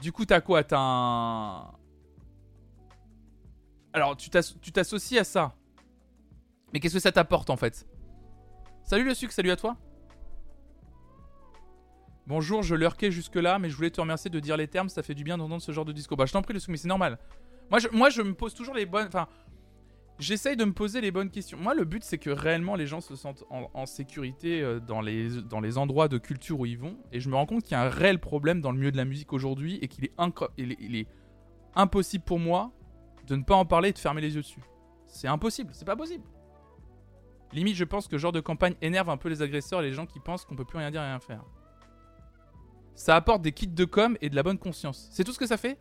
Du 0.00 0.10
coup, 0.10 0.24
t'as 0.24 0.40
quoi? 0.40 0.64
T'as. 0.64 1.70
Alors, 3.92 4.16
tu 4.16 4.30
t'associes 4.30 5.18
à 5.18 5.24
ça. 5.24 5.54
Mais 6.72 6.80
qu'est-ce 6.80 6.94
que 6.94 7.00
ça 7.00 7.12
t'apporte 7.12 7.50
en 7.50 7.58
fait? 7.58 7.86
Salut 8.82 9.04
le 9.04 9.12
sucre, 9.12 9.34
salut 9.34 9.50
à 9.50 9.56
toi. 9.56 9.76
Bonjour, 12.26 12.62
je 12.62 12.74
lurquais 12.74 13.10
jusque-là, 13.10 13.58
mais 13.58 13.68
je 13.68 13.76
voulais 13.76 13.90
te 13.90 14.00
remercier 14.00 14.30
de 14.30 14.40
dire 14.40 14.56
les 14.56 14.68
termes, 14.68 14.88
ça 14.88 15.02
fait 15.02 15.14
du 15.14 15.24
bien 15.24 15.36
d'entendre 15.36 15.60
ce 15.60 15.72
genre 15.72 15.84
de 15.84 15.92
discours. 15.92 16.16
Bah, 16.16 16.24
je 16.24 16.32
t'en 16.32 16.40
prie, 16.40 16.54
le 16.54 16.60
mais 16.68 16.78
c'est 16.78 16.88
normal. 16.88 17.18
Moi 17.70 17.80
moi, 17.92 18.08
je 18.08 18.22
me 18.22 18.32
pose 18.32 18.54
toujours 18.54 18.74
les 18.74 18.86
bonnes. 18.86 19.08
Enfin, 19.08 19.28
j'essaye 20.22 20.56
de 20.56 20.64
me 20.64 20.72
poser 20.72 21.00
les 21.00 21.10
bonnes 21.10 21.30
questions. 21.30 21.58
Moi, 21.58 21.74
le 21.74 21.84
but, 21.84 22.02
c'est 22.04 22.18
que 22.18 22.30
réellement 22.30 22.76
les 22.76 22.86
gens 22.86 23.00
se 23.00 23.16
sentent 23.16 23.44
en, 23.50 23.86
sécurité 23.86 24.62
euh, 24.62 24.80
dans 24.80 25.00
les, 25.00 25.42
dans 25.42 25.60
les 25.60 25.76
endroits 25.76 26.08
de 26.08 26.18
culture 26.18 26.60
où 26.60 26.66
ils 26.66 26.78
vont. 26.78 26.96
Et 27.12 27.20
je 27.20 27.28
me 27.28 27.34
rends 27.34 27.46
compte 27.46 27.62
qu'il 27.62 27.72
y 27.72 27.74
a 27.74 27.82
un 27.82 27.88
réel 27.88 28.18
problème 28.20 28.60
dans 28.60 28.72
le 28.72 28.78
milieu 28.78 28.92
de 28.92 28.96
la 28.96 29.04
musique 29.04 29.32
aujourd'hui 29.32 29.78
et 29.82 29.88
qu'il 29.88 30.04
est, 30.04 30.12
il 30.56 30.96
est, 30.96 31.08
impossible 31.74 32.24
pour 32.24 32.38
moi 32.38 32.70
de 33.26 33.34
ne 33.36 33.42
pas 33.42 33.54
en 33.54 33.64
parler 33.64 33.90
et 33.90 33.92
de 33.92 33.98
fermer 33.98 34.20
les 34.20 34.34
yeux 34.34 34.42
dessus. 34.42 34.62
C'est 35.06 35.28
impossible, 35.28 35.70
c'est 35.72 35.84
pas 35.84 35.96
possible. 35.96 36.24
Limite, 37.52 37.76
je 37.76 37.84
pense 37.84 38.08
que 38.08 38.16
ce 38.16 38.20
genre 38.20 38.32
de 38.32 38.40
campagne 38.40 38.74
énerve 38.80 39.10
un 39.10 39.16
peu 39.16 39.28
les 39.28 39.42
agresseurs 39.42 39.80
et 39.80 39.84
les 39.84 39.92
gens 39.92 40.06
qui 40.06 40.20
pensent 40.20 40.44
qu'on 40.44 40.56
peut 40.56 40.64
plus 40.64 40.78
rien 40.78 40.90
dire 40.90 41.02
et 41.02 41.06
rien 41.06 41.20
faire. 41.20 41.44
Ça 42.94 43.16
apporte 43.16 43.42
des 43.42 43.52
kits 43.52 43.66
de 43.66 43.84
com 43.84 44.16
et 44.20 44.30
de 44.30 44.36
la 44.36 44.42
bonne 44.42 44.58
conscience. 44.58 45.08
C'est 45.10 45.24
tout 45.24 45.32
ce 45.32 45.38
que 45.38 45.46
ça 45.46 45.56
fait? 45.56 45.78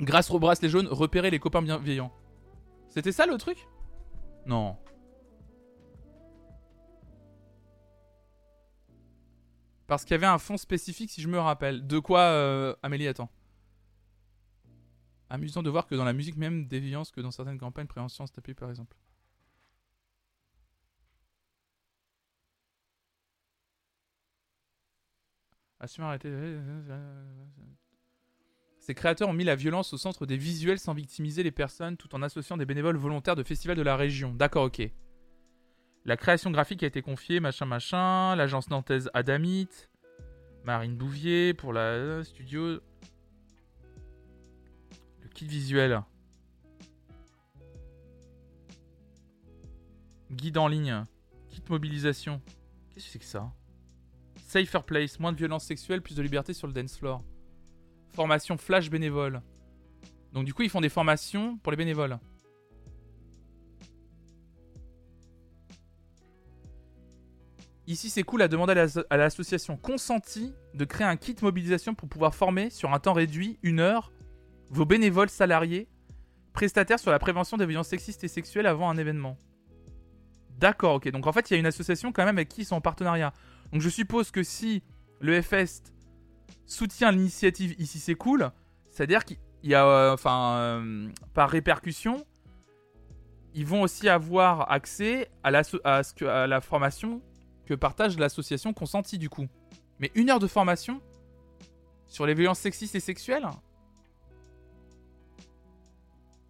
Grâce 0.00 0.30
aux 0.30 0.38
bracelets 0.38 0.68
jaunes, 0.68 0.88
repérer 0.88 1.30
les 1.30 1.38
copains 1.38 1.62
bienveillants. 1.62 2.12
C'était 2.96 3.12
ça 3.12 3.26
le 3.26 3.36
truc? 3.36 3.68
Non. 4.46 4.74
Parce 9.86 10.02
qu'il 10.04 10.12
y 10.12 10.14
avait 10.14 10.24
un 10.24 10.38
fond 10.38 10.56
spécifique, 10.56 11.10
si 11.10 11.20
je 11.20 11.28
me 11.28 11.38
rappelle. 11.38 11.86
De 11.86 11.98
quoi, 11.98 12.20
euh, 12.20 12.74
Amélie, 12.82 13.06
attends. 13.06 13.28
Amusant 15.28 15.62
de 15.62 15.68
voir 15.68 15.86
que 15.86 15.94
dans 15.94 16.06
la 16.06 16.14
musique 16.14 16.38
même, 16.38 16.66
déviance 16.68 17.10
que 17.10 17.20
dans 17.20 17.30
certaines 17.30 17.58
campagnes, 17.58 17.86
prévention, 17.86 18.24
tapis 18.28 18.54
par 18.54 18.70
exemple. 18.70 18.96
Ces 28.86 28.94
créateurs 28.94 29.28
ont 29.28 29.32
mis 29.32 29.42
la 29.42 29.56
violence 29.56 29.92
au 29.94 29.96
centre 29.96 30.26
des 30.26 30.36
visuels 30.36 30.78
sans 30.78 30.94
victimiser 30.94 31.42
les 31.42 31.50
personnes 31.50 31.96
tout 31.96 32.14
en 32.14 32.22
associant 32.22 32.56
des 32.56 32.66
bénévoles 32.66 32.96
volontaires 32.96 33.34
de 33.34 33.42
festivals 33.42 33.76
de 33.76 33.82
la 33.82 33.96
région. 33.96 34.32
D'accord, 34.32 34.66
ok. 34.66 34.80
La 36.04 36.16
création 36.16 36.52
graphique 36.52 36.84
a 36.84 36.86
été 36.86 37.02
confiée, 37.02 37.40
machin, 37.40 37.66
machin. 37.66 38.36
L'agence 38.36 38.70
nantaise 38.70 39.10
Adamit. 39.12 39.68
Marine 40.62 40.96
Bouvier 40.96 41.52
pour 41.52 41.72
la 41.72 41.80
euh, 41.80 42.22
studio. 42.22 42.78
Le 45.20 45.28
kit 45.34 45.46
visuel. 45.46 46.00
Guide 50.30 50.58
en 50.58 50.68
ligne. 50.68 51.04
Kit 51.48 51.64
mobilisation. 51.68 52.40
Qu'est-ce 52.90 53.06
que 53.06 53.10
c'est 53.10 53.18
que 53.18 53.24
ça? 53.24 53.52
Safer 54.46 54.84
place, 54.86 55.18
moins 55.18 55.32
de 55.32 55.38
violence 55.38 55.64
sexuelle, 55.64 56.02
plus 56.02 56.14
de 56.14 56.22
liberté 56.22 56.52
sur 56.52 56.68
le 56.68 56.72
dance 56.72 56.96
floor 56.96 57.24
formation 58.16 58.56
flash 58.56 58.90
bénévole. 58.90 59.42
Donc 60.32 60.44
du 60.44 60.52
coup, 60.52 60.62
ils 60.62 60.70
font 60.70 60.80
des 60.80 60.88
formations 60.88 61.56
pour 61.58 61.70
les 61.70 61.76
bénévoles. 61.76 62.18
Ici, 67.86 68.10
c'est 68.10 68.24
cool 68.24 68.42
à 68.42 68.48
demander 68.48 68.74
à 69.10 69.16
l'association 69.16 69.76
consentie 69.76 70.52
de 70.74 70.84
créer 70.84 71.06
un 71.06 71.16
kit 71.16 71.36
mobilisation 71.40 71.94
pour 71.94 72.08
pouvoir 72.08 72.34
former 72.34 72.68
sur 72.68 72.92
un 72.92 72.98
temps 72.98 73.12
réduit, 73.12 73.60
une 73.62 73.78
heure, 73.78 74.12
vos 74.70 74.84
bénévoles 74.84 75.28
salariés, 75.28 75.88
prestataires 76.52 76.98
sur 76.98 77.12
la 77.12 77.20
prévention 77.20 77.56
des 77.56 77.66
violences 77.66 77.88
sexistes 77.88 78.24
et 78.24 78.28
sexuelles 78.28 78.66
avant 78.66 78.90
un 78.90 78.96
événement. 78.96 79.38
D'accord, 80.58 80.94
ok. 80.94 81.10
Donc 81.10 81.28
en 81.28 81.32
fait, 81.32 81.48
il 81.48 81.54
y 81.54 81.56
a 81.56 81.60
une 81.60 81.66
association 81.66 82.10
quand 82.10 82.24
même 82.24 82.38
avec 82.38 82.48
qui 82.48 82.62
ils 82.62 82.64
sont 82.64 82.74
en 82.74 82.80
partenariat. 82.80 83.32
Donc 83.72 83.82
je 83.82 83.88
suppose 83.88 84.32
que 84.32 84.42
si 84.42 84.82
le 85.20 85.40
FS 85.40 85.82
soutient 86.66 87.10
l'initiative 87.12 87.74
Ici 87.78 87.98
c'est 87.98 88.14
cool, 88.14 88.50
c'est-à-dire 88.90 89.24
qu'il 89.24 89.38
y 89.62 89.74
a, 89.74 89.86
euh, 89.86 90.12
enfin, 90.14 90.56
euh, 90.58 91.08
par 91.34 91.48
répercussion, 91.50 92.24
ils 93.54 93.64
vont 93.66 93.82
aussi 93.82 94.08
avoir 94.08 94.70
accès 94.70 95.30
à 95.42 95.50
la, 95.50 95.62
à 95.84 96.02
ce 96.02 96.12
que- 96.14 96.24
à 96.26 96.46
la 96.46 96.60
formation 96.60 97.22
que 97.64 97.74
partage 97.74 98.18
l'association 98.18 98.72
consentie 98.72 99.18
du 99.18 99.28
coup. 99.30 99.46
Mais 99.98 100.10
une 100.14 100.28
heure 100.30 100.38
de 100.38 100.46
formation 100.46 101.00
sur 102.06 102.26
les 102.26 102.34
violences 102.34 102.58
sexistes 102.60 102.94
et 102.94 103.00
sexuelles? 103.00 103.46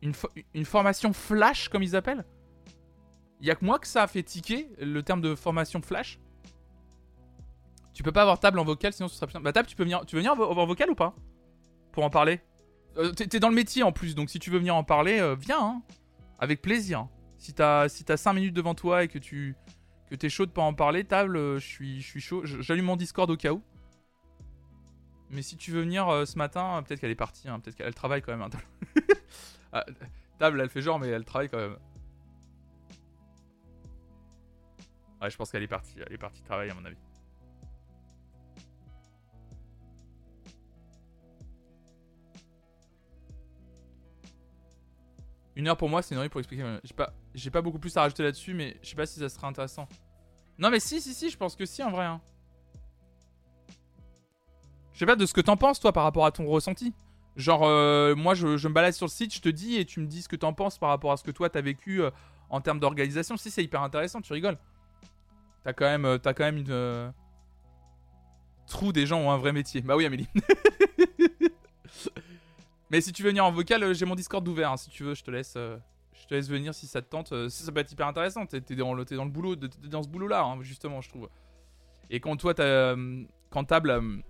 Une, 0.02 0.12
fo- 0.12 0.30
une 0.54 0.64
formation 0.64 1.12
flash 1.12 1.68
comme 1.68 1.82
ils 1.82 1.96
appellent? 1.96 2.24
Il 3.40 3.46
y 3.46 3.50
a 3.50 3.54
que 3.54 3.64
moi 3.64 3.78
que 3.78 3.86
ça 3.86 4.02
a 4.02 4.06
fait 4.06 4.22
tiquer 4.22 4.68
le 4.78 5.02
terme 5.02 5.20
de 5.20 5.34
formation 5.34 5.80
flash 5.82 6.18
Tu 7.96 8.02
peux 8.02 8.12
pas 8.12 8.20
avoir 8.20 8.38
table 8.38 8.58
en 8.58 8.64
vocal 8.64 8.92
sinon 8.92 9.08
ce 9.08 9.16
sera 9.16 9.26
plus... 9.26 9.40
Bah 9.40 9.54
table 9.54 9.66
tu 9.66 9.74
peux 9.74 9.82
venir, 9.82 10.04
tu 10.04 10.16
veux 10.16 10.20
venir 10.20 10.34
en, 10.34 10.38
en 10.38 10.66
vocal 10.66 10.90
ou 10.90 10.94
pas? 10.94 11.14
Pour 11.92 12.04
en 12.04 12.10
parler? 12.10 12.42
Euh, 12.98 13.10
T'es 13.12 13.40
dans 13.40 13.48
le 13.48 13.54
métier 13.54 13.82
en 13.82 13.90
plus 13.90 14.14
donc 14.14 14.28
si 14.28 14.38
tu 14.38 14.50
veux 14.50 14.58
venir 14.58 14.76
en 14.76 14.84
parler, 14.84 15.18
euh, 15.18 15.34
viens 15.34 15.58
hein. 15.58 15.82
Avec 16.38 16.60
plaisir. 16.60 17.08
Si 17.38 17.54
t'as 17.54 17.88
si 17.88 18.04
5 18.06 18.34
minutes 18.34 18.52
devant 18.52 18.74
toi 18.74 19.02
et 19.02 19.08
que 19.08 19.18
tu 19.18 19.56
que 20.10 20.14
t'es 20.14 20.28
chaud 20.28 20.44
de 20.44 20.50
pas 20.50 20.60
en 20.60 20.74
parler, 20.74 21.04
table, 21.04 21.38
euh, 21.38 21.58
je 21.58 21.64
suis 21.64 22.20
chaud. 22.20 22.42
J'allume 22.44 22.84
mon 22.84 22.96
Discord 22.96 23.30
au 23.30 23.36
cas 23.38 23.52
où. 23.52 23.62
Mais 25.30 25.40
si 25.40 25.56
tu 25.56 25.70
veux 25.70 25.80
venir 25.80 26.06
ce 26.26 26.36
matin, 26.36 26.82
peut-être 26.86 27.00
qu'elle 27.00 27.10
est 27.10 27.14
partie, 27.14 27.48
hein, 27.48 27.60
peut-être 27.60 27.76
qu'elle 27.76 27.86
elle 27.86 27.94
travaille 27.94 28.20
quand 28.20 28.32
même. 28.32 28.42
hein, 28.42 28.50
table. 28.50 28.64
Ah, 29.72 29.86
table, 30.38 30.60
elle 30.60 30.68
fait 30.68 30.82
genre, 30.82 30.98
mais 30.98 31.08
elle 31.08 31.24
travaille 31.24 31.48
quand 31.48 31.56
même. 31.58 31.76
Ouais, 35.22 35.30
je 35.30 35.36
pense 35.36 35.50
qu'elle 35.50 35.62
est 35.62 35.66
partie. 35.66 35.96
Elle 36.06 36.12
est 36.12 36.18
partie 36.18 36.42
travailler 36.42 36.70
à 36.70 36.74
mon 36.74 36.84
avis. 36.84 36.96
Une 45.56 45.68
heure 45.68 45.76
pour 45.76 45.88
moi, 45.88 46.02
c'est 46.02 46.14
une 46.14 46.20
heure 46.20 46.28
pour 46.28 46.38
expliquer. 46.40 46.78
J'ai 47.34 47.50
pas, 47.50 47.62
beaucoup 47.62 47.78
plus 47.78 47.96
à 47.96 48.02
rajouter 48.02 48.22
là-dessus, 48.22 48.52
mais 48.52 48.76
je 48.82 48.90
sais 48.90 48.94
pas 48.94 49.06
si 49.06 49.18
ça 49.18 49.30
sera 49.30 49.48
intéressant. 49.48 49.88
Non, 50.58 50.70
mais 50.70 50.80
si, 50.80 51.00
si, 51.00 51.14
si, 51.14 51.30
je 51.30 51.36
pense 51.36 51.56
que 51.56 51.64
si 51.64 51.82
en 51.82 51.90
vrai. 51.90 52.04
hein. 52.04 52.20
Je 54.92 54.98
sais 54.98 55.06
pas 55.06 55.16
de 55.16 55.24
ce 55.24 55.32
que 55.32 55.40
t'en 55.40 55.56
penses 55.56 55.80
toi 55.80 55.92
par 55.92 56.04
rapport 56.04 56.26
à 56.26 56.30
ton 56.30 56.46
ressenti. 56.46 56.94
Genre, 57.36 57.66
euh, 57.66 58.14
moi 58.14 58.34
je, 58.34 58.46
me 58.46 58.72
balade 58.72 58.94
sur 58.94 59.06
le 59.06 59.10
site, 59.10 59.34
je 59.34 59.40
te 59.40 59.48
dis 59.48 59.76
et 59.76 59.84
tu 59.84 60.00
me 60.00 60.06
dis 60.06 60.22
ce 60.22 60.28
que 60.28 60.36
t'en 60.36 60.54
penses 60.54 60.78
par 60.78 60.88
rapport 60.90 61.12
à 61.12 61.18
ce 61.18 61.24
que 61.24 61.30
toi 61.30 61.50
t'as 61.50 61.60
vécu 61.60 62.02
euh, 62.02 62.10
en 62.48 62.60
termes 62.60 62.80
d'organisation. 62.80 63.36
Si, 63.36 63.50
c'est 63.50 63.64
hyper 63.64 63.82
intéressant, 63.82 64.20
tu 64.20 64.32
rigoles. 64.32 64.58
T'as 65.64 65.72
quand 65.72 65.86
même, 65.86 66.04
euh, 66.04 66.18
t'as 66.18 66.34
quand 66.34 66.44
même 66.44 66.58
une. 66.58 67.12
Trou 68.66 68.92
des 68.92 69.06
gens 69.06 69.20
ont 69.20 69.30
un 69.30 69.38
vrai 69.38 69.52
métier. 69.52 69.80
Bah 69.80 69.96
oui, 69.96 70.04
Amélie. 70.06 70.28
Mais 72.90 73.00
si 73.00 73.12
tu 73.12 73.22
veux 73.22 73.30
venir 73.30 73.44
en 73.44 73.50
vocal, 73.50 73.82
euh, 73.82 73.94
j'ai 73.94 74.04
mon 74.04 74.14
Discord 74.14 74.46
ouvert. 74.46 74.72
hein. 74.72 74.76
Si 74.76 74.90
tu 74.90 75.02
veux, 75.04 75.14
je 75.14 75.24
te 75.24 75.30
laisse, 75.30 75.54
euh, 75.56 75.76
je 76.12 76.26
te 76.26 76.34
laisse 76.34 76.48
venir 76.48 76.74
si 76.74 76.86
ça 76.86 77.02
te 77.02 77.08
tente. 77.08 77.32
Euh, 77.32 77.48
ça, 77.48 77.64
ça 77.64 77.72
peut 77.72 77.80
être 77.80 77.90
hyper 77.92 78.06
intéressant. 78.06 78.46
T'es 78.46 78.60
dans 78.76 78.94
le, 78.94 79.04
boulot, 79.28 79.56
dans 79.56 80.02
ce 80.02 80.08
boulot-là, 80.08 80.44
hein, 80.44 80.62
justement, 80.62 81.00
je 81.00 81.08
trouve. 81.08 81.28
Et 82.10 82.20
quand 82.20 82.36
toi, 82.36 82.54
euh, 82.60 83.24
quand 83.50 83.64
table, 83.64 84.22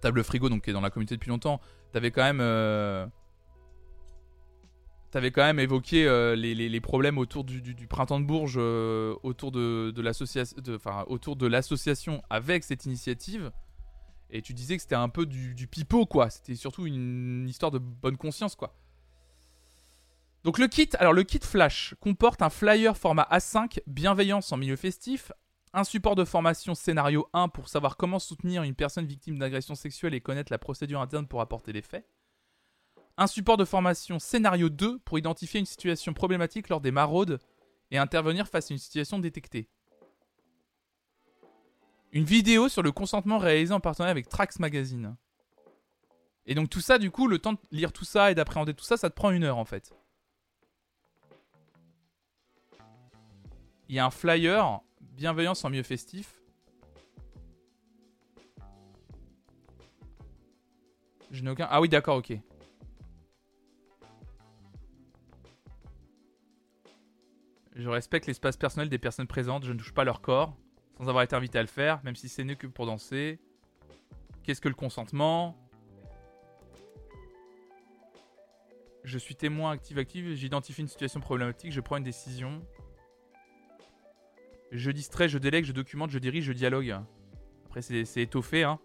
table 0.00 0.22
frigo, 0.22 0.48
donc 0.48 0.64
qui 0.64 0.70
est 0.70 0.72
dans 0.72 0.80
la 0.80 0.90
communauté 0.90 1.16
depuis 1.16 1.30
longtemps, 1.30 1.60
t'avais 1.92 2.12
quand 2.12 2.22
même, 2.22 2.38
quand 5.12 5.42
même 5.42 5.58
évoqué 5.58 6.04
les, 6.36 6.80
problèmes 6.80 7.18
autour 7.18 7.42
du, 7.42 7.88
printemps 7.88 8.20
de 8.20 8.24
Bourges, 8.24 8.58
autour 9.24 9.50
de, 9.50 10.00
l'association, 10.00 10.56
enfin 10.72 11.04
autour 11.08 11.34
de 11.34 11.48
l'association 11.48 12.22
avec 12.30 12.62
cette 12.62 12.86
initiative. 12.86 13.50
Et 14.30 14.42
tu 14.42 14.54
disais 14.54 14.76
que 14.76 14.82
c'était 14.82 14.94
un 14.94 15.08
peu 15.08 15.26
du, 15.26 15.66
pipeau, 15.66 16.06
quoi. 16.06 16.30
C'était 16.30 16.54
surtout 16.54 16.86
une 16.86 17.48
histoire 17.48 17.70
de 17.70 17.78
bonne 17.78 18.16
conscience, 18.16 18.54
quoi. 18.54 18.74
Donc 20.42 20.58
le 20.58 20.68
kit, 20.68 20.88
alors 20.98 21.12
le 21.12 21.22
kit 21.22 21.40
Flash 21.42 21.94
comporte 22.00 22.40
un 22.40 22.48
flyer 22.48 22.96
format 22.96 23.28
A5, 23.30 23.80
bienveillance 23.86 24.52
en 24.52 24.56
milieu 24.56 24.76
festif, 24.76 25.32
un 25.74 25.84
support 25.84 26.16
de 26.16 26.24
formation 26.24 26.74
scénario 26.74 27.28
1 27.34 27.48
pour 27.48 27.68
savoir 27.68 27.98
comment 27.98 28.18
soutenir 28.18 28.62
une 28.62 28.74
personne 28.74 29.04
victime 29.04 29.38
d'agression 29.38 29.74
sexuelle 29.74 30.14
et 30.14 30.22
connaître 30.22 30.50
la 30.50 30.58
procédure 30.58 31.02
interne 31.02 31.26
pour 31.26 31.42
apporter 31.42 31.72
les 31.72 31.82
faits, 31.82 32.08
un 33.18 33.26
support 33.26 33.58
de 33.58 33.66
formation 33.66 34.18
scénario 34.18 34.70
2 34.70 35.00
pour 35.00 35.18
identifier 35.18 35.60
une 35.60 35.66
situation 35.66 36.14
problématique 36.14 36.70
lors 36.70 36.80
des 36.80 36.90
maraudes 36.90 37.38
et 37.90 37.98
intervenir 37.98 38.48
face 38.48 38.70
à 38.70 38.74
une 38.74 38.78
situation 38.78 39.18
détectée. 39.18 39.68
Une 42.12 42.24
vidéo 42.24 42.68
sur 42.68 42.82
le 42.82 42.90
consentement 42.90 43.38
réalisée 43.38 43.72
en 43.72 43.80
partenariat 43.80 44.10
avec 44.10 44.28
Trax 44.28 44.58
Magazine. 44.58 45.16
Et 46.46 46.54
donc 46.54 46.68
tout 46.68 46.80
ça, 46.80 46.98
du 46.98 47.10
coup, 47.10 47.28
le 47.28 47.38
temps 47.38 47.52
de 47.52 47.58
lire 47.70 47.92
tout 47.92 48.04
ça 48.04 48.32
et 48.32 48.34
d'appréhender 48.34 48.74
tout 48.74 48.84
ça, 48.84 48.96
ça 48.96 49.10
te 49.10 49.14
prend 49.14 49.30
une 49.30 49.44
heure 49.44 49.58
en 49.58 49.64
fait. 49.64 49.94
Il 53.88 53.94
y 53.94 53.98
a 54.00 54.06
un 54.06 54.10
flyer, 54.10 54.80
bienveillance 55.00 55.64
en 55.64 55.70
milieu 55.70 55.82
festif. 55.82 56.40
Je 61.30 61.42
n'ai 61.42 61.50
aucun... 61.50 61.68
Ah 61.70 61.80
oui, 61.80 61.88
d'accord, 61.88 62.16
ok. 62.16 62.32
Je 67.76 67.88
respecte 67.88 68.26
l'espace 68.26 68.56
personnel 68.56 68.88
des 68.88 68.98
personnes 68.98 69.28
présentes, 69.28 69.64
je 69.64 69.72
ne 69.72 69.78
touche 69.78 69.94
pas 69.94 70.04
leur 70.04 70.20
corps, 70.20 70.56
sans 71.00 71.08
avoir 71.08 71.24
été 71.24 71.34
invité 71.34 71.58
à 71.58 71.62
le 71.62 71.68
faire, 71.68 72.02
même 72.04 72.14
si 72.14 72.28
c'est 72.28 72.44
né 72.44 72.56
que 72.56 72.66
pour 72.66 72.84
danser. 72.84 73.40
Qu'est-ce 74.42 74.60
que 74.60 74.68
le 74.68 74.74
consentement? 74.74 75.56
Je 79.04 79.16
suis 79.16 79.34
témoin 79.34 79.72
actif-actif, 79.72 80.34
j'identifie 80.34 80.82
une 80.82 80.88
situation 80.88 81.20
problématique, 81.20 81.72
je 81.72 81.80
prends 81.80 81.96
une 81.96 82.04
décision. 82.04 82.62
Je 84.72 84.90
distrais, 84.90 85.26
je 85.28 85.38
délègue, 85.38 85.64
je 85.64 85.72
documente, 85.72 86.10
je 86.10 86.18
dirige, 86.18 86.44
je 86.44 86.52
dialogue. 86.52 86.94
Après, 87.64 87.80
c'est 87.80 88.04
c'est 88.04 88.20
étoffé, 88.20 88.64
hein. 88.64 88.78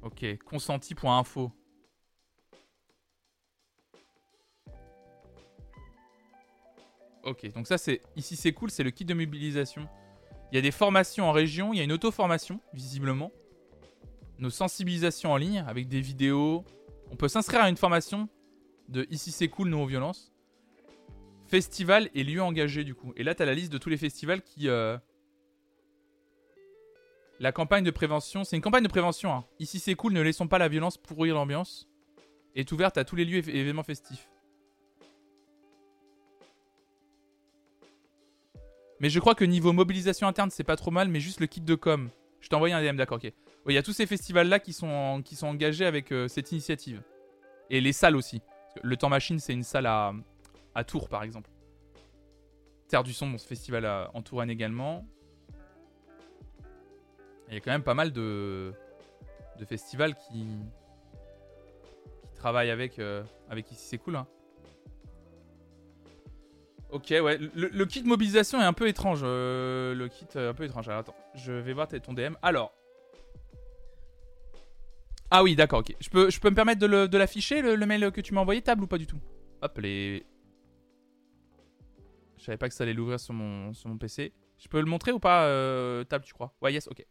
Ok, 0.00 0.24
consenti.info. 0.44 1.52
Ok, 7.24 7.50
donc 7.54 7.66
ça 7.66 7.78
c'est 7.78 8.02
ici 8.16 8.36
c'est 8.36 8.52
cool, 8.52 8.70
c'est 8.70 8.82
le 8.82 8.90
kit 8.90 9.04
de 9.04 9.14
mobilisation. 9.14 9.88
Il 10.52 10.56
y 10.56 10.58
a 10.58 10.62
des 10.62 10.70
formations 10.70 11.24
en 11.24 11.32
région, 11.32 11.72
il 11.72 11.78
y 11.78 11.80
a 11.80 11.84
une 11.84 11.92
auto-formation 11.92 12.60
visiblement. 12.74 13.32
Nos 14.38 14.50
sensibilisations 14.50 15.32
en 15.32 15.36
ligne 15.36 15.64
avec 15.66 15.88
des 15.88 16.00
vidéos. 16.00 16.64
On 17.10 17.16
peut 17.16 17.28
s'inscrire 17.28 17.62
à 17.62 17.70
une 17.70 17.76
formation 17.76 18.28
de 18.88 19.06
ici 19.10 19.32
c'est 19.32 19.48
cool 19.48 19.68
non 19.68 19.82
aux 19.82 19.86
violences. 19.86 20.32
Festival 21.46 22.10
et 22.14 22.24
lieux 22.24 22.42
engagés 22.42 22.84
du 22.84 22.94
coup. 22.94 23.12
Et 23.16 23.22
là 23.22 23.34
t'as 23.34 23.46
la 23.46 23.54
liste 23.54 23.72
de 23.72 23.78
tous 23.78 23.88
les 23.88 23.96
festivals 23.96 24.42
qui 24.42 24.68
euh, 24.68 24.98
La 27.40 27.52
campagne 27.52 27.84
de 27.84 27.90
prévention, 27.90 28.44
c'est 28.44 28.56
une 28.56 28.62
campagne 28.62 28.84
de 28.84 28.88
prévention. 28.88 29.32
hein. 29.32 29.44
Ici 29.60 29.78
c'est 29.78 29.94
cool, 29.94 30.12
ne 30.12 30.20
laissons 30.20 30.46
pas 30.46 30.58
la 30.58 30.68
violence 30.68 30.98
pourrir 30.98 31.36
l'ambiance. 31.36 31.88
Est 32.54 32.70
ouverte 32.70 32.98
à 32.98 33.04
tous 33.04 33.16
les 33.16 33.24
lieux 33.24 33.48
et 33.48 33.60
événements 33.60 33.82
festifs. 33.82 34.28
Mais 39.00 39.10
je 39.10 39.18
crois 39.20 39.34
que 39.34 39.44
niveau 39.44 39.72
mobilisation 39.72 40.26
interne, 40.26 40.50
c'est 40.50 40.64
pas 40.64 40.76
trop 40.76 40.90
mal, 40.90 41.08
mais 41.08 41.20
juste 41.20 41.40
le 41.40 41.46
kit 41.46 41.60
de 41.60 41.74
com. 41.74 42.08
Je 42.40 42.48
t'ai 42.48 42.54
envoyé 42.56 42.74
un 42.74 42.82
DM, 42.82 42.96
d'accord, 42.96 43.16
ok. 43.22 43.32
Il 43.68 43.74
y 43.74 43.78
a 43.78 43.82
tous 43.82 43.92
ces 43.92 44.06
festivals-là 44.06 44.58
qui 44.60 44.72
sont, 44.72 45.22
qui 45.24 45.34
sont 45.36 45.46
engagés 45.46 45.86
avec 45.86 46.12
euh, 46.12 46.28
cette 46.28 46.52
initiative. 46.52 47.02
Et 47.70 47.80
les 47.80 47.92
salles 47.92 48.16
aussi. 48.16 48.42
Le 48.82 48.96
Temps 48.96 49.08
Machine, 49.08 49.38
c'est 49.38 49.52
une 49.54 49.62
salle 49.62 49.86
à, 49.86 50.12
à 50.74 50.84
Tours, 50.84 51.08
par 51.08 51.22
exemple. 51.22 51.50
Terre 52.88 53.02
du 53.02 53.12
Son, 53.14 53.28
bon, 53.30 53.38
ce 53.38 53.46
festival 53.46 53.86
à- 53.86 54.10
en 54.14 54.20
Touraine 54.22 54.50
également. 54.50 55.06
Il 57.48 57.54
y 57.54 57.56
a 57.56 57.60
quand 57.60 57.70
même 57.72 57.82
pas 57.82 57.94
mal 57.94 58.12
de, 58.12 58.72
de 59.58 59.64
festivals 59.64 60.14
qui, 60.14 60.46
qui 62.26 62.34
travaillent 62.36 62.70
avec, 62.70 62.98
euh, 62.98 63.22
avec 63.48 63.70
ici, 63.70 63.86
c'est 63.86 63.98
cool, 63.98 64.16
hein. 64.16 64.26
Ok, 66.94 67.08
ouais. 67.10 67.38
Le, 67.56 67.84
kit 67.86 68.04
mobilisation 68.04 68.60
est 68.60 68.64
un 68.64 68.72
peu 68.72 68.86
étrange. 68.86 69.22
euh, 69.24 69.96
le 69.96 70.06
kit 70.06 70.26
est 70.36 70.46
un 70.46 70.54
peu 70.54 70.62
étrange. 70.62 70.88
Alors, 70.88 71.00
attends, 71.00 71.16
je 71.34 71.50
vais 71.50 71.72
voir 71.72 71.88
ton 71.88 72.12
DM. 72.12 72.34
Alors. 72.40 72.72
Ah 75.28 75.42
oui, 75.42 75.56
d'accord, 75.56 75.80
ok. 75.80 75.92
Je 75.98 76.08
peux, 76.08 76.28
me 76.50 76.54
permettre 76.54 76.86
de 76.86 77.18
l'afficher, 77.18 77.62
le, 77.62 77.84
mail 77.84 78.12
que 78.12 78.20
tu 78.20 78.32
m'as 78.32 78.42
envoyé, 78.42 78.62
table 78.62 78.84
ou 78.84 78.86
pas 78.86 78.98
du 78.98 79.08
tout? 79.08 79.18
Hop, 79.60 79.76
les. 79.78 80.24
Je 82.38 82.44
savais 82.44 82.58
pas 82.58 82.68
que 82.68 82.74
ça 82.76 82.84
allait 82.84 82.92
l'ouvrir 82.94 83.18
sur 83.18 83.34
mon, 83.34 83.72
PC. 83.98 84.32
Je 84.56 84.68
peux 84.68 84.78
le 84.78 84.86
montrer 84.86 85.10
ou 85.10 85.18
pas, 85.18 85.46
euh, 85.46 86.04
table, 86.04 86.24
tu 86.24 86.32
crois? 86.32 86.54
Ouais, 86.62 86.72
yes, 86.72 86.86
ok. 86.86 87.04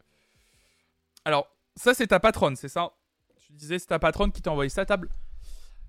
Alors, 1.26 1.46
ça, 1.76 1.92
c'est 1.92 2.06
ta 2.06 2.20
patronne, 2.20 2.56
c'est 2.56 2.68
ça? 2.68 2.94
Tu 3.36 3.52
disais, 3.52 3.78
c'est 3.78 3.88
ta 3.88 3.98
patronne 3.98 4.32
qui 4.32 4.40
t'a 4.40 4.50
envoyé 4.50 4.70
ça, 4.70 4.86
table? 4.86 5.10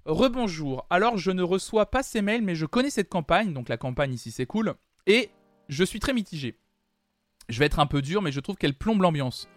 Rebonjour. 0.06 0.86
Alors, 0.92 1.18
je 1.18 1.32
ne 1.32 1.42
reçois 1.42 1.90
pas 1.90 2.04
ces 2.04 2.22
mails, 2.22 2.44
mais 2.44 2.56
je 2.56 2.68
connais 2.68 2.92
cette 2.92 3.10
campagne. 3.10 3.54
Donc, 3.54 3.70
la 3.70 3.78
campagne 3.78 4.14
ici, 4.14 4.30
c'est 4.32 4.46
cool. 4.46 4.76
Et 5.08 5.32
je 5.68 5.84
suis 5.84 6.00
très 6.00 6.14
mitigé. 6.14 6.60
Je 7.50 7.60
vais 7.60 7.66
être 7.66 7.80
un 7.80 7.88
peu 7.88 8.02
dur, 8.02 8.22
mais 8.22 8.32
je 8.32 8.40
trouve 8.40 8.56
qu'elle 8.56 8.76
plombe 8.76 9.02
l'ambiance. 9.02 9.50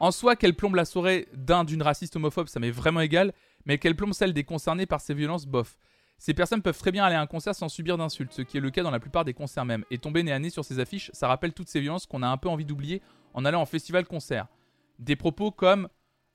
En 0.00 0.12
soi, 0.12 0.36
qu'elle 0.36 0.54
plombe 0.54 0.76
la 0.76 0.84
soirée 0.84 1.28
d'un 1.34 1.64
d'une 1.64 1.82
raciste 1.82 2.14
homophobe, 2.14 2.46
ça 2.46 2.60
m'est 2.60 2.70
vraiment 2.70 3.00
égal, 3.00 3.32
mais 3.66 3.78
qu'elle 3.78 3.96
plombe 3.96 4.12
celle 4.12 4.32
des 4.32 4.44
concernés 4.44 4.86
par 4.86 5.00
ces 5.00 5.14
violences, 5.14 5.46
bof. 5.46 5.76
Ces 6.18 6.34
personnes 6.34 6.62
peuvent 6.62 6.78
très 6.78 6.92
bien 6.92 7.04
aller 7.04 7.16
à 7.16 7.20
un 7.20 7.26
concert 7.26 7.54
sans 7.54 7.68
subir 7.68 7.96
d'insultes, 7.96 8.32
ce 8.32 8.42
qui 8.42 8.56
est 8.56 8.60
le 8.60 8.70
cas 8.70 8.82
dans 8.82 8.90
la 8.90 9.00
plupart 9.00 9.24
des 9.24 9.34
concerts 9.34 9.64
même. 9.64 9.84
Et 9.90 9.98
tomber 9.98 10.22
nez 10.22 10.32
à 10.32 10.38
nez 10.38 10.50
sur 10.50 10.64
ces 10.64 10.78
affiches, 10.78 11.10
ça 11.12 11.26
rappelle 11.26 11.52
toutes 11.52 11.68
ces 11.68 11.80
violences 11.80 12.06
qu'on 12.06 12.22
a 12.22 12.28
un 12.28 12.36
peu 12.36 12.48
envie 12.48 12.64
d'oublier 12.64 13.02
en 13.34 13.44
allant 13.44 13.60
en 13.60 13.66
festival-concert. 13.66 14.46
Des 15.00 15.16
propos 15.16 15.50
comme... 15.50 15.88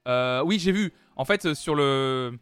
Euh, 0.07 0.41
oui, 0.43 0.59
j'ai 0.59 0.73
vu. 0.73 0.91
En 1.15 1.23
fait, 1.23 1.53
sur 1.53 1.75
le... 1.75 2.37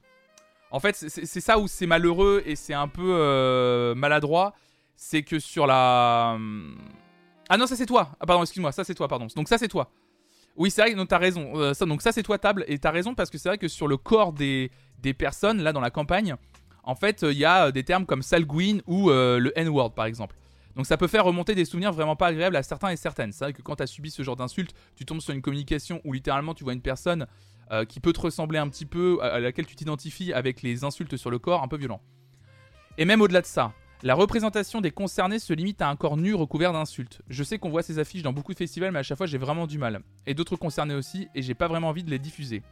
En 0.71 0.79
fait, 0.79 0.95
c'est 0.95 1.41
ça 1.41 1.59
où 1.59 1.67
c'est 1.67 1.85
malheureux 1.85 2.41
et 2.45 2.55
c'est 2.55 2.73
un 2.73 2.87
peu 2.87 3.13
euh, 3.15 3.93
maladroit. 3.93 4.53
C'est 4.95 5.23
que 5.23 5.39
sur 5.39 5.67
la... 5.67 6.37
Ah 7.49 7.57
non, 7.57 7.67
ça 7.67 7.75
c'est 7.75 7.85
toi. 7.85 8.11
Ah 8.19 8.25
pardon, 8.25 8.43
excuse-moi, 8.43 8.71
ça 8.71 8.83
c'est 8.83 8.95
toi, 8.95 9.07
pardon. 9.07 9.27
Donc 9.35 9.49
ça 9.49 9.57
c'est 9.57 9.67
toi. 9.67 9.91
Oui, 10.57 10.69
c'est 10.69 10.81
vrai, 10.81 10.93
que 10.93 11.03
t'as 11.03 11.17
raison. 11.17 11.51
Euh, 11.55 11.73
ça, 11.73 11.85
donc 11.85 12.01
ça 12.01 12.11
c'est 12.11 12.23
toi 12.23 12.37
table 12.37 12.65
et 12.67 12.77
t'as 12.77 12.91
raison 12.91 13.15
parce 13.15 13.29
que 13.29 13.37
c'est 13.37 13.49
vrai 13.49 13.57
que 13.57 13.67
sur 13.67 13.87
le 13.87 13.97
corps 13.97 14.33
des, 14.33 14.69
personnes 15.17 15.61
là 15.61 15.73
dans 15.73 15.81
la 15.81 15.91
campagne, 15.91 16.35
en 16.83 16.95
fait, 16.95 17.21
il 17.23 17.37
y 17.37 17.45
a 17.45 17.67
euh, 17.67 17.71
des 17.71 17.83
termes 17.83 18.05
comme 18.05 18.21
salguine 18.21 18.81
ou 18.87 19.09
euh, 19.09 19.39
le 19.39 19.57
N-word 19.57 19.93
par 19.93 20.05
exemple. 20.05 20.35
Donc 20.75 20.85
ça 20.85 20.97
peut 20.97 21.07
faire 21.07 21.25
remonter 21.25 21.53
des 21.55 21.65
souvenirs 21.65 21.91
vraiment 21.91 22.15
pas 22.15 22.27
agréables 22.27 22.55
à 22.55 22.63
certains 22.63 22.89
et 22.89 22.95
certaines. 22.95 23.31
C'est 23.31 23.45
vrai 23.45 23.53
que 23.53 23.61
quand 23.61 23.75
tu 23.75 23.83
as 23.83 23.87
subi 23.87 24.09
ce 24.09 24.23
genre 24.23 24.35
d'insulte, 24.35 24.73
tu 24.95 25.05
tombes 25.05 25.19
sur 25.19 25.33
une 25.33 25.41
communication 25.41 26.01
où 26.05 26.13
littéralement 26.13 26.53
tu 26.53 26.63
vois 26.63 26.73
une 26.73 26.81
personne 26.81 27.27
euh, 27.71 27.85
qui 27.85 27.99
peut 27.99 28.13
te 28.13 28.21
ressembler 28.21 28.59
un 28.59 28.67
petit 28.69 28.85
peu, 28.85 29.19
à 29.21 29.39
laquelle 29.39 29.65
tu 29.65 29.75
t'identifies 29.75 30.33
avec 30.33 30.61
les 30.61 30.83
insultes 30.83 31.17
sur 31.17 31.29
le 31.29 31.39
corps, 31.39 31.63
un 31.63 31.67
peu 31.67 31.77
violent. 31.77 32.01
Et 32.97 33.05
même 33.05 33.21
au-delà 33.21 33.41
de 33.41 33.45
ça, 33.45 33.73
la 34.03 34.15
représentation 34.15 34.81
des 34.81 34.91
concernés 34.91 35.39
se 35.39 35.53
limite 35.53 35.81
à 35.81 35.89
un 35.89 35.95
corps 35.95 36.17
nu 36.17 36.33
recouvert 36.33 36.73
d'insultes. 36.73 37.21
Je 37.29 37.43
sais 37.43 37.59
qu'on 37.59 37.69
voit 37.69 37.83
ces 37.83 37.99
affiches 37.99 38.23
dans 38.23 38.33
beaucoup 38.33 38.51
de 38.51 38.57
festivals, 38.57 38.91
mais 38.91 38.99
à 38.99 39.03
chaque 39.03 39.17
fois 39.17 39.27
j'ai 39.27 39.37
vraiment 39.37 39.67
du 39.67 39.77
mal. 39.77 40.01
Et 40.25 40.33
d'autres 40.33 40.55
concernés 40.55 40.95
aussi, 40.95 41.29
et 41.35 41.41
j'ai 41.41 41.53
pas 41.53 41.67
vraiment 41.67 41.89
envie 41.89 42.03
de 42.03 42.09
les 42.09 42.19
diffuser. 42.19 42.63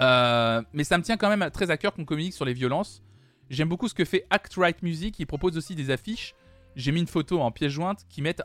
Euh, 0.00 0.60
mais 0.72 0.84
ça 0.84 0.98
me 0.98 1.02
tient 1.04 1.16
quand 1.16 1.34
même 1.34 1.48
très 1.50 1.70
à 1.70 1.76
cœur 1.76 1.94
qu'on 1.94 2.04
communique 2.04 2.34
sur 2.34 2.44
les 2.44 2.54
violences. 2.54 3.02
J'aime 3.48 3.68
beaucoup 3.68 3.88
ce 3.88 3.94
que 3.94 4.04
fait 4.04 4.26
Act 4.30 4.54
Right 4.56 4.82
Music, 4.82 5.14
qui 5.14 5.26
propose 5.26 5.56
aussi 5.56 5.74
des 5.74 5.90
affiches. 5.90 6.34
J'ai 6.74 6.90
mis 6.90 7.00
une 7.00 7.06
photo 7.06 7.40
en 7.40 7.50
pièce 7.50 7.72
jointe 7.72 8.04
qui 8.08 8.22
mettent 8.22 8.42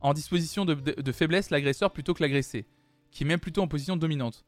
en 0.00 0.14
disposition 0.14 0.64
de, 0.64 1.12
faiblesse 1.12 1.50
l'agresseur 1.50 1.92
plutôt 1.92 2.14
que 2.14 2.22
l'agressé, 2.22 2.66
qui 3.10 3.24
met 3.24 3.38
plutôt 3.38 3.62
en 3.62 3.68
position 3.68 3.96
dominante. 3.96 4.44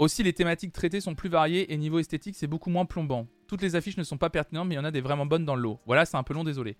Aussi, 0.00 0.22
les 0.22 0.32
thématiques 0.32 0.72
traitées 0.72 1.02
sont 1.02 1.14
plus 1.14 1.28
variées 1.28 1.74
et 1.74 1.76
niveau 1.76 1.98
esthétique, 1.98 2.34
c'est 2.34 2.46
beaucoup 2.46 2.70
moins 2.70 2.86
plombant. 2.86 3.26
Toutes 3.46 3.60
les 3.60 3.76
affiches 3.76 3.98
ne 3.98 4.02
sont 4.02 4.16
pas 4.16 4.30
pertinentes, 4.30 4.66
mais 4.66 4.74
il 4.74 4.78
y 4.78 4.80
en 4.80 4.84
a 4.86 4.90
des 4.90 5.02
vraiment 5.02 5.26
bonnes 5.26 5.44
dans 5.44 5.54
le 5.54 5.60
lot. 5.60 5.78
Voilà, 5.84 6.06
c'est 6.06 6.16
un 6.16 6.22
peu 6.22 6.32
long, 6.32 6.42
désolé. 6.42 6.78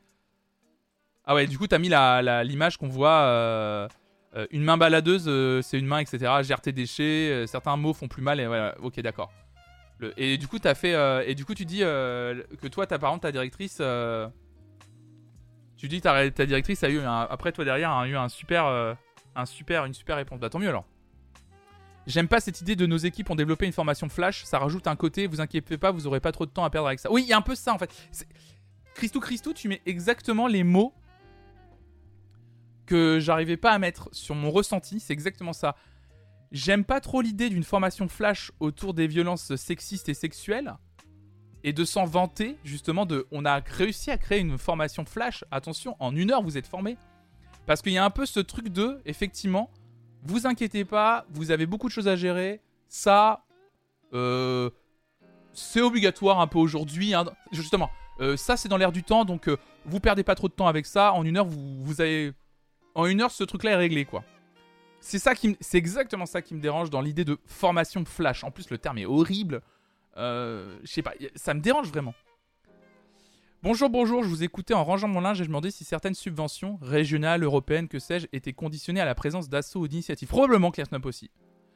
Ah 1.26 1.34
ouais, 1.34 1.46
du 1.46 1.58
coup, 1.58 1.66
t'as 1.66 1.76
mis 1.76 1.90
l'image 1.90 2.78
qu'on 2.78 2.88
voit. 2.88 3.20
Euh, 3.20 3.88
euh, 4.36 4.46
une 4.50 4.64
main 4.64 4.78
baladeuse, 4.78 5.26
euh, 5.28 5.60
c'est 5.60 5.78
une 5.78 5.84
main, 5.84 5.98
etc. 5.98 6.32
Gère 6.40 6.62
tes 6.62 6.72
déchets. 6.72 7.44
Certains 7.46 7.76
mots 7.76 7.92
font 7.92 8.08
plus 8.08 8.22
mal. 8.22 8.40
Et 8.40 8.46
voilà, 8.46 8.74
ok, 8.80 8.98
d'accord. 9.02 9.30
Et 10.16 10.38
du 10.38 10.48
coup, 10.48 10.56
as 10.64 10.74
fait. 10.74 11.28
et 11.28 11.34
du 11.34 11.44
coup, 11.44 11.54
tu 11.54 11.66
dis 11.66 11.80
que 11.80 12.68
toi, 12.68 12.86
ta 12.86 12.98
parente, 12.98 13.20
ta 13.20 13.32
directrice. 13.32 13.82
tu 15.76 15.88
dis 15.88 16.00
ta, 16.00 16.30
ta 16.30 16.46
directrice 16.46 16.82
a 16.84 16.88
eu 16.88 17.02
après 17.04 17.52
toi 17.52 17.66
derrière 17.66 17.90
a 17.90 18.08
eu 18.08 18.16
un 18.16 18.30
super, 18.30 18.96
un 19.36 19.44
super, 19.44 19.84
une 19.84 19.92
super 19.92 20.16
réponse. 20.16 20.40
Bah 20.40 20.48
tant 20.48 20.58
mieux 20.58 20.70
alors. 20.70 20.86
J'aime 22.06 22.28
pas 22.28 22.40
cette 22.40 22.60
idée 22.60 22.76
de 22.76 22.86
nos 22.86 22.96
équipes 22.96 23.30
ont 23.30 23.34
développé 23.34 23.66
une 23.66 23.72
formation 23.72 24.08
flash. 24.08 24.44
Ça 24.44 24.58
rajoute 24.58 24.86
un 24.86 24.96
côté. 24.96 25.26
Vous 25.26 25.40
inquiétez 25.40 25.78
pas, 25.78 25.90
vous 25.90 26.06
aurez 26.06 26.20
pas 26.20 26.32
trop 26.32 26.46
de 26.46 26.50
temps 26.50 26.64
à 26.64 26.70
perdre 26.70 26.88
avec 26.88 26.98
ça. 26.98 27.10
Oui, 27.12 27.22
il 27.22 27.28
y 27.28 27.32
a 27.32 27.36
un 27.36 27.42
peu 27.42 27.54
ça 27.54 27.72
en 27.72 27.78
fait. 27.78 27.90
Christou, 28.94 29.20
Christou, 29.20 29.52
tu 29.52 29.68
mets 29.68 29.82
exactement 29.86 30.46
les 30.46 30.64
mots 30.64 30.94
que 32.90 33.18
j'arrivais 33.20 33.56
pas 33.56 33.70
à 33.70 33.78
mettre 33.78 34.08
sur 34.10 34.34
mon 34.34 34.50
ressenti, 34.50 34.98
c'est 34.98 35.12
exactement 35.12 35.52
ça. 35.52 35.76
J'aime 36.50 36.84
pas 36.84 37.00
trop 37.00 37.20
l'idée 37.20 37.48
d'une 37.48 37.62
formation 37.62 38.08
flash 38.08 38.50
autour 38.58 38.94
des 38.94 39.06
violences 39.06 39.54
sexistes 39.54 40.08
et 40.08 40.14
sexuelles 40.14 40.74
et 41.62 41.72
de 41.72 41.84
s'en 41.84 42.04
vanter 42.04 42.56
justement 42.64 43.06
de 43.06 43.28
on 43.30 43.44
a 43.44 43.60
réussi 43.60 44.10
à 44.10 44.18
créer 44.18 44.40
une 44.40 44.58
formation 44.58 45.04
flash. 45.04 45.44
Attention, 45.52 45.94
en 46.00 46.16
une 46.16 46.32
heure 46.32 46.42
vous 46.42 46.58
êtes 46.58 46.66
formé. 46.66 46.96
Parce 47.66 47.80
qu'il 47.82 47.92
y 47.92 47.98
a 47.98 48.04
un 48.04 48.10
peu 48.10 48.26
ce 48.26 48.40
truc 48.40 48.68
de 48.70 49.00
effectivement, 49.04 49.70
vous 50.22 50.46
inquiétez 50.46 50.84
pas, 50.84 51.26
vous 51.30 51.50
avez 51.50 51.66
beaucoup 51.66 51.88
de 51.88 51.92
choses 51.92 52.08
à 52.08 52.16
gérer. 52.16 52.60
Ça, 52.88 53.44
euh, 54.12 54.70
c'est 55.52 55.80
obligatoire 55.80 56.40
un 56.40 56.46
peu 56.46 56.58
aujourd'hui. 56.58 57.14
Hein. 57.14 57.24
Justement, 57.52 57.90
euh, 58.20 58.36
ça 58.36 58.56
c'est 58.56 58.68
dans 58.68 58.76
l'air 58.76 58.92
du 58.92 59.02
temps, 59.02 59.24
donc 59.24 59.48
euh, 59.48 59.56
vous 59.86 60.00
perdez 60.00 60.24
pas 60.24 60.34
trop 60.34 60.48
de 60.48 60.52
temps 60.52 60.66
avec 60.66 60.86
ça. 60.86 61.12
En 61.12 61.24
une 61.24 61.36
heure, 61.36 61.46
vous, 61.46 62.00
avez 62.00 62.32
en 62.94 63.06
une 63.06 63.20
heure, 63.20 63.30
ce 63.30 63.44
truc-là 63.44 63.72
est 63.72 63.76
réglé, 63.76 64.04
quoi. 64.04 64.24
C'est 65.00 65.18
ça 65.18 65.34
qui, 65.34 65.56
c'est 65.60 65.78
exactement 65.78 66.26
ça 66.26 66.42
qui 66.42 66.54
me 66.54 66.60
dérange 66.60 66.90
dans 66.90 67.00
l'idée 67.00 67.24
de 67.24 67.38
formation 67.46 68.04
flash. 68.04 68.44
En 68.44 68.50
plus, 68.50 68.68
le 68.68 68.76
terme 68.76 68.98
est 68.98 69.06
horrible. 69.06 69.62
Je 70.16 70.76
sais 70.84 71.00
pas, 71.00 71.14
ça 71.34 71.54
me 71.54 71.60
dérange 71.60 71.88
vraiment. 71.88 72.14
Bonjour, 73.62 73.90
bonjour, 73.90 74.22
je 74.22 74.28
vous 74.28 74.42
écoutais 74.42 74.72
en 74.72 74.84
rangeant 74.84 75.06
mon 75.06 75.20
linge 75.20 75.38
et 75.38 75.44
je 75.44 75.48
demandais 75.48 75.70
si 75.70 75.84
certaines 75.84 76.14
subventions, 76.14 76.78
régionales, 76.80 77.42
européennes, 77.42 77.88
que 77.88 77.98
sais-je, 77.98 78.26
étaient 78.32 78.54
conditionnées 78.54 79.02
à 79.02 79.04
la 79.04 79.14
présence 79.14 79.50
d'assauts 79.50 79.80
ou 79.80 79.88
d'initiatives. 79.88 80.28
Probablement 80.28 80.72
Snap 80.72 81.04
aussi. 81.04 81.30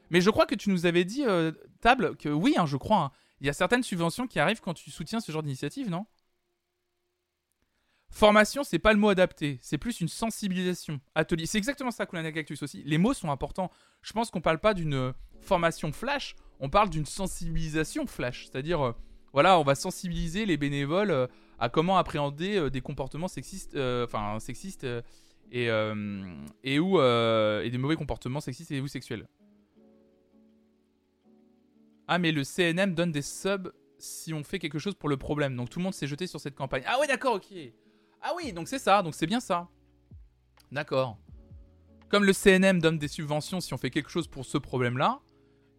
Mais 0.08 0.22
je 0.22 0.30
crois 0.30 0.46
que 0.46 0.54
tu 0.54 0.70
nous 0.70 0.86
avais 0.86 1.04
dit, 1.04 1.26
euh, 1.26 1.52
Table, 1.82 2.16
que 2.16 2.30
oui, 2.30 2.54
hein, 2.56 2.64
je 2.64 2.78
crois, 2.78 3.02
hein. 3.02 3.10
il 3.42 3.46
y 3.46 3.50
a 3.50 3.52
certaines 3.52 3.82
subventions 3.82 4.26
qui 4.26 4.38
arrivent 4.38 4.62
quand 4.62 4.72
tu 4.72 4.90
soutiens 4.90 5.20
ce 5.20 5.30
genre 5.30 5.42
d'initiative, 5.42 5.90
non? 5.90 6.06
Formation, 8.08 8.64
c'est 8.64 8.78
pas 8.78 8.94
le 8.94 8.98
mot 8.98 9.10
adapté, 9.10 9.58
c'est 9.60 9.76
plus 9.76 10.00
une 10.00 10.08
sensibilisation. 10.08 11.02
Atelier, 11.14 11.44
c'est 11.44 11.58
exactement 11.58 11.90
ça 11.90 12.06
qu'on 12.06 12.16
a 12.16 12.32
Cactus 12.32 12.62
aussi. 12.62 12.82
Les 12.86 12.96
mots 12.96 13.12
sont 13.12 13.30
importants. 13.30 13.70
Je 14.00 14.14
pense 14.14 14.30
qu'on 14.30 14.40
parle 14.40 14.58
pas 14.58 14.72
d'une 14.72 15.12
formation 15.42 15.92
flash, 15.92 16.34
on 16.60 16.70
parle 16.70 16.88
d'une 16.88 17.04
sensibilisation 17.04 18.06
flash. 18.06 18.46
C'est-à-dire, 18.46 18.80
euh, 18.80 18.92
voilà, 19.34 19.58
on 19.58 19.64
va 19.64 19.74
sensibiliser 19.74 20.46
les 20.46 20.56
bénévoles 20.56 21.10
euh, 21.10 21.26
à 21.58 21.68
comment 21.68 21.98
appréhender 21.98 22.56
euh, 22.56 22.70
des 22.70 22.80
comportements 22.80 23.28
sexistes, 23.28 23.76
sexistes 24.38 24.86
et, 25.52 25.66
et, 25.66 26.76
et 26.76 27.70
des 27.70 27.78
mauvais 27.78 27.96
comportements 27.96 28.40
sexistes 28.40 28.70
et 28.70 28.80
ou 28.80 28.88
sexuels. 28.88 29.26
Ah, 32.06 32.18
mais 32.18 32.32
le 32.32 32.44
CNM 32.44 32.94
donne 32.94 33.12
des 33.12 33.22
subs 33.22 33.72
si 33.98 34.34
on 34.34 34.44
fait 34.44 34.58
quelque 34.58 34.78
chose 34.78 34.94
pour 34.94 35.08
le 35.08 35.16
problème. 35.16 35.56
Donc 35.56 35.70
tout 35.70 35.78
le 35.78 35.84
monde 35.84 35.94
s'est 35.94 36.06
jeté 36.06 36.26
sur 36.26 36.40
cette 36.40 36.54
campagne. 36.54 36.82
Ah 36.86 36.98
ouais, 37.00 37.06
d'accord, 37.06 37.34
ok. 37.34 37.46
Ah 38.22 38.32
oui, 38.36 38.52
donc 38.52 38.68
c'est 38.68 38.78
ça, 38.78 39.02
donc 39.02 39.14
c'est 39.14 39.26
bien 39.26 39.40
ça. 39.40 39.68
D'accord. 40.72 41.18
Comme 42.08 42.24
le 42.24 42.32
CNM 42.32 42.80
donne 42.80 42.98
des 42.98 43.08
subventions 43.08 43.60
si 43.60 43.74
on 43.74 43.78
fait 43.78 43.90
quelque 43.90 44.10
chose 44.10 44.28
pour 44.28 44.44
ce 44.44 44.58
problème-là, 44.58 45.20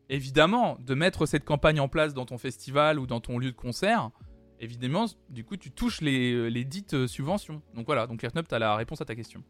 évidemment, 0.09 0.77
de 0.79 0.93
mettre 0.93 1.25
cette 1.25 1.45
campagne 1.45 1.79
en 1.79 1.87
place 1.87 2.13
dans 2.13 2.25
ton 2.25 2.37
festival 2.37 2.99
ou 2.99 3.07
dans 3.07 3.19
ton 3.19 3.37
lieu 3.37 3.51
de 3.51 3.55
concert, 3.55 4.11
évidemment, 4.59 5.05
du 5.29 5.43
coup, 5.43 5.57
tu 5.57 5.71
touches 5.71 6.01
les, 6.01 6.65
dites 6.65 6.93
euh, 6.93 7.07
subventions. 7.07 7.61
Donc 7.73 7.85
voilà, 7.85 8.07
donc 8.07 8.19
tu 8.19 8.27
as 8.27 8.59
la 8.59 8.75
réponse 8.75 9.01
à 9.01 9.05
ta 9.05 9.15
question. 9.15 9.43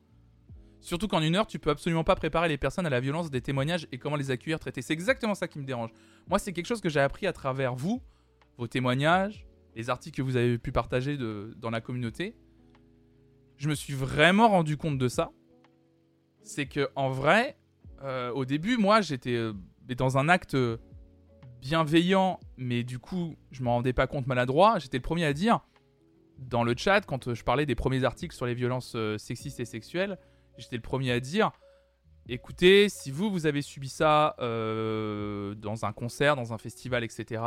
Surtout 0.81 1.07
qu'en 1.07 1.21
une 1.21 1.35
heure, 1.35 1.47
tu 1.47 1.57
peux 1.57 1.71
absolument 1.71 2.03
pas 2.03 2.15
préparer 2.15 2.47
les 2.47 2.57
personnes 2.57 2.85
à 2.85 2.89
la 2.91 2.99
violence 2.99 3.31
des 3.31 3.41
témoignages 3.41 3.87
et 3.91 3.97
comment 3.97 4.15
les 4.15 4.29
accueillir, 4.29 4.59
traiter. 4.59 4.81
C'est 4.81 4.93
exactement 4.93 5.33
ça 5.33 5.47
qui 5.47 5.57
me 5.57 5.65
dérange. 5.65 5.89
Moi, 6.27 6.37
c'est 6.37 6.53
quelque 6.53 6.67
chose 6.67 6.81
que 6.81 6.89
j'ai 6.89 6.99
appris 6.99 7.25
à 7.25 7.33
travers 7.33 7.75
vous, 7.75 8.03
vos 8.57 8.67
témoignages, 8.67 9.47
les 9.75 9.89
articles 9.89 10.17
que 10.17 10.21
vous 10.21 10.35
avez 10.35 10.57
pu 10.59 10.71
partager 10.71 11.17
dans 11.17 11.69
la 11.71 11.81
communauté 11.81 12.35
je 13.57 13.69
me 13.69 13.75
suis 13.75 13.93
vraiment 13.93 14.49
rendu 14.49 14.77
compte 14.77 14.97
de 14.97 15.07
ça. 15.07 15.31
C'est 16.41 16.67
que 16.67 16.89
en 16.95 17.09
vrai, 17.09 17.57
euh, 18.03 18.31
au 18.31 18.45
début, 18.45 18.77
moi, 18.77 19.01
j'étais 19.01 19.37
euh, 19.89 19.95
dans 19.95 20.17
un 20.17 20.29
acte 20.29 20.57
bienveillant, 21.61 22.39
mais 22.57 22.83
du 22.83 22.99
coup, 22.99 23.35
je 23.51 23.63
m'en 23.63 23.75
rendais 23.75 23.93
pas 23.93 24.07
compte 24.07 24.27
maladroit. 24.27 24.79
J'étais 24.79 24.97
le 24.97 25.03
premier 25.03 25.25
à 25.25 25.33
dire 25.33 25.61
dans 26.37 26.63
le 26.63 26.75
chat 26.77 27.01
quand 27.01 27.33
je 27.33 27.43
parlais 27.43 27.65
des 27.65 27.75
premiers 27.75 28.03
articles 28.03 28.35
sur 28.35 28.45
les 28.45 28.53
violences 28.53 28.93
euh, 28.95 29.17
sexistes 29.17 29.59
et 29.59 29.65
sexuelles. 29.65 30.17
J'étais 30.57 30.75
le 30.75 30.81
premier 30.81 31.11
à 31.11 31.19
dire 31.19 31.51
écoutez, 32.27 32.89
si 32.89 33.11
vous, 33.11 33.29
vous 33.29 33.45
avez 33.45 33.61
subi 33.61 33.87
ça 33.87 34.35
dans 34.39 35.85
un 35.85 35.93
concert, 35.93 36.35
dans 36.35 36.53
un 36.53 36.57
festival, 36.57 37.03
etc., 37.03 37.43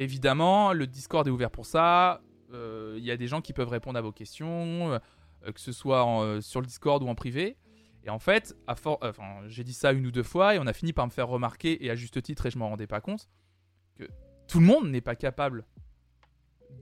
évidemment, 0.00 0.72
le 0.72 0.86
Discord 0.86 1.26
est 1.26 1.30
ouvert 1.30 1.50
pour 1.50 1.66
ça. 1.66 2.20
Euh, 2.52 2.96
il 2.98 3.04
y 3.04 3.10
a 3.10 3.16
des 3.16 3.28
gens 3.28 3.40
qui 3.40 3.52
peuvent 3.52 3.68
répondre 3.68 3.98
à 3.98 4.02
vos 4.02 4.12
questions, 4.12 4.92
euh, 4.92 4.98
que 5.52 5.60
ce 5.60 5.72
soit 5.72 6.22
euh, 6.22 6.40
sur 6.40 6.60
le 6.60 6.66
Discord 6.66 7.02
ou 7.02 7.08
en 7.08 7.14
privé. 7.14 7.56
Et 8.04 8.10
en 8.10 8.18
fait, 8.18 8.56
à 8.66 8.74
enfin, 9.02 9.42
j'ai 9.46 9.64
dit 9.64 9.74
ça 9.74 9.92
une 9.92 10.06
ou 10.06 10.10
deux 10.10 10.22
fois 10.22 10.54
et 10.54 10.58
on 10.58 10.66
a 10.66 10.72
fini 10.72 10.92
par 10.92 11.06
me 11.06 11.10
faire 11.10 11.28
remarquer, 11.28 11.84
et 11.84 11.90
à 11.90 11.94
juste 11.94 12.22
titre, 12.22 12.46
et 12.46 12.50
je 12.50 12.58
m'en 12.58 12.70
rendais 12.70 12.86
pas 12.86 13.00
compte, 13.00 13.28
que 13.96 14.04
tout 14.48 14.60
le 14.60 14.66
monde 14.66 14.88
n'est 14.90 15.00
pas 15.02 15.16
capable 15.16 15.66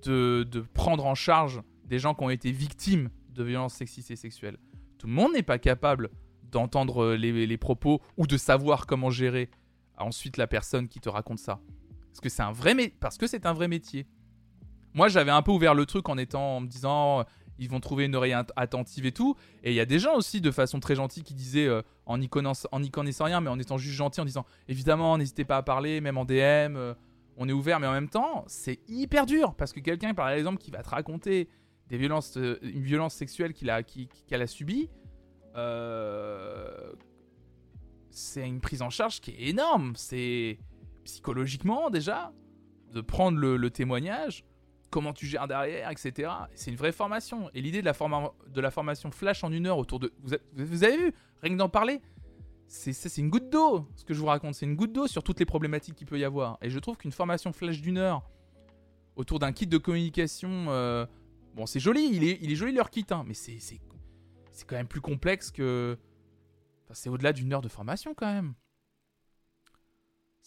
de, 0.02 0.46
de, 0.48 0.60
prendre 0.60 1.04
en 1.06 1.14
charge 1.14 1.60
des 1.84 1.98
gens 1.98 2.14
qui 2.14 2.22
ont 2.22 2.30
été 2.30 2.52
victimes 2.52 3.10
de 3.30 3.42
violences 3.42 3.74
sexistes 3.74 4.10
et 4.10 4.16
sexuelles. 4.16 4.58
Tout 4.98 5.06
le 5.06 5.12
monde 5.12 5.32
n'est 5.32 5.42
pas 5.42 5.58
capable 5.58 6.10
d'entendre 6.50 7.14
les, 7.14 7.56
propos 7.56 8.00
ou 8.16 8.26
de 8.26 8.36
savoir 8.36 8.86
comment 8.86 9.10
gérer 9.10 9.50
ensuite 9.96 10.36
la 10.36 10.46
personne 10.46 10.88
qui 10.88 11.00
te 11.00 11.08
raconte 11.08 11.38
ça. 11.38 11.60
Parce 12.08 12.20
que 12.20 12.28
c'est 12.28 12.42
un 12.42 12.52
vrai, 12.52 12.74
parce 13.00 13.18
que 13.18 13.26
c'est 13.26 13.46
un 13.46 13.52
vrai 13.52 13.68
métier. 13.68 14.06
Moi, 14.94 15.08
j'avais 15.08 15.30
un 15.30 15.42
peu 15.42 15.52
ouvert 15.52 15.74
le 15.74 15.86
truc 15.86 16.08
en 16.08 16.18
étant 16.18 16.56
en 16.56 16.60
me 16.60 16.66
disant 16.66 17.24
ils 17.58 17.68
vont 17.68 17.80
trouver 17.80 18.04
une 18.04 18.14
oreille 18.14 18.34
attentive 18.56 19.06
et 19.06 19.12
tout. 19.12 19.36
Et 19.62 19.70
il 19.70 19.74
y 19.74 19.80
a 19.80 19.86
des 19.86 19.98
gens 19.98 20.14
aussi 20.14 20.40
de 20.40 20.50
façon 20.50 20.80
très 20.80 20.94
gentille 20.94 21.22
qui 21.22 21.34
disaient 21.34 21.66
euh, 21.66 21.82
en, 22.06 22.20
y 22.20 22.28
connaissant, 22.28 22.68
en 22.72 22.82
y 22.82 22.90
connaissant 22.90 23.24
rien, 23.24 23.40
mais 23.40 23.50
en 23.50 23.58
étant 23.58 23.78
juste 23.78 23.96
gentil, 23.96 24.20
en 24.20 24.24
disant 24.24 24.46
évidemment, 24.68 25.18
n'hésitez 25.18 25.44
pas 25.44 25.56
à 25.56 25.62
parler, 25.62 26.00
même 26.00 26.18
en 26.18 26.24
DM, 26.24 26.32
euh, 26.76 26.94
on 27.36 27.48
est 27.48 27.52
ouvert. 27.52 27.80
Mais 27.80 27.86
en 27.86 27.92
même 27.92 28.08
temps, 28.08 28.44
c'est 28.46 28.80
hyper 28.88 29.26
dur 29.26 29.54
parce 29.54 29.72
que 29.72 29.80
quelqu'un, 29.80 30.14
par 30.14 30.30
exemple, 30.30 30.58
qui 30.58 30.70
va 30.70 30.82
te 30.82 30.90
raconter 30.90 31.48
euh, 31.92 32.56
une 32.62 32.82
violence 32.82 33.14
sexuelle 33.14 33.52
qu'il 33.52 33.70
a, 33.70 33.82
qu'elle 33.82 34.42
a 34.42 34.46
subie, 34.46 34.88
c'est 38.10 38.46
une 38.46 38.60
prise 38.60 38.82
en 38.82 38.90
charge 38.90 39.20
qui 39.20 39.32
est 39.32 39.48
énorme. 39.48 39.94
C'est 39.96 40.58
psychologiquement 41.04 41.90
déjà 41.90 42.32
de 42.92 43.00
prendre 43.00 43.38
le 43.38 43.70
témoignage 43.70 44.44
comment 44.90 45.12
tu 45.12 45.26
gères 45.26 45.48
derrière, 45.48 45.90
etc. 45.90 46.30
C'est 46.54 46.70
une 46.70 46.76
vraie 46.76 46.92
formation. 46.92 47.50
Et 47.54 47.60
l'idée 47.60 47.82
de, 47.82 48.60
la 48.60 48.70
formation 48.70 49.10
flash 49.10 49.44
en 49.44 49.52
une 49.52 49.66
heure 49.66 49.78
autour 49.78 49.98
de... 49.98 50.12
Vous, 50.22 50.84
avez 50.84 50.96
vu 50.96 51.14
Rien 51.42 51.52
que 51.52 51.58
d'en 51.58 51.68
parler, 51.68 52.00
c'est 52.66 53.18
une 53.18 53.30
goutte 53.30 53.50
d'eau, 53.50 53.86
ce 53.96 54.04
que 54.04 54.14
je 54.14 54.20
vous 54.20 54.26
raconte. 54.26 54.54
C'est 54.54 54.66
une 54.66 54.76
goutte 54.76 54.92
d'eau 54.92 55.06
sur 55.06 55.22
toutes 55.22 55.38
les 55.38 55.46
problématiques 55.46 55.94
qu'il 55.94 56.06
peut 56.06 56.18
y 56.18 56.24
avoir. 56.24 56.58
Et 56.62 56.70
je 56.70 56.78
trouve 56.78 56.96
qu'une 56.96 57.12
formation 57.12 57.52
flash 57.52 57.80
d'une 57.80 57.98
heure 57.98 58.22
autour 59.16 59.38
d'un 59.38 59.52
kit 59.52 59.66
de 59.66 59.78
communication... 59.78 60.66
Euh, 60.68 61.06
bon, 61.54 61.66
c'est 61.66 61.80
joli, 61.80 62.08
il 62.12 62.24
est, 62.24 62.38
il 62.40 62.50
est 62.50 62.56
joli 62.56 62.72
leur 62.72 62.90
kit, 62.90 63.06
hein, 63.10 63.24
mais 63.26 63.34
c'est 63.34 63.80
quand 64.66 64.76
même 64.76 64.88
plus 64.88 65.00
complexe 65.00 65.50
que... 65.50 65.96
Enfin, 66.84 66.94
c'est 66.94 67.10
au-delà 67.10 67.32
d'une 67.32 67.52
heure 67.52 67.62
de 67.62 67.68
formation 67.68 68.14
quand 68.14 68.32
même. 68.32 68.54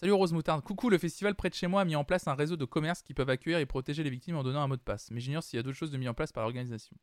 Salut 0.02 0.14
Rose 0.14 0.34
Moutarde. 0.34 0.64
Coucou, 0.64 0.90
le 0.90 0.98
festival 0.98 1.36
près 1.36 1.50
de 1.50 1.54
chez 1.54 1.68
moi 1.68 1.82
a 1.82 1.86
mis 1.86 1.96
en 1.96 2.04
place 2.04 2.28
un 2.28 2.34
réseau 2.34 2.56
de 2.56 2.66
commerces 2.66 3.04
qui 3.04 3.14
peuvent 3.14 3.30
accueillir 3.30 3.60
et 3.60 3.68
protéger 3.68 4.02
les 4.02 4.10
victimes 4.10 4.36
en 4.36 4.42
donnant 4.42 4.64
un 4.64 4.68
mot 4.68 4.76
de 4.76 4.82
passe. 4.82 5.12
Mais 5.12 5.20
j'ignore 5.20 5.44
s'il 5.44 5.58
y 5.58 5.60
a 5.60 5.64
d'autres 5.64 5.78
choses 5.78 5.92
de 5.92 5.98
mis 5.98 6.10
en 6.10 6.16
place 6.16 6.32
par 6.32 6.44
l'organisation. 6.44 6.98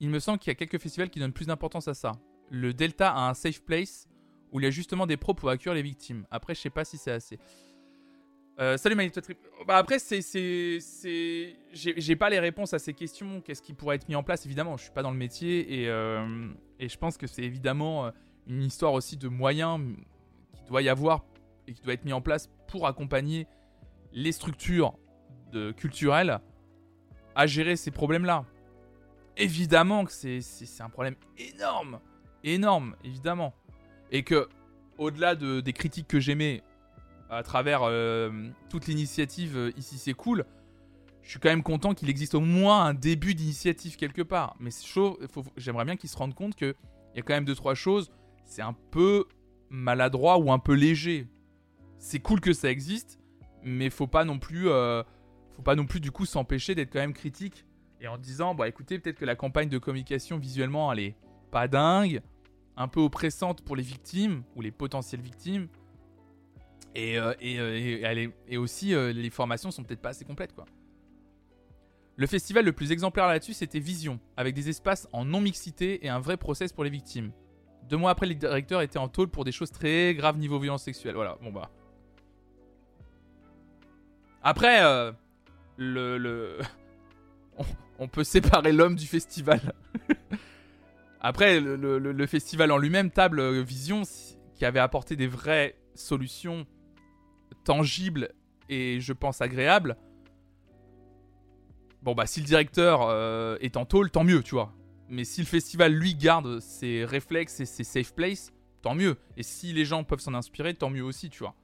Il 0.00 0.10
me 0.10 0.18
semble 0.18 0.38
qu'il 0.38 0.50
y 0.50 0.52
a 0.52 0.54
quelques 0.54 0.76
festivals 0.76 1.08
qui 1.08 1.18
donnent 1.18 1.32
plus 1.32 1.46
d'importance 1.46 1.88
à 1.88 1.94
ça. 1.94 2.12
Le 2.50 2.74
Delta 2.74 3.10
a 3.10 3.30
un 3.30 3.32
safe 3.32 3.62
place 3.62 4.06
où 4.50 4.60
il 4.60 4.64
y 4.64 4.66
a 4.66 4.70
justement 4.70 5.06
des 5.06 5.16
pros 5.16 5.32
pour 5.32 5.48
accueillir 5.48 5.72
les 5.72 5.80
victimes. 5.80 6.26
Après, 6.30 6.54
je 6.54 6.60
sais 6.60 6.68
pas 6.68 6.84
si 6.84 6.98
c'est 6.98 7.12
assez. 7.12 7.38
Euh, 8.60 8.76
salut 8.76 8.96
Manito 8.96 9.22
Trip. 9.22 9.38
Bah 9.66 9.78
après, 9.78 9.98
c'est. 9.98 10.20
J'ai, 11.72 12.16
pas 12.16 12.28
les 12.28 12.38
réponses 12.38 12.74
à 12.74 12.78
ces 12.78 12.92
questions. 12.92 13.40
Qu'est-ce 13.40 13.62
qui 13.62 13.72
pourrait 13.72 13.96
être 13.96 14.10
mis 14.10 14.14
en 14.14 14.22
place? 14.22 14.44
Évidemment, 14.44 14.76
je 14.76 14.82
suis 14.82 14.92
pas 14.92 15.02
dans 15.02 15.10
le 15.10 15.16
métier 15.16 15.80
et, 15.80 15.88
euh, 15.88 16.52
je 16.78 16.96
pense 16.98 17.16
que 17.16 17.26
c'est 17.26 17.44
évidemment 17.44 18.04
euh, 18.04 18.10
une 18.46 18.62
histoire 18.62 18.92
aussi 18.92 19.16
de 19.16 19.28
moyens 19.28 19.80
qui 20.54 20.64
doit 20.64 20.82
y 20.82 20.88
avoir 20.88 21.24
et 21.66 21.74
qui 21.74 21.82
doit 21.82 21.94
être 21.94 22.04
mis 22.04 22.12
en 22.12 22.20
place 22.20 22.50
pour 22.68 22.86
accompagner 22.86 23.46
les 24.12 24.32
structures 24.32 24.94
culturelles 25.76 26.40
à 27.34 27.46
gérer 27.46 27.76
ces 27.76 27.90
problèmes-là. 27.90 28.44
Évidemment 29.36 30.04
que 30.04 30.12
c'est, 30.12 30.40
un 30.80 30.90
problème 30.90 31.16
énorme, 31.38 32.00
énorme, 32.44 32.96
évidemment. 33.04 33.54
Et 34.10 34.22
que, 34.22 34.48
au-delà 34.98 35.34
de, 35.34 35.60
des 35.60 35.72
critiques 35.72 36.08
que 36.08 36.20
j'aimais 36.20 36.62
à 37.30 37.42
travers 37.42 37.80
euh, 37.82 38.50
toute 38.68 38.86
l'initiative 38.86 39.56
euh, 39.56 39.72
Ici 39.78 39.96
c'est 39.96 40.12
cool, 40.12 40.44
je 41.22 41.30
suis 41.30 41.40
quand 41.40 41.48
même 41.48 41.62
content 41.62 41.94
qu'il 41.94 42.10
existe 42.10 42.34
au 42.34 42.40
moins 42.40 42.84
un 42.84 42.94
début 42.94 43.34
d'initiative 43.34 43.96
quelque 43.96 44.20
part. 44.20 44.54
Mais 44.60 44.70
chaud, 44.70 45.18
j'aimerais 45.56 45.86
bien 45.86 45.96
qu'ils 45.96 46.10
se 46.10 46.16
rendent 46.16 46.34
compte 46.34 46.54
qu'il 46.54 46.74
y 47.14 47.18
a 47.20 47.22
quand 47.22 47.32
même 47.32 47.46
deux, 47.46 47.54
trois 47.54 47.74
choses 47.74 48.10
c'est 48.44 48.62
un 48.62 48.74
peu 48.90 49.26
maladroit 49.70 50.38
ou 50.38 50.52
un 50.52 50.58
peu 50.58 50.74
léger. 50.74 51.26
C'est 51.98 52.20
cool 52.20 52.40
que 52.40 52.52
ça 52.52 52.70
existe, 52.70 53.18
mais 53.62 53.90
faut 53.90 54.06
pas 54.06 54.24
non 54.24 54.38
plus, 54.38 54.68
euh, 54.68 55.02
faut 55.52 55.62
pas 55.62 55.74
non 55.74 55.86
plus 55.86 56.00
du 56.00 56.10
coup 56.10 56.26
s'empêcher 56.26 56.74
d'être 56.74 56.92
quand 56.92 57.00
même 57.00 57.14
critique 57.14 57.64
et 58.00 58.08
en 58.08 58.18
disant, 58.18 58.54
bah 58.54 58.68
écoutez, 58.68 58.98
peut-être 58.98 59.18
que 59.18 59.24
la 59.24 59.36
campagne 59.36 59.68
de 59.68 59.78
communication 59.78 60.38
visuellement 60.38 60.92
elle 60.92 60.98
est 60.98 61.16
pas 61.50 61.68
dingue, 61.68 62.20
un 62.76 62.88
peu 62.88 63.00
oppressante 63.00 63.62
pour 63.62 63.76
les 63.76 63.82
victimes 63.82 64.42
ou 64.56 64.62
les 64.62 64.72
potentielles 64.72 65.20
victimes, 65.20 65.68
et, 66.94 67.18
euh, 67.18 67.32
euh, 67.42 68.58
aussi 68.58 68.88
les 68.90 69.30
formations 69.30 69.70
sont 69.70 69.82
peut-être 69.82 70.02
pas 70.02 70.10
assez 70.10 70.24
complètes 70.24 70.54
quoi. 70.54 70.66
Le 72.16 72.26
festival 72.26 72.64
le 72.64 72.72
plus 72.72 72.92
exemplaire 72.92 73.26
là-dessus, 73.26 73.54
c'était 73.54 73.78
Vision, 73.78 74.20
avec 74.36 74.54
des 74.54 74.68
espaces 74.68 75.08
en 75.12 75.24
non-mixité 75.24 76.04
et 76.04 76.10
un 76.10 76.20
vrai 76.20 76.36
process 76.36 76.72
pour 76.72 76.84
les 76.84 76.90
victimes. 76.90 77.32
Deux 77.88 77.96
mois 77.96 78.10
après, 78.10 78.26
le 78.26 78.34
directeur 78.34 78.80
était 78.80 78.98
en 78.98 79.08
tôle 79.08 79.28
pour 79.28 79.44
des 79.44 79.52
choses 79.52 79.70
très 79.70 80.14
graves 80.14 80.38
niveau 80.38 80.58
violence 80.58 80.84
sexuelle. 80.84 81.14
Voilà, 81.14 81.36
bon 81.42 81.52
bah. 81.52 81.70
Après, 84.42 84.82
euh, 84.82 85.12
le, 85.76 86.18
le... 86.18 86.58
On, 87.98 88.08
peut 88.08 88.24
séparer 88.24 88.72
l'homme 88.72 88.96
du 88.96 89.06
festival. 89.06 89.60
Après, 91.20 91.60
le, 91.60 92.26
festival 92.26 92.72
en 92.72 92.78
lui-même, 92.78 93.10
Table 93.10 93.60
Vision, 93.60 94.02
qui 94.56 94.64
avait 94.64 94.80
apporté 94.80 95.14
des 95.14 95.28
vraies 95.28 95.76
solutions 95.94 96.66
tangibles 97.64 98.32
et 98.68 99.00
je 99.00 99.12
pense 99.12 99.40
agréables. 99.40 99.96
Bon 102.02 102.14
bah 102.14 102.26
si 102.26 102.40
le 102.40 102.46
directeur 102.46 103.02
euh, 103.02 103.56
est 103.60 103.76
en 103.76 103.84
tôle, 103.84 104.10
tant 104.10 104.24
mieux, 104.24 104.42
tu 104.42 104.56
vois. 104.56 104.72
Mais 105.12 105.24
si 105.24 105.42
le 105.42 105.46
festival, 105.46 105.92
lui, 105.92 106.14
garde 106.14 106.58
ses 106.60 107.04
réflexes 107.04 107.60
et 107.60 107.66
ses 107.66 107.84
safe 107.84 108.14
places, 108.14 108.50
tant 108.80 108.94
mieux. 108.94 109.18
Et 109.36 109.42
si 109.42 109.74
les 109.74 109.84
gens 109.84 110.04
peuvent 110.04 110.20
s'en 110.20 110.32
inspirer, 110.32 110.72
tant 110.72 110.88
mieux 110.88 111.04
aussi, 111.04 111.28
tu 111.28 111.40
vois. 111.40 111.54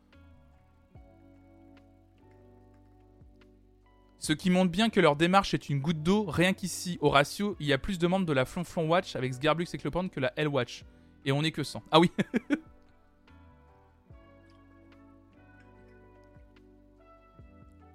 Ce 4.19 4.35
qui 4.35 4.51
montre 4.51 4.71
bien 4.71 4.91
que 4.91 5.01
leur 5.01 5.17
démarche 5.17 5.55
est 5.55 5.71
une 5.71 5.81
goutte 5.81 6.03
d'eau, 6.03 6.25
rien 6.25 6.53
qu'ici, 6.53 6.99
au 7.01 7.09
ratio, 7.09 7.57
il 7.59 7.67
y 7.67 7.73
a 7.73 7.79
plus 7.79 7.99
de 7.99 8.07
membres 8.07 8.27
de 8.27 8.35
la 8.35 8.45
Flonflon 8.45 8.87
Watch 8.87 9.17
avec 9.17 9.33
Sgarblux 9.33 9.65
et 9.73 9.79
Clopin 9.79 10.09
que 10.09 10.21
la 10.21 10.31
L 10.37 10.49
Watch. 10.49 10.85
Et 11.25 11.33
on 11.33 11.43
est 11.43 11.51
que 11.51 11.65
100. 11.65 11.83
Ah 11.91 12.01
oui 12.01 12.11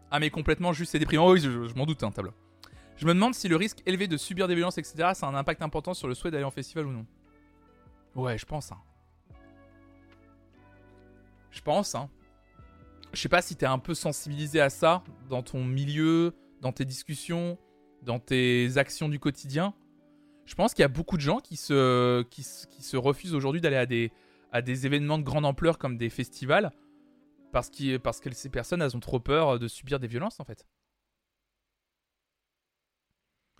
Ah 0.09 0.19
mais 0.19 0.31
complètement 0.31 0.73
juste, 0.73 0.93
c'est 0.93 0.99
déprimant. 0.99 1.29
oui, 1.29 1.39
je, 1.39 1.75
m'en 1.75 1.85
doute, 1.85 2.01
hein, 2.01 2.09
tableau. 2.09 2.33
Je 2.95 3.05
me 3.05 3.13
demande 3.13 3.33
si 3.33 3.47
le 3.47 3.55
risque 3.55 3.81
élevé 3.85 4.07
de 4.07 4.17
subir 4.17 4.47
des 4.47 4.55
violences, 4.55 4.77
etc., 4.77 5.11
ça 5.13 5.27
a 5.27 5.29
un 5.29 5.35
impact 5.35 5.61
important 5.61 5.93
sur 5.93 6.07
le 6.07 6.13
souhait 6.13 6.31
d'aller 6.31 6.43
en 6.43 6.51
festival 6.51 6.85
ou 6.85 6.91
non. 6.91 7.05
Ouais, 8.15 8.37
je 8.37 8.45
pense. 8.45 8.71
Hein. 8.71 8.77
Je 11.51 11.61
pense. 11.61 11.95
Hein. 11.95 12.09
Je 13.13 13.19
sais 13.19 13.29
pas 13.29 13.41
si 13.41 13.55
t'es 13.55 13.65
un 13.65 13.79
peu 13.79 13.93
sensibilisé 13.93 14.59
à 14.61 14.69
ça 14.69 15.03
dans 15.29 15.43
ton 15.43 15.63
milieu, 15.63 16.33
dans 16.61 16.71
tes 16.71 16.85
discussions, 16.85 17.57
dans 18.01 18.19
tes 18.19 18.77
actions 18.77 19.09
du 19.09 19.19
quotidien. 19.19 19.73
Je 20.45 20.55
pense 20.55 20.73
qu'il 20.73 20.81
y 20.81 20.85
a 20.85 20.89
beaucoup 20.89 21.15
de 21.15 21.21
gens 21.21 21.39
qui 21.39 21.55
se, 21.55 22.95
refusent 22.95 23.33
aujourd'hui 23.33 23.61
d'aller 23.61 23.77
à 23.77 23.85
des, 23.85 24.11
à 24.51 24.61
des 24.61 24.85
événements 24.85 25.17
de 25.17 25.23
grande 25.23 25.45
ampleur 25.45 25.77
comme 25.77 25.97
des 25.97 26.09
festivals 26.09 26.71
parce, 27.51 27.71
parce 28.01 28.19
que 28.19 28.33
ces 28.33 28.49
personnes 28.49 28.81
elles 28.81 28.97
ont 28.97 28.99
trop 28.99 29.19
peur 29.19 29.57
de 29.59 29.67
subir 29.67 29.99
des 29.99 30.07
violences 30.07 30.39
en 30.39 30.43
fait. 30.43 30.65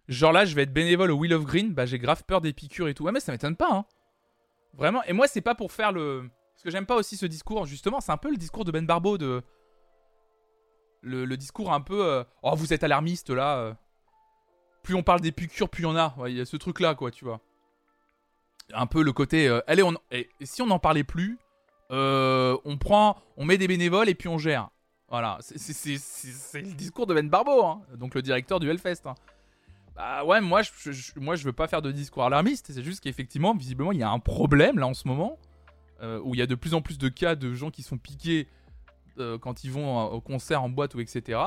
Genre 0.10 0.34
là, 0.34 0.46
je 0.46 0.56
vais 0.56 0.64
être 0.64 0.74
bénévole 0.74 1.12
au 1.12 1.16
Wheel 1.16 1.34
of 1.34 1.46
Green, 1.46 1.74
bah 1.74 1.86
j'ai 1.86 1.98
grave 1.98 2.24
peur 2.26 2.42
des 2.42 2.54
piqûres 2.54 2.88
et 2.88 2.94
tout. 2.94 3.04
Ouais, 3.04 3.12
mais 3.12 3.20
ça 3.20 3.32
m'étonne 3.32 3.56
pas, 3.56 3.70
hein. 3.72 3.86
Vraiment. 4.74 5.04
Et 5.04 5.14
moi, 5.14 5.28
c'est 5.28 5.42
pas 5.42 5.56
pour 5.56 5.72
faire 5.72 5.92
le. 5.92 6.30
Parce 6.54 6.64
que 6.64 6.72
j'aime 6.72 6.86
pas 6.86 6.96
aussi 6.96 7.18
ce 7.18 7.26
discours, 7.26 7.66
justement, 7.66 8.02
c'est 8.02 8.12
un 8.12 8.18
peu 8.18 8.30
le 8.30 8.38
discours 8.38 8.66
de 8.66 8.72
Ben 8.72 8.86
Barbeau 8.86 9.18
de. 9.18 9.42
Le, 11.02 11.36
discours 11.36 11.74
un 11.74 11.82
peu. 11.82 12.06
Euh, 12.06 12.24
oh, 12.44 12.56
vous 12.56 12.74
êtes 12.74 12.84
alarmiste 12.84 13.30
là. 13.30 13.58
Euh. 13.58 13.74
Plus 14.84 14.96
on 14.96 15.04
parle 15.04 15.22
des 15.22 15.32
piqûres, 15.32 15.70
plus 15.70 15.84
il 15.84 15.86
y 15.86 15.90
en 15.90 15.96
a. 15.96 16.16
Il 16.28 16.36
y 16.36 16.42
a 16.42 16.46
ce 16.46 16.58
truc 16.58 16.80
là, 16.80 16.96
quoi, 16.96 17.12
tu 17.12 17.26
vois. 17.26 17.40
Un 18.74 18.88
peu 18.88 19.04
le 19.04 19.12
côté. 19.14 19.48
Euh, 19.48 19.62
allez, 19.68 19.84
on... 19.84 19.94
et, 20.12 20.30
si 20.42 20.62
on 20.62 20.68
n'en 20.68 20.80
parlait 20.80 21.04
plus, 21.04 21.38
on 21.90 22.78
prend. 22.80 23.18
On 23.38 23.46
met 23.46 23.58
des 23.58 23.68
bénévoles 23.68 24.10
et 24.10 24.16
puis 24.16 24.28
on 24.28 24.38
gère. 24.38 24.70
Voilà. 25.10 25.38
C'est 25.42 26.62
le 26.62 26.74
discours 26.74 27.06
de 27.06 27.14
Ben 27.14 27.30
Barbeau, 27.30 27.64
hein. 27.64 27.82
donc 27.98 28.16
le 28.16 28.22
directeur 28.22 28.60
du 28.60 28.70
Hellfest. 28.70 29.06
Hein. 29.06 29.16
Bah 29.96 30.26
ouais, 30.26 30.42
moi 30.42 30.62
je, 30.64 31.44
veux 31.44 31.54
pas 31.54 31.68
faire 31.68 31.82
de 31.82 31.92
discours 31.92 32.24
alarmiste, 32.24 32.72
c'est 32.72 32.84
juste 32.84 33.02
qu'effectivement, 33.02 33.54
visiblement, 33.54 33.92
il 33.92 34.00
y 34.00 34.04
a 34.04 34.10
un 34.10 34.20
problème 34.20 34.80
là 34.80 34.88
en 34.88 34.96
ce 34.96 35.08
moment, 35.08 35.38
euh, 36.02 36.20
où 36.24 36.34
il 36.34 36.40
y 36.40 36.42
a 36.42 36.48
de 36.48 36.56
plus 36.56 36.74
en 36.74 36.82
plus 36.82 36.98
de 36.98 37.10
cas 37.10 37.36
de 37.36 37.54
gens 37.54 37.70
qui 37.70 37.84
sont 37.84 37.98
piqués 37.98 38.48
euh, 39.20 39.38
quand 39.38 39.64
ils 39.64 39.72
vont 39.72 40.06
au 40.06 40.22
concert 40.22 40.64
en 40.64 40.70
boîte 40.70 40.96
ou 40.96 41.00
etc. 41.00 41.40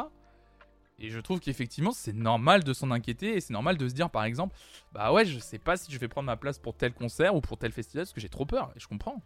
Et 0.99 1.11
je 1.11 1.19
trouve 1.19 1.41
qu'effectivement, 1.41 1.91
c'est 1.91 2.15
normal 2.15 2.65
de 2.65 2.73
s'en 2.73 2.91
inquiéter 2.91 3.37
et 3.37 3.41
c'est 3.41 3.53
normal 3.53 3.77
de 3.77 3.89
se 3.89 3.95
dire 3.95 4.11
par 4.11 4.25
exemple, 4.25 4.57
bah 4.93 5.13
ouais, 5.13 5.27
je 5.27 5.39
sais 5.41 5.59
pas 5.59 5.77
si 5.77 5.93
je 5.93 5.99
vais 5.99 6.09
prendre 6.09 6.27
ma 6.27 6.37
place 6.37 6.59
pour 6.59 6.75
tel 6.75 6.95
concert 6.95 7.35
ou 7.35 7.41
pour 7.41 7.59
tel 7.59 7.73
festival 7.73 8.05
parce 8.05 8.13
que 8.13 8.21
j'ai 8.21 8.29
trop 8.29 8.47
peur 8.47 8.73
et 8.77 8.81
je 8.81 8.87
comprends. 8.87 9.21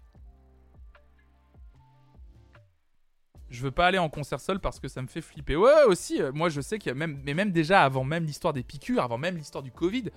Je 3.51 3.63
veux 3.63 3.73
pas 3.73 3.87
aller 3.87 3.99
en 3.99 4.09
concert 4.09 4.41
seul 4.41 4.61
parce 4.61 4.79
que 4.79 4.89
ça 4.89 5.03
me 5.03 5.09
fait 5.09 5.21
flipper. 5.21 5.57
Ouais, 5.57 5.85
aussi, 5.87 6.23
euh, 6.23 6.31
moi 6.33 6.49
je 6.49 6.61
sais 6.61 6.79
qu'il 6.79 6.91
y 6.91 6.93
a 6.93 6.95
même, 6.95 7.21
mais 7.25 7.35
même 7.35 7.51
déjà 7.51 7.83
avant 7.83 8.05
même 8.05 8.25
l'histoire 8.25 8.53
des 8.53 8.63
piqûres, 8.63 9.03
avant 9.03 9.19
même 9.19 9.37
l'histoire 9.37 9.63
du 9.63 9.73
Covid, 9.73 10.11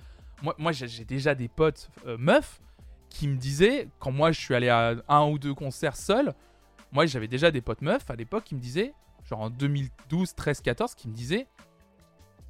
moi, 0.58 0.72
j'ai 0.72 1.04
déjà 1.04 1.34
des 1.34 1.48
potes 1.48 1.90
euh, 2.06 2.16
meufs 2.18 2.60
qui 3.08 3.28
me 3.28 3.36
disaient, 3.36 3.88
quand 3.98 4.10
moi 4.10 4.32
je 4.32 4.40
suis 4.40 4.54
allé 4.54 4.68
à 4.68 4.96
un 5.08 5.26
ou 5.28 5.38
deux 5.38 5.54
concerts 5.54 5.96
seul, 5.96 6.34
moi 6.92 7.06
j'avais 7.06 7.28
déjà 7.28 7.50
des 7.50 7.60
potes 7.60 7.82
meufs 7.82 8.10
à 8.10 8.16
l'époque 8.16 8.44
qui 8.44 8.54
me 8.54 8.60
disaient, 8.60 8.92
genre 9.24 9.40
en 9.40 9.50
2012, 9.50 10.34
13, 10.34 10.60
14, 10.60 10.94
qui 10.94 11.08
me 11.08 11.14
disaient, 11.14 11.46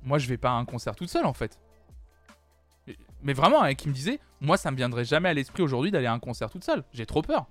moi 0.02 0.18
je 0.18 0.28
vais 0.28 0.38
pas 0.38 0.50
à 0.50 0.54
un 0.54 0.64
concert 0.64 0.96
toute 0.96 1.10
seule 1.10 1.26
en 1.26 1.34
fait. 1.34 1.58
Mais 3.22 3.32
vraiment, 3.32 3.62
hein, 3.62 3.74
qui 3.74 3.88
me 3.88 3.94
disaient, 3.94 4.20
moi 4.40 4.56
ça 4.56 4.70
me 4.70 4.76
viendrait 4.76 5.04
jamais 5.04 5.28
à 5.28 5.34
l'esprit 5.34 5.62
aujourd'hui 5.62 5.90
d'aller 5.90 6.06
à 6.06 6.12
un 6.12 6.18
concert 6.18 6.50
toute 6.50 6.64
seule. 6.64 6.84
J'ai 6.92 7.06
trop 7.06 7.22
peur. 7.22 7.46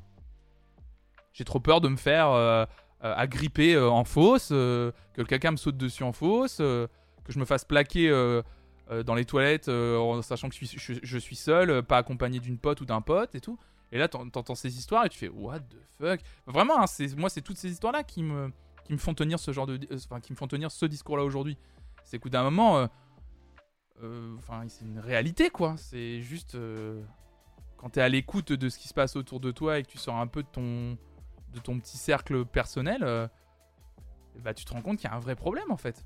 J'ai 1.33 1.45
trop 1.45 1.59
peur 1.59 1.81
de 1.81 1.87
me 1.89 1.97
faire 1.97 2.29
euh, 2.29 2.65
euh, 3.03 3.13
agripper 3.17 3.75
euh, 3.75 3.89
en 3.89 4.05
fosse, 4.05 4.49
que 4.49 4.93
quelqu'un 5.27 5.51
me 5.51 5.57
saute 5.57 5.75
dessus 5.75 6.03
en 6.03 6.13
fosse, 6.13 6.57
que 6.57 6.87
je 7.27 7.39
me 7.39 7.45
fasse 7.45 7.65
plaquer 7.65 8.09
dans 9.05 9.15
les 9.15 9.25
toilettes 9.25 9.69
en 9.69 10.21
sachant 10.21 10.49
que 10.49 10.55
je 10.55 11.17
suis, 11.17 11.35
seul, 11.35 11.83
pas 11.83 11.97
accompagné 11.97 12.39
d'une 12.39 12.57
pote 12.57 12.81
ou 12.81 12.85
d'un 12.85 13.01
pote 13.01 13.35
et 13.35 13.41
tout. 13.41 13.57
Et 13.91 13.97
là, 13.97 14.07
t'entends 14.07 14.55
ces 14.55 14.77
histoires 14.77 15.05
et 15.05 15.09
tu 15.09 15.19
fais 15.19 15.29
What 15.29 15.59
the 15.59 15.77
fuck? 15.99 16.21
Vraiment, 16.47 16.81
hein, 16.81 16.85
moi, 17.17 17.29
c'est 17.29 17.41
toutes 17.41 17.57
ces 17.57 17.71
histoires-là 17.71 18.03
qui 18.03 18.23
me, 18.23 18.51
font 18.97 19.13
tenir 19.13 19.37
ce 19.37 19.51
genre 19.51 19.67
de, 19.67 19.77
qui 19.77 20.31
me 20.31 20.37
font 20.37 20.47
tenir 20.47 20.71
ce 20.71 20.85
discours-là 20.85 21.23
aujourd'hui. 21.23 21.57
C'est 22.03 22.19
qu'au 22.19 22.29
d'un 22.29 22.43
moment, 22.43 22.87
c'est 23.99 24.85
une 24.85 24.99
réalité, 24.99 25.49
quoi. 25.49 25.75
C'est 25.77 26.21
juste 26.21 26.57
quand 27.77 27.89
t'es 27.89 28.01
à 28.01 28.07
l'écoute 28.07 28.53
de 28.53 28.69
ce 28.69 28.79
qui 28.79 28.87
se 28.87 28.93
passe 28.93 29.17
autour 29.17 29.41
de 29.41 29.51
toi 29.51 29.77
et 29.77 29.83
que 29.83 29.89
tu 29.89 29.97
sors 29.97 30.15
un 30.15 30.27
peu 30.27 30.41
de 30.41 30.47
ton, 30.47 30.97
de 31.53 31.59
ton 31.59 31.79
petit 31.79 31.97
cercle 31.97 32.45
personnel, 32.45 33.03
euh, 33.03 33.27
bah, 34.39 34.53
tu 34.53 34.65
te 34.65 34.73
rends 34.73 34.81
compte 34.81 34.97
qu'il 34.97 35.09
y 35.09 35.13
a 35.13 35.15
un 35.15 35.19
vrai 35.19 35.35
problème 35.35 35.71
en 35.71 35.77
fait. 35.77 36.05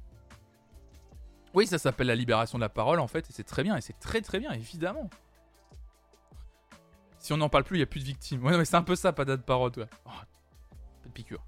Oui, 1.53 1.65
ça 1.65 1.77
s'appelle 1.77 2.07
la 2.07 2.15
libération 2.15 2.57
de 2.57 2.61
la 2.61 2.69
parole 2.69 2.99
en 2.99 3.07
fait, 3.07 3.29
et 3.29 3.33
c'est 3.33 3.43
très 3.43 3.63
bien, 3.63 3.75
et 3.75 3.81
c'est 3.81 3.97
très 3.99 4.21
très 4.21 4.39
bien, 4.39 4.51
évidemment. 4.51 5.09
Si 7.19 7.33
on 7.33 7.37
n'en 7.37 7.49
parle 7.49 7.63
plus, 7.63 7.77
il 7.77 7.79
n'y 7.79 7.83
a 7.83 7.87
plus 7.87 8.01
de 8.01 8.05
victimes. 8.05 8.43
Ouais, 8.45 8.57
mais 8.57 8.65
c'est 8.65 8.75
un 8.75 8.83
peu 8.83 8.95
ça, 8.95 9.11
pas 9.11 9.25
de 9.25 9.35
parole, 9.35 9.71
toi. 9.71 9.87
Oh, 10.05 10.09
pas 10.09 11.07
de 11.07 11.13
piqûre. 11.13 11.43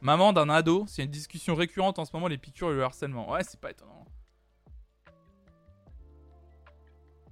Maman 0.00 0.32
d'un 0.32 0.48
ado, 0.48 0.84
c'est 0.88 1.04
une 1.04 1.10
discussion 1.10 1.54
récurrente 1.54 1.98
en 1.98 2.04
ce 2.04 2.10
moment, 2.12 2.26
les 2.26 2.38
piqûres 2.38 2.70
et 2.70 2.74
le 2.74 2.82
harcèlement. 2.82 3.30
Ouais, 3.30 3.44
c'est 3.44 3.60
pas 3.60 3.70
étonnant. 3.70 4.04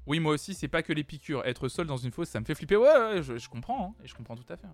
Oui, 0.07 0.19
moi 0.21 0.33
aussi, 0.33 0.55
c'est 0.55 0.69
pas 0.69 0.83
que 0.83 0.93
les 0.93 1.05
piqûres. 1.05 1.45
Être 1.45 1.69
seul 1.69 1.87
dans 1.87 1.97
une 1.97 2.11
fosse, 2.11 2.29
ça 2.29 2.41
me 2.41 2.45
fait 2.45 2.55
flipper. 2.55 2.77
Ouais, 2.77 3.23
je, 3.23 3.49
comprends. 3.49 3.89
Hein, 3.89 4.03
et 4.05 4.09
je 4.09 4.15
comprends 4.15 4.37
tout 4.37 4.51
à 4.53 4.57
fait. 4.57 4.67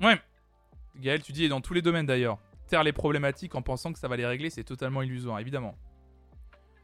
Ouais. 0.00 0.20
Gaël, 0.96 1.22
tu 1.22 1.32
dis, 1.32 1.44
et 1.44 1.48
dans 1.48 1.60
tous 1.60 1.74
les 1.74 1.82
domaines 1.82 2.06
d'ailleurs. 2.06 2.38
Taire 2.68 2.84
les 2.84 2.92
problématiques 2.92 3.54
en 3.54 3.62
pensant 3.62 3.92
que 3.92 3.98
ça 3.98 4.08
va 4.08 4.16
les 4.16 4.26
régler, 4.26 4.50
c'est 4.50 4.64
totalement 4.64 5.02
illusoire, 5.02 5.38
évidemment. 5.40 5.74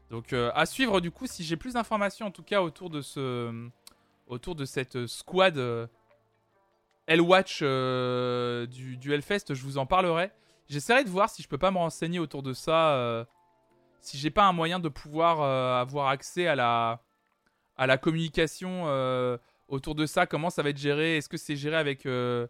Donc, 0.09 0.33
euh, 0.33 0.51
à 0.55 0.65
suivre 0.65 0.99
du 0.99 1.11
coup, 1.11 1.27
si 1.27 1.43
j'ai 1.43 1.57
plus 1.57 1.73
d'informations 1.73 2.27
en 2.27 2.31
tout 2.31 2.43
cas 2.43 2.61
autour 2.61 2.89
de 2.89 3.01
ce. 3.01 3.69
Autour 4.27 4.55
de 4.55 4.65
cette 4.65 5.05
squad 5.05 5.59
euh, 5.59 5.85
L-Watch 7.05 7.59
euh, 7.61 8.65
du, 8.65 8.97
du 8.97 9.13
Hellfest, 9.13 9.53
je 9.53 9.61
vous 9.61 9.77
en 9.77 9.85
parlerai. 9.85 10.31
J'essaierai 10.67 11.03
de 11.03 11.09
voir 11.09 11.29
si 11.29 11.43
je 11.43 11.47
peux 11.47 11.59
pas 11.59 11.69
me 11.69 11.77
renseigner 11.77 12.17
autour 12.17 12.41
de 12.41 12.53
ça 12.53 13.27
si 13.99 14.17
j'ai 14.17 14.29
pas 14.29 14.45
un 14.45 14.51
moyen 14.51 14.79
de 14.79 14.89
pouvoir 14.89 15.41
euh, 15.41 15.81
avoir 15.81 16.07
accès 16.07 16.47
à 16.47 16.55
la, 16.55 17.01
à 17.77 17.87
la 17.87 17.97
communication 17.97 18.83
euh, 18.87 19.37
autour 19.67 19.95
de 19.95 20.05
ça, 20.05 20.25
comment 20.25 20.49
ça 20.49 20.63
va 20.63 20.69
être 20.69 20.77
géré? 20.77 21.17
Est-ce 21.17 21.29
que 21.29 21.37
c'est 21.37 21.55
géré 21.55 21.75
avec 21.75 22.05
euh, 22.05 22.47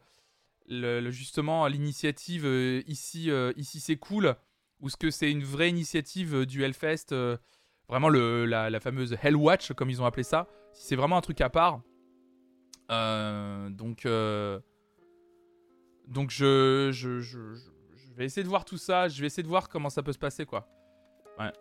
le, 0.68 1.10
justement 1.12 1.68
l'initiative 1.68 2.46
ici, 2.88 3.32
ici 3.56 3.80
c'est 3.80 3.98
cool? 3.98 4.36
Ou 4.82 4.88
est-ce 4.88 4.98
que 4.98 5.10
c'est 5.10 5.32
une 5.32 5.43
vraie 5.43 5.70
initiative 5.70 6.46
du 6.46 6.64
Hellfest 6.64 7.16
Vraiment 7.88 8.10
le, 8.10 8.46
la, 8.46 8.80
fameuse 8.80 9.16
Hell 9.22 9.36
Watch, 9.36 9.72
comme 9.74 9.89
ils 9.89 10.02
ont 10.02 10.06
appelé 10.06 10.24
ça? 10.24 10.48
Si 10.74 10.88
c'est 10.88 10.96
vraiment 10.96 11.18
un 11.18 11.22
truc 11.22 11.39
à 11.39 11.50
part. 11.50 11.82
donc, 12.89 14.06
donc 16.08 16.30
je, 16.30 16.89
je, 16.91 17.22
je, 17.22 17.56
je 18.16 18.20
vais 18.20 18.26
essayer 18.26 18.43
de 18.43 18.50
voir 18.50 18.66
tout 18.66 18.78
ça. 18.78 19.08
Je 19.08 19.20
vais 19.22 19.28
essayer 19.28 19.43
de 19.43 19.48
voir 19.48 19.70
comment 19.70 19.89
ça 19.89 20.02
peut 20.04 20.14
se 20.14 20.18
passer, 20.18 20.46
quoi. 20.46 20.68
Ouais. 21.40 21.52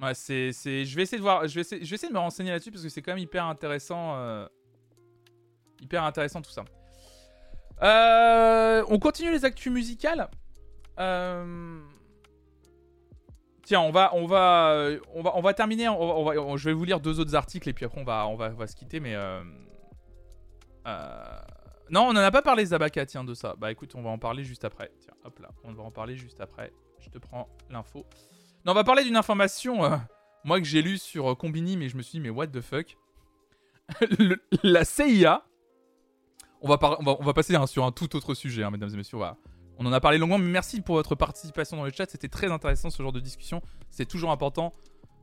Ouais, 0.00 0.14
c'est, 0.14 0.52
Je 0.52 0.96
vais 0.96 1.02
essayer 1.02 1.18
de 1.18 1.22
voir. 1.22 1.46
Je 1.46 1.60
vais 1.60 1.62
je 1.62 1.76
vais 1.76 1.94
essayer 1.94 2.08
de 2.08 2.14
me 2.14 2.18
renseigner 2.18 2.50
là-dessus 2.50 2.70
parce 2.70 2.82
que 2.82 2.88
c'est 2.88 3.02
quand 3.02 3.12
même 3.12 3.22
hyper 3.22 3.44
intéressant. 3.44 4.16
Euh, 4.16 4.46
hyper 5.80 6.04
intéressant 6.04 6.40
tout 6.40 6.50
ça. 6.50 6.64
Euh, 7.82 8.84
on 8.88 8.98
continue 8.98 9.30
les 9.30 9.44
actus 9.44 9.72
musicales. 9.72 10.28
Euh, 10.98 11.80
tiens, 13.62 13.80
on 13.80 13.90
va, 13.90 14.10
on 14.14 14.26
va, 14.26 14.90
on 15.14 15.22
va, 15.22 15.36
on 15.36 15.40
va 15.40 15.54
terminer. 15.54 15.84
Je 15.84 16.64
vais 16.64 16.72
vous 16.72 16.84
lire 16.84 17.00
deux 17.00 17.20
autres 17.20 17.34
articles 17.34 17.68
et 17.68 17.72
puis 17.72 17.84
après 17.84 18.00
on 18.00 18.04
va, 18.04 18.26
on 18.26 18.36
va, 18.36 18.50
on 18.50 18.58
va 18.58 18.66
se 18.66 18.76
quitter. 18.76 19.00
Mais 19.00 19.16
non, 21.90 22.02
on 22.02 22.10
en 22.10 22.16
a 22.16 22.30
pas 22.30 22.42
parlé 22.42 22.64
Zabaka, 22.64 23.04
tiens, 23.04 23.24
de 23.24 23.34
ça. 23.34 23.54
Bah 23.58 23.72
écoute, 23.72 23.94
on 23.96 24.02
va 24.02 24.10
en 24.10 24.18
parler 24.18 24.44
juste 24.44 24.64
après. 24.64 24.92
Tiens, 25.00 25.14
hop 25.24 25.38
là, 25.40 25.48
on 25.64 25.72
va 25.72 25.82
en 25.82 25.90
parler 25.90 26.16
juste 26.16 26.40
après. 26.40 26.72
Je 27.00 27.08
te 27.08 27.18
prends 27.18 27.48
l'info. 27.68 28.06
Non, 28.64 28.72
on 28.72 28.74
va 28.74 28.84
parler 28.84 29.04
d'une 29.04 29.16
information, 29.16 29.84
euh, 29.84 29.96
moi 30.44 30.60
que 30.60 30.66
j'ai 30.66 30.82
lu 30.82 30.98
sur 30.98 31.30
euh, 31.30 31.34
Combini, 31.34 31.76
mais 31.76 31.88
je 31.88 31.96
me 31.96 32.02
suis 32.02 32.12
dit, 32.12 32.20
mais 32.20 32.30
what 32.30 32.48
the 32.48 32.60
fuck? 32.60 32.96
La 34.62 34.84
CIA, 34.84 35.44
on 36.60 36.68
va, 36.68 36.78
on 37.00 37.24
va, 37.24 37.32
passer 37.32 37.56
hein, 37.56 37.66
sur 37.66 37.84
un 37.84 37.90
tout 37.90 38.14
autre 38.16 38.34
sujet, 38.34 38.62
hein, 38.62 38.70
mesdames 38.70 38.90
et 38.92 38.96
messieurs. 38.96 39.18
On 39.78 39.86
en 39.86 39.92
a 39.92 40.00
parlé 40.00 40.18
longuement, 40.18 40.38
mais 40.38 40.50
merci 40.50 40.82
pour 40.82 40.96
votre 40.96 41.14
participation 41.14 41.76
dans 41.76 41.84
le 41.84 41.90
chat. 41.90 42.08
C'était 42.08 42.28
très 42.28 42.52
intéressant 42.52 42.90
ce 42.90 43.02
genre 43.02 43.12
de 43.12 43.20
discussion. 43.20 43.62
C'est 43.90 44.06
toujours 44.06 44.30
important 44.30 44.74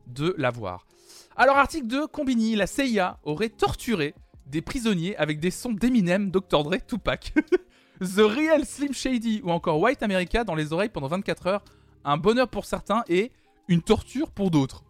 de 0.07 0.33
l'avoir. 0.37 0.87
Alors, 1.35 1.57
article 1.57 1.87
2, 1.87 2.07
Combini, 2.07 2.55
la 2.55 2.65
CIA 2.65 3.19
aurait 3.23 3.49
torturé 3.49 4.15
des 4.49 4.61
prisonniers 4.61 5.15
avec 5.17 5.39
des 5.39 5.51
sons 5.51 5.73
d'Eminem, 5.73 6.31
Dr. 6.31 6.63
Dre, 6.63 6.75
Tupac. 6.85 7.33
The 8.01 8.19
Real 8.19 8.63
Slim 8.65 8.93
Shady 8.93 9.41
ou 9.43 9.49
encore 9.49 9.79
White 9.79 10.03
America 10.03 10.43
dans 10.43 10.55
les 10.55 10.71
oreilles 10.71 10.89
pendant 10.89 11.07
24 11.07 11.47
heures. 11.47 11.63
Un 12.03 12.17
bonheur 12.17 12.47
pour 12.47 12.65
certains 12.65 13.03
et 13.07 13.31
une 13.67 13.81
torture 13.81 14.31
pour 14.31 14.51
d'autres. 14.51 14.83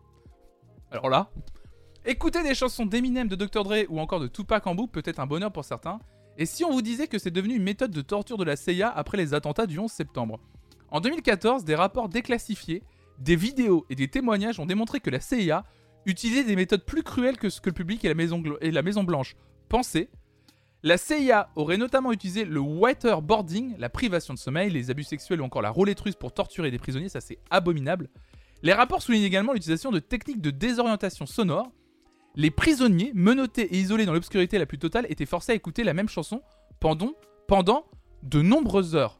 Alors 0.91 1.09
là, 1.09 1.31
écouter 2.05 2.43
des 2.43 2.53
chansons 2.53 2.85
d'Eminem, 2.85 3.27
de 3.27 3.35
Dr. 3.35 3.63
Dre 3.63 3.85
ou 3.89 3.99
encore 3.99 4.19
de 4.19 4.27
Tupac 4.27 4.67
en 4.67 4.75
boucle 4.75 4.91
peut 4.91 5.09
être 5.09 5.19
un 5.19 5.25
bonheur 5.25 5.51
pour 5.51 5.65
certains. 5.65 5.99
Et 6.37 6.45
si 6.45 6.63
on 6.63 6.71
vous 6.71 6.81
disait 6.81 7.07
que 7.07 7.17
c'est 7.17 7.31
devenu 7.31 7.55
une 7.55 7.63
méthode 7.63 7.91
de 7.91 8.01
torture 8.01 8.37
de 8.37 8.43
la 8.43 8.55
CIA 8.55 8.89
après 8.89 9.17
les 9.17 9.33
attentats 9.33 9.65
du 9.65 9.79
11 9.79 9.89
septembre? 9.89 10.39
En 10.89 10.99
2014, 10.99 11.65
des 11.65 11.75
rapports 11.75 12.09
déclassifiés, 12.09 12.83
des 13.19 13.35
vidéos 13.35 13.85
et 13.89 13.95
des 13.95 14.07
témoignages 14.07 14.59
ont 14.59 14.65
démontré 14.65 14.99
que 14.99 15.09
la 15.09 15.19
CIA 15.19 15.63
utilisait 16.07 16.43
des 16.43 16.55
méthodes 16.55 16.83
plus 16.83 17.03
cruelles 17.03 17.37
que 17.37 17.49
ce 17.49 17.61
que 17.61 17.69
le 17.69 17.75
public 17.75 18.03
et 18.03 18.07
la 18.07 18.15
Maison, 18.15 18.41
et 18.61 18.71
la 18.71 18.81
Maison 18.81 19.03
Blanche 19.03 19.35
pensaient. 19.69 20.09
La 20.83 20.97
CIA 20.97 21.49
aurait 21.55 21.77
notamment 21.77 22.11
utilisé 22.11 22.45
le 22.45 22.59
waterboarding, 22.59 23.75
la 23.77 23.89
privation 23.89 24.33
de 24.33 24.39
sommeil, 24.39 24.69
les 24.69 24.89
abus 24.89 25.03
sexuels 25.03 25.41
ou 25.41 25.43
encore 25.43 25.61
la 25.61 25.69
roulette 25.69 25.99
russe 25.99 26.15
pour 26.15 26.33
torturer 26.33 26.71
des 26.71 26.79
prisonniers, 26.79 27.09
ça 27.09 27.19
c'est 27.19 27.39
abominable. 27.49 28.09
Les 28.63 28.73
rapports 28.73 29.01
soulignent 29.01 29.23
également 29.23 29.53
l'utilisation 29.53 29.91
de 29.91 29.99
techniques 29.99 30.41
de 30.41 30.49
désorientation 30.49 31.25
sonore. 31.25 31.71
Les 32.35 32.51
prisonniers, 32.51 33.11
menottés 33.13 33.75
et 33.75 33.77
isolés 33.77 34.05
dans 34.05 34.13
l'obscurité 34.13 34.57
la 34.57 34.65
plus 34.65 34.79
totale, 34.79 35.05
étaient 35.09 35.25
forcés 35.25 35.51
à 35.51 35.55
écouter 35.55 35.83
la 35.83 35.93
même 35.93 36.09
chanson 36.09 36.41
pendant, 36.79 37.13
pendant 37.47 37.85
de 38.23 38.41
nombreuses 38.41 38.95
heures. 38.95 39.19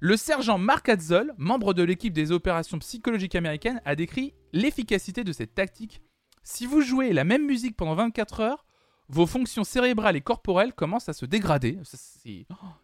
Le 0.00 0.16
sergent 0.16 0.58
Mark 0.58 0.88
Hatzel, 0.88 1.32
membre 1.38 1.72
de 1.72 1.82
l'équipe 1.82 2.12
des 2.12 2.30
opérations 2.32 2.78
psychologiques 2.78 3.34
américaines, 3.34 3.80
a 3.84 3.96
décrit 3.96 4.34
l'efficacité 4.52 5.24
de 5.24 5.32
cette 5.32 5.54
tactique. 5.54 6.02
Si 6.42 6.66
vous 6.66 6.82
jouez 6.82 7.12
la 7.12 7.24
même 7.24 7.46
musique 7.46 7.76
pendant 7.76 7.94
24 7.94 8.40
heures, 8.40 8.66
vos 9.08 9.26
fonctions 9.26 9.64
cérébrales 9.64 10.16
et 10.16 10.20
corporelles 10.20 10.74
commencent 10.74 11.08
à 11.08 11.14
se 11.14 11.24
dégrader. 11.24 11.78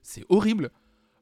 C'est 0.03 0.25
horrible. 0.29 0.71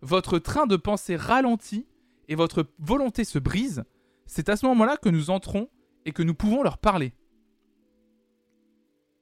Votre 0.02 0.38
train 0.38 0.66
de 0.66 0.76
pensée 0.76 1.16
ralentit 1.16 1.86
et 2.28 2.34
votre 2.34 2.66
volonté 2.78 3.24
se 3.24 3.38
brise. 3.38 3.84
C'est 4.26 4.48
à 4.48 4.56
ce 4.56 4.66
moment-là 4.66 4.96
que 4.96 5.08
nous 5.08 5.30
entrons 5.30 5.68
et 6.04 6.12
que 6.12 6.22
nous 6.22 6.34
pouvons 6.34 6.62
leur 6.62 6.78
parler. 6.78 7.12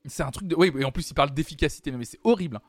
C'est 0.05 0.23
un 0.23 0.31
truc 0.31 0.49
de... 0.49 0.55
Oui, 0.57 0.71
et 0.79 0.85
en 0.85 0.93
plus, 0.93 1.09
il 1.11 1.15
parle 1.15 1.33
d'efficacité, 1.33 1.91
mais 1.91 2.05
c'est 2.05 2.21
horrible. 2.23 2.61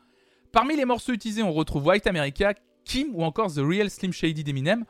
Parmi 0.51 0.75
les 0.75 0.85
morceaux 0.85 1.11
utilisés, 1.11 1.43
on 1.43 1.53
retrouve 1.53 1.85
White 1.85 2.07
America, 2.07 2.53
Kim 2.87 3.09
ou 3.13 3.23
encore 3.23 3.53
The 3.53 3.59
Real 3.59 3.89
Slim 3.89 4.13
Shady 4.13 4.43
d'Eminem. 4.43 4.85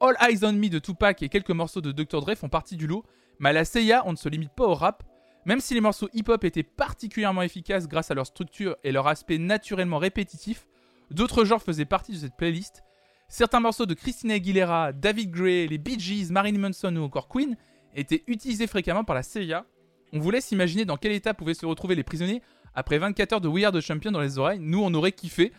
All 0.00 0.16
Eyes 0.20 0.44
on 0.44 0.52
Me 0.52 0.68
de 0.68 0.78
Tupac 0.78 1.20
et 1.22 1.28
quelques 1.28 1.50
morceaux 1.50 1.80
de 1.80 1.92
Dr. 1.92 2.20
Dre 2.20 2.34
font 2.36 2.48
partie 2.48 2.76
du 2.76 2.86
lot, 2.86 3.04
mais 3.38 3.50
à 3.50 3.52
la 3.52 3.64
CIA, 3.64 4.02
on 4.06 4.12
ne 4.12 4.16
se 4.16 4.28
limite 4.28 4.52
pas 4.56 4.64
au 4.64 4.74
rap. 4.74 5.02
Même 5.44 5.60
si 5.60 5.74
les 5.74 5.80
morceaux 5.80 6.08
hip-hop 6.14 6.44
étaient 6.44 6.62
particulièrement 6.62 7.42
efficaces 7.42 7.88
grâce 7.88 8.10
à 8.10 8.14
leur 8.14 8.26
structure 8.26 8.76
et 8.84 8.92
leur 8.92 9.08
aspect 9.08 9.38
naturellement 9.38 9.98
répétitif, 9.98 10.66
d'autres 11.10 11.44
genres 11.44 11.62
faisaient 11.62 11.84
partie 11.84 12.12
de 12.12 12.18
cette 12.18 12.36
playlist. 12.36 12.84
Certains 13.28 13.60
morceaux 13.60 13.86
de 13.86 13.94
Christina 13.94 14.34
Aguilera, 14.34 14.92
David 14.92 15.30
Gray, 15.30 15.66
les 15.66 15.78
Bee 15.78 15.98
Gees, 15.98 16.30
Marilyn 16.30 16.60
Manson 16.60 16.94
ou 16.96 17.02
encore 17.02 17.28
Queen 17.28 17.56
étaient 17.94 18.22
utilisés 18.26 18.66
fréquemment 18.66 19.04
par 19.04 19.16
la 19.16 19.22
CIA 19.22 19.64
On 20.12 20.20
vous 20.20 20.30
laisse 20.30 20.52
imaginer 20.52 20.84
dans 20.84 20.96
quel 20.96 21.12
état 21.12 21.34
pouvaient 21.34 21.54
se 21.54 21.66
retrouver 21.66 21.94
les 21.94 22.04
prisonniers 22.04 22.42
après 22.74 22.98
24 22.98 23.32
heures 23.32 23.40
de 23.40 23.48
We 23.48 23.64
Are 23.64 23.72
the 23.72 23.80
Champion 23.80 24.12
dans 24.12 24.20
les 24.20 24.38
oreilles. 24.38 24.60
Nous, 24.60 24.80
on 24.80 24.94
aurait 24.94 25.12
kiffé. 25.12 25.52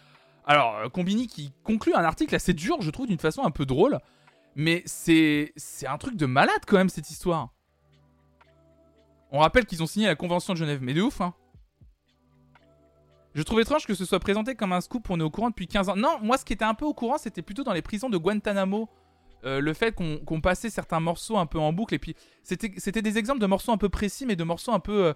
Alors, 0.45 0.77
euh, 0.77 0.89
Combini 0.89 1.27
qui 1.27 1.53
conclut 1.63 1.93
un 1.93 2.03
article 2.03 2.35
assez 2.35 2.53
dur, 2.53 2.81
je 2.81 2.89
trouve, 2.89 3.07
d'une 3.07 3.19
façon 3.19 3.43
un 3.43 3.51
peu 3.51 3.65
drôle. 3.65 3.99
Mais 4.55 4.84
c'est 4.85 5.53
un 5.88 5.97
truc 5.97 6.15
de 6.18 6.26
malade 6.26 6.61
quand 6.68 6.77
même, 6.77 6.89
cette 6.89 7.09
histoire. 7.09 7.49
On 9.31 9.39
rappelle 9.39 9.65
qu'ils 9.65 9.81
ont 9.81 9.88
signé 9.88 10.07
la 10.07 10.15
Convention 10.15 10.53
de 10.53 10.57
Genève, 10.57 10.80
mais 10.81 10.93
de 10.93 11.01
ouf, 11.01 11.22
hein. 11.22 11.34
Je 13.34 13.43
trouve 13.43 13.61
étrange 13.61 13.85
que 13.85 13.93
ce 13.93 14.03
soit 14.03 14.19
présenté 14.19 14.55
comme 14.55 14.73
un 14.73 14.81
scoop, 14.81 15.09
on 15.09 15.18
est 15.18 15.23
au 15.23 15.30
courant 15.30 15.49
depuis 15.49 15.68
15 15.68 15.88
ans. 15.88 15.95
Non, 15.95 16.19
moi 16.22 16.38
ce 16.38 16.43
qui 16.43 16.51
était 16.51 16.65
un 16.65 16.73
peu 16.73 16.84
au 16.84 16.93
courant, 16.93 17.18
c'était 17.18 17.41
plutôt 17.41 17.63
dans 17.63 17.72
les 17.72 17.81
prisons 17.81 18.09
de 18.09 18.18
Guantanamo. 18.18 18.89
Euh, 19.43 19.59
le 19.59 19.73
fait 19.73 19.95
qu'on 19.95 20.41
passait 20.41 20.69
certains 20.69 20.99
morceaux 20.99 21.38
un 21.38 21.45
peu 21.45 21.57
en 21.57 21.73
boucle. 21.73 21.95
Et 21.95 21.99
puis, 21.99 22.15
c'était 22.43 23.01
des 23.01 23.18
exemples 23.18 23.39
de 23.39 23.45
morceaux 23.47 23.72
un 23.72 23.77
peu 23.77 23.89
précis, 23.89 24.26
mais 24.26 24.35
de 24.35 24.43
morceaux 24.43 24.72
un 24.72 24.80
peu. 24.80 25.05
Euh, 25.05 25.13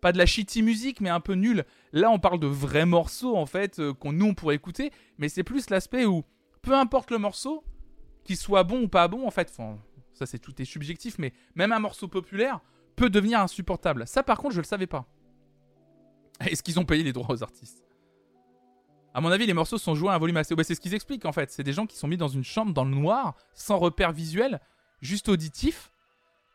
pas 0.00 0.12
de 0.12 0.18
la 0.18 0.26
shitty 0.26 0.62
musique, 0.62 1.00
mais 1.00 1.10
un 1.10 1.20
peu 1.20 1.34
nul. 1.34 1.64
Là, 1.92 2.10
on 2.10 2.18
parle 2.18 2.40
de 2.40 2.46
vrais 2.46 2.86
morceaux, 2.86 3.36
en 3.36 3.46
fait, 3.46 3.78
euh, 3.78 3.92
qu'on 3.92 4.12
nous, 4.12 4.26
on 4.26 4.34
pourrait 4.34 4.54
écouter. 4.54 4.90
Mais 5.18 5.28
c'est 5.28 5.44
plus 5.44 5.70
l'aspect 5.70 6.04
où, 6.04 6.24
peu 6.62 6.74
importe 6.74 7.10
le 7.10 7.18
morceau, 7.18 7.64
qu'il 8.24 8.36
soit 8.36 8.64
bon 8.64 8.82
ou 8.82 8.88
pas 8.88 9.08
bon, 9.08 9.26
en 9.26 9.30
fait. 9.30 9.54
ça, 10.12 10.26
c'est 10.26 10.38
tout 10.38 10.60
est 10.60 10.64
subjectif, 10.64 11.18
mais 11.18 11.32
même 11.54 11.72
un 11.72 11.80
morceau 11.80 12.08
populaire 12.08 12.60
peut 12.96 13.10
devenir 13.10 13.40
insupportable. 13.40 14.06
Ça, 14.06 14.22
par 14.22 14.38
contre, 14.38 14.54
je 14.54 14.60
le 14.60 14.66
savais 14.66 14.86
pas. 14.86 15.06
Est-ce 16.40 16.62
qu'ils 16.62 16.78
ont 16.78 16.84
payé 16.84 17.02
les 17.02 17.12
droits 17.12 17.34
aux 17.34 17.42
artistes? 17.42 17.84
À 19.12 19.20
mon 19.20 19.30
avis, 19.30 19.46
les 19.46 19.54
morceaux 19.54 19.78
sont 19.78 19.94
joués 19.94 20.10
à 20.10 20.14
un 20.14 20.18
volume 20.18 20.36
assez. 20.36 20.54
Bah, 20.54 20.62
c'est 20.62 20.74
ce 20.74 20.80
qu'ils 20.80 20.94
expliquent 20.94 21.24
en 21.24 21.32
fait. 21.32 21.50
C'est 21.50 21.64
des 21.64 21.72
gens 21.72 21.86
qui 21.86 21.96
sont 21.96 22.06
mis 22.06 22.16
dans 22.16 22.28
une 22.28 22.44
chambre 22.44 22.72
dans 22.72 22.84
le 22.84 22.90
noir, 22.90 23.34
sans 23.54 23.78
repère 23.78 24.12
visuel, 24.12 24.60
juste 25.00 25.28
auditif. 25.28 25.89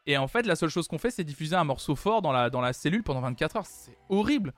Et 0.07 0.17
en 0.17 0.27
fait, 0.27 0.45
la 0.45 0.55
seule 0.55 0.69
chose 0.69 0.87
qu'on 0.87 0.99
fait, 0.99 1.09
c'est 1.09 1.23
diffuser 1.23 1.55
un 1.55 1.63
morceau 1.63 1.95
fort 1.95 2.21
dans 2.21 2.31
la, 2.31 2.49
dans 2.49 2.61
la 2.61 2.73
cellule 2.73 3.03
pendant 3.03 3.21
24 3.21 3.55
heures. 3.55 3.65
C'est 3.65 3.97
horrible. 4.09 4.53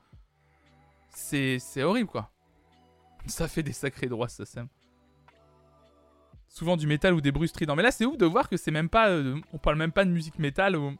C'est, 1.10 1.82
horrible 1.82 2.08
quoi. 2.08 2.30
Ça 3.26 3.48
fait 3.48 3.62
des 3.62 3.72
sacrés 3.72 4.06
droits, 4.06 4.28
ça, 4.28 4.44
Sam. 4.44 4.68
Souvent 6.48 6.76
du 6.76 6.86
métal 6.86 7.14
ou 7.14 7.20
des 7.20 7.32
bruits 7.32 7.48
stridents. 7.48 7.76
Mais 7.76 7.82
là, 7.82 7.90
c'est 7.90 8.04
ouf 8.04 8.16
de 8.16 8.26
voir 8.26 8.48
que 8.48 8.56
c'est 8.56 8.70
même 8.70 8.88
pas. 8.88 9.10
Euh, 9.10 9.38
on 9.52 9.58
parle 9.58 9.76
même 9.76 9.92
pas 9.92 10.04
de 10.04 10.10
musique 10.10 10.38
métal 10.38 10.76
ou, 10.76 10.96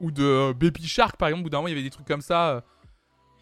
ou 0.00 0.10
de 0.10 0.24
euh, 0.24 0.52
Baby 0.52 0.86
Shark 0.86 1.16
par 1.16 1.28
exemple. 1.28 1.46
Où 1.46 1.50
d'un 1.50 1.58
moment, 1.58 1.68
il 1.68 1.72
y 1.72 1.74
avait 1.74 1.82
des 1.82 1.90
trucs 1.90 2.06
comme 2.06 2.20
ça. 2.20 2.50
Euh, 2.50 2.60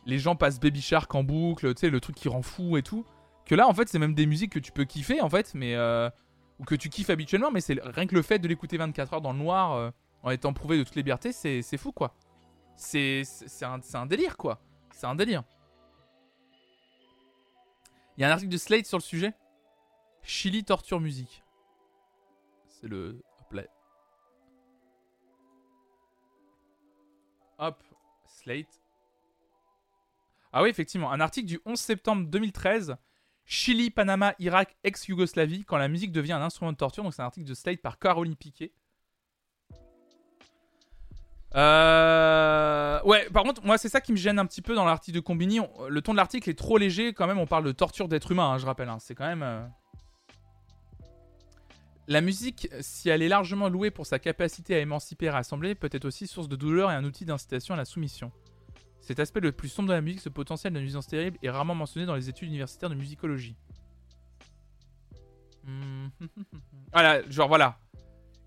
les 0.06 0.18
gens 0.18 0.36
passent 0.36 0.60
Baby 0.60 0.80
Shark 0.80 1.14
en 1.14 1.22
boucle, 1.22 1.74
tu 1.74 1.80
sais, 1.80 1.90
le 1.90 2.00
truc 2.00 2.16
qui 2.16 2.28
rend 2.28 2.42
fou 2.42 2.76
et 2.76 2.82
tout. 2.82 3.04
Que 3.44 3.54
là, 3.54 3.68
en 3.68 3.74
fait, 3.74 3.88
c'est 3.88 3.98
même 3.98 4.14
des 4.14 4.26
musiques 4.26 4.52
que 4.52 4.58
tu 4.58 4.72
peux 4.72 4.84
kiffer, 4.84 5.20
en 5.20 5.28
fait, 5.28 5.52
mais. 5.54 5.76
Ou 6.58 6.64
que 6.64 6.74
tu 6.74 6.88
kiffes 6.88 7.10
habituellement, 7.10 7.52
mais 7.52 7.60
c'est 7.60 7.78
rien 7.80 8.06
que 8.06 8.14
le 8.14 8.22
fait 8.22 8.40
de 8.40 8.48
l'écouter 8.48 8.78
24 8.78 9.14
heures 9.14 9.20
dans 9.20 9.32
le 9.32 9.38
noir, 9.38 9.92
en 10.22 10.30
étant 10.30 10.52
prouvé 10.52 10.78
de 10.78 10.84
toute 10.84 10.96
liberté, 10.96 11.32
c'est 11.32 11.76
fou, 11.76 11.92
quoi. 11.92 12.14
C'est 12.76 13.22
un, 13.62 13.80
un 13.94 14.06
délire, 14.06 14.36
quoi. 14.36 14.60
C'est 14.92 15.06
un 15.06 15.14
délire. 15.14 15.44
Il 18.16 18.22
y 18.22 18.24
a 18.24 18.28
un 18.28 18.32
article 18.32 18.50
de 18.50 18.56
Slate 18.56 18.86
sur 18.86 18.98
le 18.98 19.02
sujet. 19.02 19.32
Chili 20.22 20.64
torture 20.64 21.00
musique. 21.00 21.44
C'est 22.66 22.88
le. 22.88 23.22
Hop 23.40 23.52
là. 23.52 23.62
Hop. 27.58 27.82
Slate. 28.26 28.82
Ah 30.52 30.62
oui, 30.62 30.68
effectivement, 30.70 31.12
un 31.12 31.20
article 31.20 31.46
du 31.46 31.60
11 31.64 31.78
septembre 31.78 32.26
2013. 32.26 32.96
Chili, 33.44 33.90
Panama, 33.90 34.34
Irak, 34.38 34.76
ex-Yougoslavie, 34.84 35.64
quand 35.64 35.78
la 35.78 35.88
musique 35.88 36.12
devient 36.12 36.32
un 36.32 36.42
instrument 36.42 36.72
de 36.72 36.76
torture. 36.76 37.02
Donc 37.04 37.14
c'est 37.14 37.22
un 37.22 37.26
article 37.26 37.46
de 37.46 37.54
Slate 37.54 37.80
par 37.80 37.98
Caroline 37.98 38.36
Piquet. 38.36 38.72
Euh... 41.54 43.00
Ouais, 43.04 43.28
par 43.30 43.42
contre, 43.42 43.64
moi, 43.64 43.78
c'est 43.78 43.88
ça 43.88 44.00
qui 44.00 44.12
me 44.12 44.16
gêne 44.16 44.38
un 44.38 44.46
petit 44.46 44.62
peu 44.62 44.74
dans 44.74 44.84
l'article 44.84 45.16
de 45.16 45.20
Combini. 45.20 45.60
Le 45.88 46.02
ton 46.02 46.12
de 46.12 46.16
l'article 46.16 46.50
est 46.50 46.58
trop 46.58 46.78
léger, 46.78 47.12
quand 47.12 47.26
même. 47.26 47.38
On 47.38 47.46
parle 47.46 47.64
de 47.64 47.72
torture 47.72 48.08
d'être 48.08 48.32
humain, 48.32 48.50
hein, 48.50 48.58
je 48.58 48.66
rappelle. 48.66 48.88
Hein. 48.88 48.98
C'est 49.00 49.14
quand 49.14 49.26
même. 49.26 49.42
Euh, 49.42 49.64
la 52.06 52.20
musique, 52.20 52.68
si 52.80 53.10
elle 53.10 53.22
est 53.22 53.28
largement 53.28 53.68
louée 53.68 53.90
pour 53.90 54.06
sa 54.06 54.18
capacité 54.18 54.74
à 54.74 54.78
émanciper 54.78 55.26
et 55.26 55.30
rassembler, 55.30 55.74
peut 55.74 55.90
être 55.92 56.06
aussi 56.06 56.26
source 56.26 56.48
de 56.48 56.56
douleur 56.56 56.90
et 56.90 56.94
un 56.94 57.04
outil 57.04 57.24
d'incitation 57.24 57.74
à 57.74 57.76
la 57.76 57.84
soumission. 57.84 58.32
Cet 59.00 59.20
aspect 59.20 59.40
le 59.40 59.52
plus 59.52 59.68
sombre 59.68 59.88
de 59.88 59.94
la 59.94 60.00
musique, 60.00 60.20
ce 60.20 60.28
potentiel 60.28 60.72
de 60.72 60.80
nuisance 60.80 61.06
terrible, 61.06 61.38
est 61.42 61.50
rarement 61.50 61.74
mentionné 61.74 62.06
dans 62.06 62.14
les 62.14 62.28
études 62.28 62.48
universitaires 62.48 62.90
de 62.90 62.94
musicologie. 62.94 63.56
voilà, 66.92 67.28
genre 67.28 67.48
voilà. 67.48 67.78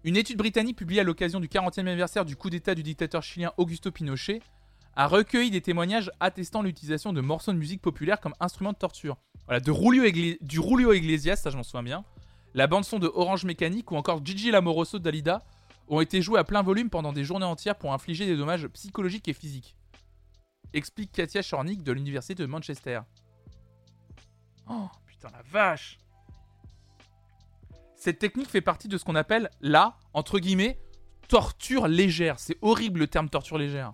Une 0.03 0.17
étude 0.17 0.37
britannique 0.37 0.77
publiée 0.77 1.01
à 1.01 1.03
l'occasion 1.03 1.39
du 1.39 1.47
40e 1.47 1.81
anniversaire 1.81 2.25
du 2.25 2.35
coup 2.35 2.49
d'État 2.49 2.75
du 2.75 2.83
dictateur 2.83 3.21
chilien 3.21 3.51
Augusto 3.57 3.91
Pinochet 3.91 4.41
a 4.95 5.07
recueilli 5.07 5.51
des 5.51 5.61
témoignages 5.61 6.11
attestant 6.19 6.61
l'utilisation 6.61 7.13
de 7.13 7.21
morceaux 7.21 7.53
de 7.53 7.57
musique 7.57 7.81
populaire 7.81 8.19
comme 8.19 8.33
instrument 8.39 8.73
de 8.73 8.77
torture. 8.77 9.17
Voilà, 9.45 9.59
du 9.59 9.71
Rulio 9.71 10.93
Iglesias, 10.93 11.37
ça 11.37 11.49
je 11.49 11.57
m'en 11.57 11.63
souviens 11.63 11.83
bien, 11.83 12.03
la 12.53 12.67
bande-son 12.67 12.99
de 12.99 13.09
Orange 13.13 13.45
Mécanique 13.45 13.91
ou 13.91 13.95
encore 13.95 14.25
Gigi 14.25 14.51
Lamoroso 14.51 14.99
de 14.99 15.03
Dalida 15.03 15.45
ont 15.87 16.01
été 16.01 16.21
joués 16.21 16.39
à 16.39 16.43
plein 16.43 16.61
volume 16.61 16.89
pendant 16.89 17.13
des 17.13 17.23
journées 17.23 17.45
entières 17.45 17.77
pour 17.77 17.93
infliger 17.93 18.25
des 18.25 18.35
dommages 18.35 18.67
psychologiques 18.67 19.27
et 19.27 19.33
physiques 19.33 19.75
explique 20.73 21.11
Katia 21.11 21.41
Chornik 21.41 21.83
de 21.83 21.91
l'université 21.91 22.35
de 22.35 22.45
Manchester. 22.45 23.01
Oh 24.69 24.87
putain 25.05 25.29
la 25.31 25.41
vache 25.43 25.97
Cette 28.03 28.17
technique 28.17 28.49
fait 28.49 28.61
partie 28.61 28.87
de 28.87 28.97
ce 28.97 29.05
qu'on 29.05 29.13
appelle 29.13 29.51
la, 29.61 29.99
entre 30.15 30.39
guillemets, 30.39 30.79
torture 31.27 31.87
légère. 31.87 32.39
C'est 32.39 32.57
horrible 32.63 33.01
le 33.01 33.07
terme 33.07 33.29
torture 33.29 33.59
légère. 33.59 33.93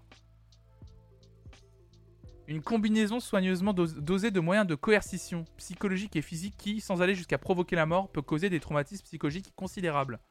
Une 2.48 2.62
combinaison 2.62 3.20
soigneusement 3.20 3.74
dosée 3.74 4.32
de 4.32 4.40
moyens 4.40 4.66
de 4.66 4.76
coercition 4.76 5.44
psychologique 5.58 6.16
et 6.16 6.22
physique 6.22 6.56
qui, 6.58 6.80
sans 6.80 7.02
aller 7.02 7.16
jusqu'à 7.16 7.38
provoquer 7.38 7.76
la 7.76 7.86
mort, 7.86 8.10
peut 8.10 8.22
causer 8.22 8.50
des 8.50 8.62
traumatismes 8.62 9.04
psychologiques 9.04 9.52
considérables. 9.58 10.22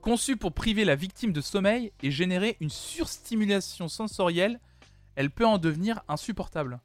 Conçue 0.00 0.36
pour 0.36 0.54
priver 0.54 0.84
la 0.84 0.96
victime 0.96 1.32
de 1.32 1.40
sommeil 1.40 1.92
et 2.02 2.10
générer 2.10 2.56
une 2.58 2.68
surstimulation 2.68 3.86
sensorielle, 3.86 4.58
elle 5.14 5.30
peut 5.30 5.46
en 5.46 5.58
devenir 5.58 6.02
insupportable. 6.08 6.80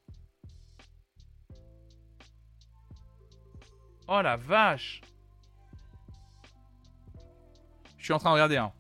Oh 4.08 4.22
la 4.22 4.38
vache 4.38 5.02
Je 7.98 8.06
suis 8.06 8.14
en 8.14 8.20
train 8.20 8.30
de 8.30 8.36
regarder. 8.36 8.58
Hein. 8.58 8.72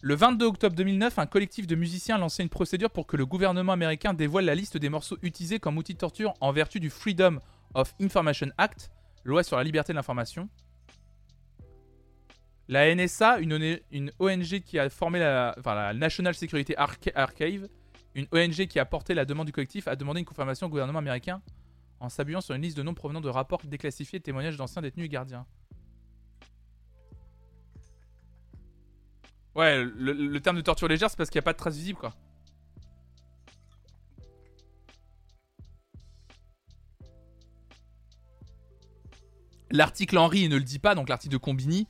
Le 0.00 0.14
22 0.14 0.46
octobre 0.46 0.74
2009, 0.74 1.18
un 1.18 1.26
collectif 1.26 1.66
de 1.66 1.74
musiciens 1.74 2.16
lançait 2.16 2.42
une 2.42 2.48
procédure 2.48 2.90
pour 2.90 3.06
que 3.06 3.18
le 3.18 3.26
gouvernement 3.26 3.72
américain 3.72 4.14
dévoile 4.14 4.46
la 4.46 4.54
liste 4.54 4.78
des 4.78 4.88
morceaux 4.88 5.18
utilisés 5.20 5.60
comme 5.60 5.76
outil 5.76 5.92
de 5.92 5.98
torture 5.98 6.32
en 6.40 6.52
vertu 6.52 6.80
du 6.80 6.88
Freedom 6.88 7.38
of 7.74 7.94
Information 8.00 8.48
Act, 8.56 8.90
loi 9.24 9.42
sur 9.42 9.58
la 9.58 9.62
liberté 9.62 9.92
de 9.92 9.96
l'information. 9.96 10.48
La 12.68 12.94
NSA, 12.94 13.40
une, 13.40 14.10
ONG 14.18 14.60
qui 14.60 14.78
a 14.78 14.88
formé 14.88 15.18
la, 15.18 15.54
National 15.92 16.34
Security 16.34 16.74
Archive, 16.76 17.68
une 18.14 18.26
ONG 18.32 18.66
qui 18.68 18.78
a 18.78 18.86
porté 18.86 19.12
la 19.12 19.26
demande 19.26 19.46
du 19.46 19.52
collectif, 19.52 19.86
a 19.86 19.96
demandé 19.96 20.20
une 20.20 20.26
confirmation 20.26 20.68
au 20.68 20.70
gouvernement 20.70 21.00
américain 21.00 21.42
en 22.00 22.08
s'appuyant 22.08 22.40
sur 22.40 22.54
une 22.54 22.62
liste 22.62 22.76
de 22.76 22.82
noms 22.82 22.94
provenant 22.94 23.20
de 23.20 23.28
rapports 23.28 23.60
déclassifiés 23.64 24.18
et 24.18 24.22
témoignages 24.22 24.56
d'anciens 24.56 24.82
détenus 24.82 25.06
et 25.06 25.08
gardiens. 25.08 25.46
Ouais, 29.54 29.84
le, 29.84 30.38
terme 30.40 30.56
de 30.56 30.62
torture 30.62 30.88
légère, 30.88 31.10
c'est 31.10 31.16
parce 31.16 31.28
qu'il 31.28 31.38
n'y 31.38 31.44
a 31.44 31.48
pas 31.48 31.52
de 31.52 31.58
traces 31.58 31.76
visibles, 31.76 31.98
quoi. 31.98 32.14
L'article 39.72 40.18
Henry 40.18 40.48
ne 40.48 40.56
le 40.56 40.64
dit 40.64 40.80
pas, 40.80 40.96
donc 40.96 41.08
l'article 41.08 41.32
de 41.32 41.38
Combini, 41.38 41.86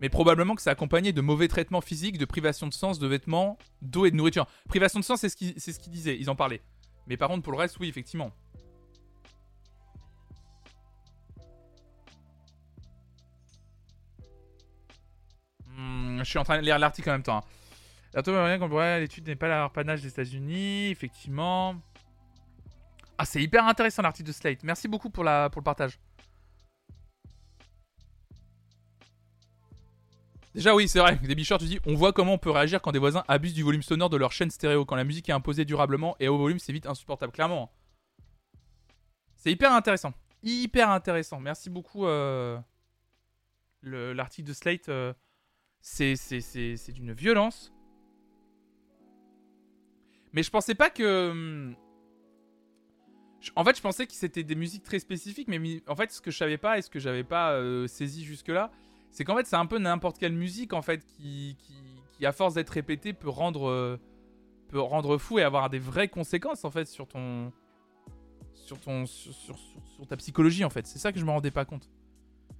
mais 0.00 0.08
probablement 0.08 0.54
que 0.54 0.62
c'est 0.62 0.70
accompagné 0.70 1.12
de 1.12 1.20
mauvais 1.20 1.46
traitements 1.48 1.82
physiques, 1.82 2.16
de 2.16 2.24
privation 2.24 2.68
de 2.68 2.72
sens, 2.72 2.98
de 2.98 3.06
vêtements, 3.06 3.58
d'eau 3.82 4.06
et 4.06 4.10
de 4.10 4.16
nourriture. 4.16 4.46
Privation 4.68 4.98
de 4.98 5.04
sens, 5.04 5.20
c'est 5.20 5.28
ce 5.28 5.36
qu'ils 5.36 5.92
disaient, 5.92 6.18
ils 6.18 6.30
en 6.30 6.36
parlaient. 6.36 6.62
Mais 7.06 7.16
par 7.16 7.28
contre, 7.28 7.42
pour 7.42 7.52
le 7.52 7.58
reste, 7.58 7.78
oui, 7.80 7.88
effectivement. 7.88 8.32
Je 16.24 16.30
suis 16.30 16.38
en 16.38 16.44
train 16.44 16.58
de 16.58 16.64
lire 16.64 16.78
l'article 16.78 17.10
en 17.10 17.12
même 17.12 17.22
temps. 17.22 17.38
Hein. 18.14 18.98
L'étude 18.98 19.26
n'est 19.26 19.36
pas 19.36 19.48
l'arpanage 19.48 20.02
des 20.02 20.08
États-Unis, 20.08 20.90
effectivement. 20.90 21.76
Ah, 23.18 23.24
c'est 23.24 23.42
hyper 23.42 23.66
intéressant 23.66 24.02
l'article 24.02 24.28
de 24.28 24.32
Slate. 24.32 24.64
Merci 24.64 24.88
beaucoup 24.88 25.10
pour, 25.10 25.24
la, 25.24 25.48
pour 25.48 25.60
le 25.60 25.64
partage. 25.64 25.98
Déjà, 30.54 30.74
oui, 30.74 30.86
c'est 30.86 30.98
vrai. 30.98 31.16
Des 31.16 31.34
bicheurs, 31.34 31.58
tu 31.58 31.64
dis, 31.64 31.80
on 31.86 31.94
voit 31.94 32.12
comment 32.12 32.34
on 32.34 32.38
peut 32.38 32.50
réagir 32.50 32.82
quand 32.82 32.92
des 32.92 32.98
voisins 32.98 33.24
abusent 33.26 33.54
du 33.54 33.62
volume 33.62 33.82
sonore 33.82 34.10
de 34.10 34.18
leur 34.18 34.32
chaîne 34.32 34.50
stéréo. 34.50 34.84
Quand 34.84 34.96
la 34.96 35.04
musique 35.04 35.28
est 35.28 35.32
imposée 35.32 35.64
durablement 35.64 36.14
et 36.20 36.28
au 36.28 36.36
volume, 36.36 36.58
c'est 36.58 36.72
vite 36.72 36.86
insupportable. 36.86 37.32
Clairement. 37.32 37.72
C'est 39.36 39.50
hyper 39.50 39.72
intéressant. 39.72 40.12
Hyper 40.42 40.90
intéressant. 40.90 41.40
Merci 41.40 41.70
beaucoup, 41.70 42.06
euh, 42.06 42.58
l'article 43.82 44.48
de 44.48 44.52
Slate. 44.52 44.88
Euh, 44.90 45.14
C'est 45.82 46.92
d'une 46.92 47.12
violence. 47.12 47.72
Mais 50.32 50.42
je 50.42 50.50
pensais 50.50 50.74
pas 50.74 50.88
que. 50.88 51.30
Hum, 51.30 51.76
en 53.56 53.64
fait, 53.64 53.76
je 53.76 53.82
pensais 53.82 54.06
que 54.06 54.12
c'était 54.12 54.44
des 54.44 54.54
musiques 54.54 54.84
très 54.84 55.00
spécifiques, 55.00 55.48
mais 55.48 55.82
en 55.88 55.96
fait, 55.96 56.12
ce 56.12 56.20
que 56.20 56.30
je 56.30 56.38
savais 56.38 56.58
pas 56.58 56.78
et 56.78 56.82
ce 56.82 56.88
que 56.88 57.00
j'avais 57.00 57.24
pas 57.24 57.54
euh, 57.54 57.88
saisi 57.88 58.24
jusque-là, 58.24 58.70
c'est 59.10 59.24
qu'en 59.24 59.36
fait, 59.36 59.46
c'est 59.46 59.56
un 59.56 59.66
peu 59.66 59.78
n'importe 59.78 60.18
quelle 60.18 60.32
musique 60.32 60.72
en 60.72 60.82
fait 60.82 61.04
qui, 61.04 61.56
qui, 61.58 62.24
à 62.24 62.30
force 62.30 62.54
d'être 62.54 62.70
répétée, 62.70 63.12
peut 63.12 63.28
rendre, 63.28 63.68
euh, 63.68 63.98
peut 64.68 64.80
rendre 64.80 65.18
fou 65.18 65.40
et 65.40 65.42
avoir 65.42 65.70
des 65.70 65.80
vraies 65.80 66.06
conséquences 66.06 66.64
en 66.64 66.70
fait 66.70 66.84
sur 66.84 67.08
ton, 67.08 67.52
sur 68.54 68.78
ton, 68.78 69.06
sur, 69.06 69.34
sur, 69.34 70.06
ta 70.06 70.16
psychologie 70.16 70.64
en 70.64 70.70
fait. 70.70 70.86
C'est 70.86 71.00
ça 71.00 71.10
que 71.12 71.18
je 71.18 71.24
me 71.24 71.32
rendais 71.32 71.50
pas 71.50 71.64
compte. 71.64 71.90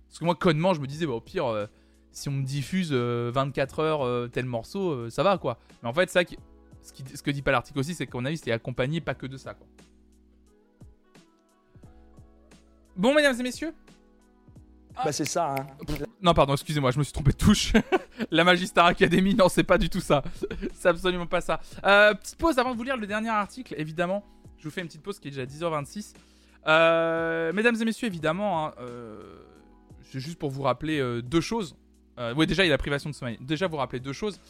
Parce 0.08 0.18
que 0.18 0.24
moi, 0.24 0.34
connement, 0.34 0.74
je 0.74 0.80
me 0.80 0.88
disais, 0.88 1.06
bah, 1.06 1.12
au 1.12 1.20
pire, 1.20 1.46
euh, 1.46 1.66
si 2.12 2.28
on 2.28 2.32
me 2.32 2.44
diffuse 2.44 2.92
24 2.92 3.80
heures 3.80 4.30
tel 4.30 4.46
morceau, 4.46 5.10
ça 5.10 5.22
va 5.22 5.38
quoi. 5.38 5.58
Mais 5.82 5.88
en 5.88 5.94
fait, 5.94 6.10
ça, 6.10 6.20
ce, 6.20 6.92
qui, 6.92 7.04
ce 7.14 7.22
que 7.22 7.30
dit 7.30 7.42
pas 7.42 7.52
l'article 7.52 7.78
aussi, 7.78 7.94
c'est 7.94 8.06
qu'on 8.06 8.24
a 8.24 8.30
vu, 8.30 8.36
c'est 8.36 8.52
accompagné 8.52 9.00
pas 9.00 9.14
que 9.14 9.26
de 9.26 9.36
ça 9.36 9.54
quoi. 9.54 9.66
Bon, 12.96 13.14
mesdames 13.14 13.38
et 13.38 13.42
messieurs. 13.42 13.72
Bah, 14.94 15.12
c'est 15.12 15.24
ça, 15.24 15.54
hein. 15.54 15.66
Non, 16.20 16.34
pardon, 16.34 16.52
excusez-moi, 16.52 16.90
je 16.90 16.98
me 16.98 17.04
suis 17.04 17.12
trompé 17.12 17.32
de 17.32 17.36
touche. 17.36 17.72
la 18.30 18.44
Magistar 18.44 18.86
Academy, 18.86 19.34
non, 19.34 19.48
c'est 19.48 19.64
pas 19.64 19.78
du 19.78 19.88
tout 19.88 20.00
ça. 20.00 20.22
c'est 20.74 20.88
absolument 20.88 21.26
pas 21.26 21.40
ça. 21.40 21.60
Euh, 21.84 22.14
petite 22.14 22.36
pause 22.36 22.58
avant 22.58 22.72
de 22.72 22.76
vous 22.76 22.82
lire 22.82 22.96
le 22.96 23.06
dernier 23.06 23.30
article, 23.30 23.74
évidemment. 23.78 24.22
Je 24.58 24.64
vous 24.64 24.70
fais 24.70 24.82
une 24.82 24.86
petite 24.86 25.02
pause 25.02 25.18
qui 25.18 25.28
est 25.28 25.30
déjà 25.30 25.46
10h26. 25.46 26.14
Euh, 26.66 27.52
mesdames 27.52 27.76
et 27.80 27.84
messieurs, 27.84 28.06
évidemment, 28.06 28.66
hein, 28.66 28.74
euh, 28.80 29.42
c'est 30.02 30.20
juste 30.20 30.38
pour 30.38 30.50
vous 30.50 30.62
rappeler 30.62 31.00
euh, 31.00 31.22
deux 31.22 31.40
choses. 31.40 31.76
Oui, 32.18 32.46
déjà, 32.46 32.64
il 32.64 32.68
y 32.68 32.70
a 32.70 32.74
la 32.74 32.78
privation 32.78 33.10
de 33.10 33.14
sommeil. 33.14 33.38
Déjà, 33.40 33.66
vous 33.66 33.76
rappeler 33.76 34.00
deux 34.00 34.12
choses. 34.12 34.40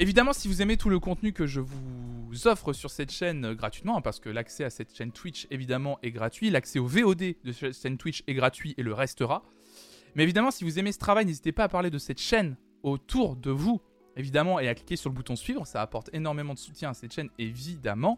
Évidemment, 0.00 0.32
si 0.32 0.46
vous 0.46 0.62
aimez 0.62 0.76
tout 0.76 0.90
le 0.90 1.00
contenu 1.00 1.32
que 1.32 1.44
je 1.44 1.60
vous 1.60 2.46
offre 2.46 2.72
sur 2.72 2.88
cette 2.88 3.10
chaîne 3.10 3.44
euh, 3.44 3.54
gratuitement, 3.56 3.98
hein, 3.98 4.00
parce 4.00 4.20
que 4.20 4.28
l'accès 4.28 4.62
à 4.62 4.70
cette 4.70 4.94
chaîne 4.96 5.10
Twitch, 5.10 5.48
évidemment, 5.50 5.98
est 6.04 6.12
gratuit, 6.12 6.50
l'accès 6.50 6.78
au 6.78 6.86
VOD 6.86 7.34
de 7.42 7.52
cette 7.52 7.74
chaîne 7.74 7.98
Twitch 7.98 8.22
est 8.28 8.34
gratuit 8.34 8.74
et 8.78 8.84
le 8.84 8.94
restera. 8.94 9.42
Mais 10.14 10.22
évidemment, 10.22 10.52
si 10.52 10.62
vous 10.62 10.78
aimez 10.78 10.92
ce 10.92 10.98
travail, 10.98 11.26
n'hésitez 11.26 11.50
pas 11.50 11.64
à 11.64 11.68
parler 11.68 11.90
de 11.90 11.98
cette 11.98 12.20
chaîne 12.20 12.56
autour 12.84 13.34
de 13.34 13.50
vous, 13.50 13.80
évidemment, 14.16 14.60
et 14.60 14.68
à 14.68 14.74
cliquer 14.76 14.94
sur 14.94 15.10
le 15.10 15.16
bouton 15.16 15.34
suivre. 15.34 15.66
Ça 15.66 15.82
apporte 15.82 16.10
énormément 16.12 16.54
de 16.54 16.60
soutien 16.60 16.90
à 16.90 16.94
cette 16.94 17.12
chaîne, 17.12 17.30
évidemment. 17.36 18.16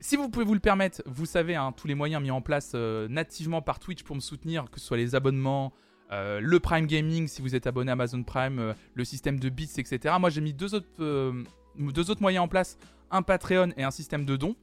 Si 0.00 0.16
vous 0.16 0.28
pouvez 0.28 0.44
vous 0.44 0.54
le 0.54 0.60
permettre, 0.60 1.02
vous 1.06 1.24
savez, 1.24 1.56
hein, 1.56 1.72
tous 1.74 1.88
les 1.88 1.94
moyens 1.94 2.22
mis 2.22 2.30
en 2.30 2.42
place 2.42 2.72
euh, 2.74 3.08
nativement 3.08 3.62
par 3.62 3.78
Twitch 3.78 4.02
pour 4.02 4.14
me 4.14 4.20
soutenir, 4.20 4.70
que 4.70 4.78
ce 4.78 4.86
soit 4.86 4.98
les 4.98 5.14
abonnements, 5.14 5.72
euh, 6.10 6.40
le 6.40 6.60
Prime 6.60 6.86
Gaming, 6.86 7.28
si 7.28 7.42
vous 7.42 7.54
êtes 7.54 7.66
abonné 7.66 7.90
à 7.90 7.92
Amazon 7.92 8.22
Prime, 8.22 8.58
euh, 8.58 8.72
le 8.94 9.04
système 9.04 9.38
de 9.38 9.48
bits, 9.48 9.70
etc. 9.76 10.14
Moi, 10.18 10.30
j'ai 10.30 10.40
mis 10.40 10.54
deux 10.54 10.74
autres, 10.74 10.86
euh, 11.00 11.44
deux 11.78 12.10
autres 12.10 12.22
moyens 12.22 12.44
en 12.44 12.48
place 12.48 12.78
un 13.10 13.22
Patreon 13.22 13.70
et 13.76 13.84
un 13.84 13.90
système 13.90 14.24
de 14.24 14.36
dons. 14.36 14.54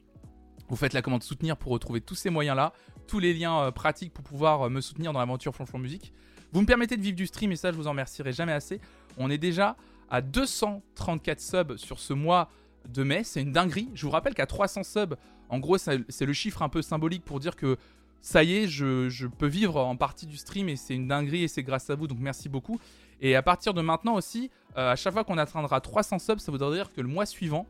Vous 0.69 0.75
faites 0.75 0.93
la 0.93 1.01
commande 1.01 1.23
soutenir 1.23 1.57
pour 1.57 1.71
retrouver 1.71 2.01
tous 2.01 2.15
ces 2.15 2.29
moyens-là, 2.29 2.73
tous 3.07 3.19
les 3.19 3.33
liens 3.33 3.71
pratiques 3.71 4.13
pour 4.13 4.23
pouvoir 4.23 4.69
me 4.69 4.81
soutenir 4.81 5.13
dans 5.13 5.19
l'aventure 5.19 5.55
Flonflon 5.55 5.79
Musique. 5.79 6.13
Vous 6.51 6.61
me 6.61 6.65
permettez 6.65 6.95
de 6.95 7.01
vivre 7.01 7.15
du 7.15 7.25
stream 7.25 7.51
et 7.51 7.55
ça, 7.55 7.71
je 7.71 7.75
vous 7.75 7.87
en 7.87 7.91
remercierai 7.91 8.33
jamais 8.33 8.51
assez. 8.51 8.79
On 9.17 9.29
est 9.31 9.37
déjà 9.39 9.75
à 10.09 10.21
234 10.21 11.41
subs 11.41 11.77
sur 11.77 11.99
ce 11.99 12.13
mois 12.13 12.49
de 12.87 13.03
mai. 13.03 13.23
C'est 13.23 13.41
une 13.41 13.51
dinguerie. 13.51 13.89
Je 13.95 14.05
vous 14.05 14.11
rappelle 14.11 14.35
qu'à 14.35 14.45
300 14.45 14.83
subs, 14.83 15.15
en 15.49 15.59
gros, 15.59 15.77
c'est 15.77 16.25
le 16.25 16.33
chiffre 16.33 16.61
un 16.61 16.69
peu 16.69 16.81
symbolique 16.81 17.23
pour 17.25 17.39
dire 17.39 17.55
que 17.55 17.77
ça 18.25 18.43
y 18.43 18.55
est, 18.55 18.67
je, 18.67 19.27
peux 19.27 19.45
vivre 19.45 19.77
en 19.77 19.95
partie 19.95 20.25
du 20.25 20.35
stream 20.35 20.67
et 20.67 20.77
c'est 20.77 20.95
une 20.95 21.07
dinguerie 21.07 21.43
et 21.43 21.47
c'est 21.47 21.61
grâce 21.61 21.91
à 21.91 21.95
vous, 21.95 22.07
donc 22.07 22.17
merci 22.19 22.49
beaucoup. 22.49 22.79
Et 23.21 23.35
à 23.35 23.43
partir 23.43 23.75
de 23.75 23.81
maintenant 23.81 24.15
aussi, 24.15 24.49
euh, 24.77 24.93
à 24.93 24.95
chaque 24.95 25.13
fois 25.13 25.23
qu'on 25.23 25.37
atteindra 25.37 25.79
300 25.79 26.17
subs, 26.17 26.39
ça 26.39 26.51
voudrait 26.51 26.75
dire 26.75 26.91
que 26.91 27.01
le 27.01 27.07
mois 27.07 27.27
suivant, 27.27 27.67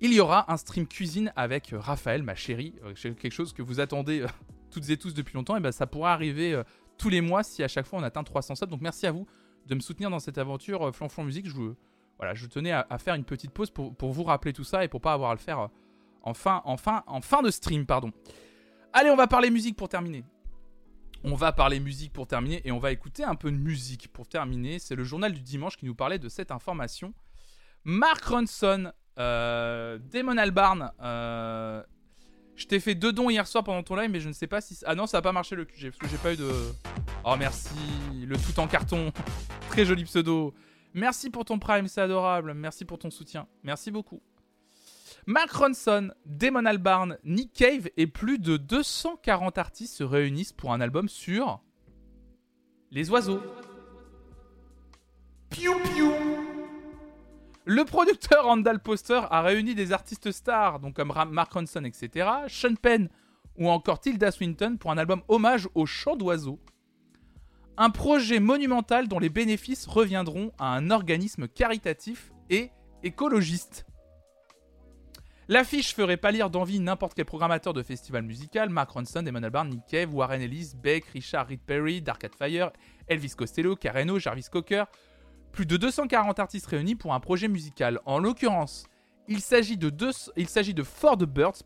il 0.00 0.12
y 0.12 0.18
aura 0.18 0.52
un 0.52 0.56
stream 0.56 0.84
cuisine 0.84 1.32
avec 1.36 1.72
euh, 1.72 1.78
Raphaël, 1.78 2.24
ma 2.24 2.34
chérie, 2.34 2.74
euh, 2.82 2.92
quelque 2.92 3.30
chose 3.30 3.52
que 3.52 3.62
vous 3.62 3.78
attendez 3.78 4.26
toutes 4.72 4.90
et 4.90 4.96
tous 4.96 5.14
depuis 5.14 5.36
longtemps, 5.36 5.56
et 5.56 5.60
ben 5.60 5.70
ça 5.70 5.86
pourra 5.86 6.12
arriver 6.12 6.60
tous 6.96 7.08
les 7.08 7.20
mois 7.20 7.44
si 7.44 7.62
à 7.62 7.68
chaque 7.68 7.86
fois 7.86 8.00
on 8.00 8.02
atteint 8.02 8.24
300 8.24 8.56
subs. 8.56 8.68
Donc 8.68 8.80
merci 8.80 9.06
à 9.06 9.12
vous 9.12 9.28
de 9.66 9.76
me 9.76 9.80
soutenir 9.80 10.10
dans 10.10 10.18
cette 10.18 10.38
aventure 10.38 10.92
Flonflon 10.92 11.22
Musique. 11.22 11.46
Je, 11.46 12.46
tenais 12.48 12.72
à, 12.72 12.98
faire 12.98 13.14
une 13.14 13.22
petite 13.22 13.52
pause 13.52 13.70
pour, 13.70 13.94
pour, 13.94 14.10
vous 14.10 14.24
rappeler 14.24 14.52
tout 14.52 14.64
ça 14.64 14.82
et 14.82 14.88
pour 14.88 15.00
pas 15.00 15.12
avoir 15.12 15.30
à 15.30 15.34
le 15.34 15.40
faire 15.40 15.68
en 16.22 16.34
fin, 16.34 16.62
en 16.64 16.76
fin, 16.76 17.04
en 17.06 17.20
fin 17.20 17.42
de 17.42 17.50
stream, 17.52 17.86
pardon. 17.86 18.10
Allez, 18.92 19.10
on 19.10 19.16
va 19.16 19.26
parler 19.26 19.50
musique 19.50 19.76
pour 19.76 19.88
terminer. 19.88 20.24
On 21.24 21.34
va 21.34 21.52
parler 21.52 21.80
musique 21.80 22.12
pour 22.12 22.26
terminer 22.26 22.62
et 22.64 22.72
on 22.72 22.78
va 22.78 22.92
écouter 22.92 23.24
un 23.24 23.34
peu 23.34 23.50
de 23.50 23.56
musique 23.56 24.08
pour 24.12 24.28
terminer. 24.28 24.78
C'est 24.78 24.94
le 24.94 25.04
journal 25.04 25.32
du 25.32 25.40
dimanche 25.40 25.76
qui 25.76 25.84
nous 25.86 25.94
parlait 25.94 26.18
de 26.18 26.28
cette 26.28 26.50
information. 26.50 27.12
Mark 27.84 28.24
Ronson, 28.24 28.92
euh, 29.18 29.98
Damon 29.98 30.36
Albarn. 30.36 30.92
Euh, 31.02 31.82
je 32.54 32.66
t'ai 32.66 32.80
fait 32.80 32.94
deux 32.94 33.12
dons 33.12 33.30
hier 33.30 33.46
soir 33.46 33.62
pendant 33.62 33.82
ton 33.82 33.94
live, 33.96 34.10
mais 34.10 34.20
je 34.20 34.28
ne 34.28 34.32
sais 34.32 34.46
pas 34.46 34.60
si. 34.60 34.78
Ah 34.84 34.94
non, 34.94 35.06
ça 35.06 35.18
n'a 35.18 35.22
pas 35.22 35.32
marché 35.32 35.54
le 35.54 35.64
QG 35.64 35.90
parce 35.90 35.98
que 35.98 36.08
j'ai 36.08 36.18
pas 36.18 36.32
eu 36.32 36.36
de. 36.36 36.50
Oh 37.24 37.34
merci, 37.38 37.74
le 38.26 38.36
tout 38.36 38.58
en 38.58 38.66
carton. 38.66 39.12
Très 39.70 39.84
joli 39.84 40.04
pseudo. 40.04 40.54
Merci 40.94 41.30
pour 41.30 41.44
ton 41.44 41.58
prime, 41.58 41.86
c'est 41.86 42.00
adorable. 42.00 42.54
Merci 42.54 42.84
pour 42.84 42.98
ton 42.98 43.10
soutien. 43.10 43.46
Merci 43.62 43.90
beaucoup. 43.90 44.22
Mark 45.28 45.52
Ronson, 45.52 46.08
Damon 46.24 46.64
Albarn, 46.64 47.18
Nick 47.22 47.52
Cave 47.52 47.90
et 47.98 48.06
plus 48.06 48.38
de 48.38 48.56
240 48.56 49.58
artistes 49.58 49.94
se 49.94 50.02
réunissent 50.02 50.54
pour 50.54 50.72
un 50.72 50.80
album 50.80 51.06
sur 51.06 51.60
les 52.90 53.10
oiseaux. 53.10 53.42
Piu 55.50 55.68
piu. 55.84 56.06
Le 57.66 57.84
producteur 57.84 58.46
Randall 58.46 58.80
Poster 58.80 59.20
a 59.30 59.42
réuni 59.42 59.74
des 59.74 59.92
artistes 59.92 60.32
stars, 60.32 60.80
donc 60.80 60.96
comme 60.96 61.12
Mark 61.30 61.52
Ronson, 61.52 61.84
etc., 61.84 62.26
Sean 62.48 62.76
Penn 62.80 63.10
ou 63.58 63.68
encore 63.68 64.00
Tilda 64.00 64.30
Swinton 64.30 64.78
pour 64.80 64.92
un 64.92 64.96
album 64.96 65.20
hommage 65.28 65.68
au 65.74 65.84
chant 65.84 66.16
d'oiseaux. 66.16 66.58
Un 67.76 67.90
projet 67.90 68.40
monumental 68.40 69.08
dont 69.08 69.18
les 69.18 69.28
bénéfices 69.28 69.86
reviendront 69.86 70.52
à 70.58 70.74
un 70.74 70.90
organisme 70.90 71.48
caritatif 71.48 72.32
et 72.48 72.70
écologiste. 73.02 73.87
L'affiche 75.50 75.94
ferait 75.94 76.18
pas 76.18 76.30
lire 76.30 76.50
d'envie 76.50 76.78
n'importe 76.78 77.14
quel 77.14 77.24
programmateur 77.24 77.72
de 77.72 77.82
festival 77.82 78.22
musical, 78.22 78.68
Mark 78.68 78.90
Ronson, 78.90 79.24
Emmanuel 79.24 79.50
Barn, 79.50 79.70
Nick 79.70 79.86
Cave, 79.86 80.14
Warren 80.14 80.42
Ellis, 80.42 80.72
Beck, 80.76 81.06
Richard 81.06 81.48
Reed 81.48 81.62
Perry, 81.62 82.02
Dark 82.02 82.22
Fire, 82.36 82.70
Elvis 83.08 83.34
Costello, 83.34 83.74
Carreno, 83.74 84.18
Jarvis 84.18 84.48
Cocker. 84.52 84.84
Plus 85.52 85.64
de 85.64 85.78
240 85.78 86.38
artistes 86.38 86.66
réunis 86.66 86.96
pour 86.96 87.14
un 87.14 87.20
projet 87.20 87.48
musical. 87.48 87.98
En 88.04 88.18
l'occurrence, 88.18 88.86
il 89.26 89.40
s'agit 89.40 89.78
de, 89.78 89.88
deux, 89.88 90.10
Birds, 90.36 91.62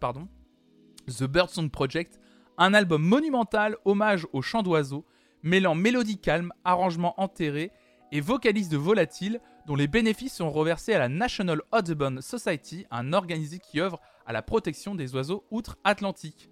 The 1.08 1.24
Bird 1.24 1.50
Song 1.50 1.68
Project, 1.68 2.20
un 2.58 2.74
album 2.74 3.02
monumental 3.02 3.76
hommage 3.84 4.28
au 4.32 4.42
chant 4.42 4.62
d'oiseaux, 4.62 5.04
mêlant 5.42 5.74
mélodie 5.74 6.20
calme, 6.20 6.52
arrangement 6.64 7.20
enterré 7.20 7.72
et 8.12 8.20
vocalise 8.20 8.68
de 8.68 8.76
volatile 8.76 9.40
dont 9.66 9.76
les 9.76 9.86
bénéfices 9.86 10.34
sont 10.34 10.50
reversés 10.50 10.94
à 10.94 10.98
la 10.98 11.08
National 11.08 11.62
Audubon 11.72 12.20
Society, 12.20 12.86
un 12.90 13.12
organisme 13.12 13.58
qui 13.58 13.80
œuvre 13.80 14.00
à 14.26 14.32
la 14.32 14.42
protection 14.42 14.94
des 14.94 15.14
oiseaux 15.14 15.44
outre-Atlantique. 15.50 16.48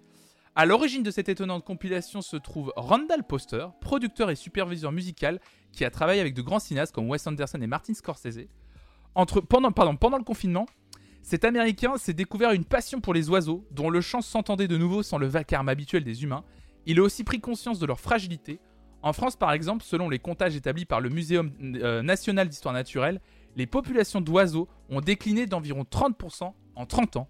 À 0.55 0.65
l'origine 0.65 1.03
de 1.03 1.11
cette 1.11 1.29
étonnante 1.29 1.63
compilation 1.63 2.21
se 2.21 2.35
trouve 2.35 2.73
Randall 2.75 3.23
Poster, 3.23 3.67
producteur 3.79 4.29
et 4.29 4.35
superviseur 4.35 4.91
musical 4.91 5.39
qui 5.71 5.85
a 5.85 5.89
travaillé 5.89 6.19
avec 6.19 6.33
de 6.33 6.41
grands 6.41 6.59
cinéastes 6.59 6.93
comme 6.93 7.09
Wes 7.09 7.25
Anderson 7.25 7.61
et 7.61 7.67
Martin 7.67 7.93
Scorsese. 7.93 8.47
Entre, 9.15 9.39
pendant, 9.39 9.71
pardon, 9.71 9.95
pendant 9.95 10.17
le 10.17 10.23
confinement, 10.23 10.65
cet 11.23 11.45
Américain 11.45 11.97
s'est 11.97 12.13
découvert 12.13 12.51
une 12.51 12.65
passion 12.65 12.99
pour 12.99 13.13
les 13.13 13.29
oiseaux, 13.29 13.65
dont 13.71 13.89
le 13.89 14.01
chant 14.01 14.21
s'entendait 14.21 14.67
de 14.67 14.77
nouveau 14.77 15.03
sans 15.03 15.17
le 15.17 15.27
vacarme 15.27 15.69
habituel 15.69 16.03
des 16.03 16.23
humains. 16.23 16.43
Il 16.85 16.99
a 16.99 17.03
aussi 17.03 17.23
pris 17.23 17.39
conscience 17.39 17.79
de 17.79 17.85
leur 17.85 17.99
fragilité, 17.99 18.59
en 19.03 19.13
France, 19.13 19.35
par 19.35 19.51
exemple, 19.51 19.83
selon 19.83 20.09
les 20.09 20.19
comptages 20.19 20.55
établis 20.55 20.85
par 20.85 21.01
le 21.01 21.09
Muséum 21.09 21.51
euh, 21.61 22.01
national 22.01 22.47
d'histoire 22.49 22.73
naturelle, 22.73 23.19
les 23.55 23.65
populations 23.65 24.21
d'oiseaux 24.21 24.67
ont 24.89 25.01
décliné 25.01 25.47
d'environ 25.47 25.83
30% 25.83 26.53
en 26.75 26.85
30 26.85 27.17
ans. 27.17 27.27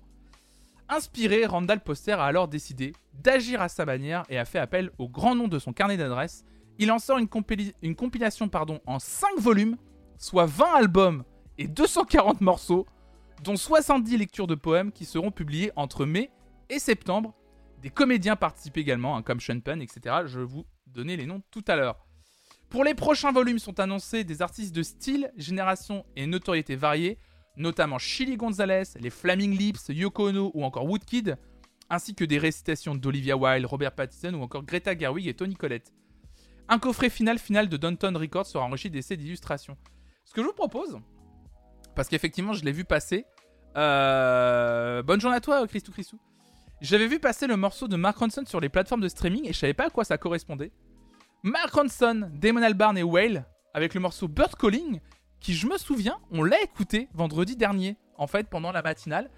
Inspiré, 0.89 1.45
Randall 1.45 1.79
Poster 1.79 2.11
a 2.11 2.25
alors 2.25 2.49
décidé 2.49 2.93
d'agir 3.13 3.61
à 3.61 3.69
sa 3.69 3.85
manière 3.85 4.25
et 4.29 4.37
a 4.37 4.43
fait 4.43 4.59
appel 4.59 4.91
au 4.97 5.07
grand 5.07 5.35
nom 5.35 5.47
de 5.47 5.57
son 5.57 5.71
carnet 5.71 5.95
d'adresses. 5.95 6.43
Il 6.79 6.91
en 6.91 6.99
sort 6.99 7.17
une, 7.17 7.29
compilation 7.29 8.49
en 8.85 8.99
5 8.99 9.39
volumes, 9.39 9.77
soit 10.17 10.45
20 10.45 10.75
albums 10.75 11.23
et 11.57 11.67
240 11.67 12.41
morceaux, 12.41 12.85
dont 13.43 13.55
70 13.55 14.17
lectures 14.17 14.47
de 14.47 14.55
poèmes 14.55 14.91
qui 14.91 15.05
seront 15.05 15.31
publiées 15.31 15.71
entre 15.77 16.05
mai 16.05 16.29
et 16.69 16.79
septembre. 16.79 17.33
Des 17.81 17.89
comédiens 17.89 18.35
participent 18.35 18.77
également, 18.77 19.15
hein, 19.15 19.21
comme 19.21 19.39
Sean 19.39 19.59
Penn, 19.59 19.81
etc. 19.81 20.23
Je 20.25 20.41
vous 20.41 20.65
donner 20.93 21.17
les 21.17 21.25
noms 21.25 21.41
tout 21.51 21.63
à 21.67 21.75
l'heure. 21.75 22.05
Pour 22.69 22.83
les 22.83 22.93
prochains 22.93 23.31
volumes 23.31 23.59
sont 23.59 23.79
annoncés 23.79 24.23
des 24.23 24.41
artistes 24.41 24.73
de 24.73 24.83
style, 24.83 25.31
génération 25.35 26.05
et 26.15 26.25
notoriété 26.25 26.75
variées, 26.75 27.17
notamment 27.57 27.97
Chili 27.97 28.37
Gonzalez, 28.37 28.83
les 28.99 29.09
Flaming 29.09 29.57
Lips, 29.57 29.89
Yoko 29.89 30.29
Ono 30.29 30.51
ou 30.53 30.63
encore 30.63 30.85
Woodkid, 30.85 31.37
ainsi 31.89 32.15
que 32.15 32.23
des 32.23 32.37
récitations 32.37 32.95
d'Olivia 32.95 33.35
Wilde, 33.35 33.65
Robert 33.65 33.93
Pattinson 33.93 34.33
ou 34.35 34.43
encore 34.43 34.63
Greta 34.63 34.97
Gerwig 34.97 35.27
et 35.27 35.33
Tony 35.33 35.55
Collette. 35.55 35.93
Un 36.69 36.79
coffret 36.79 37.09
final 37.09 37.37
final 37.37 37.67
de 37.67 37.75
Downton 37.75 38.15
Records 38.15 38.45
sera 38.45 38.63
enrichi 38.63 38.89
d'essais 38.89 39.17
d'illustrations. 39.17 39.77
Ce 40.23 40.33
que 40.33 40.41
je 40.41 40.47
vous 40.47 40.53
propose, 40.53 40.97
parce 41.95 42.07
qu'effectivement, 42.07 42.53
je 42.53 42.63
l'ai 42.63 42.71
vu 42.71 42.85
passer. 42.85 43.25
Euh, 43.75 45.03
bonne 45.03 45.19
journée 45.19 45.37
à 45.37 45.41
toi, 45.41 45.67
Christou 45.67 45.91
Christou. 45.91 46.19
J'avais 46.81 47.05
vu 47.05 47.19
passer 47.19 47.45
le 47.45 47.55
morceau 47.57 47.87
de 47.87 47.95
Mark 47.95 48.17
Ronson 48.17 48.43
sur 48.47 48.59
les 48.59 48.67
plateformes 48.67 49.01
de 49.01 49.07
streaming 49.07 49.45
et 49.45 49.53
je 49.53 49.59
savais 49.59 49.75
pas 49.75 49.85
à 49.85 49.89
quoi 49.91 50.03
ça 50.03 50.17
correspondait. 50.17 50.71
Mark 51.43 51.71
Ronson, 51.71 52.31
Damon 52.33 52.63
Albarn 52.63 52.97
et 52.97 53.03
Whale 53.03 53.45
avec 53.75 53.93
le 53.93 53.99
morceau 53.99 54.27
Bird 54.27 54.55
Calling, 54.55 54.99
qui 55.39 55.53
je 55.53 55.67
me 55.67 55.77
souviens, 55.77 56.17
on 56.31 56.41
l'a 56.41 56.59
écouté 56.63 57.07
vendredi 57.13 57.55
dernier, 57.55 57.97
en 58.17 58.25
fait, 58.25 58.49
pendant 58.49 58.71
la 58.71 58.81
matinale. 58.81 59.29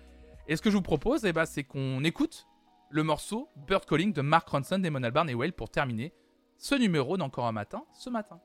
Et 0.47 0.55
ce 0.55 0.61
que 0.61 0.71
je 0.71 0.77
vous 0.77 0.81
propose, 0.81 1.25
eh 1.25 1.33
ben, 1.33 1.45
c'est 1.45 1.65
qu'on 1.65 2.01
écoute 2.05 2.47
le 2.89 3.03
morceau 3.03 3.49
Bird 3.67 3.85
Calling 3.85 4.13
de 4.13 4.21
Mark 4.21 4.47
Ronson, 4.47 4.79
Damon 4.79 5.03
Albarn 5.03 5.29
et 5.29 5.33
Whale 5.33 5.51
pour 5.51 5.69
terminer 5.69 6.13
ce 6.57 6.75
numéro 6.75 7.17
d'Encore 7.17 7.47
un 7.47 7.51
matin 7.51 7.83
ce 7.91 8.09
matin. 8.09 8.39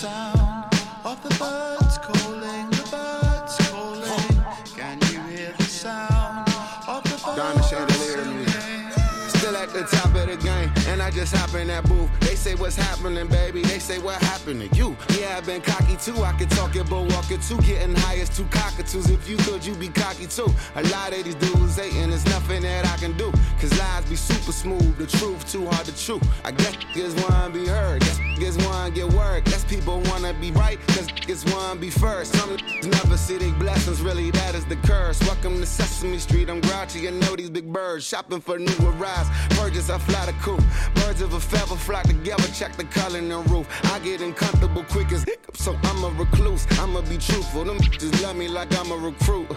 Sound 0.00 0.64
of 1.04 1.22
the 1.22 1.28
birds 1.38 1.98
calling? 1.98 2.70
The 2.70 2.88
birds 2.90 3.68
calling. 3.68 4.44
Can 4.74 4.98
you 5.12 5.20
hear 5.36 5.52
the 5.58 5.64
sound 5.64 6.48
of 6.88 7.02
the 7.04 7.20
birds 7.22 7.36
Diamond 7.36 7.64
chandelier 7.66 8.24
music. 8.24 8.92
Still 9.28 9.56
at 9.56 9.68
the 9.74 9.82
top 9.82 10.14
of 10.14 10.26
the 10.26 10.38
game, 10.38 10.72
and 10.86 11.02
I 11.02 11.10
just 11.10 11.36
hop 11.36 11.54
in 11.54 11.66
that 11.68 11.84
booth. 11.86 12.19
Say 12.40 12.54
what's 12.54 12.74
happening, 12.74 13.26
baby. 13.26 13.60
They 13.60 13.78
say 13.78 13.98
what 13.98 14.14
happened 14.22 14.62
to 14.62 14.74
you. 14.74 14.96
Yeah, 15.10 15.36
I've 15.36 15.44
been 15.44 15.60
cocky 15.60 15.96
too. 15.96 16.22
I 16.22 16.32
can 16.32 16.48
talk 16.48 16.74
it, 16.74 16.88
but 16.88 17.02
walk 17.12 17.30
it 17.30 17.42
too. 17.42 17.58
Getting 17.58 17.94
high 17.94 18.16
as 18.16 18.34
two 18.34 18.44
cockatoos. 18.44 19.10
If 19.10 19.28
you 19.28 19.36
could, 19.36 19.62
you'd 19.62 19.78
be 19.78 19.88
cocky 19.88 20.26
too. 20.26 20.48
A 20.74 20.82
lot 20.84 21.12
of 21.12 21.22
these 21.22 21.34
dudes 21.34 21.76
hating, 21.76 22.08
there's 22.08 22.24
nothing 22.24 22.62
that 22.62 22.86
I 22.86 22.96
can 22.96 23.14
do. 23.18 23.30
Cause 23.60 23.78
lies 23.78 24.06
be 24.06 24.16
super 24.16 24.52
smooth, 24.52 24.96
the 24.96 25.06
truth 25.06 25.52
too 25.52 25.66
hard 25.66 25.84
to 25.84 25.94
chew. 25.94 26.18
I 26.42 26.52
guess 26.52 26.76
niggas 26.76 27.28
wanna 27.28 27.52
be 27.52 27.66
heard, 27.66 28.00
guess 28.00 28.18
niggas 28.18 28.66
wanna 28.66 28.90
get 28.90 29.12
word. 29.12 29.44
Guess 29.44 29.64
people 29.64 30.00
wanna 30.06 30.32
be 30.32 30.50
right, 30.52 30.78
cause 30.86 31.08
niggas 31.08 31.44
wanna 31.54 31.78
be 31.78 31.90
first. 31.90 32.34
Some 32.36 32.56
never 32.84 33.18
see 33.18 33.36
their 33.36 33.52
blessings, 33.52 34.00
really 34.00 34.30
that 34.30 34.54
is 34.54 34.64
the 34.64 34.76
curse. 34.76 35.20
Welcome 35.20 35.60
to 35.60 35.66
Sesame 35.66 36.18
Street, 36.18 36.48
I'm 36.48 36.62
grouchy, 36.62 37.06
I 37.06 37.10
know 37.10 37.36
these 37.36 37.50
big 37.50 37.70
birds. 37.70 38.06
Shopping 38.06 38.40
for 38.40 38.58
new 38.58 38.88
arrives, 38.88 39.28
purchase, 39.50 39.90
I 39.90 39.98
fly 39.98 40.24
the 40.24 40.32
coop. 40.40 40.64
Birds 40.94 41.20
of 41.20 41.34
a 41.34 41.40
feather 41.40 41.76
flock 41.76 42.04
together, 42.04 42.29
check 42.60 42.76
the 42.76 42.84
color 42.84 43.18
in 43.18 43.28
the 43.28 43.38
roof. 43.38 43.66
I 43.92 43.98
get 44.00 44.20
uncomfortable 44.20 44.84
quick 44.84 45.12
as 45.12 45.24
so 45.54 45.78
I'm 45.84 46.04
a 46.04 46.10
recluse. 46.10 46.66
I'ma 46.78 47.00
be 47.02 47.18
truthful, 47.18 47.64
them 47.64 47.80
just 47.80 48.22
love 48.22 48.36
me 48.36 48.48
like 48.48 48.68
I'm 48.78 48.90
a 48.92 48.96
recruit. 48.96 49.48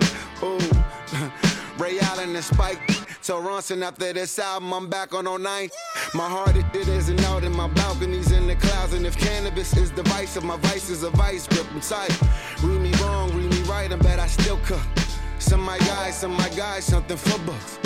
Ooh. 0.44 0.60
Ray 1.78 2.00
Allen 2.00 2.36
and 2.36 2.44
Spike. 2.44 2.80
Tell 3.24 3.42
Ronson 3.42 3.84
after 3.84 4.14
this 4.14 4.38
album, 4.38 4.74
I'm 4.74 4.90
back 4.90 5.14
on 5.14 5.28
all 5.28 5.40
09. 5.40 5.70
My 6.14 6.30
heart 6.30 6.56
it, 6.56 6.66
isn't 6.76 7.24
out 7.24 7.44
in 7.44 7.56
my 7.56 7.68
balconies 7.68 8.32
in 8.32 8.48
the 8.48 8.56
clouds. 8.56 8.94
And 8.94 9.06
if 9.06 9.18
cannabis 9.18 9.76
is 9.78 9.92
the 9.92 10.04
vice, 10.04 10.34
divisive, 10.34 10.44
my 10.44 10.58
vice 10.58 10.90
is 10.90 11.04
a 11.04 11.10
vice 11.12 11.48
grip. 11.48 11.66
I'm 11.74 11.82
tight. 11.82 12.16
Read 12.62 12.82
me 12.82 12.94
wrong, 13.02 13.34
read 13.36 13.50
me 13.50 13.62
right, 13.64 13.92
I 13.92 13.96
bet 13.96 14.20
I 14.20 14.28
still 14.28 14.60
cook. 14.66 14.84
Some 15.40 15.62
of 15.62 15.66
my 15.66 15.80
guys, 15.80 16.18
some 16.20 16.32
of 16.32 16.38
my 16.38 16.50
guys, 16.50 16.86
something 16.86 17.18
for 17.18 17.40
books. 17.40 17.80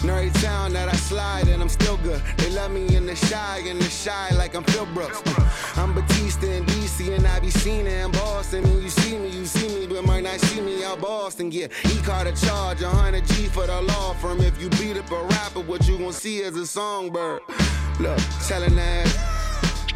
Nerdy 0.00 0.32
town 0.42 0.72
that 0.72 0.88
I 0.88 0.96
slide 0.96 1.48
and 1.48 1.60
I'm 1.62 1.68
still 1.68 1.98
good. 1.98 2.22
They 2.38 2.50
love 2.50 2.70
me 2.70 2.96
in 2.96 3.04
the 3.04 3.14
shy, 3.14 3.62
in 3.66 3.78
the 3.78 3.84
shy 3.84 4.30
like 4.34 4.54
I'm 4.54 4.64
Phil 4.64 4.86
Brooks. 4.86 5.22
I'm 5.76 5.94
Batista 5.94 6.46
in 6.46 6.64
DC 6.64 7.14
and 7.14 7.26
I 7.26 7.38
be 7.40 7.50
seen 7.50 7.86
in 7.86 8.10
Boston. 8.12 8.64
And 8.64 8.82
you 8.82 8.88
see 8.88 9.18
me, 9.18 9.28
you 9.28 9.44
see 9.44 9.68
me, 9.68 9.86
but 9.86 10.04
might 10.06 10.22
not 10.22 10.40
see 10.40 10.60
me 10.62 10.82
out 10.84 11.00
Boston. 11.00 11.52
Yeah, 11.52 11.66
he 11.82 12.00
caught 12.00 12.26
a 12.26 12.32
charge, 12.32 12.82
100 12.82 13.26
G 13.26 13.46
for 13.46 13.66
the 13.66 13.82
law 13.82 14.14
firm. 14.14 14.40
If 14.40 14.60
you 14.60 14.70
beat 14.70 14.96
up 14.96 15.10
a 15.10 15.22
rapper, 15.22 15.60
what 15.60 15.86
you 15.86 15.98
gon' 15.98 16.12
see 16.12 16.38
is 16.38 16.56
a 16.56 16.66
songbird. 16.66 17.42
Look, 17.98 18.18
telling 18.48 18.76
that. 18.76 19.06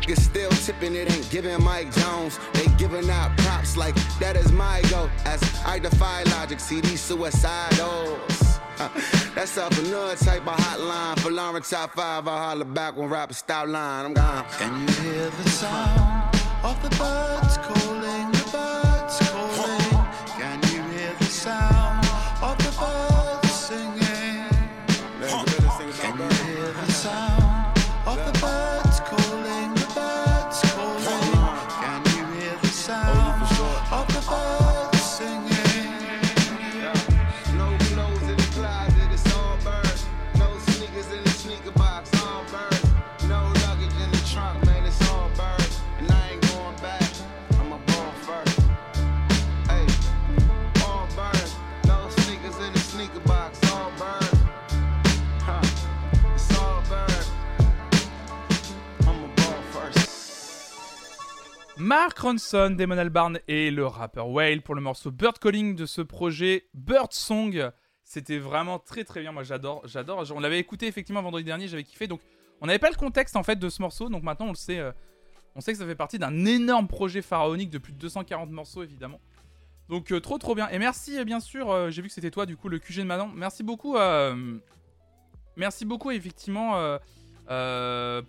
Niggas 0.04 0.20
still 0.20 0.50
tipping, 0.50 0.94
it 0.94 1.10
ain't 1.10 1.30
giving 1.30 1.62
Mike 1.64 1.90
Jones. 1.94 2.38
They 2.52 2.66
giving 2.76 3.08
out 3.08 3.34
props 3.38 3.78
like 3.78 3.94
that 4.20 4.36
is 4.36 4.52
my 4.52 4.82
goal. 4.90 5.08
As 5.24 5.42
I 5.64 5.78
defy 5.78 6.24
logic, 6.24 6.60
see 6.60 6.82
these 6.82 7.00
suicidals. 7.00 8.43
That's 9.34 9.56
off 9.58 9.78
another 9.78 10.16
type 10.16 10.46
of 10.46 10.56
hotline. 10.56 11.18
For 11.20 11.30
Lauren 11.30 11.62
top 11.62 11.94
five, 11.94 12.26
I 12.26 12.38
holler 12.38 12.64
back 12.64 12.96
when 12.96 13.08
rappers 13.08 13.38
stop 13.38 13.68
line. 13.68 14.06
I'm 14.06 14.14
gone. 14.14 14.44
Can 14.58 14.80
you 14.80 14.94
hear 14.94 15.30
the 15.30 15.48
sound 15.50 16.36
of 16.64 16.82
the 16.82 16.90
birds 16.96 17.58
calling? 17.58 18.33
Mark 61.84 62.18
Ronson, 62.18 62.70
Damon 62.70 62.96
Albarn 62.96 63.40
et 63.46 63.70
le 63.70 63.86
rappeur 63.86 64.30
Whale 64.30 64.62
pour 64.62 64.74
le 64.74 64.80
morceau 64.80 65.10
Bird 65.10 65.38
Calling 65.38 65.76
de 65.76 65.84
ce 65.84 66.00
projet 66.00 66.66
Bird 66.72 67.12
Song. 67.12 67.70
C'était 68.02 68.38
vraiment 68.38 68.78
très 68.78 69.04
très 69.04 69.20
bien, 69.20 69.32
moi 69.32 69.42
j'adore, 69.42 69.82
j'adore. 69.84 70.24
On 70.34 70.40
l'avait 70.40 70.58
écouté 70.58 70.86
effectivement 70.86 71.20
vendredi 71.20 71.44
dernier, 71.44 71.68
j'avais 71.68 71.84
kiffé. 71.84 72.06
Donc 72.06 72.22
on 72.62 72.66
n'avait 72.68 72.78
pas 72.78 72.88
le 72.88 72.96
contexte 72.96 73.36
en 73.36 73.42
fait 73.42 73.56
de 73.56 73.68
ce 73.68 73.82
morceau, 73.82 74.08
donc 74.08 74.22
maintenant 74.22 74.46
on 74.46 74.52
le 74.52 74.56
sait. 74.56 74.78
euh, 74.78 74.92
on 75.56 75.60
sait 75.60 75.72
que 75.72 75.78
ça 75.78 75.84
fait 75.84 75.94
partie 75.94 76.18
d'un 76.18 76.46
énorme 76.46 76.88
projet 76.88 77.20
pharaonique 77.20 77.68
de 77.68 77.76
plus 77.76 77.92
de 77.92 77.98
240 77.98 78.50
morceaux 78.50 78.82
évidemment. 78.82 79.20
Donc 79.90 80.10
euh, 80.10 80.20
trop 80.20 80.38
trop 80.38 80.54
bien. 80.54 80.70
Et 80.70 80.78
merci 80.78 81.18
euh, 81.18 81.24
bien 81.24 81.38
sûr, 81.38 81.90
j'ai 81.90 82.00
vu 82.00 82.08
que 82.08 82.14
c'était 82.14 82.30
toi 82.30 82.46
du 82.46 82.56
coup 82.56 82.70
le 82.70 82.78
QG 82.78 83.00
de 83.00 83.02
Manon. 83.02 83.30
Merci 83.34 83.62
beaucoup. 83.62 83.98
merci 85.56 85.84
beaucoup 85.84 86.12
effectivement 86.12 86.98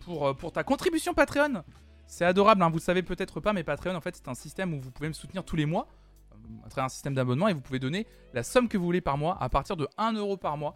pour, 0.01 0.35
pour 0.35 0.51
ta 0.51 0.65
contribution 0.65 1.13
Patreon. 1.13 1.63
C'est 2.07 2.25
adorable, 2.25 2.61
hein, 2.61 2.69
vous 2.69 2.77
le 2.77 2.81
savez 2.81 3.03
peut-être 3.03 3.39
pas, 3.39 3.53
mais 3.53 3.63
Patreon, 3.63 3.95
en 3.95 4.01
fait, 4.01 4.15
c'est 4.15 4.27
un 4.27 4.35
système 4.35 4.73
où 4.73 4.79
vous 4.79 4.91
pouvez 4.91 5.07
me 5.07 5.13
soutenir 5.13 5.43
tous 5.43 5.55
les 5.55 5.65
mois, 5.65 5.87
euh, 6.31 6.65
à 6.65 6.69
travers 6.69 6.85
un 6.85 6.89
système 6.89 7.13
d'abonnement, 7.13 7.47
et 7.47 7.53
vous 7.53 7.61
pouvez 7.61 7.79
donner 7.79 8.05
la 8.33 8.43
somme 8.43 8.67
que 8.67 8.77
vous 8.77 8.85
voulez 8.85 9.01
par 9.01 9.17
mois, 9.17 9.41
à 9.41 9.49
partir 9.49 9.75
de 9.75 9.87
1 9.97 10.13
euro 10.13 10.37
par 10.37 10.57
mois. 10.57 10.75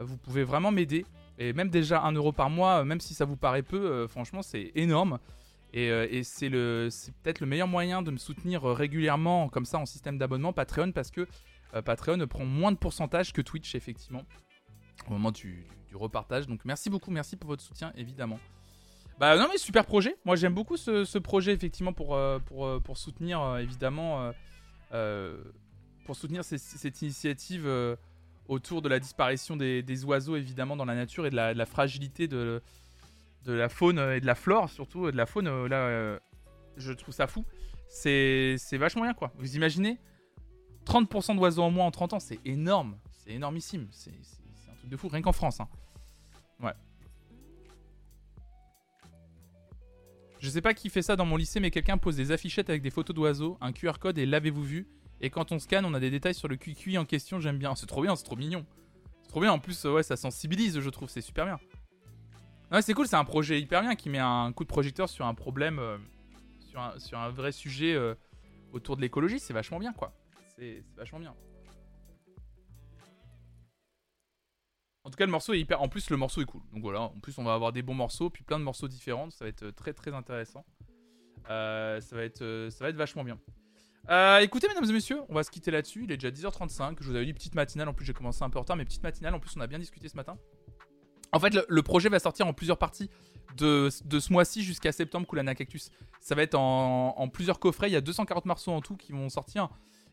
Euh, 0.00 0.04
Vous 0.04 0.16
pouvez 0.16 0.44
vraiment 0.44 0.72
m'aider, 0.72 1.06
et 1.38 1.52
même 1.52 1.70
déjà 1.70 2.02
1 2.02 2.12
euro 2.12 2.32
par 2.32 2.50
mois, 2.50 2.80
euh, 2.80 2.84
même 2.84 3.00
si 3.00 3.14
ça 3.14 3.24
vous 3.24 3.36
paraît 3.36 3.62
peu, 3.62 4.06
franchement, 4.08 4.42
c'est 4.42 4.72
énorme. 4.74 5.18
Et, 5.72 6.22
c'est 6.24 6.48
peut-être 6.48 7.40
le 7.40 7.46
meilleur 7.46 7.68
moyen 7.68 8.00
de 8.00 8.10
me 8.10 8.16
soutenir 8.16 8.62
régulièrement, 8.62 9.48
comme 9.50 9.66
ça, 9.66 9.78
en 9.78 9.84
système 9.84 10.16
d'abonnement, 10.16 10.54
Patreon, 10.54 10.92
parce 10.92 11.10
que 11.10 11.28
Patreon 11.84 12.26
prend 12.26 12.46
moins 12.46 12.72
de 12.72 12.78
pourcentage 12.78 13.34
que 13.34 13.42
Twitch, 13.42 13.74
effectivement, 13.74 14.22
au 15.06 15.10
moment 15.10 15.32
du 15.32 15.66
repartage. 15.92 16.46
Donc 16.46 16.64
merci 16.64 16.88
beaucoup, 16.88 17.10
merci 17.10 17.36
pour 17.36 17.48
votre 17.48 17.62
soutien, 17.62 17.92
évidemment. 17.94 18.38
Bah 19.18 19.36
non 19.38 19.46
mais 19.50 19.56
super 19.58 19.86
projet. 19.86 20.16
Moi 20.24 20.36
j'aime 20.36 20.52
beaucoup 20.54 20.76
ce, 20.76 21.04
ce 21.04 21.18
projet 21.18 21.52
effectivement 21.54 21.92
pour, 21.94 22.14
euh, 22.14 22.38
pour, 22.38 22.66
euh, 22.66 22.80
pour 22.80 22.98
soutenir 22.98 23.40
euh, 23.40 23.58
évidemment 23.58 24.32
pour 26.04 26.14
soutenir 26.16 26.44
cette 26.44 27.02
initiative 27.02 27.68
autour 28.48 28.80
de 28.82 28.88
la 28.88 29.00
disparition 29.00 29.56
des, 29.56 29.82
des 29.82 30.04
oiseaux 30.04 30.36
évidemment 30.36 30.76
dans 30.76 30.84
la 30.84 30.94
nature 30.94 31.26
et 31.26 31.30
de 31.30 31.34
la, 31.36 31.66
fragilité 31.66 32.28
de, 32.28 32.62
de 33.44 33.52
la 33.52 33.68
faune 33.68 33.98
et 33.98 34.20
de 34.20 34.26
la 34.26 34.36
flore 34.36 34.70
surtout 34.70 35.10
de 35.10 35.16
la 35.16 35.26
faune 35.26 35.66
là 35.66 36.18
je 36.76 36.92
trouve 36.92 37.12
ça 37.14 37.26
fou. 37.26 37.44
C'est 37.88 38.56
vachement 38.72 39.02
bien 39.02 39.14
quoi. 39.14 39.32
Vous 39.36 39.56
imaginez 39.56 39.98
30% 40.86 41.34
d'oiseaux 41.36 41.62
en 41.62 41.70
moins 41.72 41.86
en 41.86 41.90
30 41.90 42.12
ans 42.14 42.20
c'est 42.20 42.38
énorme. 42.44 42.96
C'est 43.12 43.32
énormissime. 43.32 43.88
C'est 43.90 44.10
un 44.10 44.74
truc 44.76 44.88
de 44.90 44.96
fou 44.96 45.08
rien 45.08 45.22
qu'en 45.22 45.32
France. 45.32 45.58
hein. 45.60 45.68
Je 50.38 50.50
sais 50.50 50.60
pas 50.60 50.74
qui 50.74 50.90
fait 50.90 51.02
ça 51.02 51.16
dans 51.16 51.24
mon 51.24 51.36
lycée, 51.36 51.60
mais 51.60 51.70
quelqu'un 51.70 51.98
pose 51.98 52.16
des 52.16 52.30
affichettes 52.30 52.68
avec 52.68 52.82
des 52.82 52.90
photos 52.90 53.14
d'oiseaux, 53.14 53.56
un 53.60 53.72
QR 53.72 53.94
code 53.98 54.18
et 54.18 54.26
l'avez-vous 54.26 54.62
vu? 54.62 54.86
Et 55.20 55.30
quand 55.30 55.52
on 55.52 55.58
scanne, 55.58 55.84
on 55.84 55.94
a 55.94 56.00
des 56.00 56.10
détails 56.10 56.34
sur 56.34 56.48
le 56.48 56.56
QQ 56.56 56.98
en 56.98 57.04
question. 57.04 57.40
J'aime 57.40 57.58
bien. 57.58 57.74
C'est 57.74 57.86
trop 57.86 58.02
bien, 58.02 58.14
c'est 58.16 58.24
trop 58.24 58.36
mignon. 58.36 58.66
C'est 59.22 59.30
trop 59.30 59.40
bien. 59.40 59.50
En 59.50 59.58
plus, 59.58 59.84
ouais, 59.84 60.02
ça 60.02 60.16
sensibilise, 60.16 60.78
je 60.78 60.90
trouve. 60.90 61.08
C'est 61.08 61.22
super 61.22 61.46
bien. 61.46 61.58
Ouais, 62.70 62.82
c'est 62.82 62.92
cool. 62.92 63.06
C'est 63.06 63.16
un 63.16 63.24
projet 63.24 63.60
hyper 63.60 63.80
bien 63.80 63.94
qui 63.94 64.10
met 64.10 64.18
un 64.18 64.52
coup 64.52 64.64
de 64.64 64.68
projecteur 64.68 65.08
sur 65.08 65.24
un 65.24 65.34
problème, 65.34 65.78
euh, 65.78 65.96
sur, 66.60 66.80
un, 66.80 66.98
sur 66.98 67.18
un 67.18 67.30
vrai 67.30 67.52
sujet 67.52 67.94
euh, 67.94 68.14
autour 68.72 68.96
de 68.96 69.00
l'écologie. 69.00 69.38
C'est 69.38 69.54
vachement 69.54 69.78
bien, 69.78 69.92
quoi. 69.94 70.12
C'est 70.56 70.84
vachement 70.96 71.20
bien. 71.20 71.34
En 75.06 75.10
tout 75.10 75.16
cas, 75.16 75.24
le 75.24 75.30
morceau 75.30 75.54
est 75.54 75.60
hyper. 75.60 75.80
En 75.80 75.88
plus, 75.88 76.10
le 76.10 76.16
morceau 76.16 76.42
est 76.42 76.46
cool. 76.46 76.62
Donc 76.72 76.82
voilà. 76.82 77.02
En 77.02 77.20
plus, 77.20 77.38
on 77.38 77.44
va 77.44 77.54
avoir 77.54 77.72
des 77.72 77.80
bons 77.80 77.94
morceaux, 77.94 78.28
puis 78.28 78.42
plein 78.42 78.58
de 78.58 78.64
morceaux 78.64 78.88
différents. 78.88 79.30
Ça 79.30 79.44
va 79.44 79.48
être 79.48 79.62
euh, 79.62 79.70
très 79.70 79.92
très 79.92 80.12
intéressant. 80.12 80.64
Euh, 81.48 82.00
ça 82.00 82.16
va 82.16 82.24
être, 82.24 82.42
euh, 82.42 82.70
ça 82.70 82.82
va 82.82 82.90
être 82.90 82.96
vachement 82.96 83.22
bien. 83.22 83.38
Écoutez, 84.40 84.66
mesdames 84.66 84.84
et 84.84 84.92
messieurs, 84.92 85.20
on 85.28 85.34
va 85.34 85.44
se 85.44 85.50
quitter 85.52 85.70
là-dessus. 85.70 86.02
Il 86.04 86.12
est 86.12 86.16
déjà 86.16 86.32
10h35. 86.32 86.96
Je 87.00 87.08
vous 87.08 87.14
avais 87.14 87.24
dit 87.24 87.34
petite 87.34 87.54
matinale. 87.54 87.88
En 87.88 87.94
plus, 87.94 88.04
j'ai 88.04 88.14
commencé 88.14 88.42
un 88.42 88.50
peu 88.50 88.58
en 88.58 88.62
retard, 88.62 88.76
mais 88.76 88.84
petite 88.84 89.04
matinale. 89.04 89.32
En 89.32 89.38
plus, 89.38 89.56
on 89.56 89.60
a 89.60 89.68
bien 89.68 89.78
discuté 89.78 90.08
ce 90.08 90.16
matin. 90.16 90.36
En 91.30 91.38
fait, 91.38 91.56
le, 91.68 91.82
projet 91.82 92.08
va 92.08 92.18
sortir 92.18 92.48
en 92.48 92.52
plusieurs 92.52 92.78
parties 92.78 93.08
de, 93.56 93.90
ce 93.90 94.32
mois-ci 94.32 94.64
jusqu'à 94.64 94.90
septembre. 94.90 95.28
Kulana 95.28 95.54
Cactus. 95.54 95.92
Ça 96.20 96.34
va 96.34 96.42
être 96.42 96.56
en, 96.56 97.28
plusieurs 97.28 97.60
coffrets. 97.60 97.88
Il 97.88 97.92
y 97.92 97.96
a 97.96 98.00
240 98.00 98.44
morceaux 98.46 98.72
en 98.72 98.80
tout 98.80 98.96
qui 98.96 99.12
vont 99.12 99.28
sortir. 99.28 99.68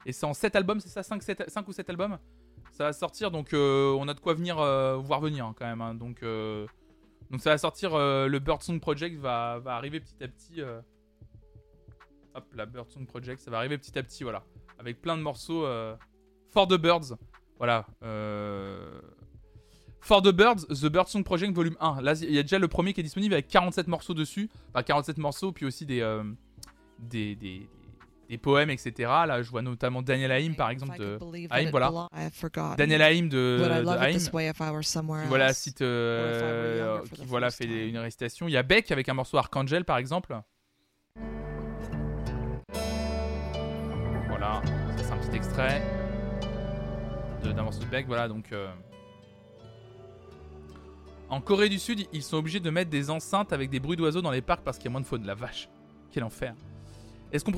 Et 0.06 0.12
c'est 0.12 0.28
en 0.28 0.36
7 0.36 0.56
albums, 0.56 0.80
c'est 0.80 0.90
ça? 0.90 1.02
5, 1.02 1.24
7, 1.24 1.50
5 1.50 1.68
ou 1.68 1.74
7 1.74 1.90
albums? 1.90 2.20
Ça 2.74 2.86
va 2.86 2.94
sortir, 2.94 3.30
donc 3.30 3.54
euh, 3.54 3.96
on 4.00 4.08
a 4.08 4.16
de 4.16 4.20
quoi 4.20 4.34
venir 4.34 4.58
euh, 4.58 4.98
voir 4.98 5.22
venir 5.22 5.46
hein, 5.46 5.54
quand 5.56 5.66
même. 5.66 5.80
hein. 5.82 5.94
Donc, 5.94 6.24
euh, 6.24 6.66
donc 7.30 7.40
ça 7.40 7.52
va 7.52 7.58
sortir, 7.60 7.96
le 7.96 8.40
Bird 8.40 8.64
Song 8.64 8.80
Project 8.80 9.20
va, 9.20 9.60
va 9.60 9.76
arriver 9.76 10.00
petit 10.00 10.24
à 10.24 10.28
petit. 10.28 10.62
Hop, 12.36 12.46
la 12.56 12.66
Bird 12.66 12.90
Song 12.90 13.06
Project, 13.06 13.40
ça 13.42 13.52
va 13.52 13.58
arriver 13.60 13.78
petit 13.78 13.98
à 13.98 14.02
petit, 14.02 14.24
voilà. 14.24 14.44
Avec 14.80 15.02
plein 15.02 15.16
de 15.16 15.22
morceaux. 15.22 15.68
For 16.50 16.68
the 16.68 16.74
Birds, 16.74 17.16
voilà. 17.60 17.86
For 20.00 20.22
the 20.24 20.32
Birds, 20.32 20.66
The 20.68 20.88
Bird 20.88 21.08
Song 21.08 21.24
Project 21.24 21.54
Volume 21.56 21.78
1. 21.80 22.02
Là, 22.02 22.14
il 22.24 22.34
y 22.34 22.40
a 22.40 22.42
déjà 22.42 22.58
le 22.58 22.68
premier 22.68 22.94
qui 22.94 23.02
est 23.02 23.04
disponible 23.04 23.36
avec 23.36 23.48
47 23.50 23.88
morceaux 23.88 24.16
dessus. 24.16 24.50
Enfin, 24.70 24.82
47 24.82 25.18
morceaux, 25.20 25.52
puis 25.52 25.66
aussi 25.68 25.86
des, 25.86 26.02
des, 27.00 27.36
des, 27.36 27.68
des 28.34 28.38
poèmes, 28.40 28.70
etc. 28.70 28.92
Là, 29.28 29.42
je 29.42 29.50
vois 29.50 29.62
notamment 29.62 30.02
Daniel 30.02 30.32
Haim, 30.32 30.54
par 30.56 30.70
exemple, 30.72 30.92
de 31.00 31.18
Haim, 31.52 31.70
voilà. 31.72 31.88
Daniel 32.78 33.02
Haim 33.02 33.28
de, 33.28 33.58
de 33.80 33.86
Haim, 34.04 34.12
qui 35.22 35.28
voilà, 35.30 35.54
cite, 35.54 35.82
euh, 35.82 37.00
qui 37.14 37.26
voilà, 37.26 37.52
fait 37.52 37.66
des- 37.68 37.88
une 37.90 37.98
récitation. 38.00 38.48
Il 38.48 38.52
y 38.52 38.58
a 38.58 38.64
Beck 38.64 38.92
avec 38.92 39.08
un 39.10 39.14
morceau 39.14 39.38
Archangel, 39.38 39.86
par 39.86 39.98
exemple. 39.98 40.36
Voilà, 44.30 44.62
ça 44.98 45.04
c'est 45.04 45.12
un 45.12 45.18
petit 45.18 45.36
extrait 45.38 45.82
d'un 47.44 47.64
morceau 47.64 47.82
de 47.82 47.86
Beck, 47.86 48.08
voilà, 48.08 48.28
donc... 48.28 48.52
euh, 48.52 48.68
En 51.30 51.42
Corée 51.42 51.70
du 51.70 51.78
Sud, 51.78 52.08
ils 52.14 52.24
sont 52.24 52.38
obligés 52.38 52.60
de 52.60 52.70
mettre 52.70 52.90
des 52.90 53.10
enceintes 53.10 53.52
avec 53.54 53.70
des 53.70 53.80
bruits 53.80 53.98
d'oiseaux 53.98 54.22
dans 54.22 54.32
les 54.32 54.42
parcs 54.42 54.64
parce 54.64 54.78
qu'il 54.78 54.86
y 54.86 54.88
a 54.88 54.92
moins 54.92 55.02
de 55.02 55.06
faune. 55.06 55.26
La 55.26 55.36
vache, 55.36 55.68
quel 56.12 56.24
enfer. 56.24 56.54
Est-ce 57.34 57.44
qu'on 57.44 57.52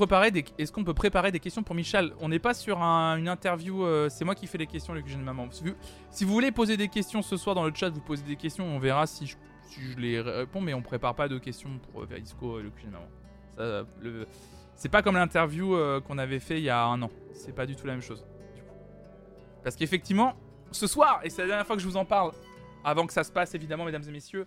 peut 0.84 0.94
préparer 0.94 1.30
des 1.30 1.38
questions 1.38 1.62
pour 1.62 1.74
Michel? 1.74 2.12
On 2.20 2.30
n'est 2.30 2.38
pas 2.38 2.54
sur 2.54 2.80
un- 2.82 3.16
une 3.18 3.28
interview. 3.28 3.84
euh, 3.84 4.08
c'est 4.08 4.24
moi 4.24 4.34
qui 4.34 4.46
fais 4.46 4.56
les 4.58 4.66
questions, 4.66 4.94
QG 4.94 5.18
de 5.18 5.22
maman. 5.22 5.48
Si 5.50 6.24
vous, 6.24 6.32
voulez 6.32 6.50
poser 6.50 6.76
des 6.78 6.88
questions 6.88 7.20
ce 7.20 7.36
soir 7.36 7.54
dans 7.54 7.64
le 7.64 7.72
chat, 7.74 7.90
vous 7.90 8.00
posez 8.00 8.22
des 8.24 8.36
questions. 8.36 8.64
On 8.64 8.78
verra 8.78 9.06
si 9.06 9.26
je, 9.26 9.36
les 9.98 10.18
réponds, 10.20 10.62
mais 10.62 10.72
on 10.72 10.80
prépare 10.80 11.14
pas 11.14 11.28
de 11.28 11.36
questions 11.38 11.68
pour 11.92 12.02
euh, 12.02 12.06
Verisco, 12.06 12.58
le 12.60 12.70
QG 12.70 12.86
de 12.86 12.90
maman. 12.90 13.86
Le- 14.00 14.26
C'est 14.76 14.88
pas 14.90 15.02
comme 15.02 15.16
l'interview 15.16 15.74
euh, 15.74 16.00
qu'on 16.00 16.16
avait 16.18 16.40
fait 16.40 16.58
il 16.58 16.64
y 16.64 16.70
a 16.70 16.82
un 16.84 17.00
an. 17.02 17.10
C'est 17.34 17.54
pas 17.54 17.66
du 17.66 17.76
tout 17.76 17.86
la 17.86 17.92
même 17.92 18.02
chose. 18.02 18.24
Parce 19.62 19.76
qu'effectivement, 19.76 20.34
ce 20.70 20.86
soir, 20.86 21.20
et 21.22 21.28
c'est 21.30 21.42
la 21.42 21.48
dernière 21.48 21.66
fois 21.66 21.76
que 21.76 21.82
je 21.82 21.88
vous 21.88 21.96
en 21.98 22.04
parle, 22.04 22.32
avant 22.84 23.06
que 23.06 23.12
ça 23.12 23.24
se 23.24 23.32
passe 23.32 23.54
évidemment, 23.54 23.84
mesdames 23.84 24.04
et 24.08 24.12
messieurs. 24.12 24.46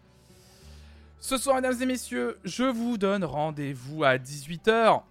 Ce 1.19 1.38
soir, 1.38 1.56
mesdames 1.57 1.76
et 1.81 1.85
messieurs, 1.85 2.39
je 2.45 2.64
vous 2.64 2.97
donne 2.97 3.23
rendez-vous 3.26 4.03
à 4.03 4.18
18h. 4.18 5.01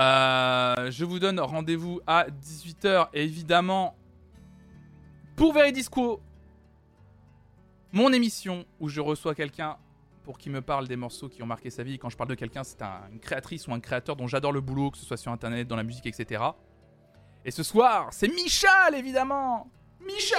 Euh, 0.00 0.90
je 0.90 1.04
vous 1.04 1.18
donne 1.18 1.38
rendez-vous 1.40 2.00
à 2.06 2.26
18h, 2.30 3.08
évidemment, 3.12 3.94
pour 5.36 5.52
Veridisco, 5.52 6.20
mon 7.92 8.12
émission 8.12 8.64
où 8.78 8.88
je 8.88 9.00
reçois 9.00 9.34
quelqu'un 9.34 9.76
pour 10.24 10.38
qui 10.38 10.48
me 10.48 10.62
parle 10.62 10.86
des 10.88 10.96
morceaux 10.96 11.28
qui 11.28 11.42
ont 11.42 11.46
marqué 11.46 11.70
sa 11.70 11.82
vie. 11.82 11.98
Quand 11.98 12.08
je 12.08 12.16
parle 12.16 12.30
de 12.30 12.34
quelqu'un, 12.34 12.62
c'est 12.64 12.80
un- 12.82 13.02
une 13.12 13.20
créatrice 13.20 13.66
ou 13.66 13.72
un 13.74 13.80
créateur 13.80 14.16
dont 14.16 14.26
j'adore 14.26 14.52
le 14.52 14.60
boulot, 14.60 14.90
que 14.90 14.96
ce 14.98 15.04
soit 15.04 15.16
sur 15.16 15.32
internet, 15.32 15.66
dans 15.68 15.76
la 15.76 15.82
musique, 15.82 16.06
etc. 16.06 16.42
Et 17.44 17.50
ce 17.50 17.62
soir, 17.62 18.08
c'est 18.12 18.28
Michel, 18.28 18.94
évidemment 18.94 19.68
Michel 20.06 20.38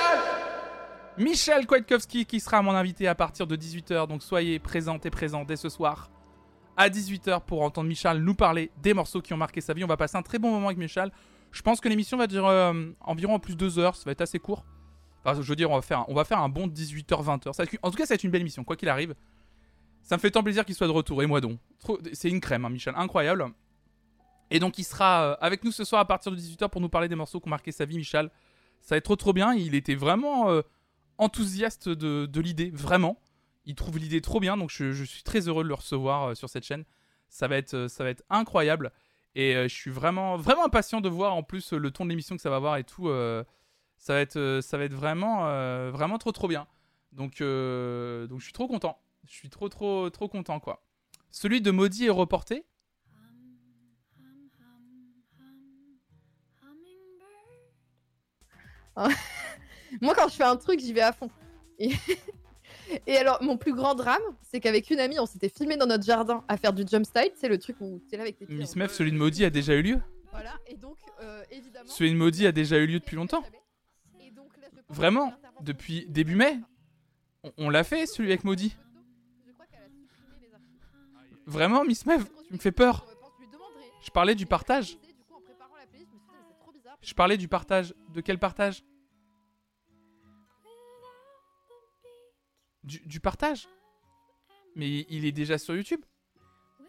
Michel 1.17 1.67
Kwiatkowski 1.67 2.25
qui 2.25 2.39
sera 2.39 2.61
mon 2.61 2.71
invité 2.73 3.07
à 3.07 3.15
partir 3.15 3.45
de 3.45 3.55
18h. 3.55 4.07
Donc 4.07 4.23
soyez 4.23 4.57
présentes 4.59 5.05
et 5.05 5.09
présents 5.11 5.43
dès 5.43 5.55
ce 5.57 5.67
soir 5.69 6.09
à 6.81 6.89
18h 6.89 7.41
pour 7.45 7.61
entendre 7.61 7.87
Michel 7.87 8.17
nous 8.19 8.35
parler 8.35 8.71
des 8.81 8.93
morceaux 8.93 9.21
qui 9.21 9.33
ont 9.33 9.37
marqué 9.37 9.61
sa 9.61 9.73
vie. 9.73 9.83
On 9.83 9.87
va 9.87 9.97
passer 9.97 10.17
un 10.17 10.21
très 10.21 10.39
bon 10.39 10.51
moment 10.51 10.67
avec 10.67 10.77
Michel. 10.77 11.11
Je 11.51 11.61
pense 11.61 11.81
que 11.81 11.89
l'émission 11.89 12.17
va 12.17 12.27
durer 12.27 12.47
euh, 12.49 12.91
environ 13.01 13.39
plus 13.39 13.53
de 13.55 13.59
2 13.59 13.79
heures. 13.79 13.95
Ça 13.95 14.03
va 14.05 14.11
être 14.11 14.21
assez 14.21 14.39
court. 14.39 14.65
Enfin, 15.23 15.39
je 15.41 15.47
veux 15.47 15.55
dire, 15.55 15.69
on 15.69 15.75
va 15.75 15.81
faire 15.81 15.99
un, 15.99 16.05
on 16.07 16.13
va 16.15 16.23
faire 16.25 16.39
un 16.39 16.49
bon 16.49 16.67
18h-20h. 16.67 17.53
Ça 17.53 17.63
va 17.63 17.63
être- 17.65 17.77
En 17.83 17.91
tout 17.91 17.97
cas, 17.97 18.05
ça 18.05 18.13
va 18.13 18.15
être 18.15 18.23
une 18.23 18.31
belle 18.31 18.41
émission, 18.41 18.63
quoi 18.63 18.75
qu'il 18.75 18.89
arrive. 18.89 19.13
Ça 20.01 20.15
me 20.17 20.21
fait 20.21 20.31
tant 20.31 20.41
plaisir 20.43 20.65
qu'il 20.65 20.73
soit 20.75 20.87
de 20.87 20.91
retour. 20.91 21.21
Et 21.21 21.27
moi 21.27 21.41
donc. 21.41 21.59
C'est 22.13 22.29
une 22.29 22.39
crème, 22.39 22.65
hein, 22.65 22.69
Michel. 22.69 22.93
Incroyable. 22.97 23.45
Et 24.49 24.59
donc, 24.59 24.77
il 24.79 24.83
sera 24.83 25.23
euh, 25.23 25.35
avec 25.41 25.63
nous 25.63 25.71
ce 25.71 25.83
soir 25.83 26.01
à 26.01 26.05
partir 26.05 26.31
de 26.31 26.37
18h 26.37 26.69
pour 26.69 26.81
nous 26.81 26.89
parler 26.89 27.07
des 27.07 27.15
morceaux 27.15 27.39
qui 27.39 27.47
ont 27.47 27.51
marqué 27.51 27.71
sa 27.71 27.85
vie, 27.85 27.97
Michel. 27.97 28.29
Ça 28.81 28.95
va 28.95 28.97
être 28.97 29.05
trop 29.05 29.15
trop 29.15 29.33
bien. 29.33 29.53
Il 29.53 29.75
était 29.75 29.95
vraiment 29.95 30.49
euh, 30.49 30.61
enthousiaste 31.19 31.87
de 31.89 32.41
l'idée, 32.41 32.71
vraiment. 32.73 33.17
Il 33.65 33.75
trouve 33.75 33.97
l'idée 33.99 34.21
trop 34.21 34.39
bien, 34.39 34.57
donc 34.57 34.71
je, 34.71 35.03
suis 35.03 35.23
très 35.23 35.47
heureux 35.47 35.63
de 35.63 35.69
le 35.69 35.75
recevoir 35.75 36.29
euh, 36.29 36.35
sur 36.35 36.49
cette 36.49 36.65
chaîne. 36.65 36.83
Ça 37.29 37.47
va 37.47 37.57
être, 37.57 37.73
euh, 37.73 37.87
ça 37.87 38.03
va 38.03 38.09
être 38.09 38.23
incroyable. 38.29 38.91
Et 39.35 39.55
euh, 39.55 39.67
je 39.67 39.73
suis 39.73 39.91
vraiment, 39.91 40.35
vraiment 40.35 40.65
impatient 40.65 40.99
de 41.01 41.09
voir 41.09 41.35
en 41.35 41.43
plus 41.43 41.73
le 41.73 41.91
ton 41.91 42.05
de 42.05 42.09
l'émission 42.09 42.35
que 42.35 42.41
ça 42.41 42.49
va 42.49 42.57
avoir 42.57 42.77
et 42.77 42.83
tout. 42.83 43.07
ça, 43.97 44.13
va 44.13 44.19
être, 44.19 44.59
ça 44.61 44.77
va 44.77 44.83
être 44.83 44.93
vraiment, 44.93 45.41
vraiment 45.91 46.17
trop 46.17 46.31
trop 46.31 46.47
bien. 46.47 46.67
Donc, 47.11 47.39
donc 47.39 48.39
je 48.39 48.43
suis 48.43 48.53
trop 48.53 48.67
content. 48.67 48.99
Je 49.27 49.33
suis 49.33 49.49
trop 49.49 49.69
trop 49.69 50.09
trop 50.09 50.27
content 50.27 50.59
quoi. 50.59 50.83
Celui 51.29 51.61
de 51.61 51.71
Maudit 51.71 52.07
est 52.07 52.09
reporté. 52.09 52.65
Moi, 60.01 60.13
quand 60.15 60.27
je 60.27 60.35
fais 60.35 60.43
un 60.43 60.57
truc, 60.57 60.79
j'y 60.79 60.93
vais 60.93 61.01
à 61.01 61.13
fond. 61.13 61.29
et 63.07 63.17
alors, 63.17 63.41
mon 63.43 63.57
plus 63.57 63.73
grand 63.73 63.95
drame, 63.95 64.21
c'est 64.41 64.59
qu'avec 64.59 64.89
une 64.89 64.99
amie, 64.99 65.19
on 65.19 65.25
s'était 65.25 65.49
filmé 65.49 65.77
dans 65.77 65.85
notre 65.87 66.03
jardin 66.03 66.43
à 66.47 66.57
faire 66.57 66.73
du 66.73 66.83
jump 66.87 67.05
style. 67.05 67.31
C'est 67.35 67.47
le 67.49 67.57
truc 67.57 67.77
où 67.79 68.01
t'es 68.09 68.17
là 68.17 68.23
avec 68.23 68.37
tes 68.37 68.45
pieds. 68.45 68.55
Miss 68.57 68.75
en- 68.75 68.79
Meuf, 68.79 68.93
celui 68.93 69.11
de 69.11 69.17
Maudit 69.17 69.45
a 69.45 69.49
déjà 69.49 69.73
eu 69.75 69.81
lieu. 69.81 69.99
Voilà, 70.31 70.53
et 70.67 70.75
donc, 70.75 70.97
euh, 71.21 71.43
évidemment. 71.51 71.89
Celui 71.89 72.11
de 72.11 72.17
Maudit 72.17 72.47
a 72.47 72.51
déjà 72.51 72.77
eu 72.77 72.87
lieu 72.87 72.99
depuis 72.99 73.15
longtemps. 73.15 73.43
Et 74.21 74.31
donc, 74.31 74.55
là, 74.61 74.67
je 74.73 74.81
pense 74.81 74.95
Vraiment 74.97 75.33
Depuis 75.61 76.05
début 76.07 76.35
mai 76.35 76.59
On, 77.43 77.51
on 77.57 77.69
l'a 77.69 77.83
fait 77.83 78.05
celui 78.05 78.29
avec 78.29 78.43
Maudit. 78.43 78.75
Vraiment, 81.45 81.83
Miss 81.83 82.05
Meuf, 82.05 82.23
tu 82.47 82.53
me 82.53 82.59
fais 82.59 82.71
peur. 82.71 83.05
Je 84.03 84.09
parlais 84.11 84.35
du 84.35 84.45
partage. 84.45 84.97
Je 87.01 87.13
parlais 87.13 87.37
du 87.37 87.47
partage. 87.47 87.93
De 88.13 88.21
quel 88.21 88.37
partage? 88.39 88.83
Du, 92.83 93.19
partage 93.19 93.67
Mais 94.75 95.05
il 95.09 95.25
est 95.25 95.31
déjà 95.31 95.57
sur 95.57 95.75
YouTube 95.75 96.01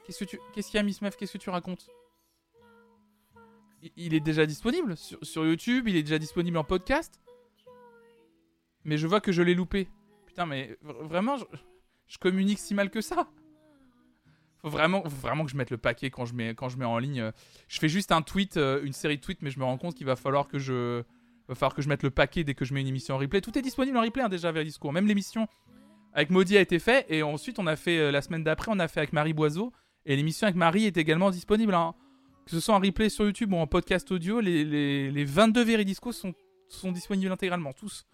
Qu'est-ce 0.04 0.18
que 0.18 0.24
tu, 0.24 0.38
qu'est-ce 0.52 0.68
qu'il 0.68 0.78
y 0.78 0.80
a, 0.80 0.82
Miss 0.82 1.00
Meuf? 1.00 1.16
Qu'est-ce 1.16 1.32
que 1.32 1.38
tu 1.38 1.50
racontes? 1.50 1.88
Il, 3.96 4.14
est 4.14 4.20
déjà 4.20 4.46
disponible 4.46 4.96
sur, 4.96 5.18
sur 5.22 5.44
YouTube. 5.44 5.88
Il 5.88 5.96
est 5.96 6.02
déjà 6.02 6.18
disponible 6.18 6.56
en 6.56 6.64
podcast. 6.64 7.20
Mais 8.84 8.96
je 8.96 9.06
vois 9.06 9.20
que 9.20 9.32
je 9.32 9.42
l'ai 9.42 9.54
loupé. 9.54 9.88
Putain, 10.26 10.46
mais 10.46 10.76
vraiment, 10.82 11.36
je, 11.36 12.18
communique 12.18 12.58
si 12.58 12.74
mal 12.74 12.90
que 12.90 13.00
ça. 13.00 13.28
Faut 14.60 14.68
vraiment, 14.68 15.02
faut 15.02 15.10
vraiment 15.10 15.44
que 15.44 15.50
je 15.50 15.56
mette 15.56 15.70
le 15.70 15.78
paquet 15.78 16.10
quand 16.10 16.24
je 16.24 16.34
mets, 16.34 16.54
quand 16.54 16.68
je 16.68 16.78
mets 16.78 16.84
en 16.84 16.98
ligne. 16.98 17.32
Je 17.68 17.78
fais 17.78 17.88
juste 17.88 18.12
un 18.12 18.22
tweet, 18.22 18.56
euh, 18.56 18.82
une 18.84 18.92
série 18.92 19.16
de 19.16 19.22
tweets, 19.22 19.42
mais 19.42 19.50
je 19.50 19.58
me 19.58 19.64
rends 19.64 19.78
compte 19.78 19.94
qu'il 19.94 20.06
va 20.06 20.16
falloir 20.16 20.46
que 20.46 20.58
je, 20.58 21.02
va 21.48 21.54
falloir 21.54 21.74
que 21.74 21.82
je 21.82 21.88
mette 21.88 22.02
le 22.02 22.10
paquet 22.10 22.44
dès 22.44 22.54
que 22.54 22.64
je 22.64 22.74
mets 22.74 22.80
une 22.80 22.86
émission 22.86 23.16
en 23.16 23.18
replay. 23.18 23.40
Tout 23.40 23.56
est 23.58 23.62
disponible 23.62 23.96
en 23.96 24.02
replay 24.02 24.22
hein, 24.22 24.28
déjà 24.28 24.52
vers 24.52 24.64
Discours. 24.64 24.92
Même 24.92 25.06
l'émission 25.06 25.48
avec 26.12 26.30
Maudit 26.30 26.56
a 26.56 26.60
été 26.60 26.78
fait 26.78 27.06
et 27.08 27.22
ensuite 27.22 27.58
on 27.58 27.66
a 27.66 27.76
fait 27.76 27.98
euh, 27.98 28.10
la 28.10 28.22
semaine 28.22 28.44
d'après, 28.44 28.70
on 28.70 28.78
a 28.78 28.88
fait 28.88 29.00
avec 29.00 29.12
Marie 29.12 29.32
Boiseau 29.32 29.72
et 30.04 30.16
l'émission 30.16 30.46
avec 30.46 30.56
Marie 30.56 30.86
est 30.86 30.96
également 30.96 31.30
disponible. 31.30 31.74
hein. 31.74 31.94
Que 32.44 32.50
ce 32.50 32.60
soit 32.60 32.74
en 32.74 32.80
replay 32.80 33.08
sur 33.08 33.24
YouTube 33.24 33.52
ou 33.52 33.56
en 33.56 33.66
podcast 33.68 34.10
audio, 34.10 34.40
les, 34.40 34.64
les, 34.64 35.10
les 35.12 35.24
22 35.24 35.62
Veridiscos 35.62 36.12
sont, 36.12 36.34
sont 36.68 36.90
disponibles 36.90 37.30
intégralement, 37.30 37.72
tous. 37.72 38.04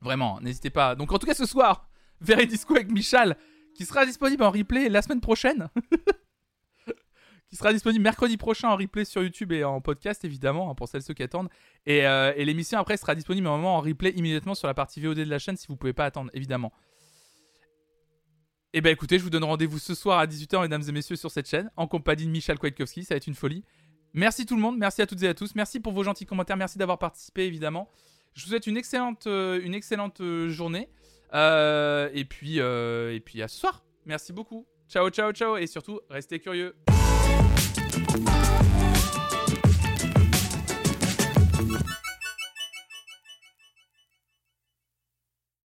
Vraiment, 0.00 0.40
n'hésitez 0.40 0.70
pas. 0.70 0.94
Donc 0.96 1.12
en 1.12 1.18
tout 1.18 1.26
cas 1.26 1.34
ce 1.34 1.46
soir, 1.46 1.88
Veridisco 2.20 2.74
avec 2.74 2.90
Michal, 2.90 3.36
qui 3.74 3.84
sera 3.84 4.04
disponible 4.04 4.42
en 4.42 4.50
replay 4.50 4.88
la 4.88 5.00
semaine 5.00 5.20
prochaine. 5.20 5.68
qui 7.54 7.58
sera 7.58 7.72
disponible 7.72 8.02
mercredi 8.02 8.36
prochain 8.36 8.68
en 8.68 8.76
replay 8.76 9.04
sur 9.04 9.22
YouTube 9.22 9.52
et 9.52 9.62
en 9.62 9.80
podcast 9.80 10.24
évidemment 10.24 10.70
hein, 10.72 10.74
pour 10.74 10.88
celles 10.88 11.02
ceux 11.02 11.14
qui 11.14 11.22
attendent. 11.22 11.48
Et, 11.86 12.04
euh, 12.04 12.32
et 12.34 12.44
l'émission 12.44 12.80
après 12.80 12.96
sera 12.96 13.14
disponible 13.14 13.46
en 13.46 13.80
replay 13.80 14.10
immédiatement 14.10 14.56
sur 14.56 14.66
la 14.66 14.74
partie 14.74 15.00
VOD 15.00 15.18
de 15.18 15.30
la 15.30 15.38
chaîne 15.38 15.56
si 15.56 15.68
vous 15.68 15.76
pouvez 15.76 15.92
pas 15.92 16.04
attendre 16.04 16.32
évidemment. 16.34 16.72
Et 18.72 18.80
ben 18.80 18.90
écoutez, 18.90 19.20
je 19.20 19.22
vous 19.22 19.30
donne 19.30 19.44
rendez-vous 19.44 19.78
ce 19.78 19.94
soir 19.94 20.18
à 20.18 20.26
18h 20.26 20.62
mesdames 20.62 20.82
et 20.88 20.90
messieurs 20.90 21.14
sur 21.14 21.30
cette 21.30 21.48
chaîne 21.48 21.70
en 21.76 21.86
compagnie 21.86 22.26
de 22.26 22.30
Michel 22.30 22.58
Kwiatkowski, 22.58 23.04
ça 23.04 23.14
va 23.14 23.18
être 23.18 23.28
une 23.28 23.36
folie. 23.36 23.62
Merci 24.14 24.46
tout 24.46 24.56
le 24.56 24.60
monde, 24.60 24.76
merci 24.76 25.00
à 25.00 25.06
toutes 25.06 25.22
et 25.22 25.28
à 25.28 25.34
tous, 25.34 25.54
merci 25.54 25.78
pour 25.78 25.92
vos 25.92 26.02
gentils 26.02 26.26
commentaires, 26.26 26.56
merci 26.56 26.76
d'avoir 26.76 26.98
participé 26.98 27.44
évidemment. 27.44 27.88
Je 28.32 28.42
vous 28.42 28.48
souhaite 28.48 28.66
une 28.66 28.76
excellente, 28.76 29.28
euh, 29.28 29.60
une 29.62 29.74
excellente 29.74 30.20
euh, 30.20 30.48
journée. 30.48 30.88
Et, 31.32 32.24
puis, 32.24 32.58
et 32.58 33.22
puis 33.24 33.42
à 33.42 33.46
ce 33.46 33.60
soir. 33.60 33.84
Merci 34.06 34.32
beaucoup. 34.32 34.66
Ciao, 34.88 35.08
ciao, 35.10 35.30
ciao. 35.32 35.56
Et 35.56 35.68
surtout, 35.68 36.00
restez 36.10 36.40
curieux. 36.40 36.74